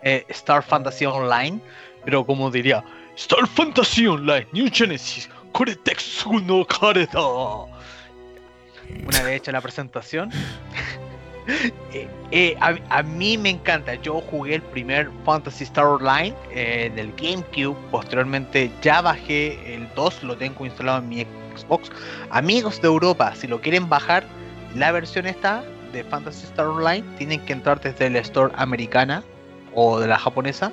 eh, 0.02 0.24
Star 0.28 0.62
Fantasy 0.62 1.04
Online, 1.04 1.60
pero 2.06 2.24
como 2.24 2.50
diría, 2.50 2.82
Star 3.16 3.46
Fantasy 3.46 4.06
Online 4.06 4.46
New 4.52 4.70
Genesis, 4.72 5.28
no 6.46 6.64
Kareta. 6.64 7.20
Una 7.20 9.22
vez 9.24 9.36
hecho 9.36 9.52
la 9.52 9.60
presentación, 9.60 10.30
eh, 11.92 12.08
eh, 12.30 12.56
a, 12.60 12.74
a, 12.88 13.02
mí 13.02 13.36
me 13.36 13.50
encanta. 13.50 13.96
Yo 13.96 14.22
jugué 14.22 14.54
el 14.54 14.62
primer 14.62 15.10
Fantasy 15.26 15.64
Star 15.64 15.84
Online 15.84 16.34
en 16.50 16.98
el 16.98 17.12
GameCube. 17.12 17.76
Posteriormente 17.90 18.70
ya 18.80 19.02
bajé 19.02 19.74
el 19.74 19.86
2, 19.94 20.22
lo 20.22 20.34
tengo 20.38 20.64
instalado 20.64 21.00
en 21.00 21.10
mi 21.10 21.20
Xbox. 21.56 21.90
Amigos 22.30 22.80
de 22.80 22.88
Europa, 22.88 23.34
si 23.34 23.46
lo 23.46 23.60
quieren 23.60 23.88
bajar, 23.88 24.24
la 24.74 24.92
versión 24.92 25.26
esta 25.26 25.64
de 25.92 26.04
Fantasy 26.04 26.44
Star 26.44 26.66
Online, 26.66 27.04
tienen 27.16 27.44
que 27.46 27.52
entrar 27.52 27.80
desde 27.80 28.10
la 28.10 28.18
store 28.20 28.52
americana 28.56 29.22
o 29.74 29.98
de 29.98 30.06
la 30.06 30.18
japonesa. 30.18 30.72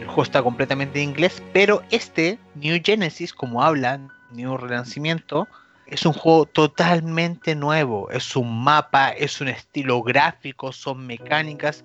El 0.00 0.06
juego 0.06 0.22
está 0.22 0.42
completamente 0.42 1.02
en 1.02 1.10
inglés, 1.10 1.42
pero 1.52 1.82
este 1.90 2.38
New 2.54 2.80
Genesis, 2.84 3.32
como 3.32 3.62
hablan, 3.62 4.10
New 4.32 4.56
Renacimiento, 4.56 5.46
es 5.86 6.04
un 6.04 6.12
juego 6.12 6.46
totalmente 6.46 7.54
nuevo. 7.54 8.10
Es 8.10 8.34
un 8.34 8.64
mapa, 8.64 9.10
es 9.10 9.40
un 9.40 9.48
estilo 9.48 10.02
gráfico, 10.02 10.72
son 10.72 11.06
mecánicas. 11.06 11.84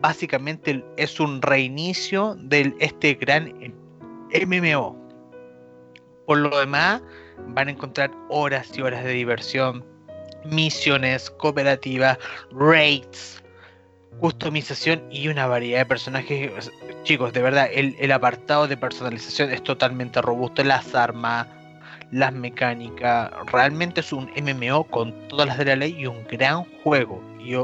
Básicamente 0.00 0.84
es 0.96 1.20
un 1.20 1.40
reinicio 1.40 2.36
de 2.40 2.74
este 2.80 3.14
gran 3.14 3.52
MMO. 4.46 4.96
Por 6.26 6.38
lo 6.38 6.58
demás, 6.58 7.02
van 7.48 7.68
a 7.68 7.70
encontrar 7.72 8.10
horas 8.28 8.70
y 8.76 8.82
horas 8.82 9.04
de 9.04 9.12
diversión, 9.12 9.84
misiones 10.44 11.30
cooperativas, 11.30 12.18
raids, 12.52 13.42
customización 14.20 15.02
y 15.10 15.28
una 15.28 15.46
variedad 15.46 15.80
de 15.80 15.86
personajes. 15.86 16.70
Chicos, 17.04 17.32
de 17.32 17.42
verdad, 17.42 17.68
el, 17.72 18.12
apartado 18.12 18.68
de 18.68 18.76
personalización 18.76 19.50
es 19.50 19.62
totalmente 19.62 20.20
robusto. 20.20 20.62
Las 20.62 20.94
armas, 20.94 21.46
las 22.10 22.32
mecánicas, 22.32 23.30
realmente 23.46 24.00
es 24.00 24.12
un 24.12 24.30
MMO 24.36 24.84
con 24.84 25.28
todas 25.28 25.48
las 25.48 25.58
de 25.58 25.64
la 25.64 25.76
ley 25.76 25.96
y 25.98 26.06
un 26.06 26.24
gran 26.26 26.64
juego. 26.82 27.22
Y, 27.40 27.54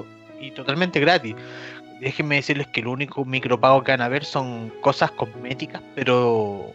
y 0.45 0.51
totalmente 0.53 1.01
gratis. 1.01 1.35
Déjenme 2.01 2.37
decirles 2.37 2.67
que 2.69 2.81
el 2.81 2.89
único 2.89 3.25
micropago 3.25 3.83
que 3.83 3.93
van 3.93 4.03
a 4.03 4.09
ver 4.09 4.25
son 4.25 4.71
cosas 4.83 5.11
cosméticas, 5.13 5.83
pero 5.95 6.75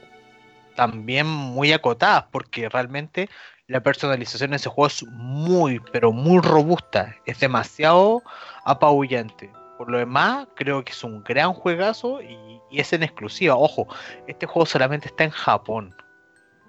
también 0.81 1.27
muy 1.27 1.71
acotadas, 1.73 2.25
porque 2.31 2.67
realmente 2.67 3.29
la 3.67 3.83
personalización 3.83 4.49
de 4.49 4.55
ese 4.55 4.67
juego 4.67 4.87
es 4.87 5.05
muy, 5.11 5.79
pero 5.91 6.11
muy 6.11 6.41
robusta, 6.41 7.15
es 7.27 7.39
demasiado 7.39 8.23
apabullante. 8.65 9.51
Por 9.77 9.91
lo 9.91 9.99
demás, 9.99 10.47
creo 10.55 10.83
que 10.83 10.91
es 10.91 11.03
un 11.03 11.23
gran 11.23 11.53
juegazo 11.53 12.19
y, 12.23 12.59
es 12.71 12.93
en 12.93 13.03
exclusiva. 13.03 13.55
Ojo, 13.55 13.85
este 14.25 14.47
juego 14.47 14.65
solamente 14.65 15.07
está 15.07 15.23
en 15.23 15.29
Japón. 15.29 15.95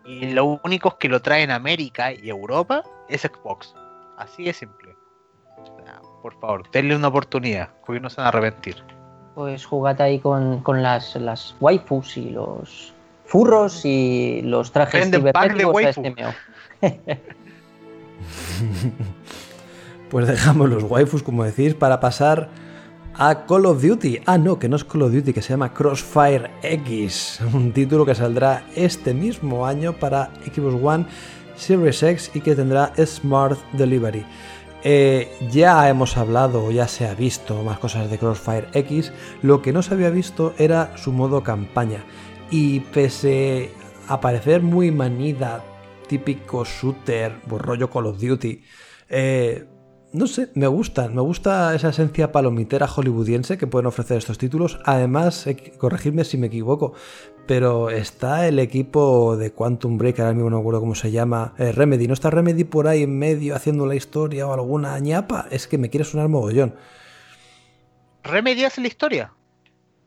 Y 0.05 0.33
lo 0.33 0.61
único 0.63 0.99
que 0.99 1.09
lo 1.09 1.23
trae 1.23 1.43
en 1.43 1.51
América 1.51 2.13
y 2.13 2.29
Europa 2.29 2.83
es 3.09 3.23
Xbox. 3.23 3.75
Así 4.19 4.45
de 4.45 4.53
simple. 4.53 4.95
por 6.21 6.39
favor, 6.39 6.71
denle 6.71 6.97
una 6.97 7.09
oportunidad, 7.09 7.71
porque 7.87 7.99
no 7.99 8.11
se 8.11 8.17
van 8.17 8.27
a 8.27 8.29
arrepentir. 8.29 8.77
Pues 9.35 9.65
jugate 9.65 10.03
ahí 10.03 10.19
con, 10.19 10.63
con 10.63 10.83
las, 10.83 11.17
las 11.17 11.57
waifus 11.61 12.19
y 12.19 12.29
los 12.29 12.93
furros 13.33 13.87
y 13.87 14.43
los 14.45 14.73
trajes 14.73 15.07
cibernéticos 15.07 15.75
de 15.83 15.89
este 15.89 16.35
pues 20.11 20.29
dejamos 20.29 20.69
los 20.69 20.83
waifus, 20.83 21.23
como 21.23 21.43
decís, 21.43 21.73
para 21.75 21.99
pasar 21.99 22.51
a 23.15 23.47
Call 23.47 23.65
of 23.65 23.83
Duty. 23.83 24.19
Ah, 24.27 24.37
no, 24.37 24.59
que 24.59 24.69
no 24.69 24.77
es 24.77 24.85
Call 24.85 25.01
of 25.01 25.15
Duty, 25.15 25.33
que 25.33 25.41
se 25.41 25.49
llama 25.49 25.73
Crossfire 25.73 26.51
X, 26.63 27.41
un 27.55 27.73
título 27.73 28.05
que 28.05 28.15
saldrá 28.15 28.65
este 28.77 29.15
mismo 29.15 29.65
año 29.65 29.95
para 29.95 30.29
Xbox 30.45 30.77
One, 30.83 31.07
Series 31.57 32.03
X 32.03 32.31
y 32.35 32.41
que 32.43 32.55
tendrá 32.55 32.93
Smart 33.03 33.59
Delivery. 33.73 34.27
Eh, 34.85 35.33
ya 35.51 35.89
hemos 35.89 36.19
hablado, 36.19 36.71
ya 36.71 36.87
se 36.87 37.07
ha 37.07 37.15
visto 37.15 37.63
más 37.63 37.79
cosas 37.79 38.11
de 38.11 38.19
Crossfire 38.19 38.69
X, 38.75 39.11
lo 39.41 39.63
que 39.63 39.73
no 39.73 39.81
se 39.81 39.95
había 39.95 40.11
visto 40.11 40.53
era 40.59 40.95
su 40.99 41.13
modo 41.13 41.43
campaña 41.43 42.05
y 42.53 42.81
pese 42.81 43.71
a 44.09 44.21
parecer 44.21 44.61
muy 44.61 44.91
manida, 44.91 45.65
típico 46.07 46.65
shooter, 46.65 47.33
rollo 47.49 47.89
Call 47.91 48.07
of 48.07 48.21
Duty, 48.21 48.63
eh, 49.09 49.67
no 50.13 50.27
sé, 50.27 50.51
me 50.55 50.67
gustan. 50.67 51.15
Me 51.15 51.23
gusta 51.23 51.75
esa 51.75 51.89
esencia 51.89 52.31
palomitera 52.31 52.87
hollywoodiense 52.87 53.57
que 53.57 53.67
pueden 53.67 53.87
ofrecer 53.87 54.19
estos 54.19 54.37
títulos. 54.37 54.79
Además, 54.85 55.47
corregidme 55.79 56.25
si 56.25 56.37
me 56.37 56.49
equivoco, 56.49 56.93
pero 57.47 57.89
está 57.89 58.47
el 58.47 58.59
equipo 58.59 59.39
de 59.39 59.53
Quantum 59.53 59.97
Break, 59.97 60.21
ahora 60.21 60.35
mismo 60.35 60.51
no 60.51 60.59
recuerdo 60.59 60.81
cómo 60.81 60.95
se 60.95 61.11
llama, 61.11 61.55
eh, 61.57 61.73
Remedy. 61.73 62.07
¿No 62.07 62.13
está 62.13 62.29
Remedy 62.29 62.65
por 62.65 62.87
ahí 62.87 63.05
en 63.05 63.19
medio 63.19 63.57
haciendo 63.57 63.87
la 63.87 63.95
historia 63.95 64.47
o 64.47 64.53
alguna 64.53 64.99
ñapa? 64.99 65.47
Es 65.51 65.67
que 65.67 65.79
me 65.79 65.89
quiere 65.89 66.05
sonar 66.05 66.29
mogollón. 66.29 66.75
Remedy 68.23 68.65
hace 68.65 68.83
la 68.83 68.89
historia. 68.89 69.33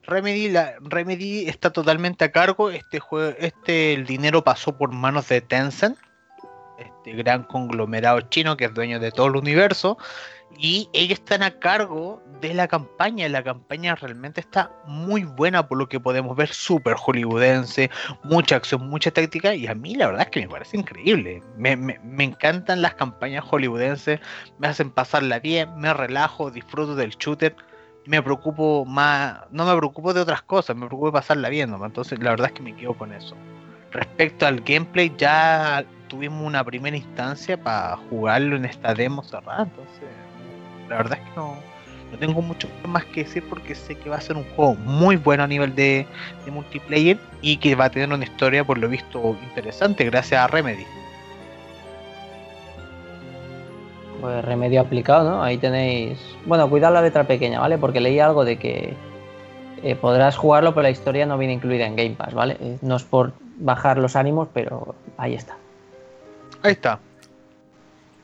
Remedy, 0.07 1.47
está 1.47 1.71
totalmente 1.71 2.25
a 2.25 2.31
cargo. 2.31 2.69
Este 2.69 3.01
este 3.39 3.93
el 3.93 4.05
dinero 4.05 4.43
pasó 4.43 4.77
por 4.77 4.91
manos 4.91 5.27
de 5.29 5.41
Tencent, 5.41 5.97
este 6.77 7.13
gran 7.13 7.43
conglomerado 7.43 8.21
chino 8.21 8.57
que 8.57 8.65
es 8.65 8.73
dueño 8.73 8.99
de 8.99 9.11
todo 9.11 9.27
el 9.27 9.35
universo. 9.35 9.97
Y 10.57 10.89
ellos 10.93 11.19
están 11.19 11.43
a 11.43 11.59
cargo 11.59 12.23
de 12.39 12.53
la 12.53 12.67
campaña. 12.67 13.27
La 13.27 13.43
campaña 13.43 13.95
realmente 13.95 14.39
está 14.39 14.71
muy 14.85 15.23
buena 15.23 15.67
por 15.67 15.77
lo 15.77 15.89
que 15.89 15.99
podemos 15.99 16.37
ver, 16.37 16.49
súper 16.49 16.93
hollywoodense, 16.93 17.89
mucha 18.23 18.55
acción, 18.55 18.87
mucha 18.87 19.11
táctica. 19.11 19.53
Y 19.53 19.67
a 19.67 19.75
mí 19.75 19.95
la 19.95 20.07
verdad 20.07 20.21
es 20.23 20.29
que 20.29 20.41
me 20.41 20.47
parece 20.47 20.77
increíble. 20.77 21.43
Me, 21.57 21.75
me 21.75 22.23
encantan 22.23 22.81
las 22.81 22.93
campañas 22.93 23.43
hollywoodenses, 23.43 24.21
me 24.59 24.67
hacen 24.67 24.91
pasarla 24.91 25.39
bien, 25.39 25.77
me 25.77 25.93
relajo, 25.93 26.51
disfruto 26.51 26.95
del 26.95 27.11
shooter 27.11 27.55
me 28.05 28.21
preocupo 28.21 28.85
más, 28.85 29.39
no 29.51 29.65
me 29.65 29.75
preocupo 29.75 30.13
de 30.13 30.21
otras 30.21 30.41
cosas, 30.41 30.75
me 30.75 30.85
preocupo 30.85 31.07
de 31.07 31.13
pasarla 31.13 31.49
viendo, 31.49 31.83
entonces 31.83 32.19
la 32.19 32.31
verdad 32.31 32.47
es 32.47 32.53
que 32.53 32.63
me 32.63 32.75
quedo 32.75 32.93
con 32.93 33.13
eso. 33.13 33.35
Respecto 33.91 34.45
al 34.45 34.61
gameplay, 34.61 35.11
ya 35.17 35.85
tuvimos 36.07 36.45
una 36.45 36.63
primera 36.63 36.95
instancia 36.95 37.57
para 37.57 37.97
jugarlo 38.09 38.55
en 38.55 38.65
esta 38.65 38.93
demo 38.93 39.23
cerrada, 39.23 39.63
entonces 39.63 40.09
la 40.89 40.97
verdad 40.97 41.19
es 41.19 41.29
que 41.29 41.35
no, 41.35 41.55
no 42.11 42.17
tengo 42.19 42.41
mucho 42.41 42.69
más 42.87 43.05
que 43.05 43.23
decir 43.23 43.43
porque 43.49 43.73
sé 43.73 43.95
que 43.95 44.09
va 44.09 44.17
a 44.17 44.21
ser 44.21 44.37
un 44.37 44.43
juego 44.55 44.75
muy 44.75 45.15
bueno 45.15 45.43
a 45.43 45.47
nivel 45.47 45.73
de, 45.73 46.05
de 46.45 46.51
multiplayer 46.51 47.17
y 47.41 47.57
que 47.57 47.75
va 47.75 47.85
a 47.85 47.89
tener 47.89 48.13
una 48.13 48.23
historia 48.23 48.63
por 48.63 48.77
lo 48.77 48.87
visto 48.87 49.37
interesante 49.43 50.05
gracias 50.05 50.41
a 50.41 50.47
Remedy. 50.47 50.85
Pues 54.25 54.43
remedio 54.43 54.81
aplicado, 54.81 55.29
¿no? 55.29 55.43
Ahí 55.43 55.59
tenéis. 55.59 56.17
Bueno, 56.47 56.67
cuidado 56.67 56.95
la 56.95 57.03
letra 57.03 57.27
pequeña, 57.27 57.59
¿vale? 57.59 57.77
Porque 57.77 58.01
leí 58.01 58.19
algo 58.19 58.43
de 58.43 58.57
que 58.57 58.95
eh, 59.83 59.95
podrás 59.95 60.35
jugarlo, 60.35 60.73
pero 60.73 60.81
la 60.81 60.89
historia 60.89 61.27
no 61.27 61.37
viene 61.37 61.53
incluida 61.53 61.85
en 61.85 61.95
Game 61.95 62.15
Pass, 62.15 62.33
¿vale? 62.33 62.57
Eh, 62.59 62.79
no 62.81 62.95
es 62.95 63.03
por 63.03 63.33
bajar 63.57 63.99
los 63.99 64.15
ánimos, 64.15 64.47
pero 64.51 64.95
ahí 65.17 65.35
está. 65.35 65.57
Ahí 66.63 66.71
está. 66.71 66.97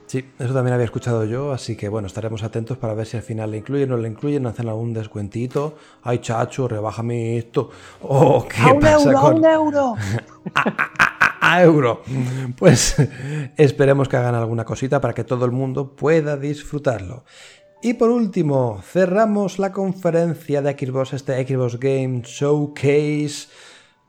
Sí, 0.07 0.27
eso 0.39 0.55
también 0.55 0.73
había 0.73 0.85
escuchado 0.85 1.23
yo, 1.25 1.51
así 1.51 1.77
que 1.77 1.87
bueno, 1.87 2.07
estaremos 2.07 2.41
atentos 2.41 2.79
para 2.79 2.95
ver 2.95 3.05
si 3.05 3.17
al 3.17 3.23
final 3.23 3.51
le 3.51 3.57
incluyen 3.57 3.91
o 3.91 3.95
no 3.95 4.01
le 4.01 4.09
incluyen, 4.09 4.47
hacen 4.47 4.69
algún 4.69 4.95
descuentito. 4.95 5.75
Ay, 6.01 6.17
chacho, 6.17 6.67
rebájame 6.67 7.37
esto. 7.37 7.69
Oh, 8.01 8.43
¿qué 8.49 8.59
¡A 8.59 8.73
un 8.73 8.87
euro! 8.87 9.19
¡A 9.19 9.29
un 9.29 9.45
euro! 9.45 9.95
euro. 11.59 12.03
Pues 12.57 12.95
esperemos 13.57 14.07
que 14.07 14.17
hagan 14.17 14.35
alguna 14.35 14.65
cosita 14.65 15.01
para 15.01 15.13
que 15.13 15.23
todo 15.23 15.45
el 15.45 15.51
mundo 15.51 15.95
pueda 15.95 16.37
disfrutarlo. 16.37 17.25
Y 17.83 17.95
por 17.95 18.11
último, 18.11 18.79
cerramos 18.83 19.57
la 19.57 19.71
conferencia 19.71 20.61
de 20.61 20.73
Xbox, 20.73 21.13
este 21.13 21.45
Xbox 21.45 21.79
Game 21.79 22.21
Showcase, 22.23 23.47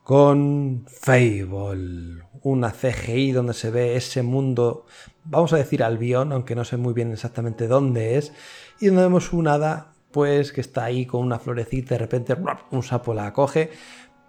con 0.03 0.85
Fable, 0.89 2.23
una 2.43 2.71
CGI 2.73 3.33
donde 3.33 3.55
se 3.55 3.71
ve 3.71 3.97
ese 3.97 4.23
mundo, 4.23 4.85
vamos 5.25 5.53
a 5.53 5.57
decir 5.57 5.83
Albion, 5.83 6.33
aunque 6.33 6.55
no 6.55 6.65
sé 6.65 6.77
muy 6.77 6.93
bien 6.93 7.13
exactamente 7.13 7.69
dónde 7.69 8.19
es, 8.19 8.33
y 8.81 8.87
donde 8.87 9.03
vemos 9.03 9.33
un 9.33 9.49
hada, 9.49 9.95
pues 10.11 10.53
que 10.53 10.61
está 10.61 10.85
ahí 10.85 11.07
con 11.07 11.23
una 11.23 11.39
florecita, 11.39 11.95
de 11.95 11.99
repente 11.99 12.37
un 12.73 12.83
sapo 12.83 13.15
la 13.15 13.33
coge, 13.33 13.71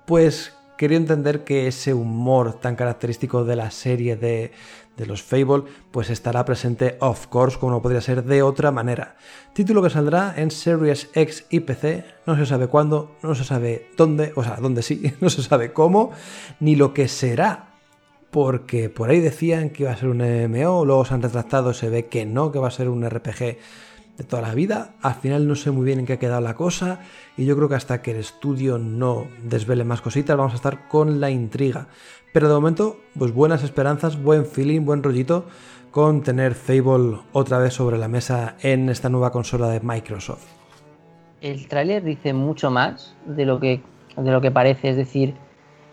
pues 0.05 0.53
quería 0.77 0.97
entender 0.97 1.43
que 1.43 1.67
ese 1.67 1.93
humor 1.93 2.59
tan 2.59 2.75
característico 2.75 3.45
de 3.45 3.55
la 3.55 3.71
serie 3.71 4.15
de, 4.15 4.51
los 4.97 5.23
Fable, 5.23 5.63
pues 5.91 6.09
estará 6.09 6.45
presente, 6.45 6.97
of 6.99 7.27
course, 7.27 7.57
como 7.57 7.71
no 7.71 7.81
podría 7.81 8.01
ser 8.01 8.23
de 8.23 8.41
otra 8.41 8.71
manera. 8.71 9.15
Título 9.53 9.81
que 9.81 9.89
saldrá 9.89 10.33
en 10.37 10.51
Series 10.51 11.09
X 11.13 11.45
y 11.49 11.61
PC, 11.61 12.05
no 12.25 12.35
se 12.37 12.45
sabe 12.45 12.67
cuándo, 12.67 13.15
no 13.23 13.35
se 13.35 13.43
sabe 13.43 13.89
dónde, 13.97 14.33
o 14.35 14.43
sea, 14.43 14.57
dónde 14.57 14.81
sí, 14.81 15.13
no 15.21 15.29
se 15.29 15.41
sabe 15.43 15.73
cómo, 15.73 16.11
ni 16.59 16.75
lo 16.75 16.93
que 16.93 17.07
será. 17.07 17.69
Porque 18.31 18.89
por 18.89 19.11
ahí 19.11 19.19
decían 19.19 19.69
que 19.69 19.83
iba 19.83 19.91
a 19.91 19.97
ser 19.97 20.09
un 20.09 20.17
MMO, 20.17 20.85
luego 20.85 21.05
se 21.05 21.13
han 21.13 21.21
retractado, 21.21 21.73
se 21.73 21.89
ve 21.89 22.07
que 22.07 22.25
no, 22.25 22.51
que 22.51 22.57
va 22.57 22.69
a 22.69 22.71
ser 22.71 22.89
un 22.89 23.07
RPG 23.07 23.57
de 24.17 24.23
toda 24.23 24.41
la 24.41 24.53
vida. 24.53 24.95
Al 25.01 25.15
final 25.15 25.47
no 25.47 25.55
sé 25.55 25.71
muy 25.71 25.85
bien 25.85 25.99
en 25.99 26.05
qué 26.05 26.13
ha 26.13 26.19
quedado 26.19 26.41
la 26.41 26.55
cosa 26.55 26.99
y 27.37 27.45
yo 27.45 27.55
creo 27.55 27.69
que 27.69 27.75
hasta 27.75 28.01
que 28.01 28.11
el 28.11 28.17
estudio 28.17 28.77
no 28.77 29.27
desvele 29.43 29.83
más 29.83 30.01
cositas 30.01 30.37
vamos 30.37 30.53
a 30.53 30.57
estar 30.57 30.87
con 30.87 31.19
la 31.19 31.29
intriga. 31.29 31.87
Pero 32.33 32.47
de 32.47 32.55
momento, 32.55 32.97
pues 33.17 33.31
buenas 33.31 33.63
esperanzas, 33.63 34.21
buen 34.21 34.45
feeling, 34.45 34.81
buen 34.81 35.03
rollito 35.03 35.45
con 35.91 36.23
tener 36.23 36.55
Fable 36.55 37.19
otra 37.33 37.59
vez 37.59 37.75
sobre 37.75 37.99
la 37.99 38.07
mesa 38.07 38.55
en 38.61 38.89
esta 38.89 39.09
nueva 39.09 39.31
consola 39.31 39.69
de 39.69 39.79
Microsoft. 39.79 40.43
El 41.39 41.67
tráiler 41.67 42.03
dice 42.03 42.33
mucho 42.33 42.71
más 42.71 43.15
de 43.25 43.45
lo 43.45 43.59
que, 43.59 43.81
de 44.17 44.31
lo 44.31 44.41
que 44.41 44.49
parece, 44.49 44.89
es 44.89 44.97
decir, 44.97 45.35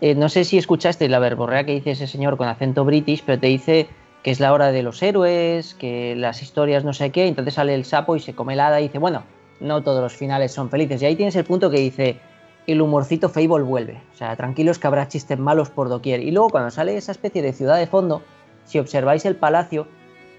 eh, 0.00 0.14
no 0.14 0.30
sé 0.30 0.44
si 0.44 0.56
escuchaste 0.56 1.06
la 1.08 1.18
verborrea 1.18 1.64
que 1.64 1.74
dice 1.74 1.90
ese 1.90 2.06
señor 2.06 2.38
con 2.38 2.48
acento 2.48 2.86
british, 2.86 3.22
pero 3.26 3.38
te 3.38 3.48
dice 3.48 3.88
que 4.22 4.30
es 4.30 4.40
la 4.40 4.52
hora 4.52 4.70
de 4.70 4.82
los 4.82 5.02
héroes, 5.02 5.74
que 5.74 6.14
las 6.16 6.42
historias 6.42 6.84
no 6.84 6.92
sé 6.92 7.10
qué, 7.10 7.26
entonces 7.26 7.54
sale 7.54 7.74
el 7.74 7.84
sapo 7.84 8.16
y 8.16 8.20
se 8.20 8.34
come 8.34 8.54
el 8.54 8.60
hada 8.60 8.80
y 8.80 8.84
dice, 8.84 8.98
bueno, 8.98 9.22
no 9.60 9.82
todos 9.82 10.02
los 10.02 10.16
finales 10.16 10.52
son 10.52 10.70
felices. 10.70 11.00
Y 11.02 11.06
ahí 11.06 11.16
tienes 11.16 11.36
el 11.36 11.44
punto 11.44 11.70
que 11.70 11.78
dice, 11.78 12.18
el 12.66 12.80
humorcito 12.82 13.28
Fable 13.28 13.62
vuelve. 13.62 14.00
O 14.12 14.16
sea, 14.16 14.36
tranquilos 14.36 14.78
que 14.78 14.86
habrá 14.86 15.08
chistes 15.08 15.38
malos 15.38 15.70
por 15.70 15.88
doquier. 15.88 16.20
Y 16.20 16.30
luego 16.30 16.50
cuando 16.50 16.70
sale 16.70 16.96
esa 16.96 17.12
especie 17.12 17.42
de 17.42 17.52
ciudad 17.52 17.78
de 17.78 17.86
fondo, 17.86 18.22
si 18.64 18.78
observáis 18.78 19.24
el 19.24 19.36
palacio, 19.36 19.86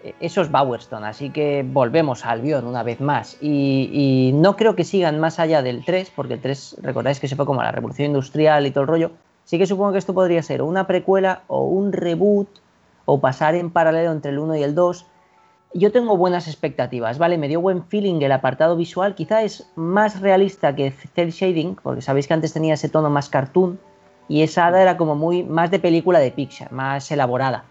eh, 0.03 0.13
eso 0.19 0.41
es 0.41 0.51
Bowerstone, 0.51 1.05
así 1.05 1.29
que 1.29 1.65
volvemos 1.67 2.25
a 2.25 2.31
Albion 2.31 2.65
una 2.65 2.83
vez 2.83 3.01
más. 3.01 3.37
Y, 3.41 3.89
y, 3.91 4.33
no 4.33 4.55
creo 4.55 4.75
que 4.75 4.83
sigan 4.83 5.19
más 5.19 5.39
allá 5.39 5.61
del 5.61 5.83
3, 5.83 6.11
porque 6.15 6.35
el 6.35 6.41
3, 6.41 6.77
recordáis 6.81 7.19
que 7.19 7.27
se 7.27 7.35
fue 7.35 7.45
como 7.45 7.63
la 7.63 7.71
revolución 7.71 8.07
industrial 8.07 8.65
y 8.65 8.71
todo 8.71 8.83
el 8.83 8.87
rollo. 8.87 9.11
Sí 9.43 9.57
que 9.57 9.65
supongo 9.65 9.93
que 9.93 9.97
esto 9.97 10.13
podría 10.13 10.43
ser 10.43 10.61
una 10.61 10.87
precuela 10.87 11.41
o 11.47 11.65
un 11.65 11.91
reboot 11.91 12.47
o 13.11 13.19
pasar 13.19 13.55
en 13.55 13.71
paralelo 13.71 14.13
entre 14.13 14.31
el 14.31 14.39
1 14.39 14.55
y 14.55 14.63
el 14.63 14.73
2. 14.73 15.05
Yo 15.73 15.91
tengo 15.91 16.15
buenas 16.15 16.47
expectativas, 16.47 17.17
¿vale? 17.17 17.37
Me 17.37 17.49
dio 17.49 17.59
buen 17.59 17.83
feeling 17.83 18.21
el 18.21 18.31
apartado 18.31 18.77
visual, 18.77 19.15
quizá 19.15 19.43
es 19.43 19.69
más 19.75 20.21
realista 20.21 20.73
que 20.73 20.91
Cell 20.91 21.31
Shading, 21.31 21.75
porque 21.75 22.01
sabéis 22.01 22.27
que 22.27 22.35
antes 22.35 22.53
tenía 22.53 22.75
ese 22.75 22.87
tono 22.87 23.09
más 23.09 23.27
cartoon 23.27 23.81
y 24.29 24.43
esa 24.43 24.67
hada 24.67 24.81
era 24.81 24.95
como 24.95 25.15
muy 25.15 25.43
más 25.43 25.71
de 25.71 25.79
película 25.79 26.19
de 26.19 26.31
Pixar, 26.31 26.71
más 26.71 27.11
elaborada. 27.11 27.65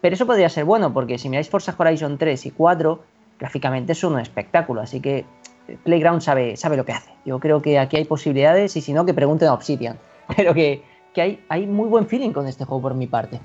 Pero 0.00 0.14
eso 0.14 0.24
podría 0.24 0.48
ser 0.48 0.64
bueno, 0.64 0.94
porque 0.94 1.18
si 1.18 1.28
miráis 1.28 1.50
Forza 1.50 1.74
Horizon 1.76 2.16
3 2.16 2.46
y 2.46 2.50
4, 2.50 3.02
gráficamente 3.38 3.92
es 3.92 4.02
un 4.04 4.18
espectáculo, 4.18 4.80
así 4.80 5.00
que 5.00 5.26
Playground 5.84 6.22
sabe, 6.22 6.56
sabe 6.56 6.78
lo 6.78 6.86
que 6.86 6.92
hace. 6.92 7.10
Yo 7.26 7.38
creo 7.40 7.60
que 7.60 7.78
aquí 7.78 7.98
hay 7.98 8.04
posibilidades 8.06 8.74
y 8.76 8.80
si 8.80 8.94
no, 8.94 9.04
que 9.04 9.12
pregunten 9.12 9.48
a 9.48 9.52
Obsidian. 9.52 9.98
Pero 10.36 10.54
que, 10.54 10.82
que 11.12 11.20
hay, 11.20 11.44
hay 11.50 11.66
muy 11.66 11.88
buen 11.88 12.06
feeling 12.06 12.32
con 12.32 12.46
este 12.46 12.64
juego 12.64 12.80
por 12.80 12.94
mi 12.94 13.06
parte 13.06 13.38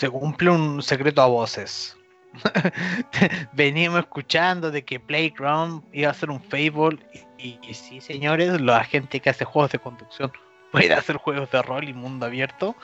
se 0.00 0.08
cumple 0.08 0.48
un 0.48 0.82
secreto 0.82 1.20
a 1.20 1.26
voces. 1.26 1.94
Venimos 3.52 3.98
escuchando 3.98 4.70
de 4.70 4.82
que 4.82 4.98
Playground 4.98 5.82
iba 5.92 6.10
a 6.10 6.14
ser 6.14 6.30
un 6.30 6.40
Fable 6.40 6.98
y, 7.36 7.58
sí, 7.74 8.00
señores, 8.00 8.62
la 8.62 8.82
gente 8.82 9.20
que 9.20 9.28
hace 9.28 9.44
juegos 9.44 9.72
de 9.72 9.78
conducción 9.78 10.32
puede 10.72 10.94
hacer 10.94 11.16
juegos 11.16 11.50
de 11.50 11.60
rol 11.60 11.86
y 11.86 11.92
mundo 11.92 12.24
abierto, 12.24 12.74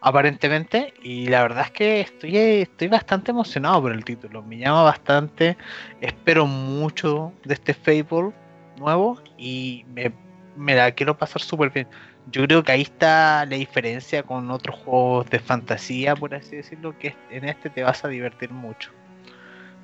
aparentemente. 0.00 0.94
Y 1.02 1.26
la 1.26 1.42
verdad 1.42 1.66
es 1.66 1.70
que 1.72 2.00
estoy, 2.00 2.34
estoy 2.38 2.88
bastante 2.88 3.32
emocionado 3.32 3.82
por 3.82 3.92
el 3.92 4.02
título. 4.02 4.42
Me 4.42 4.56
llama 4.56 4.84
bastante. 4.84 5.58
Espero 6.00 6.46
mucho 6.46 7.34
de 7.44 7.52
este 7.52 7.74
Fable 7.74 8.32
nuevo 8.78 9.20
y 9.36 9.84
me, 9.88 10.14
me 10.56 10.74
la 10.74 10.92
quiero 10.92 11.14
pasar 11.18 11.42
súper 11.42 11.68
bien 11.68 11.88
yo 12.30 12.44
creo 12.44 12.62
que 12.62 12.72
ahí 12.72 12.82
está 12.82 13.44
la 13.46 13.56
diferencia 13.56 14.22
con 14.22 14.50
otros 14.50 14.76
juegos 14.76 15.28
de 15.30 15.38
fantasía, 15.38 16.16
por 16.16 16.34
así 16.34 16.56
decirlo, 16.56 16.98
que 16.98 17.14
en 17.30 17.48
este 17.48 17.70
te 17.70 17.82
vas 17.82 18.04
a 18.04 18.08
divertir 18.08 18.50
mucho. 18.50 18.90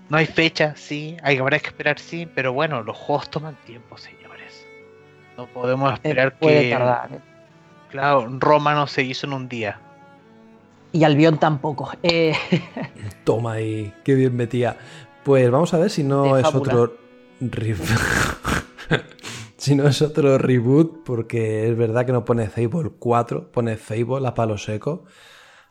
No 0.08 0.16
hay 0.16 0.26
fecha, 0.26 0.74
sí, 0.76 1.16
hay 1.22 1.38
habrá 1.38 1.58
que 1.58 1.68
esperar, 1.68 1.98
sí, 1.98 2.28
pero 2.34 2.52
bueno, 2.52 2.82
los 2.82 2.96
juegos 2.96 3.30
toman 3.30 3.56
tiempo, 3.64 3.96
señores. 3.96 4.66
No 5.36 5.46
podemos 5.46 5.92
esperar 5.92 6.36
que. 6.38 6.70
Tardar, 6.70 7.12
¿eh? 7.12 7.20
Claro, 7.90 8.26
Roma 8.38 8.74
no 8.74 8.86
se 8.86 9.02
hizo 9.02 9.26
en 9.26 9.32
un 9.32 9.48
día. 9.48 9.80
Y 10.92 11.04
Albion 11.04 11.38
tampoco. 11.38 11.92
Eh... 12.02 12.34
Toma 13.24 13.54
ahí, 13.54 13.92
qué 14.04 14.14
bien 14.14 14.36
metía. 14.36 14.76
Pues 15.24 15.50
vamos 15.50 15.72
a 15.74 15.78
ver 15.78 15.90
si 15.90 16.02
no 16.02 16.36
es 16.36 16.46
otro. 16.46 16.96
Si 19.60 19.74
no 19.74 19.86
es 19.86 20.00
otro 20.00 20.38
reboot, 20.38 21.04
porque 21.04 21.68
es 21.68 21.76
verdad 21.76 22.06
que 22.06 22.12
no 22.12 22.24
pone 22.24 22.48
Fable 22.48 22.92
4, 22.98 23.52
pone 23.52 23.76
Fable 23.76 24.26
a 24.26 24.32
palo 24.32 24.56
seco. 24.56 25.04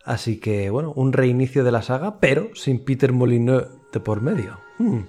Así 0.05 0.39
que, 0.39 0.69
bueno, 0.69 0.93
un 0.95 1.11
reinicio 1.11 1.63
de 1.63 1.71
la 1.71 1.81
saga, 1.81 2.19
pero 2.19 2.51
sin 2.53 2.85
Peter 2.85 3.11
Molyneux 3.11 3.65
de 3.91 3.99
por 3.99 4.21
medio. 4.21 4.59
Hmm. 4.77 5.05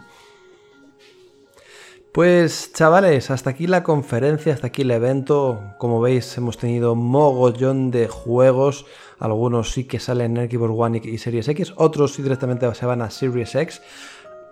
Pues 2.10 2.72
chavales, 2.72 3.30
hasta 3.30 3.50
aquí 3.50 3.66
la 3.66 3.82
conferencia, 3.82 4.54
hasta 4.54 4.68
aquí 4.68 4.80
el 4.80 4.92
evento. 4.92 5.60
Como 5.78 6.00
veis, 6.00 6.38
hemos 6.38 6.56
tenido 6.56 6.94
mogollón 6.94 7.90
de 7.90 8.08
juegos. 8.08 8.86
Algunos 9.18 9.72
sí 9.72 9.84
que 9.84 10.00
salen 10.00 10.38
en 10.38 10.50
Xbox 10.50 10.72
One 10.74 11.02
y 11.04 11.18
Series 11.18 11.48
X, 11.48 11.74
otros 11.76 12.14
sí 12.14 12.22
directamente 12.22 12.74
se 12.74 12.86
van 12.86 13.02
a 13.02 13.10
Series 13.10 13.54
X. 13.54 13.82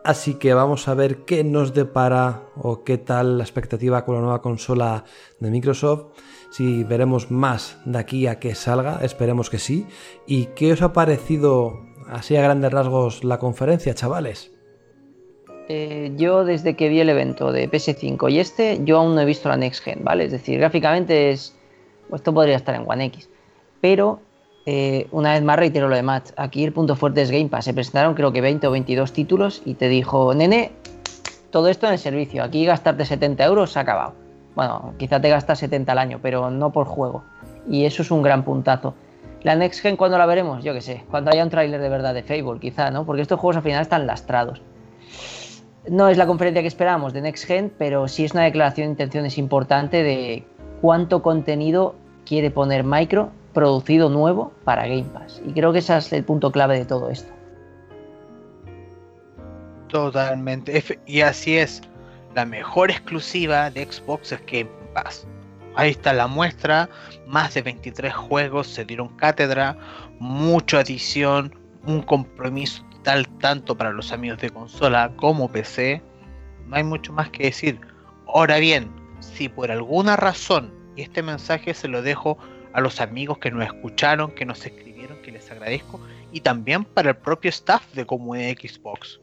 Así 0.09 0.36
que 0.36 0.55
vamos 0.55 0.89
a 0.89 0.94
ver 0.94 1.26
qué 1.26 1.44
nos 1.44 1.74
depara 1.74 2.44
o 2.56 2.82
qué 2.82 2.97
tal 2.97 3.36
la 3.36 3.44
expectativa 3.44 4.06
con 4.06 4.14
la 4.14 4.22
nueva 4.22 4.40
consola 4.40 5.05
de 5.39 5.51
Microsoft. 5.51 6.14
Si 6.48 6.82
veremos 6.82 7.30
más 7.30 7.78
de 7.85 7.98
aquí 7.98 8.26
a 8.26 8.40
que 8.40 8.55
salga, 8.55 9.01
esperemos 9.02 9.51
que 9.51 9.59
sí. 9.59 9.86
¿Y 10.26 10.47
qué 10.56 10.72
os 10.72 10.80
ha 10.80 10.94
parecido 10.94 11.74
así 12.09 12.36
a 12.36 12.40
grandes 12.40 12.72
rasgos 12.72 13.22
la 13.22 13.39
conferencia, 13.39 13.94
chavales? 13.94 14.51
Eh, 15.68 16.12
yo 16.16 16.43
desde 16.47 16.74
que 16.74 16.89
vi 16.89 17.01
el 17.01 17.10
evento 17.10 17.52
de 17.52 17.70
PS5 17.70 18.32
y 18.32 18.39
este, 18.39 18.80
yo 18.85 19.01
aún 19.01 19.14
no 19.14 19.20
he 19.20 19.26
visto 19.26 19.51
la 19.51 19.59
Next 19.59 19.85
Gen, 19.85 20.05
¿vale? 20.05 20.24
Es 20.24 20.32
decir, 20.32 20.59
gráficamente 20.59 21.32
es... 21.32 21.55
Esto 22.10 22.32
podría 22.32 22.56
estar 22.56 22.74
en 22.74 22.89
One 22.89 23.05
X. 23.05 23.28
Pero, 23.82 24.22
eh, 24.70 25.07
una 25.12 25.32
vez 25.32 25.43
más 25.43 25.59
reitero 25.59 25.89
lo 25.89 25.97
de 25.97 26.03
Matt, 26.03 26.32
aquí 26.36 26.62
el 26.62 26.74
punto 26.74 26.95
fuerte 26.95 27.23
es 27.23 27.31
Game 27.31 27.49
Pass. 27.49 27.65
Se 27.65 27.73
presentaron 27.73 28.12
creo 28.12 28.35
que 28.35 28.43
20 28.43 28.66
o 28.66 28.70
22 28.70 29.15
títulos 29.15 29.62
y 29.65 29.73
te 29.73 29.89
dijo, 29.89 30.35
nene, 30.35 30.73
todo 31.49 31.69
esto 31.69 31.86
en 31.86 31.95
el 31.95 31.99
servicio. 31.99 32.45
Aquí 32.45 32.66
gastarte 32.66 33.07
70 33.07 33.43
euros 33.47 33.73
se 33.73 33.78
ha 33.78 33.82
acabado. 33.82 34.12
Bueno, 34.55 34.93
quizá 34.99 35.23
te 35.23 35.31
gastas 35.31 35.61
70 35.61 35.90
al 35.93 35.97
año, 35.97 36.19
pero 36.20 36.51
no 36.51 36.70
por 36.70 36.86
juego. 36.86 37.24
Y 37.66 37.86
eso 37.86 38.03
es 38.03 38.11
un 38.11 38.23
gran 38.23 38.45
puntazo. 38.45 38.93
La 39.43 39.57
Next 39.57 39.81
Gen, 39.81 39.97
¿cuándo 39.97 40.19
la 40.19 40.27
veremos? 40.27 40.62
Yo 40.62 40.74
qué 40.74 40.82
sé, 40.82 41.03
cuando 41.11 41.31
haya 41.31 41.45
un 41.45 41.49
tráiler 41.49 41.81
de 41.81 41.89
verdad 41.89 42.12
de 42.12 42.23
Fable, 42.23 42.61
quizá, 42.61 42.90
¿no? 42.90 43.07
Porque 43.07 43.23
estos 43.23 43.40
juegos 43.40 43.57
al 43.57 43.62
final 43.62 43.81
están 43.81 44.07
lastrados. 44.07 44.61
No 45.89 46.09
es 46.09 46.19
la 46.19 46.27
conferencia 46.27 46.61
que 46.61 46.69
esperábamos 46.69 47.15
de 47.15 47.23
Next 47.23 47.47
Gen, 47.47 47.73
pero 47.78 48.07
sí 48.07 48.27
es 48.27 48.35
una 48.35 48.43
declaración 48.43 48.89
de 48.89 48.90
intenciones 48.90 49.39
importante 49.39 50.03
de 50.03 50.45
cuánto 50.82 51.23
contenido 51.23 51.95
quiere 52.27 52.51
poner 52.51 52.85
Micro 52.85 53.31
producido 53.59 54.09
nuevo 54.09 54.52
para 54.64 54.82
Game 54.82 55.10
Pass. 55.12 55.43
Y 55.44 55.52
creo 55.52 55.72
que 55.72 55.80
ese 55.80 55.97
es 55.97 56.12
el 56.12 56.22
punto 56.22 56.52
clave 56.52 56.78
de 56.78 56.85
todo 56.85 57.10
esto. 57.10 57.32
Totalmente. 59.89 61.01
Y 61.06 61.22
así 61.22 61.56
es. 61.56 61.82
La 62.35 62.44
mejor 62.44 62.90
exclusiva 62.90 63.70
de 63.70 63.90
Xbox 63.90 64.32
es 64.32 64.40
Game 64.47 64.70
Pass. 64.94 65.26
Ahí 65.74 65.90
está 65.90 66.12
la 66.12 66.28
muestra. 66.28 66.89
Más 67.26 67.55
de 67.55 67.62
23 67.62 68.14
juegos 68.14 68.68
se 68.68 68.85
dieron 68.85 69.09
cátedra. 69.16 69.76
Mucha 70.20 70.80
adición. 70.80 71.52
Un 71.85 72.02
compromiso 72.02 72.85
tanto 73.40 73.76
para 73.76 73.93
los 73.93 74.12
amigos 74.12 74.39
de 74.39 74.51
consola 74.51 75.10
como 75.16 75.48
PC, 75.48 76.02
no 76.66 76.76
hay 76.76 76.85
mucho 76.85 77.12
más 77.12 77.30
que 77.30 77.44
decir. 77.44 77.80
Ahora 78.26 78.59
bien, 78.59 78.90
si 79.20 79.48
por 79.48 79.70
alguna 79.70 80.16
razón, 80.16 80.72
y 80.97 81.02
este 81.02 81.22
mensaje 81.22 81.74
se 81.74 81.89
lo 81.89 82.02
dejo 82.02 82.39
a 82.73 82.81
los 82.81 83.01
amigos 83.01 83.39
que 83.39 83.51
nos 83.51 83.65
escucharon, 83.65 84.32
que 84.32 84.45
nos 84.45 84.65
escribieron, 84.65 85.20
que 85.23 85.32
les 85.32 85.51
agradezco, 85.51 86.01
y 86.32 86.40
también 86.40 86.85
para 86.85 87.11
el 87.11 87.16
propio 87.16 87.49
staff 87.51 87.82
de 87.95 88.07
comunidad 88.07 88.57
Xbox. 88.59 89.20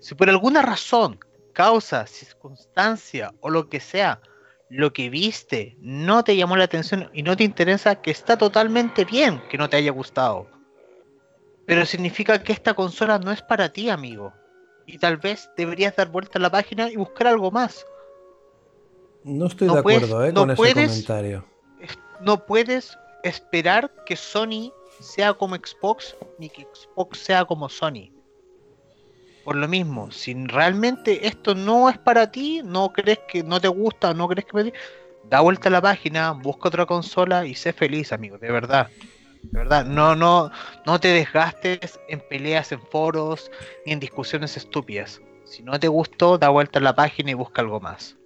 Si 0.00 0.14
por 0.14 0.30
alguna 0.30 0.62
razón, 0.62 1.18
causa, 1.52 2.06
circunstancia 2.06 3.32
o 3.40 3.50
lo 3.50 3.68
que 3.68 3.80
sea, 3.80 4.20
lo 4.70 4.92
que 4.92 5.10
viste 5.10 5.76
no 5.80 6.22
te 6.24 6.36
llamó 6.36 6.56
la 6.56 6.64
atención 6.64 7.10
y 7.12 7.22
no 7.22 7.36
te 7.36 7.44
interesa, 7.44 8.00
que 8.00 8.10
está 8.10 8.36
totalmente 8.36 9.04
bien 9.04 9.42
que 9.48 9.58
no 9.58 9.68
te 9.68 9.78
haya 9.78 9.90
gustado 9.90 10.46
pero 11.68 11.84
significa 11.84 12.42
que 12.42 12.54
esta 12.54 12.72
consola 12.72 13.18
no 13.18 13.30
es 13.30 13.42
para 13.42 13.70
ti, 13.70 13.90
amigo. 13.90 14.32
Y 14.86 14.96
tal 14.96 15.18
vez 15.18 15.50
deberías 15.54 15.94
dar 15.94 16.08
vuelta 16.08 16.38
a 16.38 16.40
la 16.40 16.50
página 16.50 16.90
y 16.90 16.96
buscar 16.96 17.26
algo 17.26 17.50
más. 17.50 17.84
No 19.22 19.48
estoy 19.48 19.68
de 19.68 19.78
acuerdo 19.78 20.24
eh, 20.24 20.32
con 20.32 20.50
ese 20.50 20.72
comentario. 20.72 21.44
No 22.20 22.44
puedes 22.44 22.98
esperar 23.22 23.90
que 24.06 24.16
Sony 24.16 24.72
sea 25.00 25.32
como 25.34 25.56
Xbox 25.56 26.16
ni 26.38 26.48
que 26.48 26.66
Xbox 26.72 27.18
sea 27.18 27.44
como 27.44 27.68
Sony. 27.68 28.10
Por 29.44 29.56
lo 29.56 29.66
mismo, 29.66 30.10
si 30.10 30.34
realmente 30.46 31.26
esto 31.26 31.54
no 31.54 31.88
es 31.88 31.96
para 31.98 32.30
ti, 32.30 32.60
no 32.62 32.92
crees 32.92 33.20
que 33.28 33.42
no 33.42 33.60
te 33.60 33.68
gusta, 33.68 34.12
no 34.12 34.28
crees 34.28 34.46
que 34.46 34.72
da 35.24 35.40
vuelta 35.40 35.68
a 35.68 35.72
la 35.72 35.80
página, 35.80 36.32
busca 36.32 36.68
otra 36.68 36.86
consola 36.86 37.46
y 37.46 37.54
sé 37.54 37.72
feliz, 37.72 38.12
amigo, 38.12 38.36
de 38.38 38.50
verdad. 38.50 38.88
De 39.42 39.58
verdad, 39.58 39.86
no, 39.86 40.14
no, 40.14 40.50
no 40.84 41.00
te 41.00 41.08
desgastes 41.08 41.98
en 42.08 42.20
peleas 42.28 42.72
en 42.72 42.80
foros 42.80 43.50
ni 43.86 43.92
en 43.92 44.00
discusiones 44.00 44.56
estúpidas. 44.56 45.22
Si 45.44 45.62
no 45.62 45.78
te 45.80 45.88
gustó, 45.88 46.36
da 46.36 46.50
vuelta 46.50 46.78
a 46.78 46.82
la 46.82 46.94
página 46.94 47.30
y 47.30 47.34
busca 47.34 47.62
algo 47.62 47.80
más. 47.80 48.16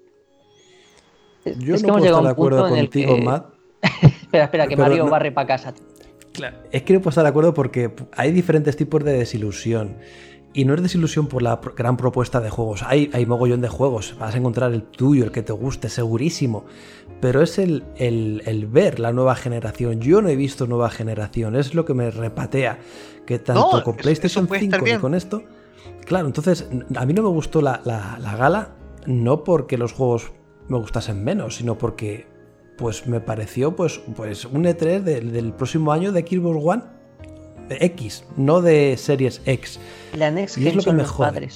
Yo 1.44 1.76
no 1.76 1.94
puedo 1.94 2.04
estar 2.04 2.22
de 2.22 2.28
acuerdo 2.30 2.68
contigo, 2.68 3.16
Matt. 3.18 3.51
espera, 4.22 4.44
espera, 4.44 4.66
que 4.66 4.76
Mario 4.76 5.08
barre 5.08 5.32
para 5.32 5.46
casa. 5.46 5.74
Claro. 6.32 6.56
Es 6.70 6.82
que 6.82 6.94
no 6.94 7.00
puedo 7.00 7.10
estar 7.10 7.24
de 7.24 7.30
acuerdo 7.30 7.52
porque 7.52 7.92
hay 8.16 8.32
diferentes 8.32 8.76
tipos 8.76 9.04
de 9.04 9.12
desilusión. 9.12 9.96
Y 10.54 10.66
no 10.66 10.74
es 10.74 10.82
desilusión 10.82 11.28
por 11.28 11.42
la 11.42 11.60
gran 11.76 11.96
propuesta 11.96 12.40
de 12.40 12.50
juegos. 12.50 12.82
Hay, 12.82 13.10
hay 13.14 13.24
mogollón 13.24 13.62
de 13.62 13.68
juegos. 13.68 14.14
Vas 14.18 14.34
a 14.34 14.38
encontrar 14.38 14.72
el 14.72 14.82
tuyo, 14.82 15.24
el 15.24 15.32
que 15.32 15.42
te 15.42 15.52
guste, 15.52 15.88
segurísimo. 15.88 16.66
Pero 17.20 17.40
es 17.40 17.58
el, 17.58 17.84
el, 17.96 18.66
ver 18.66 19.00
la 19.00 19.12
nueva 19.12 19.34
generación. 19.34 20.00
Yo 20.00 20.20
no 20.20 20.28
he 20.28 20.36
visto 20.36 20.66
nueva 20.66 20.90
generación. 20.90 21.56
Es 21.56 21.74
lo 21.74 21.86
que 21.86 21.94
me 21.94 22.10
repatea. 22.10 22.80
Que 23.26 23.38
tanto 23.38 23.82
con 23.82 23.96
PlayStation 23.96 24.46
5 24.46 24.78
como 24.78 25.00
con 25.00 25.14
esto. 25.14 25.42
Claro, 26.04 26.26
entonces 26.26 26.68
a 26.96 27.06
mí 27.06 27.14
no 27.14 27.22
me 27.22 27.28
gustó 27.28 27.62
la, 27.62 27.80
la, 27.84 28.36
gala. 28.36 28.74
No 29.06 29.44
porque 29.44 29.78
los 29.78 29.92
juegos 29.92 30.32
me 30.68 30.76
gustasen 30.76 31.24
menos, 31.24 31.56
sino 31.56 31.78
porque 31.78 32.26
pues 32.82 33.06
me 33.06 33.20
pareció 33.20 33.76
pues, 33.76 34.00
pues 34.16 34.44
un 34.44 34.64
E3 34.64 35.02
del 35.02 35.52
próximo 35.52 35.92
año 35.92 36.10
de 36.10 36.22
Xbox 36.22 36.58
One 36.64 36.82
X, 37.70 38.24
no 38.36 38.60
de 38.60 38.96
Series 38.96 39.40
X. 39.46 39.78
La 40.14 40.32
Next 40.32 40.58
y 40.58 40.66
es 40.66 40.74
lo 40.74 40.82
que 40.82 40.92
me 40.92 41.04
jode. 41.04 41.48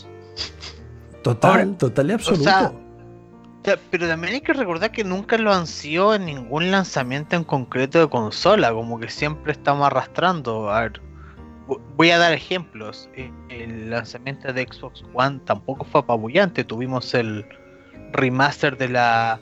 Total, 1.24 1.76
total 1.78 2.10
y 2.10 2.12
absoluto. 2.12 2.80
pero 3.90 4.06
también 4.06 4.34
hay 4.34 4.40
que 4.40 4.52
recordar 4.52 4.92
que 4.92 5.02
nunca 5.02 5.36
lo 5.36 5.52
ansió 5.52 6.14
en 6.14 6.26
ningún 6.26 6.70
lanzamiento 6.70 7.34
en 7.34 7.42
concreto 7.42 7.98
de 7.98 8.08
consola, 8.08 8.72
como 8.72 9.00
que 9.00 9.08
siempre 9.08 9.50
estamos 9.50 9.84
arrastrando. 9.84 10.70
A 10.70 10.82
ver, 10.82 11.00
voy 11.96 12.10
a 12.10 12.18
dar 12.18 12.34
ejemplos. 12.34 13.10
Eh, 13.16 13.32
el 13.48 13.90
lanzamiento 13.90 14.52
de 14.52 14.62
Xbox 14.62 15.02
One 15.12 15.40
tampoco 15.44 15.84
fue 15.86 16.02
apabullante. 16.02 16.62
Tuvimos 16.62 17.14
el 17.14 17.44
remaster 18.12 18.76
de 18.78 18.90
la 18.90 19.40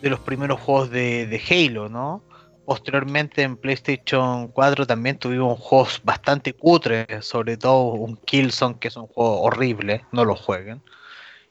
de 0.00 0.10
los 0.10 0.20
primeros 0.20 0.60
juegos 0.60 0.90
de, 0.90 1.26
de 1.26 1.40
Halo, 1.50 1.88
¿no? 1.88 2.22
Posteriormente 2.64 3.42
en 3.42 3.56
PlayStation 3.56 4.48
4 4.48 4.86
también 4.86 5.18
tuvimos 5.18 5.58
juegos 5.60 6.00
bastante 6.02 6.52
cutres, 6.52 7.24
sobre 7.24 7.56
todo 7.56 7.92
un 7.92 8.16
Killzone 8.16 8.78
que 8.80 8.88
es 8.88 8.96
un 8.96 9.06
juego 9.06 9.42
horrible, 9.42 10.04
no 10.10 10.24
lo 10.24 10.34
jueguen. 10.34 10.82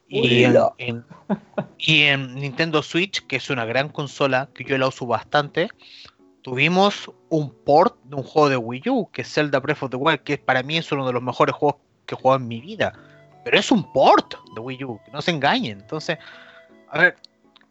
Y 0.08 0.44
en, 0.44 1.04
y 1.78 2.02
en, 2.02 2.34
Nintendo 2.34 2.82
Switch, 2.82 3.26
que 3.26 3.36
es 3.36 3.50
una 3.50 3.64
gran 3.64 3.88
consola 3.88 4.48
que 4.54 4.64
yo 4.64 4.78
la 4.78 4.88
uso 4.88 5.06
bastante, 5.06 5.68
tuvimos 6.42 7.10
un 7.28 7.50
port 7.64 7.96
de 8.04 8.16
un 8.16 8.22
juego 8.22 8.48
de 8.48 8.56
Wii 8.56 8.88
U, 8.90 9.10
que 9.10 9.22
es 9.22 9.32
Zelda 9.32 9.58
Breath 9.58 9.82
of 9.82 9.90
the 9.90 9.96
Wild, 9.96 10.20
que 10.20 10.38
para 10.38 10.62
mí 10.62 10.76
es 10.76 10.92
uno 10.92 11.06
de 11.06 11.12
los 11.12 11.22
mejores 11.22 11.56
juegos 11.56 11.80
que 12.04 12.14
he 12.14 12.18
jugado 12.18 12.40
en 12.40 12.46
mi 12.46 12.60
vida. 12.60 12.92
Pero 13.42 13.58
es 13.58 13.72
un 13.72 13.90
port 13.92 14.34
de 14.54 14.60
Wii 14.60 14.84
U, 14.84 15.00
que 15.04 15.10
no 15.10 15.20
se 15.22 15.32
engañen. 15.32 15.80
Entonces, 15.80 16.18
a 16.90 16.98
ver, 16.98 17.16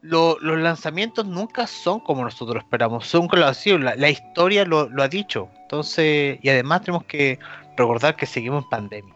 los 0.06 0.60
lanzamientos 0.60 1.26
nunca 1.26 1.68
son 1.68 2.00
como 2.00 2.24
nosotros 2.24 2.64
esperamos, 2.64 3.08
son 3.08 3.28
como 3.28 3.42
la, 3.42 3.96
la 3.96 4.10
historia 4.10 4.66
lo, 4.66 4.90
ha 5.02 5.08
dicho. 5.08 5.50
Entonces, 5.64 6.40
y 6.42 6.50
además 6.50 6.82
tenemos 6.82 7.06
que 7.06 7.40
recordar 7.76 8.16
que 8.16 8.26
seguimos 8.26 8.64
en 8.64 8.70
pandemia. 8.70 9.16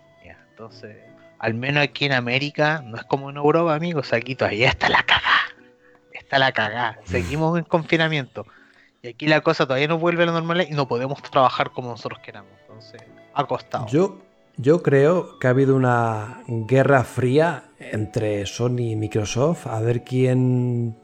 Entonces, 0.49 0.97
al 1.37 1.53
menos 1.53 1.83
aquí 1.83 2.05
en 2.05 2.13
América, 2.13 2.83
no 2.85 2.97
es 2.97 3.03
como 3.03 3.29
en 3.29 3.37
Europa, 3.37 3.73
amigos, 3.73 4.11
aquí 4.11 4.35
todavía 4.35 4.69
está 4.69 4.89
la 4.89 5.03
cagada. 5.03 5.39
Está 6.11 6.39
la 6.39 6.51
cagada. 6.51 6.99
Seguimos 7.05 7.57
en 7.57 7.63
confinamiento. 7.63 8.45
Y 9.01 9.07
aquí 9.09 9.27
la 9.27 9.41
cosa 9.41 9.65
todavía 9.65 9.87
no 9.87 9.97
vuelve 9.97 10.23
a 10.23 10.25
la 10.25 10.33
normalidad 10.33 10.69
y 10.69 10.73
no 10.73 10.87
podemos 10.87 11.21
trabajar 11.21 11.71
como 11.71 11.89
nosotros 11.91 12.19
queramos. 12.19 12.51
Entonces, 12.61 13.01
ha 13.33 13.45
costado. 13.45 13.87
Yo, 13.87 14.19
yo 14.59 14.83
creo 14.83 15.39
que 15.39 15.47
ha 15.47 15.51
habido 15.51 15.73
una 15.75 16.43
guerra 16.47 17.05
fría 17.05 17.71
entre 17.79 18.45
Sony 18.45 18.91
y 18.91 18.95
Microsoft 18.97 19.67
a 19.67 19.79
ver 19.79 20.03
quién 20.03 20.97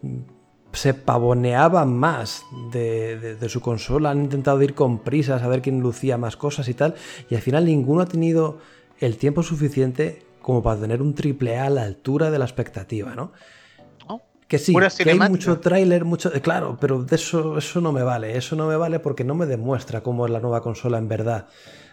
se 0.73 0.93
pavoneaba 0.93 1.85
más 1.85 2.43
de, 2.73 3.37
su 3.47 3.61
consola. 3.61 4.09
Han 4.09 4.25
intentado 4.25 4.61
ir 4.61 4.75
con 4.75 4.99
prisas 4.99 5.41
a 5.41 5.47
ver 5.47 5.61
quién 5.61 5.79
lucía 5.79 6.17
más 6.17 6.35
cosas 6.35 6.67
y 6.67 6.73
tal. 6.73 6.95
Y 7.29 7.35
al 7.35 7.41
final 7.41 7.65
ninguno 7.65 8.01
ha 8.01 8.07
tenido 8.07 8.59
el 8.99 9.15
tiempo 9.15 9.41
suficiente 9.41 10.25
como 10.41 10.61
para 10.61 10.81
tener 10.81 11.01
un 11.01 11.15
triple 11.15 11.57
A 11.57 11.67
a 11.67 11.69
la 11.69 11.83
altura 11.83 12.31
de 12.31 12.39
la 12.39 12.45
expectativa, 12.45 13.15
¿no? 13.15 13.31
Que 14.49 14.59
sí, 14.59 14.75
que 14.97 15.09
hay 15.09 15.17
mucho 15.17 15.59
tráiler, 15.59 16.05
mucho... 16.05 16.31
Claro, 16.43 16.77
pero 16.79 17.03
de 17.03 17.15
eso, 17.15 17.57
eso 17.57 17.81
no 17.81 17.91
me 17.91 18.03
vale. 18.03 18.37
Eso 18.37 18.55
no 18.55 18.67
me 18.67 18.75
vale 18.75 18.99
porque 18.99 19.23
no 19.23 19.33
me 19.33 19.47
demuestra 19.47 20.03
cómo 20.03 20.25
es 20.25 20.31
la 20.31 20.39
nueva 20.39 20.61
consola 20.61 20.99
en 20.99 21.07
verdad. 21.07 21.47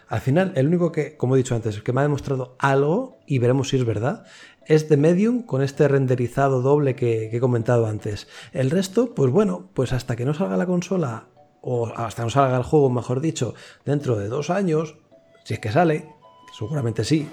Al 0.07 0.21
final, 0.21 0.53
el 0.55 0.67
único 0.67 0.91
que, 0.91 1.17
como 1.17 1.35
he 1.35 1.37
dicho 1.37 1.55
antes, 1.55 1.81
que 1.81 1.93
me 1.93 2.01
ha 2.01 2.03
demostrado 2.03 2.55
algo, 2.59 3.17
y 3.25 3.39
veremos 3.39 3.69
si 3.69 3.77
es 3.77 3.85
verdad, 3.85 4.25
es 4.65 4.89
de 4.89 4.97
Medium 4.97 5.43
con 5.43 5.61
este 5.61 5.87
renderizado 5.87 6.61
doble 6.61 6.95
que, 6.95 7.29
que 7.29 7.37
he 7.37 7.39
comentado 7.39 7.85
antes. 7.85 8.27
El 8.51 8.71
resto, 8.71 9.13
pues 9.13 9.31
bueno, 9.31 9.69
pues 9.73 9.93
hasta 9.93 10.15
que 10.15 10.25
no 10.25 10.33
salga 10.33 10.57
la 10.57 10.65
consola, 10.65 11.27
o 11.61 11.87
hasta 11.87 12.21
que 12.21 12.25
no 12.25 12.29
salga 12.29 12.57
el 12.57 12.63
juego, 12.63 12.89
mejor 12.89 13.21
dicho, 13.21 13.55
dentro 13.85 14.17
de 14.17 14.27
dos 14.27 14.49
años, 14.49 14.95
si 15.43 15.55
es 15.55 15.59
que 15.59 15.71
sale, 15.71 16.09
seguramente 16.57 17.03
sí, 17.03 17.27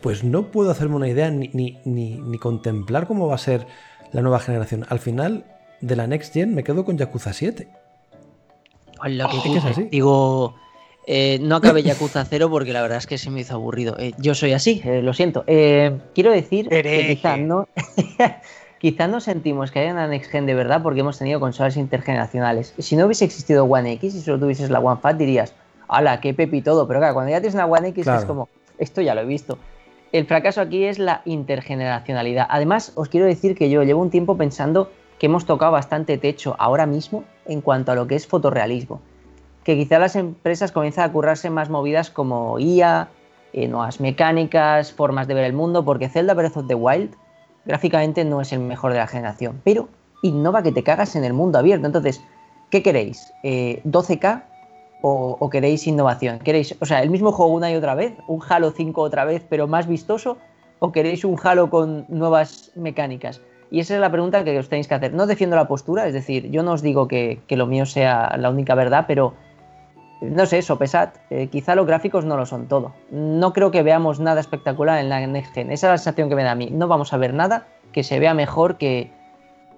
pues 0.00 0.24
no 0.24 0.50
puedo 0.50 0.70
hacerme 0.70 0.96
una 0.96 1.08
idea 1.08 1.30
ni, 1.30 1.48
ni, 1.52 1.78
ni, 1.84 2.38
contemplar 2.38 3.06
cómo 3.06 3.28
va 3.28 3.36
a 3.36 3.38
ser 3.38 3.66
la 4.12 4.22
nueva 4.22 4.40
generación. 4.40 4.84
Al 4.88 4.98
final 4.98 5.44
de 5.80 5.96
la 5.96 6.06
Next 6.06 6.34
Gen 6.34 6.54
me 6.54 6.64
quedo 6.64 6.84
con 6.84 6.98
Yakuza 6.98 7.32
7. 7.32 7.68
Hola, 9.02 9.28
que 9.42 9.56
es 9.56 9.64
así? 9.64 9.84
Digo, 9.84 10.54
eh, 11.06 11.38
no 11.40 11.56
acabé 11.56 11.84
Yakuza 11.84 12.24
0 12.24 12.50
porque 12.50 12.72
la 12.72 12.82
verdad 12.82 12.98
es 12.98 13.06
que 13.06 13.16
se 13.16 13.30
me 13.30 13.40
hizo 13.40 13.54
aburrido. 13.54 13.96
Eh, 13.98 14.12
yo 14.18 14.34
soy 14.34 14.52
así, 14.52 14.82
eh, 14.84 15.02
lo 15.02 15.14
siento. 15.14 15.44
quiero 15.44 16.32
decir 16.32 16.68
que 16.68 17.06
quizás 17.16 17.38
no, 17.38 17.68
quizá 18.78 19.06
no 19.06 19.20
sentimos 19.20 19.70
que 19.70 19.78
haya 19.78 19.92
una 19.92 20.08
Next 20.08 20.30
Gen 20.32 20.46
de 20.46 20.54
verdad 20.54 20.82
porque 20.82 21.00
hemos 21.00 21.18
tenido 21.18 21.38
consolas 21.38 21.76
intergeneracionales. 21.76 22.74
Si 22.78 22.96
no 22.96 23.06
hubiese 23.06 23.24
existido 23.24 23.64
One 23.64 23.92
X 23.92 24.16
y 24.16 24.20
solo 24.20 24.40
tuvieses 24.40 24.68
la 24.68 24.80
One 24.80 25.00
Fat 25.00 25.16
dirías, 25.16 25.54
¡hala, 25.86 26.20
qué 26.20 26.34
pepi 26.34 26.60
todo! 26.60 26.88
Pero 26.88 26.98
claro, 26.98 27.14
cuando 27.14 27.30
ya 27.30 27.40
tienes 27.40 27.54
una 27.54 27.66
One 27.66 27.88
X 27.88 28.06
es 28.06 28.24
como, 28.24 28.48
esto 28.78 29.00
ya 29.00 29.14
lo 29.14 29.20
he 29.20 29.26
visto. 29.26 29.58
El 30.10 30.26
fracaso 30.26 30.60
aquí 30.60 30.84
es 30.84 30.98
la 30.98 31.22
intergeneracionalidad. 31.24 32.46
Además, 32.48 32.92
os 32.96 33.08
quiero 33.08 33.26
decir 33.26 33.54
que 33.54 33.70
yo 33.70 33.82
llevo 33.84 34.02
un 34.02 34.10
tiempo 34.10 34.36
pensando 34.36 34.90
que 35.18 35.26
hemos 35.26 35.46
tocado 35.46 35.72
bastante 35.72 36.18
techo 36.18 36.56
ahora 36.58 36.86
mismo 36.86 37.24
en 37.44 37.60
cuanto 37.60 37.92
a 37.92 37.94
lo 37.94 38.06
que 38.06 38.16
es 38.16 38.26
fotorrealismo. 38.26 39.00
Que 39.66 39.76
quizá 39.76 39.98
las 39.98 40.14
empresas 40.14 40.70
comienzan 40.70 41.10
a 41.10 41.12
currarse 41.12 41.50
más 41.50 41.70
movidas 41.70 42.08
como 42.08 42.60
IA, 42.60 43.08
eh, 43.52 43.66
nuevas 43.66 43.98
mecánicas, 43.98 44.92
formas 44.92 45.26
de 45.26 45.34
ver 45.34 45.44
el 45.44 45.54
mundo, 45.54 45.84
porque 45.84 46.08
Zelda 46.08 46.34
Breath 46.34 46.56
of 46.56 46.68
the 46.68 46.76
Wild 46.76 47.16
gráficamente 47.64 48.24
no 48.24 48.40
es 48.40 48.52
el 48.52 48.60
mejor 48.60 48.92
de 48.92 48.98
la 48.98 49.08
generación, 49.08 49.60
pero 49.64 49.88
innova 50.22 50.62
que 50.62 50.70
te 50.70 50.84
cagas 50.84 51.16
en 51.16 51.24
el 51.24 51.32
mundo 51.32 51.58
abierto. 51.58 51.84
Entonces, 51.84 52.22
¿qué 52.70 52.80
queréis? 52.80 53.32
¿12K 53.42 54.38
eh, 54.38 54.42
o, 55.02 55.50
queréis 55.50 55.84
innovación? 55.88 56.38
¿Queréis, 56.38 56.76
o 56.80 56.86
sea, 56.86 57.02
el 57.02 57.10
mismo 57.10 57.32
juego 57.32 57.52
una 57.52 57.72
y 57.72 57.74
otra 57.74 57.96
vez? 57.96 58.14
¿Un 58.28 58.40
Halo 58.48 58.70
5 58.70 59.02
otra 59.02 59.24
vez, 59.24 59.44
pero 59.50 59.66
más 59.66 59.88
vistoso? 59.88 60.38
¿O 60.78 60.92
queréis 60.92 61.24
un 61.24 61.36
Halo 61.42 61.70
con 61.70 62.06
nuevas 62.08 62.70
mecánicas? 62.76 63.40
Y 63.70 63.80
esa 63.80 63.94
es 63.94 64.00
la 64.00 64.10
pregunta 64.10 64.44
que 64.44 64.58
os 64.58 64.68
tenéis 64.68 64.86
que 64.86 64.94
hacer. 64.94 65.12
No 65.12 65.26
defiendo 65.26 65.56
la 65.56 65.66
postura, 65.66 66.06
es 66.06 66.14
decir, 66.14 66.50
yo 66.50 66.62
no 66.62 66.72
os 66.72 66.82
digo 66.82 67.08
que, 67.08 67.40
lo 67.48 67.66
mío 67.66 67.84
sea 67.84 68.36
la 68.38 68.50
única 68.50 68.74
verdad, 68.74 69.06
pero 69.08 69.34
no 70.20 70.46
sé, 70.46 70.62
sopesat, 70.62 71.16
eh, 71.30 71.48
quizá 71.48 71.74
los 71.74 71.86
gráficos 71.86 72.24
no 72.24 72.36
lo 72.36 72.46
son 72.46 72.68
todo. 72.68 72.94
No 73.10 73.52
creo 73.52 73.70
que 73.70 73.82
veamos 73.82 74.18
nada 74.18 74.40
espectacular 74.40 74.98
en 74.98 75.08
la 75.08 75.26
Next 75.26 75.52
Gen. 75.52 75.70
Esa 75.70 75.88
es 75.88 75.90
la 75.90 75.98
sensación 75.98 76.28
que 76.28 76.36
me 76.36 76.42
da 76.42 76.52
a 76.52 76.54
mí. 76.54 76.70
No 76.70 76.88
vamos 76.88 77.12
a 77.12 77.16
ver 77.18 77.34
nada 77.34 77.66
que 77.92 78.02
se 78.02 78.18
vea 78.18 78.34
mejor 78.34 78.76
que, 78.76 79.10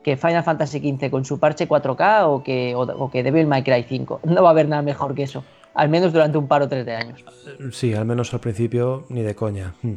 que 0.02 0.16
Final 0.16 0.44
Fantasy 0.44 0.78
XV 0.78 1.10
con 1.10 1.24
su 1.24 1.38
parche 1.38 1.68
4K 1.68 2.24
o 2.26 2.42
que, 2.42 2.74
o, 2.76 3.10
que 3.10 3.22
Devil 3.22 3.46
May 3.46 3.62
Cry 3.62 3.82
5. 3.82 4.20
No 4.24 4.42
va 4.42 4.48
a 4.48 4.52
haber 4.52 4.68
nada 4.68 4.82
mejor 4.82 5.14
que 5.14 5.24
eso. 5.24 5.44
Al 5.74 5.88
menos 5.88 6.12
durante 6.12 6.38
un 6.38 6.48
par 6.48 6.62
o 6.62 6.68
tres 6.68 6.86
de 6.86 6.94
años. 6.94 7.24
Sí, 7.72 7.94
al 7.94 8.04
menos 8.04 8.32
al 8.34 8.40
principio 8.40 9.04
ni 9.08 9.22
de 9.22 9.34
coña. 9.34 9.74
Hmm. 9.82 9.96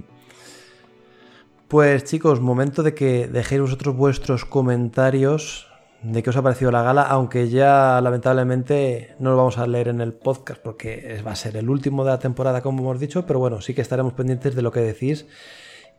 Pues 1.68 2.04
chicos, 2.04 2.42
momento 2.42 2.84
de 2.84 2.94
que 2.94 3.28
dejéis 3.28 3.62
vosotros 3.62 3.96
vuestros 3.96 4.44
comentarios 4.44 5.71
de 6.04 6.24
qué 6.24 6.30
os 6.32 6.38
ha 6.38 6.42
parecido 6.42 6.72
la 6.72 6.82
gala, 6.82 7.04
aunque 7.04 7.50
ya 7.50 8.02
lamentablemente 8.02 9.16
no 9.20 9.32
lo 9.32 9.38
vamos 9.38 9.58
a 9.58 9.68
leer 9.68 9.90
en 9.90 10.02
el 10.02 10.14
podcast 10.14 10.62
porque 10.62 11.22
va 11.26 11.32
a 11.32 11.36
ser 11.36 11.58
el 11.58 11.70
último 11.70 12.04
de 12.04 12.12
la 12.12 12.20
temporada, 12.20 12.62
como 12.62 12.82
hemos 12.82 13.00
dicho, 13.00 13.26
pero 13.26 13.40
bueno, 13.40 13.62
sí 13.62 13.74
que 13.74 13.82
estaremos 13.82 14.14
pendientes 14.14 14.56
de 14.56 14.62
lo 14.62 14.72
que 14.72 14.82
decís. 14.82 15.28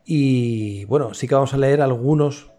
Y 0.05 0.83
bueno, 0.85 1.13
sí 1.13 1.27
que 1.27 1.35
vamos 1.35 1.53
a 1.53 1.57
leer 1.57 1.81
algunos 1.81 2.51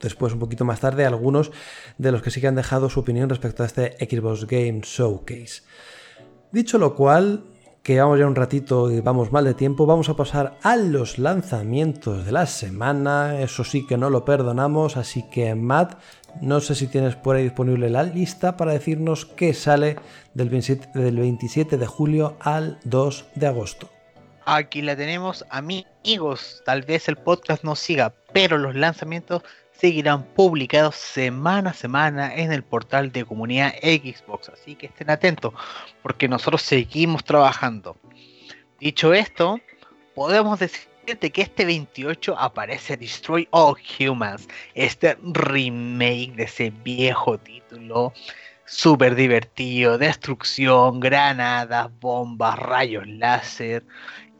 después 0.00 0.32
un 0.32 0.38
poquito 0.38 0.64
más 0.64 0.80
tarde 0.80 1.04
algunos 1.04 1.52
de 1.98 2.12
los 2.12 2.22
que 2.22 2.30
sí 2.30 2.40
que 2.40 2.48
han 2.48 2.54
dejado 2.54 2.88
su 2.88 3.00
opinión 3.00 3.28
respecto 3.28 3.62
a 3.62 3.66
este 3.66 3.96
Xbox 3.98 4.46
Game 4.46 4.80
Showcase. 4.82 5.62
Dicho 6.50 6.78
lo 6.78 6.94
cual, 6.94 7.44
que 7.82 8.00
vamos 8.00 8.18
ya 8.18 8.26
un 8.26 8.34
ratito 8.34 8.90
y 8.90 9.00
vamos 9.00 9.30
mal 9.30 9.44
de 9.44 9.54
tiempo, 9.54 9.86
vamos 9.86 10.08
a 10.08 10.16
pasar 10.16 10.58
a 10.62 10.76
los 10.76 11.18
lanzamientos 11.18 12.24
de 12.24 12.32
la 12.32 12.46
semana, 12.46 13.40
eso 13.40 13.62
sí 13.62 13.86
que 13.86 13.96
no 13.96 14.10
lo 14.10 14.24
perdonamos, 14.24 14.96
así 14.96 15.28
que 15.30 15.54
Matt, 15.54 15.98
no 16.40 16.60
sé 16.60 16.74
si 16.74 16.86
tienes 16.86 17.16
por 17.16 17.36
ahí 17.36 17.44
disponible 17.44 17.90
la 17.90 18.02
lista 18.02 18.56
para 18.56 18.72
decirnos 18.72 19.26
qué 19.26 19.54
sale 19.54 19.96
del 20.34 20.50
27, 20.50 20.98
del 20.98 21.16
27 21.18 21.76
de 21.76 21.86
julio 21.86 22.36
al 22.40 22.78
2 22.84 23.26
de 23.34 23.46
agosto. 23.46 23.90
Aquí 24.44 24.80
la 24.82 24.94
tenemos, 24.94 25.44
amigos. 25.50 26.62
Tal 26.64 26.82
vez 26.82 27.08
el 27.08 27.16
podcast 27.16 27.64
no 27.64 27.74
siga, 27.74 28.14
pero 28.32 28.58
los 28.58 28.76
lanzamientos 28.76 29.42
seguirán 29.72 30.22
publicados 30.22 30.94
semana 30.94 31.70
a 31.70 31.74
semana 31.74 32.34
en 32.34 32.52
el 32.52 32.62
portal 32.62 33.12
de 33.12 33.24
comunidad 33.24 33.74
Xbox. 33.82 34.48
Así 34.48 34.74
que 34.76 34.86
estén 34.86 35.10
atentos, 35.10 35.52
porque 36.02 36.28
nosotros 36.28 36.62
seguimos 36.62 37.24
trabajando. 37.24 37.96
Dicho 38.78 39.12
esto, 39.14 39.58
podemos 40.14 40.60
que 41.06 41.42
este 41.42 41.64
28 41.64 42.36
aparece 42.36 42.96
Destroy 42.96 43.46
All 43.52 43.76
Humans, 43.98 44.48
este 44.74 45.16
remake 45.22 46.32
de 46.34 46.42
ese 46.42 46.70
viejo 46.70 47.38
título. 47.38 48.12
Súper 48.64 49.14
divertido, 49.14 49.96
destrucción, 49.96 50.98
granadas, 50.98 51.88
bombas, 52.00 52.58
rayos 52.58 53.06
láser 53.06 53.84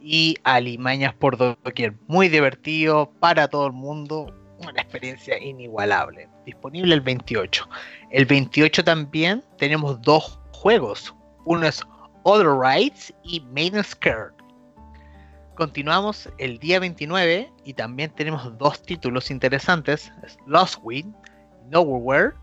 y 0.01 0.35
alimañas 0.43 1.13
por 1.13 1.37
doquier. 1.37 1.93
Muy 2.07 2.27
divertido 2.27 3.09
para 3.21 3.47
todo 3.47 3.67
el 3.67 3.73
mundo, 3.73 4.35
una 4.59 4.81
experiencia 4.81 5.41
inigualable. 5.41 6.27
Disponible 6.45 6.93
el 6.93 7.01
28. 7.01 7.69
El 8.11 8.25
28 8.25 8.83
también 8.83 9.41
tenemos 9.57 10.01
dos 10.01 10.37
juegos. 10.51 11.15
Uno 11.45 11.65
es 11.65 11.81
Other 12.23 12.51
Rights 12.59 13.13
y 13.23 13.39
Maiden 13.39 13.85
Skirt. 13.85 14.36
Continuamos 15.57 16.29
el 16.37 16.59
día 16.59 16.79
29 16.79 17.51
y 17.65 17.73
también 17.73 18.11
tenemos 18.11 18.57
dos 18.59 18.81
títulos 18.83 19.31
interesantes. 19.31 20.11
Lost 20.45 20.79
Wind, 20.83 21.15
Nowhere, 21.71 22.33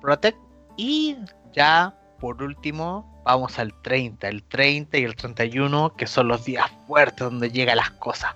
Protect 0.00 0.36
y 0.76 1.16
ya 1.52 1.94
por 2.18 2.42
último 2.42 3.22
vamos 3.24 3.56
al 3.58 3.72
30. 3.82 4.28
El 4.28 4.42
30 4.42 4.98
y 4.98 5.04
el 5.04 5.14
31 5.14 5.94
que 5.94 6.08
son 6.08 6.26
los 6.26 6.44
días 6.44 6.66
fuertes 6.88 7.20
donde 7.20 7.50
llegan 7.50 7.76
las 7.76 7.92
cosas 7.92 8.34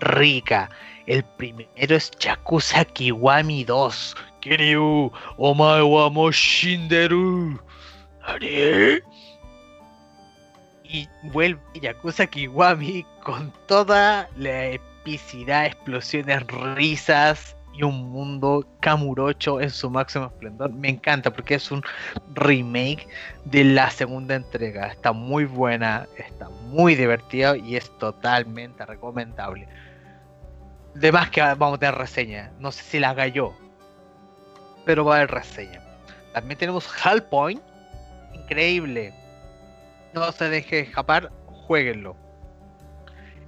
ricas 0.00 0.70
el 1.06 1.24
primero 1.24 1.68
es 1.76 2.10
Yakuza 2.20 2.84
Kiwami 2.84 3.64
2. 3.64 4.16
Kiryu, 4.40 5.10
omae 5.38 5.82
wa 5.82 6.08
mo 6.08 6.30
shinderu. 6.30 7.60
Y 10.92 11.08
vuelve 11.22 11.60
Yakuza 11.74 12.26
Kiwami 12.26 13.06
con 13.22 13.52
toda 13.66 14.28
la 14.36 14.66
epicidad, 14.66 15.66
explosiones, 15.66 16.44
risas 16.48 17.56
y 17.72 17.84
un 17.84 18.10
mundo 18.10 18.66
camurocho 18.80 19.60
en 19.60 19.70
su 19.70 19.88
máximo 19.88 20.26
esplendor. 20.26 20.72
Me 20.72 20.88
encanta 20.88 21.30
porque 21.30 21.54
es 21.54 21.70
un 21.70 21.82
remake 22.34 23.06
de 23.44 23.62
la 23.62 23.88
segunda 23.90 24.34
entrega. 24.34 24.88
Está 24.88 25.12
muy 25.12 25.44
buena, 25.44 26.08
está 26.16 26.48
muy 26.48 26.96
divertido 26.96 27.54
y 27.54 27.76
es 27.76 27.96
totalmente 27.98 28.84
recomendable. 28.84 29.68
De 30.94 31.12
más 31.12 31.30
que 31.30 31.40
vamos 31.40 31.74
a 31.74 31.78
tener 31.78 31.94
reseña. 31.94 32.50
No 32.58 32.72
sé 32.72 32.82
si 32.82 32.98
la 32.98 33.10
haga 33.10 33.28
yo. 33.28 33.56
Pero 34.84 35.04
va 35.04 35.14
a 35.14 35.16
haber 35.18 35.30
reseña. 35.30 35.80
También 36.32 36.58
tenemos 36.58 36.90
Point 37.30 37.62
Increíble. 38.34 39.19
No 40.12 40.30
se 40.32 40.48
deje 40.48 40.80
escapar. 40.80 41.30
Jueguenlo. 41.46 42.16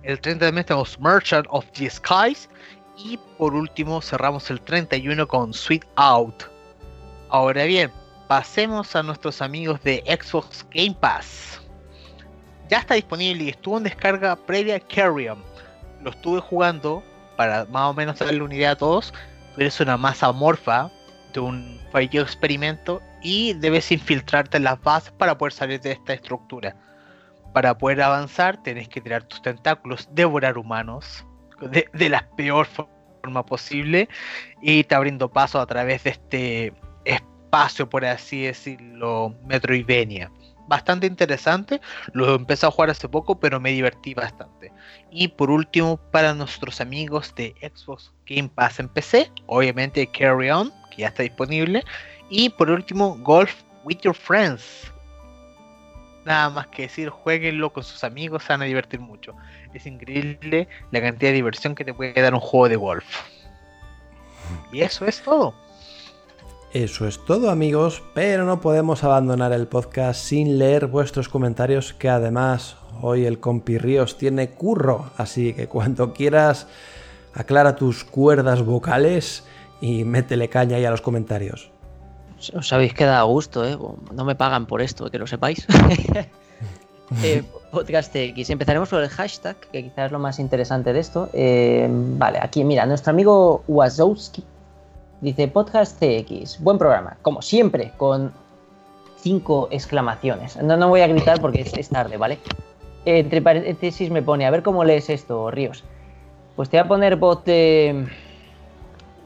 El 0.02 0.20
30 0.20 0.46
de 0.46 0.52
mes 0.52 0.66
tenemos 0.66 0.98
Merchant 1.00 1.46
of 1.50 1.64
the 1.72 1.88
Skies. 1.88 2.48
Y 2.96 3.18
por 3.38 3.54
último 3.54 4.00
cerramos 4.00 4.50
el 4.50 4.60
31 4.60 5.26
con 5.26 5.52
Sweet 5.52 5.84
Out. 5.96 6.44
Ahora 7.30 7.64
bien, 7.64 7.90
pasemos 8.28 8.94
a 8.94 9.02
nuestros 9.02 9.40
amigos 9.40 9.82
de 9.82 10.02
Xbox 10.06 10.66
Game 10.70 10.96
Pass. 11.00 11.60
Ya 12.68 12.78
está 12.78 12.94
disponible 12.94 13.44
y 13.44 13.48
estuvo 13.50 13.78
en 13.78 13.84
descarga 13.84 14.36
previa 14.36 14.78
Carrion. 14.78 15.42
Lo 16.02 16.10
estuve 16.10 16.40
jugando 16.40 17.02
para 17.36 17.64
más 17.66 17.90
o 17.90 17.94
menos 17.94 18.18
darle 18.18 18.42
una 18.42 18.54
idea 18.54 18.72
a 18.72 18.76
todos, 18.76 19.12
tú 19.54 19.60
eres 19.60 19.80
una 19.80 19.96
masa 19.96 20.26
amorfa 20.28 20.90
de 21.32 21.40
un 21.40 21.80
fallido 21.90 22.24
experimento 22.24 23.00
y 23.22 23.54
debes 23.54 23.92
infiltrarte 23.92 24.56
en 24.56 24.64
las 24.64 24.80
bases 24.82 25.12
para 25.12 25.38
poder 25.38 25.52
salir 25.52 25.80
de 25.80 25.92
esta 25.92 26.12
estructura. 26.12 26.76
Para 27.52 27.76
poder 27.76 28.02
avanzar, 28.02 28.62
tienes 28.62 28.88
que 28.88 29.00
tirar 29.00 29.24
tus 29.24 29.42
tentáculos, 29.42 30.08
devorar 30.12 30.56
humanos 30.56 31.24
de, 31.70 32.08
la 32.08 32.28
peor 32.36 32.66
forma 32.66 33.44
posible 33.44 34.08
y 34.60 34.84
te 34.84 34.94
abriendo 34.94 35.30
paso 35.30 35.60
a 35.60 35.66
través 35.66 36.04
de 36.04 36.10
este 36.10 36.74
espacio, 37.04 37.88
por 37.88 38.04
así 38.04 38.42
decirlo, 38.42 39.34
Metroidvania. 39.44 40.30
bastante 40.66 41.06
interesante. 41.06 41.80
Lo 42.12 42.34
empecé 42.34 42.66
a 42.66 42.70
jugar 42.70 42.90
hace 42.90 43.08
poco, 43.08 43.38
pero 43.38 43.60
me 43.60 43.72
divertí 43.72 44.14
bastante. 44.14 44.72
Y 45.10 45.28
por 45.28 45.50
último, 45.50 45.98
para 46.10 46.34
nuestros 46.34 46.80
amigos 46.80 47.34
de 47.34 47.54
Xbox 47.60 48.12
Game 48.26 48.48
Pass 48.48 48.80
en 48.80 48.88
PC, 48.88 49.30
obviamente 49.46 50.06
Carry 50.06 50.50
On, 50.50 50.72
que 50.90 51.02
ya 51.02 51.08
está 51.08 51.22
disponible. 51.22 51.84
Y 52.34 52.48
por 52.48 52.70
último, 52.70 53.18
Golf 53.20 53.52
with 53.84 53.98
Your 53.98 54.14
Friends. 54.14 54.90
Nada 56.24 56.48
más 56.48 56.66
que 56.68 56.82
decir, 56.82 57.10
jueguenlo 57.10 57.70
con 57.74 57.84
sus 57.84 58.02
amigos, 58.04 58.44
se 58.44 58.54
van 58.54 58.62
a 58.62 58.64
divertir 58.64 59.00
mucho. 59.00 59.34
Es 59.74 59.84
increíble 59.84 60.66
la 60.92 61.02
cantidad 61.02 61.28
de 61.28 61.34
diversión 61.34 61.74
que 61.74 61.84
te 61.84 61.92
puede 61.92 62.14
dar 62.14 62.32
un 62.32 62.40
juego 62.40 62.70
de 62.70 62.76
golf. 62.76 63.04
Y 64.72 64.80
eso 64.80 65.04
es 65.04 65.20
todo. 65.20 65.54
Eso 66.72 67.06
es 67.06 67.22
todo 67.22 67.50
amigos, 67.50 68.02
pero 68.14 68.46
no 68.46 68.62
podemos 68.62 69.04
abandonar 69.04 69.52
el 69.52 69.66
podcast 69.66 70.18
sin 70.18 70.58
leer 70.58 70.86
vuestros 70.86 71.28
comentarios 71.28 71.92
que 71.92 72.08
además 72.08 72.78
hoy 73.02 73.26
el 73.26 73.40
compi 73.40 73.76
Ríos 73.76 74.16
tiene 74.16 74.48
curro, 74.52 75.10
así 75.18 75.52
que 75.52 75.68
cuando 75.68 76.14
quieras 76.14 76.66
aclara 77.34 77.76
tus 77.76 78.04
cuerdas 78.04 78.64
vocales 78.64 79.44
y 79.82 80.04
métele 80.04 80.48
caña 80.48 80.78
ahí 80.78 80.86
a 80.86 80.90
los 80.90 81.02
comentarios. 81.02 81.71
Os 82.50 82.72
habéis 82.72 82.94
quedado 82.94 83.20
a 83.20 83.22
gusto, 83.22 83.64
¿eh? 83.64 83.78
No 84.12 84.24
me 84.24 84.34
pagan 84.34 84.66
por 84.66 84.82
esto, 84.82 85.10
que 85.10 85.18
lo 85.18 85.26
sepáis. 85.26 85.66
eh, 87.22 87.42
Podcast 87.70 88.14
X. 88.14 88.50
Empezaremos 88.50 88.88
por 88.88 89.02
el 89.02 89.08
hashtag, 89.08 89.56
que 89.70 89.82
quizás 89.84 90.06
es 90.06 90.12
lo 90.12 90.18
más 90.18 90.38
interesante 90.38 90.92
de 90.92 91.00
esto. 91.00 91.28
Eh, 91.32 91.88
vale, 91.90 92.38
aquí 92.42 92.64
mira, 92.64 92.84
nuestro 92.86 93.10
amigo 93.10 93.62
Wazowski 93.68 94.42
dice 95.20 95.46
Podcast 95.48 96.00
CX. 96.00 96.60
Buen 96.60 96.78
programa, 96.78 97.16
como 97.22 97.42
siempre, 97.42 97.92
con 97.96 98.32
cinco 99.18 99.68
exclamaciones. 99.70 100.56
No, 100.56 100.76
no 100.76 100.88
voy 100.88 101.00
a 101.02 101.06
gritar 101.06 101.40
porque 101.40 101.60
es, 101.60 101.88
tarde, 101.88 102.16
¿vale? 102.16 102.38
entre 103.04 103.42
paréntesis 103.42 104.10
me 104.10 104.22
pone, 104.22 104.46
a 104.46 104.50
ver 104.50 104.62
cómo 104.62 104.84
lees 104.84 105.10
esto, 105.10 105.50
Ríos. 105.50 105.82
Pues 106.56 106.68
te 106.68 106.76
voy 106.76 106.84
a 106.84 106.88
poner 106.88 107.16
bot 107.16 107.44
de... 107.44 108.06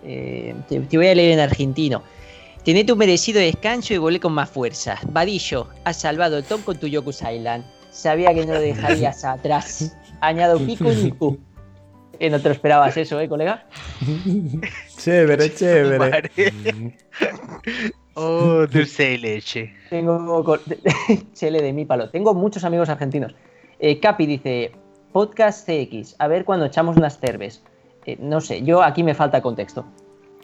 Eh, 0.04 0.54
te, 0.68 0.80
te 0.80 0.96
voy 0.96 1.08
a 1.08 1.14
leer 1.14 1.32
en 1.32 1.40
argentino. 1.40 2.02
Tiene 2.66 2.82
tu 2.82 2.96
merecido 2.96 3.38
descanso 3.38 3.94
y 3.94 3.98
volé 3.98 4.18
con 4.18 4.32
más 4.32 4.50
fuerza. 4.50 4.98
Vadillo, 5.12 5.68
has 5.84 6.00
salvado 6.00 6.36
el 6.38 6.42
Tom 6.42 6.62
con 6.62 6.76
tu 6.76 6.88
Yoku's 6.88 7.22
Island. 7.22 7.64
Sabía 7.92 8.34
que 8.34 8.44
no 8.44 8.54
lo 8.54 8.60
dejarías 8.60 9.24
atrás. 9.24 9.96
Añado 10.20 10.58
pico 10.58 10.90
y 10.90 10.96
pico. 10.96 11.36
Eh, 12.18 12.28
no 12.28 12.40
te 12.40 12.48
lo 12.48 12.54
esperabas 12.54 12.96
eso, 12.96 13.20
¿eh, 13.20 13.28
colega? 13.28 13.68
chévere, 14.98 15.54
chévere. 15.54 16.32
oh, 18.14 18.66
dulce 18.66 19.10
de 19.10 19.18
leche. 19.18 19.72
Tengo 19.88 20.58
chele 21.34 21.62
de 21.62 21.72
mi 21.72 21.84
palo. 21.84 22.10
Tengo 22.10 22.34
muchos 22.34 22.64
amigos 22.64 22.88
argentinos. 22.88 23.32
Eh, 23.78 24.00
Capi 24.00 24.26
dice, 24.26 24.72
podcast 25.12 25.68
CX, 25.68 26.16
a 26.18 26.26
ver 26.26 26.44
cuando 26.44 26.66
echamos 26.66 26.96
unas 26.96 27.20
cerves. 27.20 27.62
Eh, 28.06 28.16
no 28.18 28.40
sé, 28.40 28.64
yo 28.64 28.82
aquí 28.82 29.04
me 29.04 29.14
falta 29.14 29.40
contexto. 29.40 29.86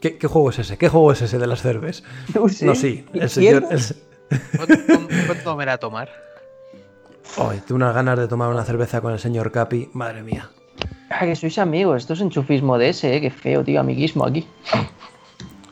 ¿Qué, 0.02 0.18
juego 0.26 0.50
es 0.50 0.58
ese? 0.58 0.76
¿Qué 0.76 0.88
juego 0.88 1.12
es 1.12 1.22
ese 1.22 1.38
de 1.38 1.46
las 1.46 1.62
cerves? 1.62 2.02
No, 2.34 2.48
sé. 2.48 2.66
no 2.66 2.74
sí. 2.74 3.06
El 3.14 3.30
señor. 3.30 3.68
¿Cuánto 5.26 5.56
me 5.56 5.70
a 5.70 5.78
tomar? 5.78 6.08
Hoy, 7.36 7.58
tengo 7.58 7.76
unas 7.76 7.94
ganas 7.94 8.18
de 8.18 8.26
tomar 8.26 8.48
una 8.48 8.64
cerveza 8.64 9.00
con 9.00 9.12
el 9.12 9.20
señor 9.20 9.52
Capi. 9.52 9.90
Madre 9.92 10.24
mía. 10.24 10.50
Ah, 11.08 11.24
que 11.24 11.36
sois 11.36 11.56
amigos. 11.58 11.98
Esto 11.98 12.14
es 12.14 12.20
enchufismo 12.20 12.78
de 12.78 12.88
ese, 12.88 13.14
¿eh? 13.14 13.20
Qué 13.20 13.30
feo, 13.30 13.62
tío. 13.62 13.78
Amiguismo 13.78 14.26
aquí. 14.26 14.44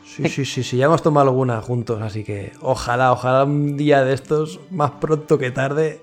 Sí, 0.05 0.29
sí, 0.29 0.45
sí, 0.45 0.63
sí. 0.63 0.77
Ya 0.77 0.85
hemos 0.85 1.03
tomado 1.03 1.29
alguna 1.29 1.61
juntos, 1.61 2.01
así 2.01 2.23
que 2.23 2.53
ojalá, 2.61 3.11
ojalá 3.11 3.43
un 3.43 3.75
día 3.75 4.05
de 4.05 4.13
estos, 4.13 4.61
más 4.69 4.91
pronto 4.91 5.37
que 5.37 5.51
tarde, 5.51 5.99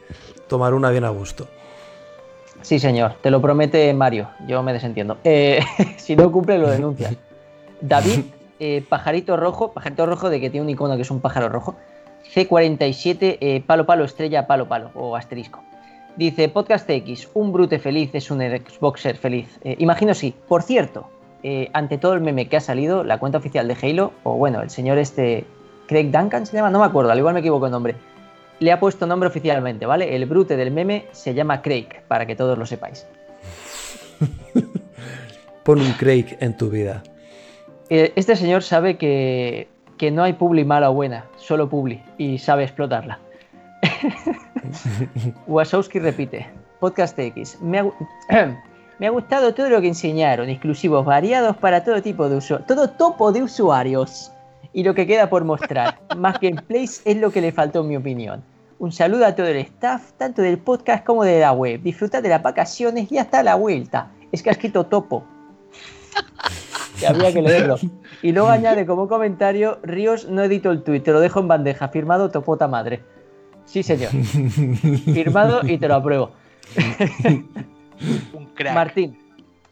tomar 0.48 0.74
una 0.74 0.90
bien 0.90 1.04
a 1.04 1.08
gusto. 1.08 1.48
Sí, 2.60 2.78
señor. 2.78 3.14
Te 3.22 3.30
lo 3.30 3.40
promete 3.40 3.94
Mario. 3.94 4.28
Yo 4.46 4.62
me 4.62 4.74
desentiendo. 4.74 5.16
Eh, 5.24 5.60
si 5.96 6.14
no 6.14 6.30
cumple, 6.30 6.58
lo 6.58 6.68
denuncia. 6.68 7.16
David, 7.80 8.20
eh, 8.60 8.84
pajarito 8.88 9.36
rojo, 9.36 9.72
pajarito 9.72 10.06
rojo 10.06 10.30
de 10.30 10.40
que 10.40 10.50
tiene 10.50 10.64
un 10.64 10.70
icono 10.70 10.96
que 10.96 11.02
es 11.02 11.10
un 11.10 11.20
pájaro 11.20 11.48
rojo. 11.48 11.76
C47, 12.34 13.38
eh, 13.40 13.62
palo 13.66 13.86
palo, 13.86 14.04
estrella, 14.04 14.46
palo 14.46 14.68
palo, 14.68 14.90
o 14.94 15.16
asterisco. 15.16 15.62
Dice, 16.16 16.48
Podcast 16.48 16.90
X, 16.90 17.28
un 17.34 17.52
brute 17.52 17.78
feliz 17.78 18.10
es 18.14 18.30
un 18.30 18.40
Xboxer 18.40 19.16
feliz. 19.16 19.58
Eh, 19.62 19.76
imagino 19.78 20.14
sí. 20.14 20.34
Por 20.48 20.62
cierto, 20.62 21.08
ante 21.72 21.98
todo 21.98 22.14
el 22.14 22.20
meme 22.20 22.48
que 22.48 22.56
ha 22.56 22.60
salido, 22.60 23.04
la 23.04 23.18
cuenta 23.18 23.38
oficial 23.38 23.68
de 23.68 23.76
Halo, 23.80 24.12
o 24.24 24.34
bueno, 24.34 24.60
el 24.60 24.70
señor 24.70 24.98
este, 24.98 25.46
Craig 25.86 26.10
Duncan 26.10 26.44
se 26.44 26.56
llama, 26.56 26.70
no 26.70 26.80
me 26.80 26.86
acuerdo, 26.86 27.12
al 27.12 27.18
igual 27.18 27.34
me 27.34 27.40
equivoco 27.40 27.66
el 27.66 27.72
nombre, 27.72 27.94
le 28.60 28.72
ha 28.72 28.80
puesto 28.80 29.06
nombre 29.06 29.28
oficialmente, 29.28 29.86
¿vale? 29.86 30.14
El 30.14 30.26
brute 30.26 30.56
del 30.56 30.70
meme 30.70 31.06
se 31.12 31.34
llama 31.34 31.62
Craig, 31.62 31.88
para 32.08 32.26
que 32.26 32.34
todos 32.34 32.58
lo 32.58 32.66
sepáis. 32.66 33.06
Pon 35.64 35.80
un 35.80 35.92
Craig 35.92 36.36
en 36.40 36.56
tu 36.56 36.70
vida. 36.70 37.02
Eh, 37.90 38.12
este 38.16 38.36
señor 38.36 38.62
sabe 38.62 38.98
que, 38.98 39.68
no 40.12 40.22
hay 40.22 40.34
publi 40.34 40.64
mala 40.64 40.90
o 40.90 40.94
buena, 40.94 41.24
solo 41.36 41.68
publi, 41.68 42.02
y 42.18 42.38
sabe 42.38 42.64
explotarla. 42.64 43.18
Wasowski 45.46 45.98
repite, 45.98 46.46
Podcast 46.80 47.18
X, 47.18 47.58
me 47.62 47.78
ha, 47.78 49.10
gustado 49.10 49.54
todo 49.54 49.70
lo 49.70 49.80
que 49.80 49.88
enseñaron, 49.88 50.50
exclusivos 50.50 51.06
variados 51.06 51.56
para 51.56 51.82
todo 51.82 52.02
tipo 52.02 52.28
de 52.28 52.36
usuarios, 52.36 52.66
todo 52.66 52.90
topo 52.90 53.32
de 53.32 53.42
usuarios. 53.42 54.32
Y 54.74 54.84
lo 54.84 54.94
que 54.94 55.06
queda 55.06 55.30
por 55.30 55.44
mostrar, 55.44 55.98
más 56.16 56.38
gameplays 56.40 57.00
es 57.06 57.16
lo 57.16 57.30
que 57.30 57.40
le 57.40 57.52
faltó 57.52 57.80
en 57.80 57.88
mi 57.88 57.96
opinión. 57.96 58.42
Un 58.78 58.92
saludo 58.92 59.24
a 59.24 59.34
todo 59.34 59.46
el 59.46 59.56
staff, 59.56 60.12
tanto 60.18 60.42
del 60.42 60.58
podcast 60.58 61.04
como 61.04 61.24
de 61.24 61.40
la 61.40 61.52
web. 61.52 61.80
Disfruta 61.82 62.20
de 62.20 62.28
las 62.28 62.42
vacaciones 62.42 63.10
y 63.10 63.18
hasta 63.18 63.42
la 63.42 63.54
vuelta. 63.54 64.10
Es 64.30 64.42
que 64.42 64.50
ha 64.50 64.52
escrito 64.52 64.84
topo, 64.84 65.24
que 66.98 67.06
había 67.06 67.32
que 67.32 67.42
leerlo. 67.42 67.76
Y 68.22 68.32
luego 68.32 68.48
añade 68.48 68.86
como 68.86 69.08
comentario, 69.08 69.78
Ríos 69.82 70.28
no 70.28 70.42
edito 70.42 70.70
el 70.70 70.82
tuit, 70.82 71.04
te 71.04 71.12
lo 71.12 71.20
dejo 71.20 71.40
en 71.40 71.48
bandeja, 71.48 71.88
firmado 71.88 72.30
topota 72.30 72.66
madre. 72.66 73.02
Sí, 73.64 73.82
señor. 73.82 74.10
Firmado 75.14 75.60
y 75.62 75.78
te 75.78 75.88
lo 75.88 75.94
apruebo. 75.96 76.30
Un 78.32 78.46
crack. 78.54 78.74
Martín, 78.74 79.18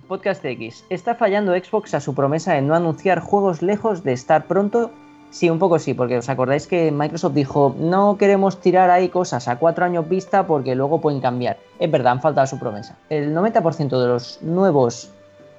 Podcast 0.06 0.44
X. 0.44 0.84
¿Está 0.90 1.14
fallando 1.14 1.52
Xbox 1.52 1.94
a 1.94 2.00
su 2.00 2.14
promesa 2.14 2.52
de 2.52 2.62
no 2.62 2.74
anunciar 2.74 3.20
juegos 3.20 3.62
lejos 3.62 4.04
de 4.04 4.12
estar 4.12 4.46
pronto? 4.46 4.90
Sí, 5.30 5.50
un 5.50 5.58
poco 5.58 5.78
sí, 5.78 5.94
porque 5.94 6.18
os 6.18 6.28
acordáis 6.28 6.66
que 6.66 6.90
Microsoft 6.92 7.34
dijo 7.34 7.74
no 7.78 8.16
queremos 8.16 8.60
tirar 8.60 8.90
ahí 8.90 9.08
cosas 9.08 9.48
a 9.48 9.56
cuatro 9.58 9.84
años 9.84 10.08
vista 10.08 10.46
porque 10.46 10.74
luego 10.74 11.00
pueden 11.00 11.20
cambiar. 11.20 11.58
Es 11.78 11.90
verdad, 11.90 12.12
han 12.12 12.20
faltado 12.20 12.44
a 12.44 12.46
su 12.46 12.58
promesa. 12.58 12.96
El 13.10 13.34
90% 13.34 14.00
de 14.00 14.08
los 14.08 14.40
nuevos 14.42 15.10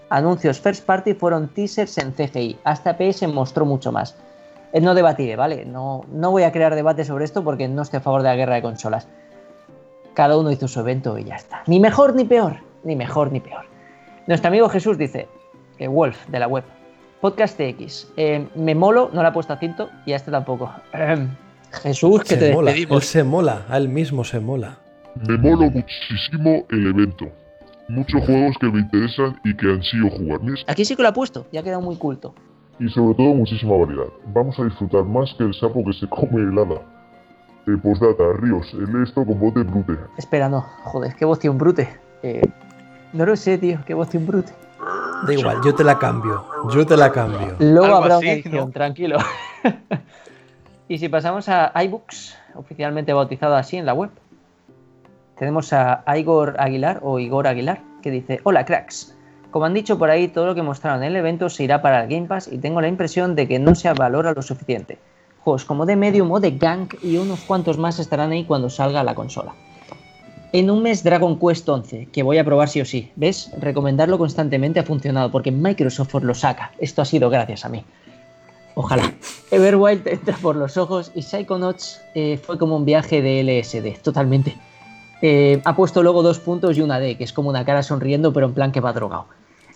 anuncios 0.10 0.60
first 0.60 0.86
party 0.86 1.14
fueron 1.14 1.48
teasers 1.50 1.98
en 1.98 2.12
CGI. 2.12 2.58
Hasta 2.64 2.98
PS 2.98 3.28
mostró 3.28 3.66
mucho 3.66 3.92
más. 3.92 4.16
Eh, 4.74 4.82
no 4.82 4.94
debatiré, 4.94 5.36
¿vale? 5.36 5.66
No, 5.66 6.06
no 6.12 6.32
voy 6.32 6.44
a 6.44 6.52
crear 6.52 6.76
debate 6.76 7.06
sobre 7.06 7.26
esto 7.26 7.44
porque 7.44 7.68
no 7.68 7.82
estoy 7.82 7.98
a 7.98 8.02
favor 8.02 8.22
de 8.22 8.30
la 8.30 8.36
guerra 8.36 8.56
de 8.56 8.62
consolas. 8.62 9.08
Cada 10.14 10.38
uno 10.38 10.52
hizo 10.52 10.68
su 10.68 10.80
evento 10.80 11.18
y 11.18 11.26
ya 11.26 11.36
está. 11.36 11.64
Ni 11.68 11.80
mejor 11.80 12.16
ni 12.16 12.26
peor. 12.26 12.58
Ni 12.84 12.96
mejor 12.96 13.32
ni 13.32 13.40
peor. 13.40 13.66
Nuestro 14.28 14.50
amigo 14.50 14.68
Jesús 14.70 14.98
dice, 14.98 15.28
eh, 15.78 15.88
Wolf 15.88 16.28
de 16.28 16.40
la 16.40 16.48
web, 16.48 16.64
Podcast 17.22 17.60
X, 17.60 18.12
eh, 18.18 18.48
me 18.56 18.76
molo, 18.76 19.10
no 19.14 19.24
la 19.24 19.30
he 19.30 19.32
puesto 19.32 19.54
a 19.54 19.58
cinto 19.58 19.90
y 20.06 20.14
a 20.14 20.18
este 20.18 20.32
tampoco. 20.32 20.72
Jesús, 21.84 22.24
que 22.24 22.36
te 22.38 22.54
mola. 22.54 22.72
despedimos. 22.72 23.04
Él 23.04 23.08
se 23.08 23.24
mola, 23.24 23.66
a 23.70 23.78
él 23.78 23.90
mismo 23.90 24.24
se 24.24 24.40
mola. 24.40 24.78
Me 25.16 25.38
mola 25.38 25.70
muchísimo 25.70 26.66
el 26.70 26.88
evento 26.88 27.32
muchos 27.90 28.24
juegos 28.26 28.56
que 28.60 28.68
me 28.68 28.80
interesan 28.80 29.40
y 29.44 29.56
que 29.56 29.66
han 29.72 29.84
sido 29.84 30.10
jugar. 30.10 30.40
Aquí 30.68 30.86
sí 30.86 30.96
que 30.96 31.04
lo 31.04 31.10
ha 31.10 31.14
puesto, 31.14 31.48
ya 31.52 31.62
ha 31.62 31.64
quedado 31.64 31.82
muy 31.82 31.96
culto. 31.96 32.34
Y 32.80 32.90
sobre 32.90 33.16
todo 33.16 33.34
muchísima 33.34 33.76
variedad. 33.76 34.08
Vamos 34.34 34.60
a 34.60 34.64
disfrutar 34.64 35.04
más 35.04 35.34
que 35.38 35.44
el 35.44 35.54
sapo 35.54 35.84
que 35.84 35.94
se 35.94 36.08
come 36.08 36.42
helada. 36.42 36.82
Eh, 37.66 37.78
postdata, 37.82 38.24
Ríos, 38.40 38.72
el 38.74 39.04
esto 39.04 39.26
con 39.26 39.40
voz 39.40 39.54
de 39.56 39.64
brute. 39.64 39.98
Espera, 40.18 40.48
no, 40.48 40.62
joder, 40.84 41.16
qué 41.16 41.26
voz 41.26 41.40
tiene 41.40 41.52
un 41.54 41.58
brute. 41.58 41.90
Eh, 42.24 42.42
no 43.14 43.26
lo 43.26 43.36
sé, 43.36 43.58
tío, 43.58 43.80
qué 43.86 43.94
voz 43.94 44.10
tiene 44.10 44.26
un 44.26 44.32
brute. 44.32 44.52
Da 45.26 45.34
igual, 45.34 45.58
yo 45.66 45.74
te 45.74 45.84
la 45.84 45.98
cambio, 45.98 46.46
yo 46.72 46.86
te 46.86 46.96
la 46.96 47.12
cambio. 47.12 47.56
Luego 47.60 47.96
habrá 47.96 48.20
una 48.20 48.32
edición, 48.32 48.72
tranquilo. 48.72 49.18
y 50.88 51.00
si 51.00 51.10
pasamos 51.10 51.50
a 51.50 51.72
iBooks, 51.84 52.38
oficialmente 52.54 53.12
bautizado 53.12 53.56
así 53.56 53.78
en 53.78 53.86
la 53.86 53.94
web, 53.94 54.12
tenemos 55.38 55.74
a 55.74 56.04
Igor 56.18 56.56
Aguilar 56.60 57.00
o 57.04 57.20
Igor 57.20 57.48
Aguilar 57.48 57.82
que 58.02 58.12
dice, 58.12 58.40
hola 58.44 58.66
cracks. 58.66 59.16
Como 59.52 59.66
han 59.66 59.74
dicho 59.74 59.98
por 59.98 60.10
ahí, 60.10 60.28
todo 60.28 60.46
lo 60.46 60.56
que 60.56 60.62
mostraron 60.62 61.04
en 61.04 61.10
el 61.12 61.16
evento 61.16 61.50
se 61.50 61.64
irá 61.64 61.82
para 61.82 62.04
el 62.04 62.10
Game 62.10 62.28
Pass 62.28 62.50
y 62.52 62.58
tengo 62.58 62.82
la 62.82 62.88
impresión 62.88 63.36
de 63.36 63.48
que 63.48 63.60
no 63.60 63.76
se 63.76 63.92
valora 63.94 64.34
lo 64.34 64.42
suficiente. 64.42 65.00
Juegos 65.40 65.66
como 65.66 65.86
de 65.86 65.96
Medium 65.96 66.32
o 66.32 66.40
de 66.40 66.52
Gang 66.52 66.90
y 67.02 67.18
unos 67.18 67.40
cuantos 67.42 67.78
más 67.78 68.00
estarán 68.00 68.32
ahí 68.32 68.44
cuando 68.44 68.70
salga 68.70 69.04
la 69.04 69.16
consola. 69.16 69.56
En 70.54 70.70
un 70.70 70.82
mes 70.82 71.04
Dragon 71.04 71.40
Quest 71.40 71.68
11, 71.68 72.08
que 72.12 72.24
voy 72.24 72.38
a 72.38 72.44
probar 72.44 72.70
sí 72.70 72.82
o 72.82 72.86
sí. 72.86 73.12
¿Ves? 73.16 73.52
Recomendarlo 73.60 74.18
constantemente 74.18 74.80
ha 74.80 74.84
funcionado 74.84 75.32
porque 75.32 75.52
Microsoft 75.52 76.14
lo 76.22 76.34
saca. 76.34 76.72
Esto 76.80 77.02
ha 77.02 77.06
sido 77.06 77.30
gracias 77.30 77.66
a 77.66 77.70
mí. 77.70 77.84
Ojalá. 78.76 79.14
Everwild 79.52 80.08
entra 80.08 80.38
por 80.38 80.56
los 80.56 80.78
ojos 80.78 81.12
y 81.16 81.22
Psychonauts 81.22 82.02
eh, 82.16 82.38
fue 82.38 82.58
como 82.58 82.76
un 82.76 82.86
viaje 82.86 83.22
de 83.22 83.44
LSD, 83.44 84.02
totalmente. 84.02 84.56
Eh, 85.22 85.62
ha 85.66 85.76
puesto 85.76 86.04
luego 86.04 86.22
dos 86.24 86.40
puntos 86.40 86.78
y 86.78 86.82
una 86.82 87.00
D, 87.00 87.18
que 87.18 87.24
es 87.24 87.34
como 87.34 87.50
una 87.50 87.66
cara 87.66 87.82
sonriendo, 87.84 88.34
pero 88.34 88.46
en 88.46 88.54
plan 88.54 88.72
que 88.72 88.80
va 88.82 88.94
drogado. 88.94 89.26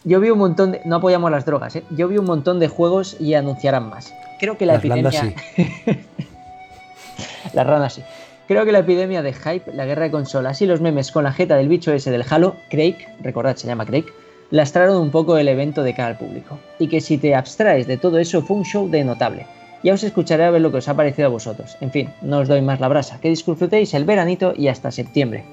Yo 0.04 0.20
vi 0.20 0.30
un 0.30 0.40
montón 0.40 0.72
de. 0.72 0.82
No 0.86 0.98
apoyamos 0.98 1.30
las 1.32 1.46
drogas, 1.46 1.76
¿eh? 1.76 1.84
Yo 1.92 2.08
vi 2.08 2.18
un 2.18 2.26
montón 2.26 2.60
de 2.60 2.68
juegos 2.68 3.18
y 3.20 3.34
anunciarán 3.36 3.90
más. 3.90 4.14
Creo 4.40 4.58
que 4.58 4.66
la 4.66 4.74
Las 4.74 4.84
epidemia. 4.86 5.12
landas 5.12 5.38
Las 7.54 7.68
ranas 7.68 7.94
sí. 7.94 8.04
Creo 8.48 8.66
que 8.66 8.72
la 8.72 8.80
epidemia 8.80 9.22
de 9.22 9.34
hype, 9.34 9.72
la 9.74 9.86
guerra 9.86 10.04
de 10.04 10.12
consolas 10.12 10.62
y 10.62 10.66
los 10.66 10.82
memes 10.82 11.12
con 11.12 11.24
la 11.24 11.32
jeta 11.32 11.56
del 11.56 11.70
bicho 11.70 11.94
ese 11.94 12.12
del 12.12 12.26
Halo, 12.30 12.56
Craig, 12.70 12.96
recordad, 13.22 13.56
se 13.56 13.68
llama 13.68 13.86
Craig, 13.86 14.06
lastraron 14.50 14.98
un 14.98 15.12
poco 15.12 15.38
el 15.38 15.48
evento 15.48 15.84
de 15.84 15.94
cara 15.94 16.10
al 16.10 16.18
público. 16.18 16.58
Y 16.80 16.88
que 16.88 17.00
si 17.00 17.18
te 17.18 17.34
abstraes 17.36 17.88
de 17.88 17.98
todo 17.98 18.18
eso 18.18 18.42
fue 18.42 18.58
un 18.58 18.66
show 18.66 18.90
de 18.90 19.04
notable. 19.04 19.46
Ya 19.84 19.94
os 19.94 20.04
escucharé 20.04 20.44
a 20.46 20.52
ver 20.52 20.62
lo 20.62 20.72
que 20.72 20.78
os 20.78 20.88
ha 20.88 20.96
parecido 20.96 21.28
a 21.28 21.32
vosotros. 21.32 21.76
En 21.82 21.92
fin, 21.92 22.10
no 22.22 22.40
os 22.40 22.48
doy 22.48 22.62
más 22.62 22.80
la 22.80 22.88
brasa. 22.88 23.20
Que 23.20 23.30
disfrutéis 23.30 23.94
el 23.94 24.06
veranito 24.06 24.54
y 24.56 24.68
hasta 24.68 24.92
septiembre. 24.92 25.44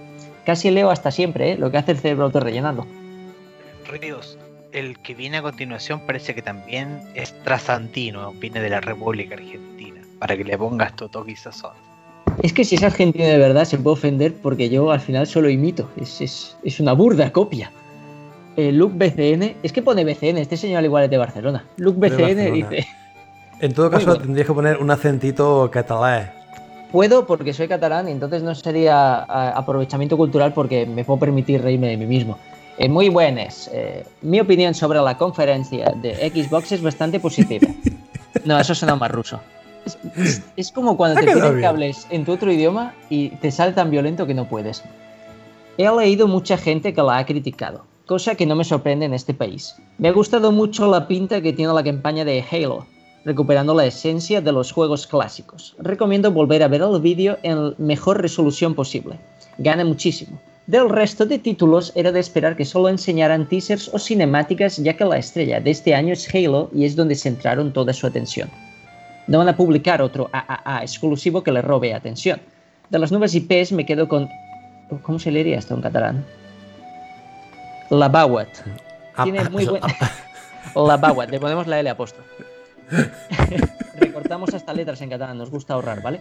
Casi 0.45 0.71
leo 0.71 0.91
hasta 0.91 1.11
siempre, 1.11 1.53
¿eh? 1.53 1.57
Lo 1.59 1.71
que 1.71 1.79
hace 1.79 1.93
el 1.93 1.99
cerebro 1.99 2.25
autorrellenando. 2.27 2.87
Ríos, 3.91 4.39
el 4.73 4.99
que 4.99 5.15
viene 5.15 5.39
a 5.39 5.43
continuación 5.43 6.01
parece 6.07 6.35
que 6.35 6.43
también 6.43 7.01
es 7.15 7.33
trasantino, 7.43 8.33
viene 8.35 8.61
de 8.61 8.69
la 8.71 8.81
República 8.81 9.35
Argentina, 9.35 10.01
para 10.19 10.37
que 10.37 10.45
le 10.45 10.59
pongas 10.59 10.95
tu 10.97 11.09
toque 11.09 11.33
y 11.33 11.37
sazón. 11.37 11.73
Es 12.43 12.53
que 12.53 12.65
si 12.65 12.75
es 12.77 12.83
argentino 12.83 13.25
de 13.27 13.39
verdad 13.39 13.65
se 13.65 13.79
puede 13.79 13.95
ofender 13.95 14.35
porque 14.35 14.69
yo 14.69 14.91
al 14.91 15.01
final 15.01 15.27
solo 15.27 15.49
imito. 15.49 15.91
Es, 15.97 16.21
es- 16.21 16.57
es 16.63 16.79
una 16.81 16.93
burda 16.93 17.33
copia. 17.33 17.73
Eh, 18.57 18.73
Luke 18.73 18.95
BCN, 18.97 19.57
es 19.63 19.73
que 19.73 19.83
pone 19.83 20.05
BCN, 20.05 20.37
este 20.39 20.57
señor 20.57 20.79
al 20.79 20.85
igual 20.85 21.05
es 21.05 21.11
de 21.11 21.17
Barcelona. 21.19 21.65
Luke 21.79 21.99
BCN 21.99 22.19
Barcelona. 22.37 22.51
dice, 22.71 22.89
En 23.61 23.75
todo 23.75 23.91
caso, 23.91 24.07
bueno. 24.07 24.21
tendrías 24.23 24.47
que 24.47 24.53
poner 24.55 24.77
un 24.79 24.91
acentito 24.91 25.69
catalán. 25.73 26.31
puedo 26.93 27.27
porque 27.27 27.53
soy 27.53 27.69
catalán 27.69 28.09
y 28.09 28.13
entonces 28.13 28.43
no 28.43 28.55
sería 28.55 29.19
aprovechamiento 29.57 30.17
cultural 30.17 30.53
porque 30.55 30.87
me 30.87 31.05
puedo 31.05 31.19
permitir 31.21 31.63
reírme 31.63 31.89
de 31.89 31.97
mí 31.97 32.07
mismo. 32.07 32.39
Eh, 32.79 32.89
muy 32.89 33.09
buenas. 33.09 33.69
Eh, 33.73 34.05
mi 34.23 34.39
opinión 34.41 34.73
sobre 34.75 35.01
la 35.01 35.19
conferencia 35.19 35.93
de 36.01 36.15
Xbox 36.31 36.73
es 36.73 36.83
bastante 36.83 37.19
positiva. 37.21 37.67
No, 38.45 38.59
eso 38.59 38.75
suena 38.75 38.95
más 38.95 39.11
ruso. 39.11 39.41
Es, 39.85 39.99
es- 40.17 40.43
es 40.57 40.73
como 40.73 40.97
cuando 40.97 41.21
te 41.21 41.27
piden 41.27 41.59
que 41.59 41.67
hables 41.67 42.07
en 42.11 42.25
tu 42.25 42.33
otro 42.33 42.53
idioma 42.53 42.95
y 43.11 43.31
te 43.31 43.51
sale 43.51 43.73
tan 43.73 43.91
violento 43.91 44.27
que 44.27 44.35
no 44.35 44.45
puedes. 44.49 44.85
He 45.77 45.91
leído 45.91 46.29
mucha 46.29 46.57
gente 46.57 46.95
que 46.95 47.03
la 47.03 47.19
ha 47.19 47.27
criticado, 47.27 47.85
cosa 48.07 48.35
que 48.37 48.47
no 48.47 48.55
me 48.55 48.65
sorprende 48.65 49.07
en 49.07 49.15
este 49.15 49.35
país. 49.35 49.75
Me 49.99 50.09
ha 50.09 50.13
gustado 50.13 50.53
mucho 50.53 50.89
la 50.91 51.07
pinta 51.09 51.41
que 51.41 51.53
tiene 51.53 51.73
la 51.73 51.83
campaña 51.85 52.25
de 52.25 52.45
Halo, 52.51 52.87
recuperando 53.25 53.75
la 53.75 53.87
esencia 53.87 54.41
de 54.41 54.53
los 54.53 54.73
juegos 54.73 55.07
clásicos. 55.07 55.75
Recomiendo 55.79 56.33
volver 56.33 56.63
a 56.63 56.69
ver 56.69 56.83
el 56.83 57.01
vídeo 57.01 57.39
en 57.43 57.75
mejor 57.79 58.21
resolución 58.23 58.75
posible. 58.75 59.19
Gana 59.59 59.85
muchísimo. 59.85 60.39
Del 60.67 60.91
resto 60.91 61.25
de 61.25 61.39
títulos 61.39 61.93
era 61.95 62.13
de 62.13 62.21
esperar 62.21 62.55
que 62.55 62.67
solo 62.67 62.91
enseñaran 62.91 63.49
teasers 63.49 63.89
o 63.95 63.99
cinemáticas 63.99 64.77
ya 64.77 64.95
que 64.95 65.05
la 65.05 65.17
estrella 65.17 65.61
de 65.61 65.71
este 65.71 65.95
año 65.95 66.13
es 66.13 66.29
Halo 66.35 66.69
y 66.75 66.85
es 66.85 66.95
donde 66.95 67.15
centraron 67.15 67.73
toda 67.73 67.95
su 67.95 68.07
atención. 68.07 68.51
No 69.27 69.39
van 69.39 69.49
a 69.49 69.57
publicar 69.57 70.03
otro 70.03 70.29
AAA 70.33 70.83
exclusivo 70.83 71.43
que 71.43 71.53
le 71.53 71.63
robe 71.63 71.95
atención. 71.95 72.41
De 72.91 72.99
las 72.99 73.11
nuevas 73.11 73.35
IPs 73.35 73.73
me 73.73 73.87
quedo 73.87 74.09
con... 74.09 74.29
¿Cómo 75.03 75.19
se 75.19 75.31
leería 75.31 75.59
esto 75.59 75.75
en 75.75 75.83
catalán? 75.83 76.25
La 77.91 78.09
Bawat. 78.09 78.49
Ah, 79.17 79.25
Tiene 79.25 79.41
ah, 79.41 79.51
muy 79.51 79.63
eso, 79.63 79.73
buen... 79.73 79.83
ah, 79.85 80.13
La 80.87 80.97
Bawat, 80.97 81.31
le 81.31 81.41
ponemos 81.41 81.67
la 81.67 81.81
L 81.81 81.89
apóstrofe. 81.89 82.48
Recortamos 83.99 84.55
hasta 84.55 84.73
letras 84.73 85.01
en 85.01 85.11
catalán, 85.11 85.39
nos 85.39 85.51
gusta 85.51 85.75
ahorrar, 85.75 86.03
¿vale? 86.03 86.21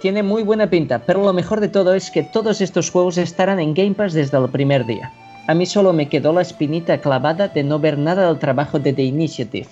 Tiene 0.00 0.22
muy 0.22 0.42
buena 0.42 0.68
pinta, 0.68 1.00
pero 1.00 1.22
lo 1.22 1.32
mejor 1.32 1.60
de 1.60 1.68
todo 1.68 1.94
es 1.94 2.10
que 2.10 2.22
todos 2.22 2.60
estos 2.60 2.90
juegos 2.90 3.18
estarán 3.18 3.60
en 3.60 3.74
Game 3.74 3.94
Pass 3.94 4.14
desde 4.14 4.38
el 4.38 4.48
primer 4.48 4.86
día. 4.86 5.12
A 5.46 5.54
mí 5.54 5.66
solo 5.66 5.92
me 5.92 6.08
quedó 6.08 6.32
la 6.32 6.42
espinita 6.42 6.98
clavada 6.98 7.48
de 7.48 7.62
no 7.62 7.78
ver 7.78 7.98
nada 7.98 8.26
del 8.26 8.38
trabajo 8.38 8.78
de 8.78 8.92
The 8.92 9.02
Initiative. 9.02 9.68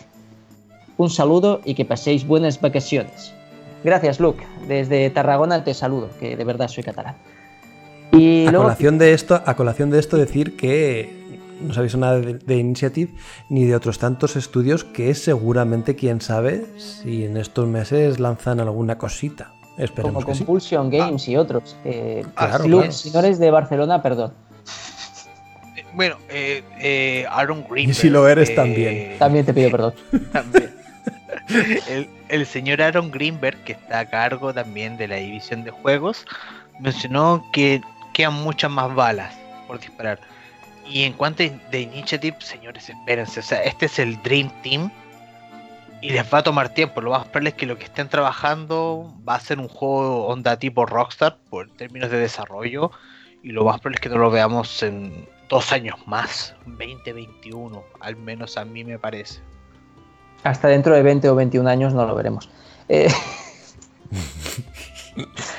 Un 0.97 1.09
saludo 1.09 1.61
y 1.65 1.75
que 1.75 1.85
paséis 1.85 2.27
buenas 2.27 2.61
vacaciones. 2.61 3.33
Gracias, 3.85 4.19
Luke. 4.19 4.45
Desde 4.67 5.09
Tarragona 5.11 5.63
te 5.63 5.73
saludo, 5.73 6.11
que 6.19 6.37
de 6.37 6.45
verdad 6.45 6.69
soy 6.69 6.83
catalán. 6.83 7.15
Y 8.13 8.47
a 8.47 8.51
luego, 8.51 8.65
colación 8.65 8.99
de 8.99 9.13
esto, 9.13 9.41
a 9.45 9.55
colación 9.55 9.91
de 9.91 10.01
esto 10.01 10.17
decir 10.17 10.57
que 10.57 11.41
no 11.61 11.75
sabéis 11.75 11.97
nada 11.97 12.21
de, 12.21 12.35
de 12.35 12.57
Initiative 12.57 13.13
ni 13.49 13.65
de 13.65 13.75
otros 13.75 13.99
tantos 13.99 14.37
estudios 14.37 14.85
que 14.85 15.15
seguramente 15.15 15.95
quién 15.97 16.21
sabe 16.21 16.67
si 16.77 17.25
en 17.25 17.37
estos 17.37 17.67
meses 17.67 18.19
lanzan 18.21 18.61
alguna 18.61 18.99
cosita. 18.99 19.53
Esperemos 19.77 20.25
como 20.25 20.27
que 20.27 20.35
sí. 20.35 20.45
Compulsion 20.45 20.91
Games 20.91 21.29
y 21.29 21.37
otros. 21.37 21.77
eh, 21.85 22.25
Claro, 22.35 22.65
claro. 22.65 22.93
señores 22.93 23.39
de 23.39 23.51
Barcelona, 23.51 24.03
perdón. 24.03 24.33
Eh, 25.77 25.85
Bueno, 25.95 26.17
eh, 26.29 26.63
eh, 26.81 27.27
Aaron 27.31 27.63
Greenberg. 27.69 27.91
Y 27.91 27.95
si 27.95 28.11
lo 28.11 28.27
eres, 28.29 28.51
eh, 28.51 28.55
también. 28.55 29.19
También 29.19 29.47
te 29.47 29.55
pido 29.55 29.71
perdón. 29.71 29.95
también. 30.33 30.71
El, 31.89 32.09
el 32.29 32.45
señor 32.47 32.83
Aaron 32.83 33.11
Greenberg, 33.11 33.57
que 33.65 33.73
está 33.73 34.01
a 34.01 34.11
cargo 34.11 34.53
también 34.53 34.97
de 34.99 35.09
la 35.09 35.17
división 35.17 35.65
de 35.65 35.71
juegos, 35.71 36.27
mencionó 36.81 37.43
que 37.53 37.81
quedan 38.13 38.35
muchas 38.35 38.71
más 38.71 38.95
balas 38.95 39.33
por 39.67 39.81
disparar. 39.81 40.19
Y 40.89 41.05
en 41.05 41.13
cuanto 41.13 41.43
a 41.43 41.47
de 41.71 41.81
Initiative, 41.81 42.37
señores, 42.41 42.89
espérense. 42.89 43.41
O 43.41 43.43
sea, 43.43 43.63
este 43.63 43.87
es 43.87 43.99
el 43.99 44.21
Dream 44.23 44.51
Team. 44.63 44.91
Y 46.01 46.11
les 46.11 46.33
va 46.33 46.39
a 46.39 46.43
tomar 46.43 46.69
tiempo. 46.69 47.01
Lo 47.01 47.11
más 47.11 47.27
probable 47.27 47.51
es 47.51 47.57
que 47.57 47.67
lo 47.67 47.77
que 47.77 47.85
estén 47.85 48.09
trabajando 48.09 49.13
va 49.29 49.35
a 49.35 49.41
ser 49.41 49.59
un 49.59 49.69
juego 49.69 50.27
onda 50.27 50.57
tipo 50.57 50.87
Rockstar 50.87 51.39
por 51.51 51.69
términos 51.71 52.11
de 52.11 52.19
desarrollo. 52.19 52.93
Y 53.43 53.51
lo 53.51 53.65
más 53.65 53.81
probable 53.81 53.97
es 53.97 54.01
que 54.01 54.09
no 54.09 54.19
lo 54.19 54.31
veamos 54.31 54.83
en 54.83 55.29
dos 55.49 55.73
años 55.73 55.97
más, 56.07 56.55
2021, 56.67 57.83
al 58.01 58.17
menos 58.17 58.57
a 58.57 58.65
mí 58.65 58.85
me 58.85 58.99
parece. 58.99 59.41
Hasta 60.45 60.69
dentro 60.69 60.95
de 60.95 61.03
20 61.03 61.29
o 61.31 61.35
21 61.35 61.69
años 61.69 61.95
no 61.95 62.07
lo 62.07 62.15
veremos. 62.15 62.49
Eh, 62.89 63.09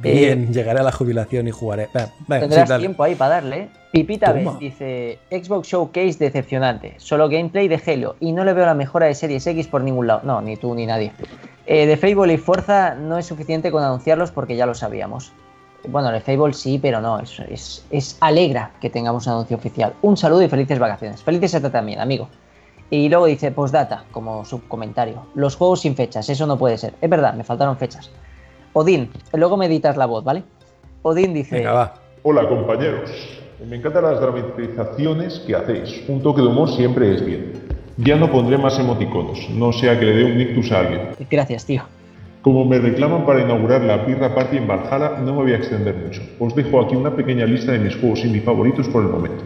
Bien, 0.00 0.52
llegaré 0.52 0.80
a 0.80 0.82
la 0.82 0.92
jubilación 0.92 1.48
y 1.48 1.50
jugaré. 1.50 1.88
Tendrás 2.28 2.78
tiempo 2.78 3.02
ahí 3.02 3.14
para 3.14 3.36
darle. 3.36 3.56
¿eh? 3.58 3.68
Pipita 3.92 4.32
B 4.32 4.48
dice: 4.58 5.18
Xbox 5.30 5.68
Showcase 5.68 6.16
decepcionante. 6.18 6.94
Solo 6.98 7.28
gameplay 7.28 7.68
de 7.68 7.80
Halo. 7.84 8.16
Y 8.20 8.32
no 8.32 8.44
le 8.44 8.52
veo 8.52 8.66
la 8.66 8.74
mejora 8.74 9.06
de 9.06 9.14
Series 9.14 9.46
X 9.46 9.66
por 9.66 9.82
ningún 9.82 10.06
lado. 10.06 10.20
No, 10.24 10.40
ni 10.40 10.56
tú 10.56 10.74
ni 10.74 10.86
nadie. 10.86 11.12
Eh, 11.66 11.86
de 11.86 11.96
Fable 11.96 12.32
y 12.32 12.38
Forza 12.38 12.94
no 12.94 13.18
es 13.18 13.26
suficiente 13.26 13.70
con 13.70 13.82
anunciarlos 13.82 14.30
porque 14.30 14.56
ya 14.56 14.66
lo 14.66 14.74
sabíamos. 14.74 15.32
Bueno, 15.88 16.10
de 16.12 16.20
Fable 16.20 16.52
sí, 16.52 16.78
pero 16.80 17.00
no. 17.00 17.18
Es, 17.18 17.38
es, 17.40 17.84
es 17.90 18.16
alegra 18.20 18.72
que 18.80 18.90
tengamos 18.90 19.26
un 19.26 19.34
anuncio 19.34 19.56
oficial. 19.56 19.94
Un 20.02 20.16
saludo 20.16 20.42
y 20.42 20.48
felices 20.48 20.78
vacaciones. 20.78 21.22
Felices 21.22 21.54
a 21.54 21.60
ti 21.60 21.68
también, 21.70 22.00
amigo. 22.00 22.28
Y 22.90 23.08
luego 23.08 23.26
dice 23.26 23.52
postdata, 23.52 24.04
como 24.10 24.44
subcomentario. 24.44 25.26
Los 25.34 25.54
juegos 25.56 25.80
sin 25.80 25.94
fechas, 25.94 26.28
eso 26.28 26.46
no 26.46 26.58
puede 26.58 26.76
ser. 26.76 26.94
Es 27.00 27.08
verdad, 27.08 27.34
me 27.34 27.44
faltaron 27.44 27.76
fechas. 27.76 28.10
Odín, 28.72 29.10
luego 29.32 29.56
me 29.56 29.66
editas 29.66 29.96
la 29.96 30.06
voz, 30.06 30.22
¿vale? 30.22 30.44
Odín 31.02 31.34
dice. 31.34 31.56
Venga, 31.56 31.72
va. 31.72 31.94
Hola 32.22 32.48
compañeros, 32.48 33.10
me 33.68 33.76
encantan 33.76 34.04
las 34.04 34.20
dramatizaciones 34.20 35.40
que 35.40 35.56
hacéis. 35.56 36.08
Un 36.08 36.22
toque 36.22 36.40
de 36.40 36.46
humor 36.46 36.70
siempre 36.70 37.14
es 37.14 37.24
bien. 37.24 37.52
Ya 37.96 38.14
no 38.14 38.30
pondré 38.30 38.58
más 38.58 38.78
emoticonos, 38.78 39.50
no 39.50 39.72
sea 39.72 39.98
que 39.98 40.06
le 40.06 40.14
dé 40.14 40.24
un 40.24 40.38
nictus 40.38 40.70
a 40.70 40.80
alguien. 40.80 41.00
Gracias, 41.28 41.66
tío. 41.66 41.82
Como 42.42 42.64
me 42.64 42.78
reclaman 42.78 43.26
para 43.26 43.40
inaugurar 43.42 43.82
la 43.82 43.98
Birra 43.98 44.34
Party 44.34 44.58
en 44.58 44.68
Valhalla, 44.68 45.18
no 45.18 45.34
me 45.34 45.42
voy 45.42 45.52
a 45.52 45.56
extender 45.56 45.96
mucho. 45.96 46.22
Os 46.38 46.54
dejo 46.54 46.80
aquí 46.80 46.94
una 46.94 47.14
pequeña 47.14 47.46
lista 47.46 47.72
de 47.72 47.80
mis 47.80 47.96
juegos 47.96 48.24
indie 48.24 48.40
favoritos 48.40 48.88
por 48.88 49.02
el 49.02 49.08
momento. 49.08 49.42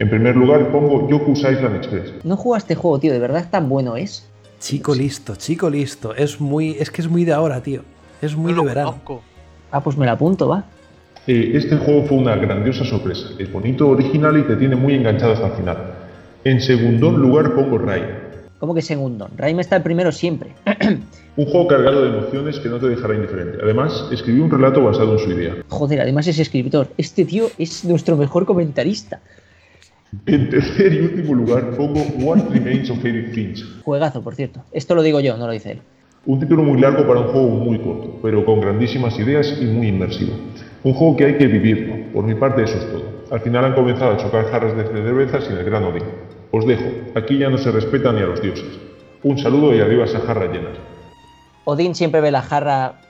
En 0.00 0.10
primer 0.10 0.36
lugar 0.36 0.70
pongo 0.72 1.08
Yoku's 1.08 1.38
Island 1.38 1.76
Express. 1.76 2.24
No 2.24 2.36
juega 2.36 2.58
este 2.58 2.74
juego, 2.74 2.98
tío, 2.98 3.12
de 3.12 3.18
verdad 3.20 3.46
tan 3.50 3.68
bueno 3.68 3.96
es. 3.96 4.28
Chico 4.58 4.94
listo, 4.94 5.36
chico 5.36 5.70
listo. 5.70 6.14
Es 6.14 6.40
muy, 6.40 6.76
es 6.78 6.90
que 6.90 7.02
es 7.02 7.08
muy 7.08 7.24
de 7.24 7.32
ahora, 7.32 7.62
tío. 7.62 7.82
Es 8.22 8.34
muy 8.36 8.52
No 8.52 8.58
de 8.58 8.62
lo 8.62 8.64
verano. 8.64 8.88
conozco. 8.90 9.22
Ah, 9.70 9.82
pues 9.82 9.96
me 9.96 10.06
la 10.06 10.12
apunto, 10.12 10.48
va. 10.48 10.64
Eh, 11.26 11.52
este 11.54 11.76
juego 11.76 12.04
fue 12.04 12.18
una 12.18 12.36
grandiosa 12.36 12.84
sorpresa. 12.84 13.28
Es 13.38 13.52
bonito, 13.52 13.88
original 13.88 14.36
y 14.38 14.42
te 14.42 14.56
tiene 14.56 14.76
muy 14.76 14.94
enganchado 14.94 15.32
hasta 15.34 15.48
el 15.48 15.52
final. 15.52 15.76
En 16.44 16.60
segundo 16.60 17.10
lugar 17.10 17.54
pongo 17.54 17.78
Ray. 17.78 18.02
¿Cómo 18.58 18.74
que 18.74 18.82
segundo? 18.82 19.28
Raim 19.36 19.60
está 19.60 19.76
el 19.76 19.82
primero 19.82 20.10
siempre. 20.10 20.50
Un 21.36 21.44
juego 21.44 21.68
cargado 21.68 22.02
de 22.02 22.08
emociones 22.18 22.58
que 22.58 22.68
no 22.68 22.78
te 22.78 22.88
dejará 22.88 23.14
indiferente. 23.14 23.58
Además, 23.62 24.06
escribí 24.10 24.40
un 24.40 24.50
relato 24.50 24.82
basado 24.82 25.12
en 25.12 25.18
su 25.20 25.30
idea. 25.30 25.54
Joder, 25.68 26.00
además 26.00 26.26
es 26.26 26.40
escritor. 26.40 26.88
Este 26.96 27.24
tío 27.24 27.46
es 27.58 27.84
nuestro 27.84 28.16
mejor 28.16 28.44
comentarista. 28.44 29.20
En 30.26 30.50
tercer 30.50 30.92
y 30.94 30.98
último 31.00 31.34
lugar 31.34 31.76
pongo 31.76 32.00
What 32.18 32.50
Remains 32.50 32.90
of 32.90 33.04
Edith 33.04 33.32
Finch. 33.34 33.64
Juegazo, 33.84 34.20
por 34.22 34.34
cierto. 34.34 34.64
Esto 34.72 34.96
lo 34.96 35.02
digo 35.02 35.20
yo, 35.20 35.36
no 35.36 35.46
lo 35.46 35.52
dice 35.52 35.72
él. 35.72 35.80
Un 36.28 36.38
título 36.38 36.62
muy 36.62 36.78
largo 36.78 37.06
para 37.06 37.20
un 37.20 37.28
juego 37.28 37.48
muy 37.48 37.78
corto, 37.78 38.18
pero 38.20 38.44
con 38.44 38.60
grandísimas 38.60 39.18
ideas 39.18 39.56
y 39.62 39.64
muy 39.64 39.88
inmersivo. 39.88 40.34
Un 40.84 40.92
juego 40.92 41.16
que 41.16 41.24
hay 41.24 41.38
que 41.38 41.46
vivirlo. 41.46 42.12
Por 42.12 42.24
mi 42.24 42.34
parte 42.34 42.64
eso 42.64 42.76
es 42.76 42.86
todo. 42.92 43.02
Al 43.30 43.40
final 43.40 43.64
han 43.64 43.74
comenzado 43.74 44.12
a 44.12 44.18
chocar 44.18 44.44
jarras 44.50 44.76
de 44.76 44.84
cervezas 44.84 45.44
sin 45.44 45.56
el 45.56 45.64
gran 45.64 45.84
Odín. 45.84 46.02
Os 46.50 46.66
dejo. 46.66 46.84
Aquí 47.14 47.38
ya 47.38 47.48
no 47.48 47.56
se 47.56 47.70
respeta 47.70 48.12
ni 48.12 48.20
a 48.20 48.26
los 48.26 48.42
dioses. 48.42 48.78
Un 49.22 49.38
saludo 49.38 49.74
y 49.74 49.80
arriba 49.80 50.04
esa 50.04 50.20
jarra 50.20 50.52
llena. 50.52 50.68
Odín 51.64 51.94
siempre 51.94 52.20
ve 52.20 52.30
la 52.30 52.42
jarra 52.42 53.00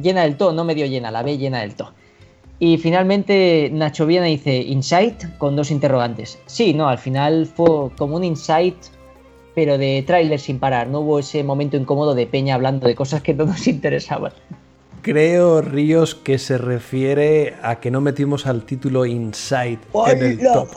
llena 0.00 0.22
del 0.22 0.36
todo, 0.36 0.52
no 0.52 0.62
medio 0.62 0.86
llena, 0.86 1.10
la 1.10 1.24
ve 1.24 1.36
llena 1.36 1.62
del 1.62 1.74
todo. 1.74 1.94
Y 2.60 2.78
finalmente 2.78 3.70
Nacho 3.72 4.06
Viana 4.06 4.26
dice 4.26 4.56
Insight 4.56 5.36
con 5.38 5.56
dos 5.56 5.72
interrogantes. 5.72 6.38
Sí, 6.46 6.74
no, 6.74 6.88
al 6.88 6.98
final 6.98 7.46
fue 7.46 7.90
como 7.98 8.14
un 8.14 8.22
Insight, 8.22 8.76
pero 9.54 9.78
de 9.78 10.02
tráiler 10.06 10.40
sin 10.40 10.58
parar. 10.58 10.88
No 10.88 11.00
hubo 11.00 11.18
ese 11.18 11.42
momento 11.44 11.76
incómodo 11.76 12.14
de 12.14 12.26
Peña 12.26 12.54
hablando 12.54 12.86
de 12.86 12.94
cosas 12.94 13.22
que 13.22 13.34
no 13.34 13.46
nos 13.46 13.66
interesaban. 13.66 14.32
Creo, 15.02 15.62
Ríos, 15.62 16.14
que 16.14 16.38
se 16.38 16.58
refiere 16.58 17.54
a 17.62 17.80
que 17.80 17.90
no 17.90 18.00
metimos 18.00 18.46
al 18.46 18.64
título 18.64 19.06
Insight 19.06 19.80
en 20.08 20.22
el 20.22 20.38
top. 20.40 20.68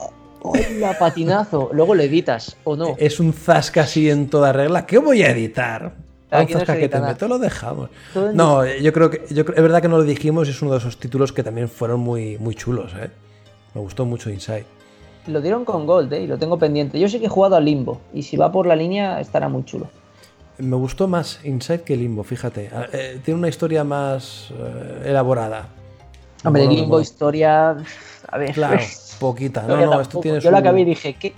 ¡Hola, 0.44 0.98
patinazo! 0.98 1.70
Luego 1.74 1.94
lo 1.94 2.02
editas, 2.02 2.58
¿o 2.64 2.76
no? 2.76 2.96
Es 2.98 3.20
un 3.20 3.34
zasca 3.34 3.82
así 3.82 4.10
en 4.10 4.28
toda 4.28 4.52
regla. 4.52 4.86
¿Qué 4.86 4.98
voy 4.98 5.22
a 5.24 5.32
editar? 5.32 5.94
Un 6.32 6.48
no 6.50 6.66
que 6.66 6.88
te 6.88 7.00
meto, 7.00 7.28
lo 7.28 7.38
dejamos. 7.40 7.90
Todo 8.14 8.32
No, 8.32 8.66
yo 8.66 8.94
creo 8.94 9.10
que 9.10 9.22
yo 9.30 9.42
es 9.42 9.62
verdad 9.62 9.82
que 9.82 9.90
no 9.90 9.98
lo 9.98 10.04
dijimos, 10.04 10.48
es 10.48 10.62
uno 10.62 10.72
de 10.72 10.78
esos 10.78 10.98
títulos 10.98 11.34
que 11.34 11.44
también 11.44 11.68
fueron 11.68 12.00
muy, 12.00 12.38
muy 12.38 12.56
chulos, 12.56 12.94
¿eh? 12.94 13.10
Me 13.76 13.82
gustó 13.82 14.06
mucho 14.06 14.30
Inside. 14.30 14.66
Lo 15.28 15.42
dieron 15.42 15.66
con 15.66 15.86
Gold, 15.86 16.12
¿eh? 16.14 16.24
Y 16.24 16.28
lo 16.28 16.38
tengo 16.38 16.58
pendiente. 16.58 17.00
Yo 17.00 17.08
sé 17.08 17.20
que 17.20 17.28
he 17.28 17.30
jugado 17.30 17.56
a 17.56 17.60
Limbo. 17.60 18.02
Y 18.14 18.24
si 18.24 18.38
va 18.38 18.52
por 18.52 18.66
la 18.66 18.76
línea, 18.76 19.20
estará 19.20 19.50
muy 19.50 19.64
chulo. 19.66 19.88
Me 20.58 20.76
gustó 20.76 21.08
más 21.08 21.40
Inside 21.44 21.82
que 21.82 21.96
Limbo, 21.96 22.24
fíjate. 22.24 22.70
Ah, 22.74 22.88
eh, 22.92 23.20
tiene 23.24 23.40
una 23.40 23.50
historia 23.50 23.84
más 23.84 24.52
eh, 24.52 25.04
elaborada. 25.06 25.70
Hombre, 26.44 26.68
Limbo, 26.68 27.00
historia. 27.00 27.78
A 28.28 28.38
ver. 28.38 28.54
Claro, 28.54 28.80
poquita. 29.20 29.64
No, 29.64 29.78
no, 29.78 30.02
esto 30.02 30.20
tiene 30.20 30.40
Yo 30.40 30.50
su... 30.50 30.52
la 30.52 30.60
acabé 30.60 30.82
y 30.82 30.86
dije, 30.86 31.14
¿qué? 31.14 31.34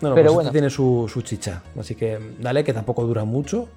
No, 0.00 0.10
no, 0.10 0.14
pero 0.14 0.14
pues 0.14 0.24
esto 0.24 0.34
bueno. 0.34 0.50
tiene 0.52 0.70
su, 0.70 1.10
su 1.12 1.22
chicha. 1.22 1.62
Así 1.78 1.94
que 1.94 2.18
dale, 2.40 2.64
que 2.64 2.72
tampoco 2.72 3.04
dura 3.04 3.24
mucho. 3.24 3.68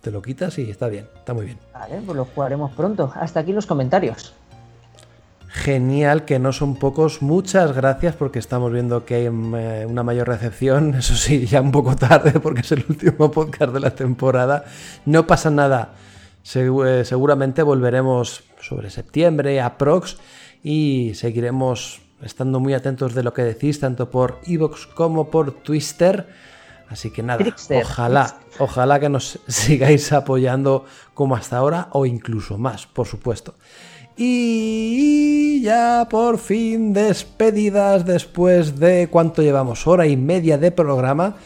Te 0.00 0.10
lo 0.10 0.22
quitas 0.22 0.58
y 0.58 0.70
está 0.70 0.88
bien, 0.88 1.08
está 1.16 1.34
muy 1.34 1.46
bien. 1.46 1.58
Vale, 1.72 2.00
pues 2.04 2.16
lo 2.16 2.24
jugaremos 2.26 2.70
pronto. 2.72 3.12
Hasta 3.16 3.40
aquí 3.40 3.52
los 3.52 3.66
comentarios. 3.66 4.34
Genial, 5.56 6.26
que 6.26 6.38
no 6.38 6.52
son 6.52 6.76
pocos. 6.76 7.22
Muchas 7.22 7.74
gracias 7.74 8.14
porque 8.14 8.38
estamos 8.38 8.70
viendo 8.70 9.06
que 9.06 9.14
hay 9.14 9.30
mm, 9.30 9.54
eh, 9.56 9.86
una 9.86 10.02
mayor 10.02 10.28
recepción. 10.28 10.94
Eso 10.98 11.14
sí, 11.14 11.46
ya 11.46 11.62
un 11.62 11.72
poco 11.72 11.96
tarde 11.96 12.38
porque 12.40 12.60
es 12.60 12.72
el 12.72 12.84
último 12.86 13.30
podcast 13.32 13.72
de 13.72 13.80
la 13.80 13.94
temporada. 13.94 14.66
No 15.06 15.26
pasa 15.26 15.50
nada. 15.50 15.94
Eh, 16.54 17.02
seguramente 17.04 17.62
volveremos 17.62 18.44
sobre 18.60 18.90
septiembre, 18.90 19.60
aprox, 19.62 20.18
y 20.62 21.12
seguiremos 21.14 22.02
estando 22.22 22.60
muy 22.60 22.74
atentos 22.74 23.14
de 23.14 23.22
lo 23.22 23.32
que 23.32 23.42
decís, 23.42 23.80
tanto 23.80 24.10
por 24.10 24.38
Evox 24.46 24.86
como 24.86 25.30
por 25.30 25.52
Twister. 25.52 26.28
Así 26.88 27.10
que 27.10 27.22
nada, 27.22 27.38
Trickster, 27.38 27.82
ojalá, 27.82 28.38
ojalá 28.58 29.00
que 29.00 29.08
nos 29.08 29.40
sigáis 29.48 30.12
apoyando 30.12 30.84
como 31.14 31.34
hasta 31.34 31.56
ahora 31.56 31.88
o 31.92 32.04
incluso 32.04 32.58
más, 32.58 32.86
por 32.86 33.06
supuesto. 33.06 33.54
Y 34.16 35.60
ya 35.60 36.06
por 36.10 36.38
fin 36.38 36.92
despedidas 36.92 38.06
después 38.06 38.78
de 38.78 39.08
cuánto 39.10 39.42
llevamos, 39.42 39.86
hora 39.86 40.06
y 40.06 40.16
media 40.16 40.56
de 40.56 40.70
programa. 40.70 41.36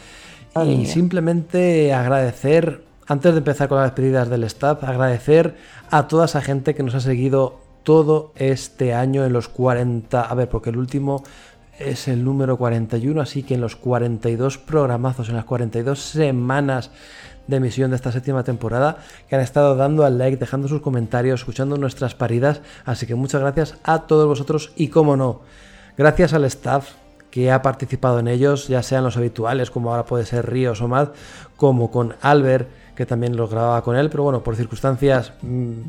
Y 0.55 0.77
mía. 0.77 0.87
simplemente 0.87 1.93
agradecer, 1.93 2.83
antes 3.07 3.33
de 3.33 3.39
empezar 3.39 3.67
con 3.67 3.77
las 3.77 3.87
despedidas 3.87 4.29
del 4.29 4.43
staff, 4.45 4.83
agradecer 4.83 5.55
a 5.89 6.07
toda 6.07 6.25
esa 6.25 6.41
gente 6.41 6.75
que 6.75 6.83
nos 6.83 6.95
ha 6.95 7.01
seguido 7.01 7.59
todo 7.83 8.31
este 8.35 8.93
año 8.93 9.25
en 9.25 9.33
los 9.33 9.47
40, 9.47 10.21
a 10.21 10.33
ver, 10.35 10.49
porque 10.49 10.69
el 10.69 10.77
último 10.77 11.23
es 11.79 12.07
el 12.07 12.23
número 12.23 12.57
41, 12.57 13.21
así 13.21 13.43
que 13.43 13.55
en 13.55 13.61
los 13.61 13.75
42 13.75 14.57
programazos, 14.57 15.29
en 15.29 15.35
las 15.35 15.45
42 15.45 15.99
semanas 15.99 16.91
de 17.47 17.57
emisión 17.57 17.91
de 17.91 17.95
esta 17.95 18.11
séptima 18.11 18.43
temporada, 18.43 18.97
que 19.27 19.35
han 19.35 19.41
estado 19.41 19.75
dando 19.75 20.05
al 20.05 20.17
like, 20.17 20.37
dejando 20.37 20.67
sus 20.67 20.81
comentarios, 20.81 21.41
escuchando 21.41 21.77
nuestras 21.77 22.15
paridas, 22.15 22.61
así 22.85 23.05
que 23.05 23.15
muchas 23.15 23.41
gracias 23.41 23.75
a 23.83 24.03
todos 24.03 24.27
vosotros 24.27 24.71
y 24.75 24.87
como 24.89 25.17
no, 25.17 25.41
gracias 25.97 26.33
al 26.33 26.45
staff 26.45 26.91
que 27.29 27.51
ha 27.51 27.61
participado 27.61 28.19
en 28.19 28.27
ellos, 28.27 28.67
ya 28.67 28.83
sean 28.83 29.03
los 29.03 29.17
habituales, 29.17 29.71
como 29.71 29.91
ahora 29.91 30.05
puede 30.05 30.25
ser 30.25 30.49
Ríos 30.49 30.81
o 30.81 30.87
Mad, 30.87 31.09
como 31.55 31.89
con 31.89 32.15
Albert, 32.21 32.69
que 32.95 33.05
también 33.05 33.37
los 33.37 33.49
grababa 33.49 33.81
con 33.83 33.95
él, 33.95 34.09
pero 34.09 34.23
bueno, 34.23 34.43
por 34.43 34.55
circunstancias 34.55 35.33
mm, 35.41 35.81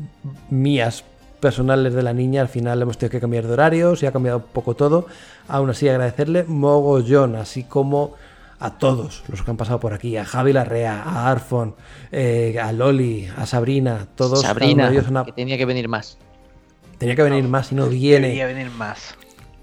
mías 0.49 1.03
personales 1.43 1.93
de 1.93 2.01
la 2.03 2.13
niña, 2.13 2.41
al 2.41 2.47
final 2.47 2.81
hemos 2.81 2.97
tenido 2.97 3.11
que 3.11 3.19
cambiar 3.19 3.45
de 3.45 3.51
horarios 3.51 4.01
y 4.01 4.05
ha 4.05 4.13
cambiado 4.13 4.37
un 4.37 4.45
poco 4.45 4.75
todo. 4.75 5.07
Aún 5.49 5.69
así, 5.69 5.89
agradecerle 5.89 6.45
mogollón, 6.45 7.35
así 7.35 7.63
como 7.63 8.13
a 8.65 8.77
todos 8.77 9.23
los 9.27 9.41
que 9.43 9.51
han 9.51 9.57
pasado 9.57 9.79
por 9.79 9.93
aquí, 9.93 10.15
a 10.15 10.23
Javi 10.25 10.53
Larrea, 10.53 11.03
a 11.03 11.29
Arfon, 11.29 11.75
eh, 12.11 12.57
a 12.61 12.71
Loli, 12.71 13.27
a 13.37 13.45
Sabrina, 13.45 14.07
todos. 14.15 14.41
Sabrina, 14.41 14.87
de 14.89 14.93
ellos 14.97 15.09
una- 15.09 15.25
que 15.25 15.33
tenía 15.33 15.57
que 15.57 15.65
venir 15.65 15.87
más. 15.89 16.17
Tenía 16.97 17.15
que 17.15 17.23
venir 17.23 17.43
más 17.47 17.71
y 17.71 17.75
no 17.75 17.87
viene. 17.87 18.27
Debería 18.27 18.45
venir 18.47 18.71
más. 18.71 19.15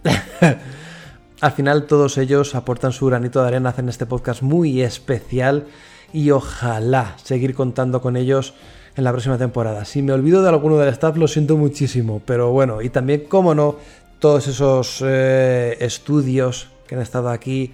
Al 1.40 1.52
final 1.52 1.86
todos 1.86 2.18
ellos 2.18 2.54
aportan 2.54 2.92
su 2.92 3.06
granito 3.06 3.40
de 3.40 3.48
arena, 3.48 3.70
hacen 3.70 3.88
este 3.88 4.04
podcast 4.04 4.42
muy 4.42 4.82
especial 4.82 5.66
y 6.12 6.30
ojalá 6.32 7.14
seguir 7.22 7.54
contando 7.54 8.02
con 8.02 8.16
ellos 8.16 8.52
en 8.96 9.04
la 9.04 9.12
próxima 9.12 9.38
temporada. 9.38 9.86
Si 9.86 10.02
me 10.02 10.12
olvido 10.12 10.42
de 10.42 10.50
alguno 10.50 10.76
del 10.76 10.90
staff 10.90 11.16
lo 11.16 11.28
siento 11.28 11.56
muchísimo, 11.56 12.20
pero 12.26 12.50
bueno, 12.50 12.82
y 12.82 12.90
también, 12.90 13.24
como 13.28 13.54
no, 13.54 13.76
todos 14.18 14.46
esos 14.48 15.02
eh, 15.06 15.78
estudios 15.80 16.68
que 16.86 16.96
han 16.96 17.00
estado 17.00 17.30
aquí, 17.30 17.72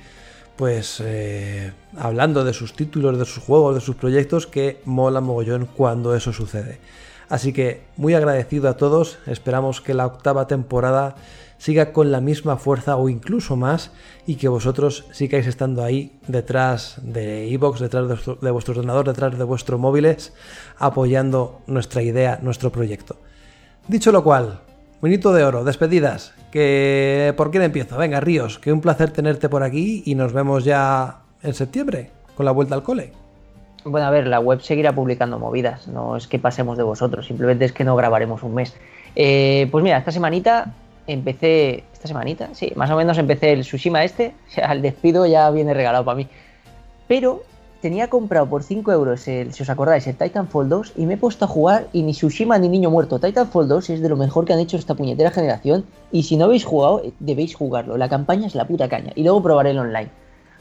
pues 0.57 1.03
eh, 1.05 1.73
hablando 1.97 2.45
de 2.45 2.53
sus 2.53 2.73
títulos, 2.73 3.19
de 3.19 3.25
sus 3.25 3.43
juegos, 3.43 3.75
de 3.75 3.81
sus 3.81 3.97
proyectos, 3.97 4.47
que 4.47 4.81
mola 4.85 5.21
mogollón 5.21 5.67
cuando 5.67 6.15
eso 6.15 6.33
sucede. 6.33 6.79
Así 7.29 7.53
que 7.53 7.83
muy 7.97 8.15
agradecido 8.15 8.69
a 8.69 8.77
todos, 8.77 9.19
esperamos 9.27 9.81
que 9.81 9.95
la 9.95 10.07
octava 10.07 10.47
temporada 10.47 11.17
siga 11.59 11.93
con 11.93 12.13
la 12.13 12.21
misma 12.21 12.57
fuerza 12.57 12.97
o 12.97 13.09
incluso 13.09 13.57
más 13.57 13.91
y 14.27 14.37
que 14.37 14.49
vosotros 14.49 15.07
sigáis 15.13 15.47
estando 15.47 15.83
ahí 15.83 16.19
detrás 16.29 17.01
de 17.03 17.47
iVoox, 17.49 17.81
detrás 17.81 18.03
de 18.03 18.15
vuestro, 18.15 18.39
de 18.41 18.51
vuestro 18.51 18.75
ordenador, 18.75 19.07
detrás 19.07 19.37
de 19.37 19.45
vuestros 19.45 19.81
móviles, 19.81 20.33
apoyando 20.79 21.61
nuestra 21.67 22.03
idea, 22.03 22.39
nuestro 22.43 22.71
proyecto. 22.71 23.17
Dicho 23.89 24.13
lo 24.13 24.23
cual, 24.23 24.61
minuto 25.01 25.33
de 25.33 25.45
oro, 25.45 25.65
despedidas, 25.65 26.35
que 26.51 27.35
¿por 27.37 27.51
quién 27.51 27.63
empiezo? 27.63 27.97
Venga, 27.99 28.21
Ríos, 28.21 28.59
que 28.59 28.73
un 28.73 28.81
placer 28.81 29.11
tenerte 29.11 29.49
por 29.49 29.63
aquí 29.63 30.03
y 30.07 30.15
nos 30.15 30.33
vemos 30.33 30.65
ya 30.65 31.19
en 31.43 31.55
septiembre 31.55 32.11
con 32.35 32.47
la 32.47 32.53
vuelta 32.53 32.75
al 32.75 32.83
cole. 32.83 33.13
Bueno, 33.85 34.07
a 34.07 34.11
ver, 34.11 34.27
la 34.27 34.41
web 34.41 34.61
seguirá 34.61 34.93
publicando 34.93 35.39
movidas. 35.39 35.87
No 35.87 36.17
es 36.17 36.27
que 36.27 36.39
pasemos 36.39 36.77
de 36.77 36.83
vosotros, 36.83 37.27
simplemente 37.27 37.65
es 37.65 37.73
que 37.73 37.85
no 37.85 37.95
grabaremos 37.95 38.43
un 38.43 38.55
mes. 38.55 38.75
Eh, 39.15 39.69
pues 39.71 39.85
mira, 39.85 39.99
esta 39.99 40.11
semanita 40.11 40.73
empecé. 41.07 41.85
¿Esta 41.93 42.09
semanita? 42.09 42.49
Sí, 42.53 42.73
más 42.75 42.91
o 42.91 42.97
menos 42.97 43.17
empecé 43.19 43.53
el 43.53 43.61
Tsushima 43.61 44.03
este. 44.05 44.35
O 44.49 44.51
sea, 44.51 44.75
despido 44.75 45.27
ya 45.27 45.51
viene 45.51 45.73
regalado 45.73 46.05
para 46.05 46.17
mí. 46.17 46.27
Pero 47.07 47.43
tenía 47.87 48.09
comprado 48.09 48.49
por 48.49 48.65
5 48.65 48.91
euros, 48.91 49.29
el, 49.29 49.53
si 49.53 49.63
os 49.63 49.71
acordáis, 49.71 50.05
el 50.09 50.17
Titanfall 50.17 50.69
2 50.69 50.95
y 50.97 51.07
me 51.07 51.15
he 51.15 51.17
puesto 51.17 51.45
a 51.45 51.49
jugar 51.49 51.87
y 51.93 52.03
ni 52.03 52.15
Tsushima 52.15 52.59
ni 52.59 52.69
Niño 52.69 52.91
Muerto. 52.91 53.21
Titanfall 53.21 53.69
2 53.69 53.91
es 53.91 54.01
de 54.01 54.09
lo 54.09 54.17
mejor 54.17 54.45
que 54.45 54.53
han 54.53 54.59
hecho 54.59 54.77
esta 54.77 54.97
puñetera 54.97 55.31
generación 55.31 55.85
y 56.11 56.25
si 56.25 56.37
no 56.37 56.47
habéis 56.47 56.65
jugado, 56.65 57.01
eh, 57.05 57.13
debéis 57.21 57.55
jugarlo. 57.55 57.97
La 57.97 58.09
campaña 58.09 58.49
es 58.49 58.57
la 58.57 58.67
puta 58.67 58.89
caña 58.89 59.13
y 59.15 59.23
luego 59.23 59.41
probaré 59.41 59.71
el 59.71 59.79
online. 59.79 60.11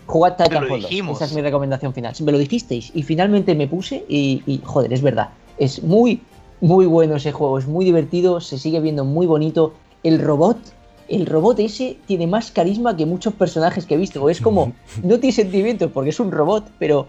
Jugad 0.06 0.38
Titanfall 0.38 0.82
2. 0.82 0.90
dijimos. 0.90 1.18
Esa 1.18 1.26
es 1.26 1.34
mi 1.34 1.42
recomendación 1.42 1.96
final. 1.96 2.14
Me 2.22 2.32
lo 2.32 2.38
dijisteis 2.38 2.92
y 2.94 3.02
finalmente 3.02 3.56
me 3.56 3.68
puse 3.68 4.06
y, 4.08 4.44
y, 4.46 4.62
joder, 4.64 4.94
es 4.94 5.02
verdad. 5.02 5.30
Es 5.58 5.82
muy, 5.82 6.22
muy 6.62 6.86
bueno 6.86 7.16
ese 7.16 7.32
juego. 7.32 7.58
Es 7.58 7.66
muy 7.66 7.86
divertido, 7.86 8.40
se 8.40 8.60
sigue 8.60 8.80
viendo 8.82 9.04
muy 9.04 9.26
bonito. 9.26 9.74
El 10.04 10.22
robot, 10.22 10.60
el 11.08 11.26
robot 11.26 11.60
ese 11.60 11.98
tiene 12.06 12.28
más 12.28 12.52
carisma 12.52 12.96
que 12.96 13.06
muchos 13.06 13.34
personajes 13.34 13.86
que 13.86 13.96
he 13.96 13.98
visto. 13.98 14.30
Es 14.30 14.42
como, 14.42 14.74
no 15.04 15.20
tiene 15.20 15.34
sentimientos 15.34 15.92
porque 15.92 16.10
es 16.10 16.20
un 16.20 16.32
robot, 16.32 16.66
pero 16.80 17.08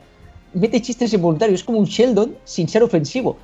mete 0.53 0.83
chistes 0.83 1.13
involuntarios. 1.13 1.61
Es 1.61 1.65
como 1.65 1.79
un 1.79 1.87
Sheldon 1.87 2.37
sin 2.45 2.69
ser 2.69 2.83
ofensivo. 2.83 3.37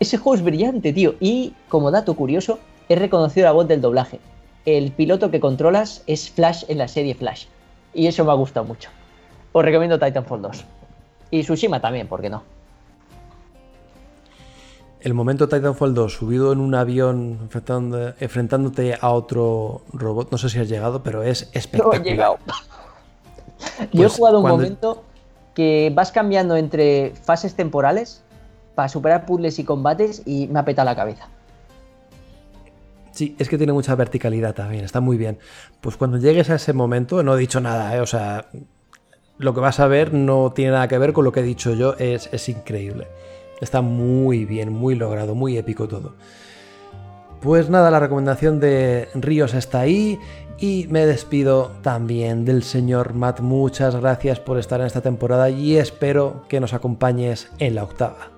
Ese 0.00 0.18
juego 0.18 0.36
es 0.36 0.42
brillante, 0.42 0.92
tío. 0.92 1.14
Y 1.20 1.54
como 1.68 1.90
dato 1.90 2.14
curioso, 2.14 2.58
he 2.88 2.96
reconocido 2.96 3.46
la 3.46 3.52
voz 3.52 3.68
del 3.68 3.80
doblaje. 3.80 4.20
El 4.66 4.92
piloto 4.92 5.30
que 5.30 5.40
controlas 5.40 6.02
es 6.06 6.30
Flash 6.30 6.64
en 6.68 6.78
la 6.78 6.88
serie 6.88 7.14
Flash. 7.14 7.46
Y 7.92 8.06
eso 8.06 8.24
me 8.24 8.32
ha 8.32 8.34
gustado 8.34 8.66
mucho. 8.66 8.90
Os 9.52 9.64
recomiendo 9.64 9.98
Titanfall 9.98 10.42
2. 10.42 10.64
Y 11.30 11.42
Tsushima 11.42 11.80
también, 11.80 12.08
¿por 12.08 12.20
qué 12.20 12.30
no? 12.30 12.53
El 15.04 15.12
momento 15.12 15.48
Titanfall 15.48 15.92
2 15.94 16.12
subido 16.14 16.52
en 16.52 16.60
un 16.60 16.74
avión 16.74 17.38
enfrentando- 17.42 18.14
enfrentándote 18.20 18.96
a 18.98 19.10
otro 19.10 19.82
robot, 19.92 20.32
no 20.32 20.38
sé 20.38 20.48
si 20.48 20.58
has 20.58 20.68
llegado, 20.68 21.02
pero 21.02 21.22
es 21.22 21.44
No 21.52 21.58
espectacular. 21.60 22.00
he 22.00 22.04
llegado. 22.10 22.38
Yo 23.92 24.00
he 24.00 24.06
Pues 24.06 24.12
jugado 24.16 24.38
un 24.38 24.42
cuando- 24.44 24.56
momento 24.62 25.04
que 25.54 25.92
vas 25.94 26.10
cambiando 26.10 26.56
entre 26.56 27.12
fases 27.22 27.54
temporales 27.54 28.24
para 28.74 28.88
superar 28.88 29.26
puzzles 29.26 29.58
y 29.58 29.64
combates 29.64 30.22
y 30.24 30.48
me 30.48 30.58
ha 30.58 30.64
petado 30.64 30.86
la 30.86 30.96
cabeza. 30.96 31.28
Sí, 33.12 33.36
es 33.38 33.48
que 33.48 33.58
tiene 33.58 33.72
mucha 33.74 33.94
verticalidad 33.94 34.54
también, 34.54 34.84
está 34.86 35.00
muy 35.00 35.16
bien. 35.18 35.38
Pues 35.82 35.96
cuando 35.96 36.16
llegues 36.16 36.48
a 36.50 36.56
ese 36.56 36.72
momento, 36.72 37.22
no 37.22 37.36
he 37.36 37.38
dicho 37.38 37.60
nada, 37.60 37.94
¿eh? 37.94 38.00
o 38.00 38.06
sea, 38.06 38.46
lo 39.38 39.54
que 39.54 39.60
vas 39.60 39.78
a 39.80 39.86
ver 39.86 40.12
no 40.14 40.50
tiene 40.52 40.72
nada 40.72 40.88
que 40.88 40.98
ver 40.98 41.12
con 41.12 41.24
lo 41.24 41.30
que 41.30 41.40
he 41.40 41.44
dicho 41.44 41.74
yo, 41.74 41.94
es, 41.98 42.28
es 42.32 42.48
increíble. 42.48 43.06
Está 43.64 43.80
muy 43.80 44.44
bien, 44.44 44.72
muy 44.72 44.94
logrado, 44.94 45.34
muy 45.34 45.56
épico 45.58 45.88
todo. 45.88 46.14
Pues 47.40 47.68
nada, 47.68 47.90
la 47.90 47.98
recomendación 47.98 48.60
de 48.60 49.08
Ríos 49.14 49.52
está 49.52 49.80
ahí 49.80 50.18
y 50.58 50.86
me 50.88 51.04
despido 51.04 51.72
también 51.82 52.44
del 52.44 52.62
señor 52.62 53.14
Matt. 53.14 53.40
Muchas 53.40 53.96
gracias 53.96 54.38
por 54.38 54.58
estar 54.58 54.80
en 54.80 54.86
esta 54.86 55.00
temporada 55.00 55.50
y 55.50 55.76
espero 55.76 56.44
que 56.48 56.60
nos 56.60 56.72
acompañes 56.72 57.50
en 57.58 57.74
la 57.74 57.84
octava. 57.84 58.30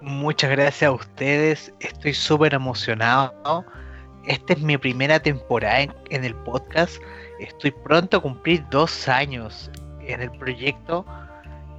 Muchas 0.00 0.50
gracias 0.50 0.88
a 0.88 0.92
ustedes, 0.92 1.72
estoy 1.80 2.14
súper 2.14 2.54
emocionado. 2.54 3.64
Esta 4.26 4.54
es 4.54 4.60
mi 4.60 4.76
primera 4.78 5.20
temporada 5.20 5.80
en, 5.80 6.24
el 6.24 6.34
podcast. 6.34 6.94
Estoy 7.38 7.70
pronto 7.70 8.16
a 8.16 8.20
cumplir 8.20 8.64
dos 8.70 9.08
años 9.08 9.70
en 10.00 10.22
el 10.22 10.30
proyecto 10.32 11.04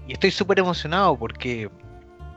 y 0.08 0.14
estoy 0.14 0.32
súper 0.32 0.60
emocionado 0.60 1.18
porque 1.18 1.70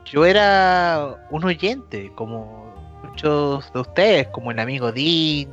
yo 0.05 0.25
era 0.25 1.15
un 1.31 1.43
oyente, 1.43 2.11
como 2.15 2.73
muchos 3.03 3.71
de 3.73 3.79
ustedes, 3.79 4.27
como 4.27 4.51
el 4.51 4.59
amigo 4.59 4.91
Dean, 4.91 5.49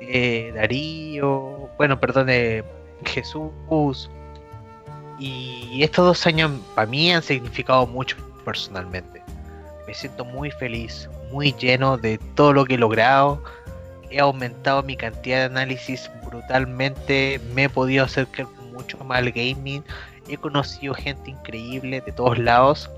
eh, 0.00 0.52
Darío, 0.54 1.70
bueno, 1.78 1.98
perdón, 1.98 2.28
Jesús. 3.04 4.10
Y 5.18 5.82
estos 5.82 6.06
dos 6.06 6.26
años 6.26 6.52
para 6.74 6.88
mí 6.88 7.12
han 7.12 7.22
significado 7.22 7.86
mucho 7.86 8.16
personalmente. 8.44 9.22
Me 9.86 9.94
siento 9.94 10.24
muy 10.24 10.50
feliz, 10.50 11.08
muy 11.32 11.52
lleno 11.52 11.96
de 11.96 12.18
todo 12.34 12.52
lo 12.52 12.64
que 12.64 12.74
he 12.74 12.78
logrado. 12.78 13.42
He 14.10 14.20
aumentado 14.20 14.82
mi 14.82 14.96
cantidad 14.96 15.38
de 15.38 15.44
análisis 15.44 16.10
brutalmente. 16.24 17.40
Me 17.54 17.64
he 17.64 17.68
podido 17.68 18.04
acercar 18.04 18.46
mucho 18.72 18.98
más 19.04 19.18
al 19.18 19.32
gaming. 19.32 19.82
He 20.28 20.36
conocido 20.36 20.94
gente 20.94 21.30
increíble 21.30 22.00
de 22.00 22.12
todos 22.12 22.38
lados. 22.38 22.90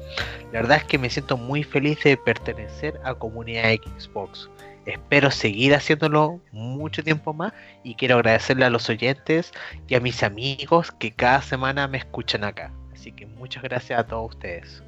La 0.53 0.61
verdad 0.61 0.79
es 0.79 0.85
que 0.85 0.99
me 0.99 1.11
siento 1.11 1.37
muy 1.37 1.63
feliz 1.63 2.03
de 2.05 2.17
pertenecer 2.17 3.01
a 3.05 3.15
comunidad 3.15 3.71
Xbox. 3.99 4.51
Espero 4.87 5.31
seguir 5.31 5.75
haciéndolo 5.75 6.41
mucho 6.53 7.05
tiempo 7.05 7.33
más 7.33 7.53
y 7.85 7.95
quiero 7.95 8.17
agradecerle 8.17 8.65
a 8.65 8.71
los 8.71 8.89
oyentes 8.89 9.53
y 9.87 9.95
a 9.95 10.01
mis 10.01 10.23
amigos 10.23 10.91
que 10.93 11.13
cada 11.13 11.43
semana 11.43 11.87
me 11.87 11.99
escuchan 11.99 12.45
acá. 12.45 12.73
Así 12.93 13.13
que 13.13 13.27
muchas 13.27 13.63
gracias 13.63 14.01
a 14.01 14.07
todos 14.07 14.31
ustedes. 14.31 14.83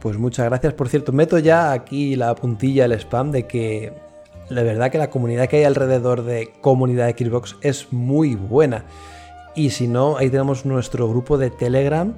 Pues 0.00 0.16
muchas 0.18 0.46
gracias. 0.46 0.74
Por 0.74 0.88
cierto, 0.88 1.12
meto 1.12 1.38
ya 1.38 1.72
aquí 1.72 2.14
la 2.16 2.34
puntilla, 2.34 2.84
el 2.84 2.92
spam 2.92 3.32
de 3.32 3.46
que 3.46 3.92
la 4.48 4.62
verdad 4.62 4.90
que 4.90 4.98
la 4.98 5.10
comunidad 5.10 5.48
que 5.48 5.56
hay 5.56 5.64
alrededor 5.64 6.24
de 6.24 6.52
comunidad 6.60 7.10
Xbox 7.16 7.56
es 7.62 7.92
muy 7.92 8.34
buena. 8.34 8.84
Y 9.54 9.70
si 9.70 9.86
no, 9.86 10.16
ahí 10.16 10.30
tenemos 10.30 10.66
nuestro 10.66 11.08
grupo 11.08 11.38
de 11.38 11.50
Telegram, 11.50 12.14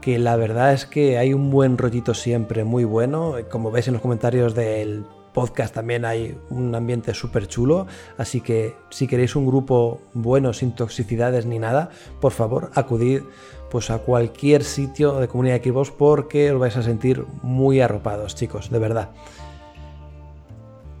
que 0.00 0.18
la 0.18 0.36
verdad 0.36 0.72
es 0.72 0.86
que 0.86 1.18
hay 1.18 1.32
un 1.32 1.50
buen 1.50 1.78
rollito 1.78 2.12
siempre, 2.12 2.64
muy 2.64 2.84
bueno. 2.84 3.34
Como 3.50 3.70
veis 3.70 3.88
en 3.88 3.94
los 3.94 4.02
comentarios 4.02 4.54
del 4.54 5.04
podcast 5.36 5.74
también 5.74 6.06
hay 6.06 6.34
un 6.48 6.74
ambiente 6.74 7.12
súper 7.12 7.46
chulo. 7.46 7.86
Así 8.16 8.40
que 8.40 8.74
si 8.90 9.06
queréis 9.06 9.36
un 9.36 9.46
grupo 9.46 10.00
bueno, 10.14 10.52
sin 10.54 10.72
toxicidades 10.72 11.44
ni 11.44 11.58
nada, 11.58 11.90
por 12.20 12.32
favor, 12.32 12.70
acudid 12.74 13.22
pues 13.70 13.90
a 13.90 13.98
cualquier 13.98 14.64
sitio 14.64 15.18
de 15.18 15.28
comunidad 15.28 15.60
de 15.60 15.70
Xbox 15.70 15.90
porque 15.90 16.52
os 16.52 16.58
vais 16.58 16.76
a 16.76 16.82
sentir 16.82 17.26
muy 17.42 17.80
arropados, 17.80 18.34
chicos, 18.34 18.70
de 18.70 18.78
verdad. 18.78 19.10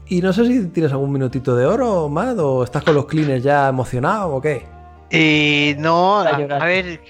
Y 0.06 0.20
no 0.20 0.32
sé 0.32 0.46
si 0.46 0.66
tienes 0.66 0.92
algún 0.92 1.12
minutito 1.12 1.56
de 1.56 1.64
oro, 1.64 2.08
Mad, 2.08 2.38
o 2.38 2.62
estás 2.62 2.84
con 2.84 2.94
los 2.94 3.06
cleaners 3.06 3.42
ya 3.42 3.68
emocionado 3.68 4.34
o 4.34 4.40
qué. 4.40 4.75
Eh, 5.10 5.76
no, 5.78 6.18
a, 6.20 6.36
ver, 6.36 7.00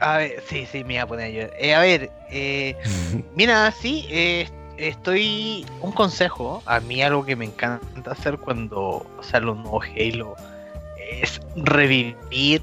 a 0.00 0.16
ver, 0.16 0.42
sí, 0.46 0.66
sí, 0.66 0.78
me 0.78 0.94
voy 0.94 0.96
a 0.98 1.06
poner 1.06 1.26
a 1.26 1.28
llorar. 1.28 1.52
Eh, 1.58 1.74
a 1.74 1.80
ver, 1.80 2.10
eh, 2.30 2.76
mira, 3.34 3.70
sí, 3.70 4.06
eh, 4.10 4.48
estoy. 4.78 5.66
Un 5.80 5.92
consejo, 5.92 6.62
a 6.66 6.80
mí 6.80 7.02
algo 7.02 7.24
que 7.24 7.36
me 7.36 7.44
encanta 7.44 8.10
hacer 8.10 8.38
cuando 8.38 9.06
sale 9.22 9.50
un 9.50 9.62
nuevo 9.62 9.82
Halo 9.82 10.36
es 11.10 11.40
revivir 11.56 12.62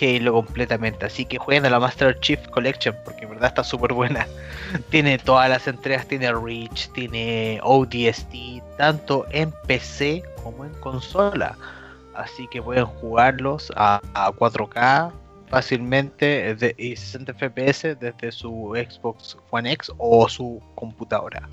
Halo 0.00 0.32
completamente. 0.32 1.06
Así 1.06 1.24
que 1.24 1.38
jueguen 1.38 1.66
a 1.66 1.70
la 1.70 1.80
Master 1.80 2.18
Chief 2.20 2.40
Collection 2.48 2.96
porque 3.04 3.24
en 3.24 3.30
verdad 3.30 3.48
está 3.48 3.64
súper 3.64 3.92
buena. 3.92 4.26
tiene 4.90 5.18
todas 5.18 5.48
las 5.48 5.66
entregas, 5.66 6.06
tiene 6.06 6.32
Reach, 6.32 6.90
tiene 6.92 7.60
ODST, 7.62 8.62
tanto 8.76 9.26
en 9.30 9.52
PC 9.66 10.22
como 10.42 10.64
en 10.64 10.72
consola. 10.74 11.56
Así 12.14 12.46
que 12.48 12.62
pueden 12.62 12.84
jugarlos 12.84 13.72
a, 13.76 14.00
4K 14.14 15.12
fácilmente 15.48 16.74
y 16.78 16.96
60 16.96 17.34
FPS 17.34 17.96
desde 18.00 18.32
su 18.32 18.74
Xbox 18.74 19.36
One 19.50 19.72
X 19.72 19.92
o 19.98 20.28
su 20.28 20.62
computadora. 20.74 21.48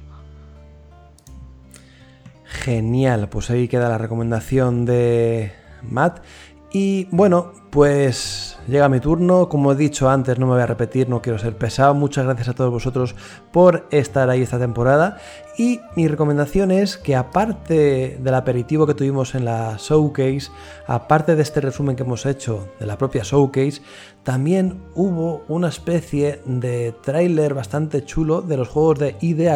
Genial, 2.45 3.30
pues 3.30 3.49
ahí 3.49 3.68
queda 3.68 3.90
la 3.90 3.98
recomendación 3.98 4.86
de 4.86 5.53
Matt. 5.81 6.23
Y 6.72 7.08
bueno, 7.10 7.52
pues 7.72 8.58
llega 8.68 8.90
mi 8.90 9.00
turno. 9.00 9.50
Como 9.50 9.72
he 9.72 9.76
dicho 9.76 10.08
antes, 10.08 10.38
no 10.38 10.46
me 10.46 10.54
voy 10.54 10.62
a 10.62 10.68
repetir, 10.68 11.10
no 11.10 11.22
quiero 11.22 11.40
ser 11.40 11.58
pesado. 11.58 11.96
Muchas 11.96 12.26
gracias 12.26 12.50
a 12.50 12.54
todos 12.54 12.70
vosotros 12.70 13.16
por 13.52 13.88
estar 13.90 14.30
ahí 14.30 14.44
esta 14.44 14.60
temporada. 14.60 15.18
Y 15.58 15.80
mi 15.96 16.08
recomendación 16.08 16.70
es 16.70 16.98
que 16.98 17.16
aparte 17.16 18.20
del 18.22 18.34
aperitivo 18.36 18.86
que 18.86 18.94
tuvimos 18.94 19.34
en 19.34 19.46
la 19.46 19.78
showcase, 19.80 20.52
aparte 20.86 21.36
de 21.36 21.41
este 21.41 21.60
resumen 21.60 21.96
que 21.96 22.04
hemos 22.04 22.28
hecho 22.28 22.70
de 22.80 22.86
la 22.86 23.00
propia 23.00 23.24
showcase, 23.24 23.82
también 24.22 24.80
hubo 24.94 25.44
una 25.48 25.70
especie 25.70 26.41
de 26.46 26.94
tráiler 27.02 27.56
bastante 27.56 28.06
chulo 28.06 28.41
de 28.41 28.58
los 28.58 28.68
juegos 28.68 29.00
de 29.00 29.16
ID 29.22 29.50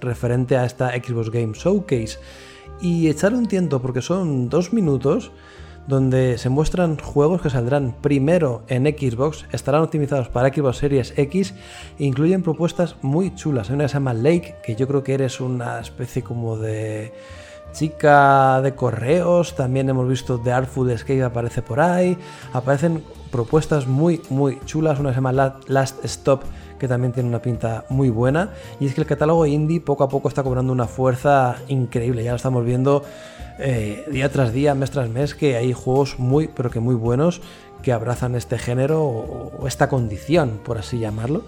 referente 0.00 0.56
a 0.56 0.64
esta 0.64 0.90
Xbox 0.90 1.30
Game 1.30 1.52
Showcase. 1.52 2.18
Y 2.80 3.08
echar 3.08 3.34
un 3.34 3.46
tiento 3.46 3.80
porque 3.80 4.02
son 4.02 4.48
dos 4.48 4.72
minutos 4.72 5.30
donde 5.86 6.38
se 6.38 6.48
muestran 6.48 6.98
juegos 6.98 7.42
que 7.42 7.50
saldrán 7.50 7.94
primero 8.00 8.62
en 8.68 8.84
Xbox, 8.84 9.44
estarán 9.52 9.82
optimizados 9.82 10.28
para 10.28 10.52
Xbox 10.52 10.78
Series 10.78 11.14
X 11.16 11.54
e 11.98 12.04
incluyen 12.04 12.42
propuestas 12.42 12.96
muy 13.02 13.34
chulas. 13.34 13.68
Hay 13.68 13.74
una 13.74 13.84
que 13.84 13.88
se 13.88 13.94
llama 13.94 14.14
Lake, 14.14 14.56
que 14.64 14.76
yo 14.76 14.86
creo 14.88 15.02
que 15.02 15.14
eres 15.14 15.40
una 15.40 15.80
especie 15.80 16.22
como 16.22 16.56
de 16.56 17.12
chica 17.72 18.60
de 18.62 18.74
correos, 18.74 19.56
también 19.56 19.88
hemos 19.88 20.08
visto 20.08 20.38
The 20.38 20.52
Artful 20.52 20.90
Escape 20.90 21.24
aparece 21.24 21.60
por 21.60 21.80
ahí, 21.80 22.16
aparecen 22.52 23.02
propuestas 23.32 23.86
muy 23.88 24.22
muy 24.30 24.60
chulas, 24.64 25.00
una 25.00 25.10
se 25.10 25.16
llama 25.16 25.32
Last 25.66 26.04
Stop 26.04 26.44
que 26.78 26.88
también 26.88 27.12
tiene 27.12 27.28
una 27.28 27.40
pinta 27.42 27.84
muy 27.88 28.10
buena 28.10 28.50
y 28.78 28.86
es 28.86 28.94
que 28.94 29.00
el 29.00 29.06
catálogo 29.06 29.44
indie 29.46 29.80
poco 29.80 30.04
a 30.04 30.08
poco 30.08 30.28
está 30.28 30.42
cobrando 30.42 30.72
una 30.72 30.86
fuerza 30.86 31.56
increíble, 31.68 32.22
ya 32.22 32.30
lo 32.30 32.36
estamos 32.36 32.64
viendo 32.64 33.02
eh, 33.58 34.04
día 34.10 34.30
tras 34.30 34.52
día, 34.52 34.74
mes 34.74 34.90
tras 34.90 35.08
mes, 35.08 35.34
que 35.34 35.56
hay 35.56 35.72
juegos 35.72 36.18
muy, 36.18 36.48
pero 36.48 36.70
que 36.70 36.80
muy 36.80 36.94
buenos 36.94 37.40
que 37.82 37.92
abrazan 37.92 38.34
este 38.34 38.58
género 38.58 39.02
o, 39.04 39.68
esta 39.68 39.88
condición, 39.88 40.58
por 40.64 40.78
así 40.78 40.98
llamarlo, 40.98 41.44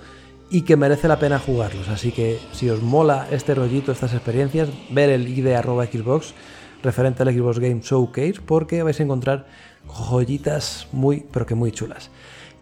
y 0.51 0.63
que 0.63 0.77
merece 0.77 1.09
la 1.09 1.19
pena 1.19 1.39
jugarlos. 1.39 1.89
Así 1.89 2.13
que 2.13 2.39
si 2.53 2.69
os 2.71 2.83
mola 2.83 3.27
este 3.31 3.55
rollito, 3.55 3.91
estas 3.91 4.13
experiencias, 4.13 4.69
ver 4.91 5.11
el 5.11 5.27
ID 5.27 5.49
arroba 5.55 5.87
Xbox 5.87 6.35
referente 6.83 7.23
al 7.23 7.35
Xbox 7.35 7.59
Game 7.59 7.81
Showcase, 7.83 8.41
porque 8.45 8.83
vais 8.83 9.01
a 9.01 9.03
encontrar 9.03 9.47
joyitas 9.89 10.89
muy, 10.93 11.25
pero 11.33 11.47
que 11.47 11.55
muy 11.55 11.73
chulas. 11.73 12.11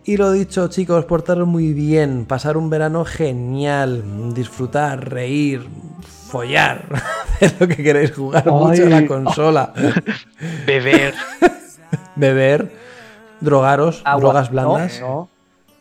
Y 0.06 0.18
lo 0.18 0.32
dicho, 0.32 0.68
chicos, 0.68 1.06
portaros 1.06 1.48
muy 1.48 1.72
bien, 1.72 2.26
pasar 2.26 2.59
un 2.59 2.68
verano 2.68 3.06
genial, 3.06 4.35
disfrutar, 4.35 5.09
reír, 5.09 5.66
follar, 6.28 6.85
hacer 7.35 7.56
lo 7.59 7.66
que 7.66 7.82
queréis, 7.82 8.12
jugar 8.12 8.47
mucho 8.47 8.82
en 8.82 8.90
la 8.90 9.06
consola. 9.06 9.72
Beber. 10.66 11.14
Beber, 12.16 12.70
drogaros, 13.40 14.02
drogas 14.05 14.51
blandas. 14.51 15.01
No, 15.01 15.31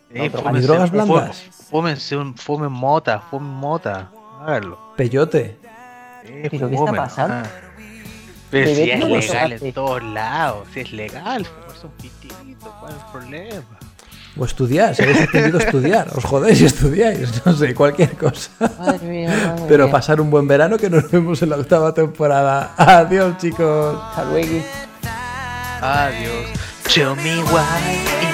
no. 0.09 0.61
drogas 0.61 0.91
blandas? 0.91 1.43
Fúmense, 1.69 2.15
fumen 2.37 2.71
mota, 2.71 3.19
fumen 3.19 3.49
mota. 3.49 4.09
Háganlo. 4.39 4.79
Peyote. 4.95 5.57
Eh, 6.23 6.47
¿Pero 6.49 6.69
qué 6.69 6.75
está 6.75 6.93
pasando? 6.93 7.35
Ah. 7.35 7.43
Pero 8.49 8.73
si 8.73 8.89
es 8.89 8.99
legal 8.99 9.51
en 9.51 9.73
todos 9.73 10.01
lados, 10.01 10.67
si 10.73 10.79
es 10.79 10.93
legal, 10.93 11.43
fumarse 11.43 11.87
un 11.87 11.91
pitito, 11.93 12.73
¿cuál 12.79 12.93
es 12.93 12.99
el 12.99 13.11
problema? 13.11 13.79
O 14.35 14.45
estudiar, 14.45 14.95
si 14.95 15.03
habéis 15.03 15.22
aprendido 15.22 15.60
a 15.60 15.61
estudiar, 15.61 16.07
os 16.15 16.23
jodéis 16.23 16.60
y 16.61 16.65
estudiáis, 16.65 17.45
no 17.45 17.53
sé, 17.53 17.76
cualquier 17.76 18.18
cosa. 18.18 18.49
Madre 18.80 19.07
mía, 19.07 19.55
Pero 19.68 19.91
pasar 19.91 20.19
un 20.19 20.31
buen 20.31 20.47
verano 20.47 20.77
que 20.77 20.89
nos 20.89 21.10
vemos 21.11 21.41
en 21.43 21.49
la 21.49 21.57
octava 21.57 21.93
temporada. 21.93 22.73
Adiós, 22.77 23.38
chicos. 23.38 23.95
Hasta 24.01 24.26
luego. 24.26 24.64
Adiós. 25.81 26.49
Show 26.89 27.15
me 27.15 27.43
why. 27.43 28.32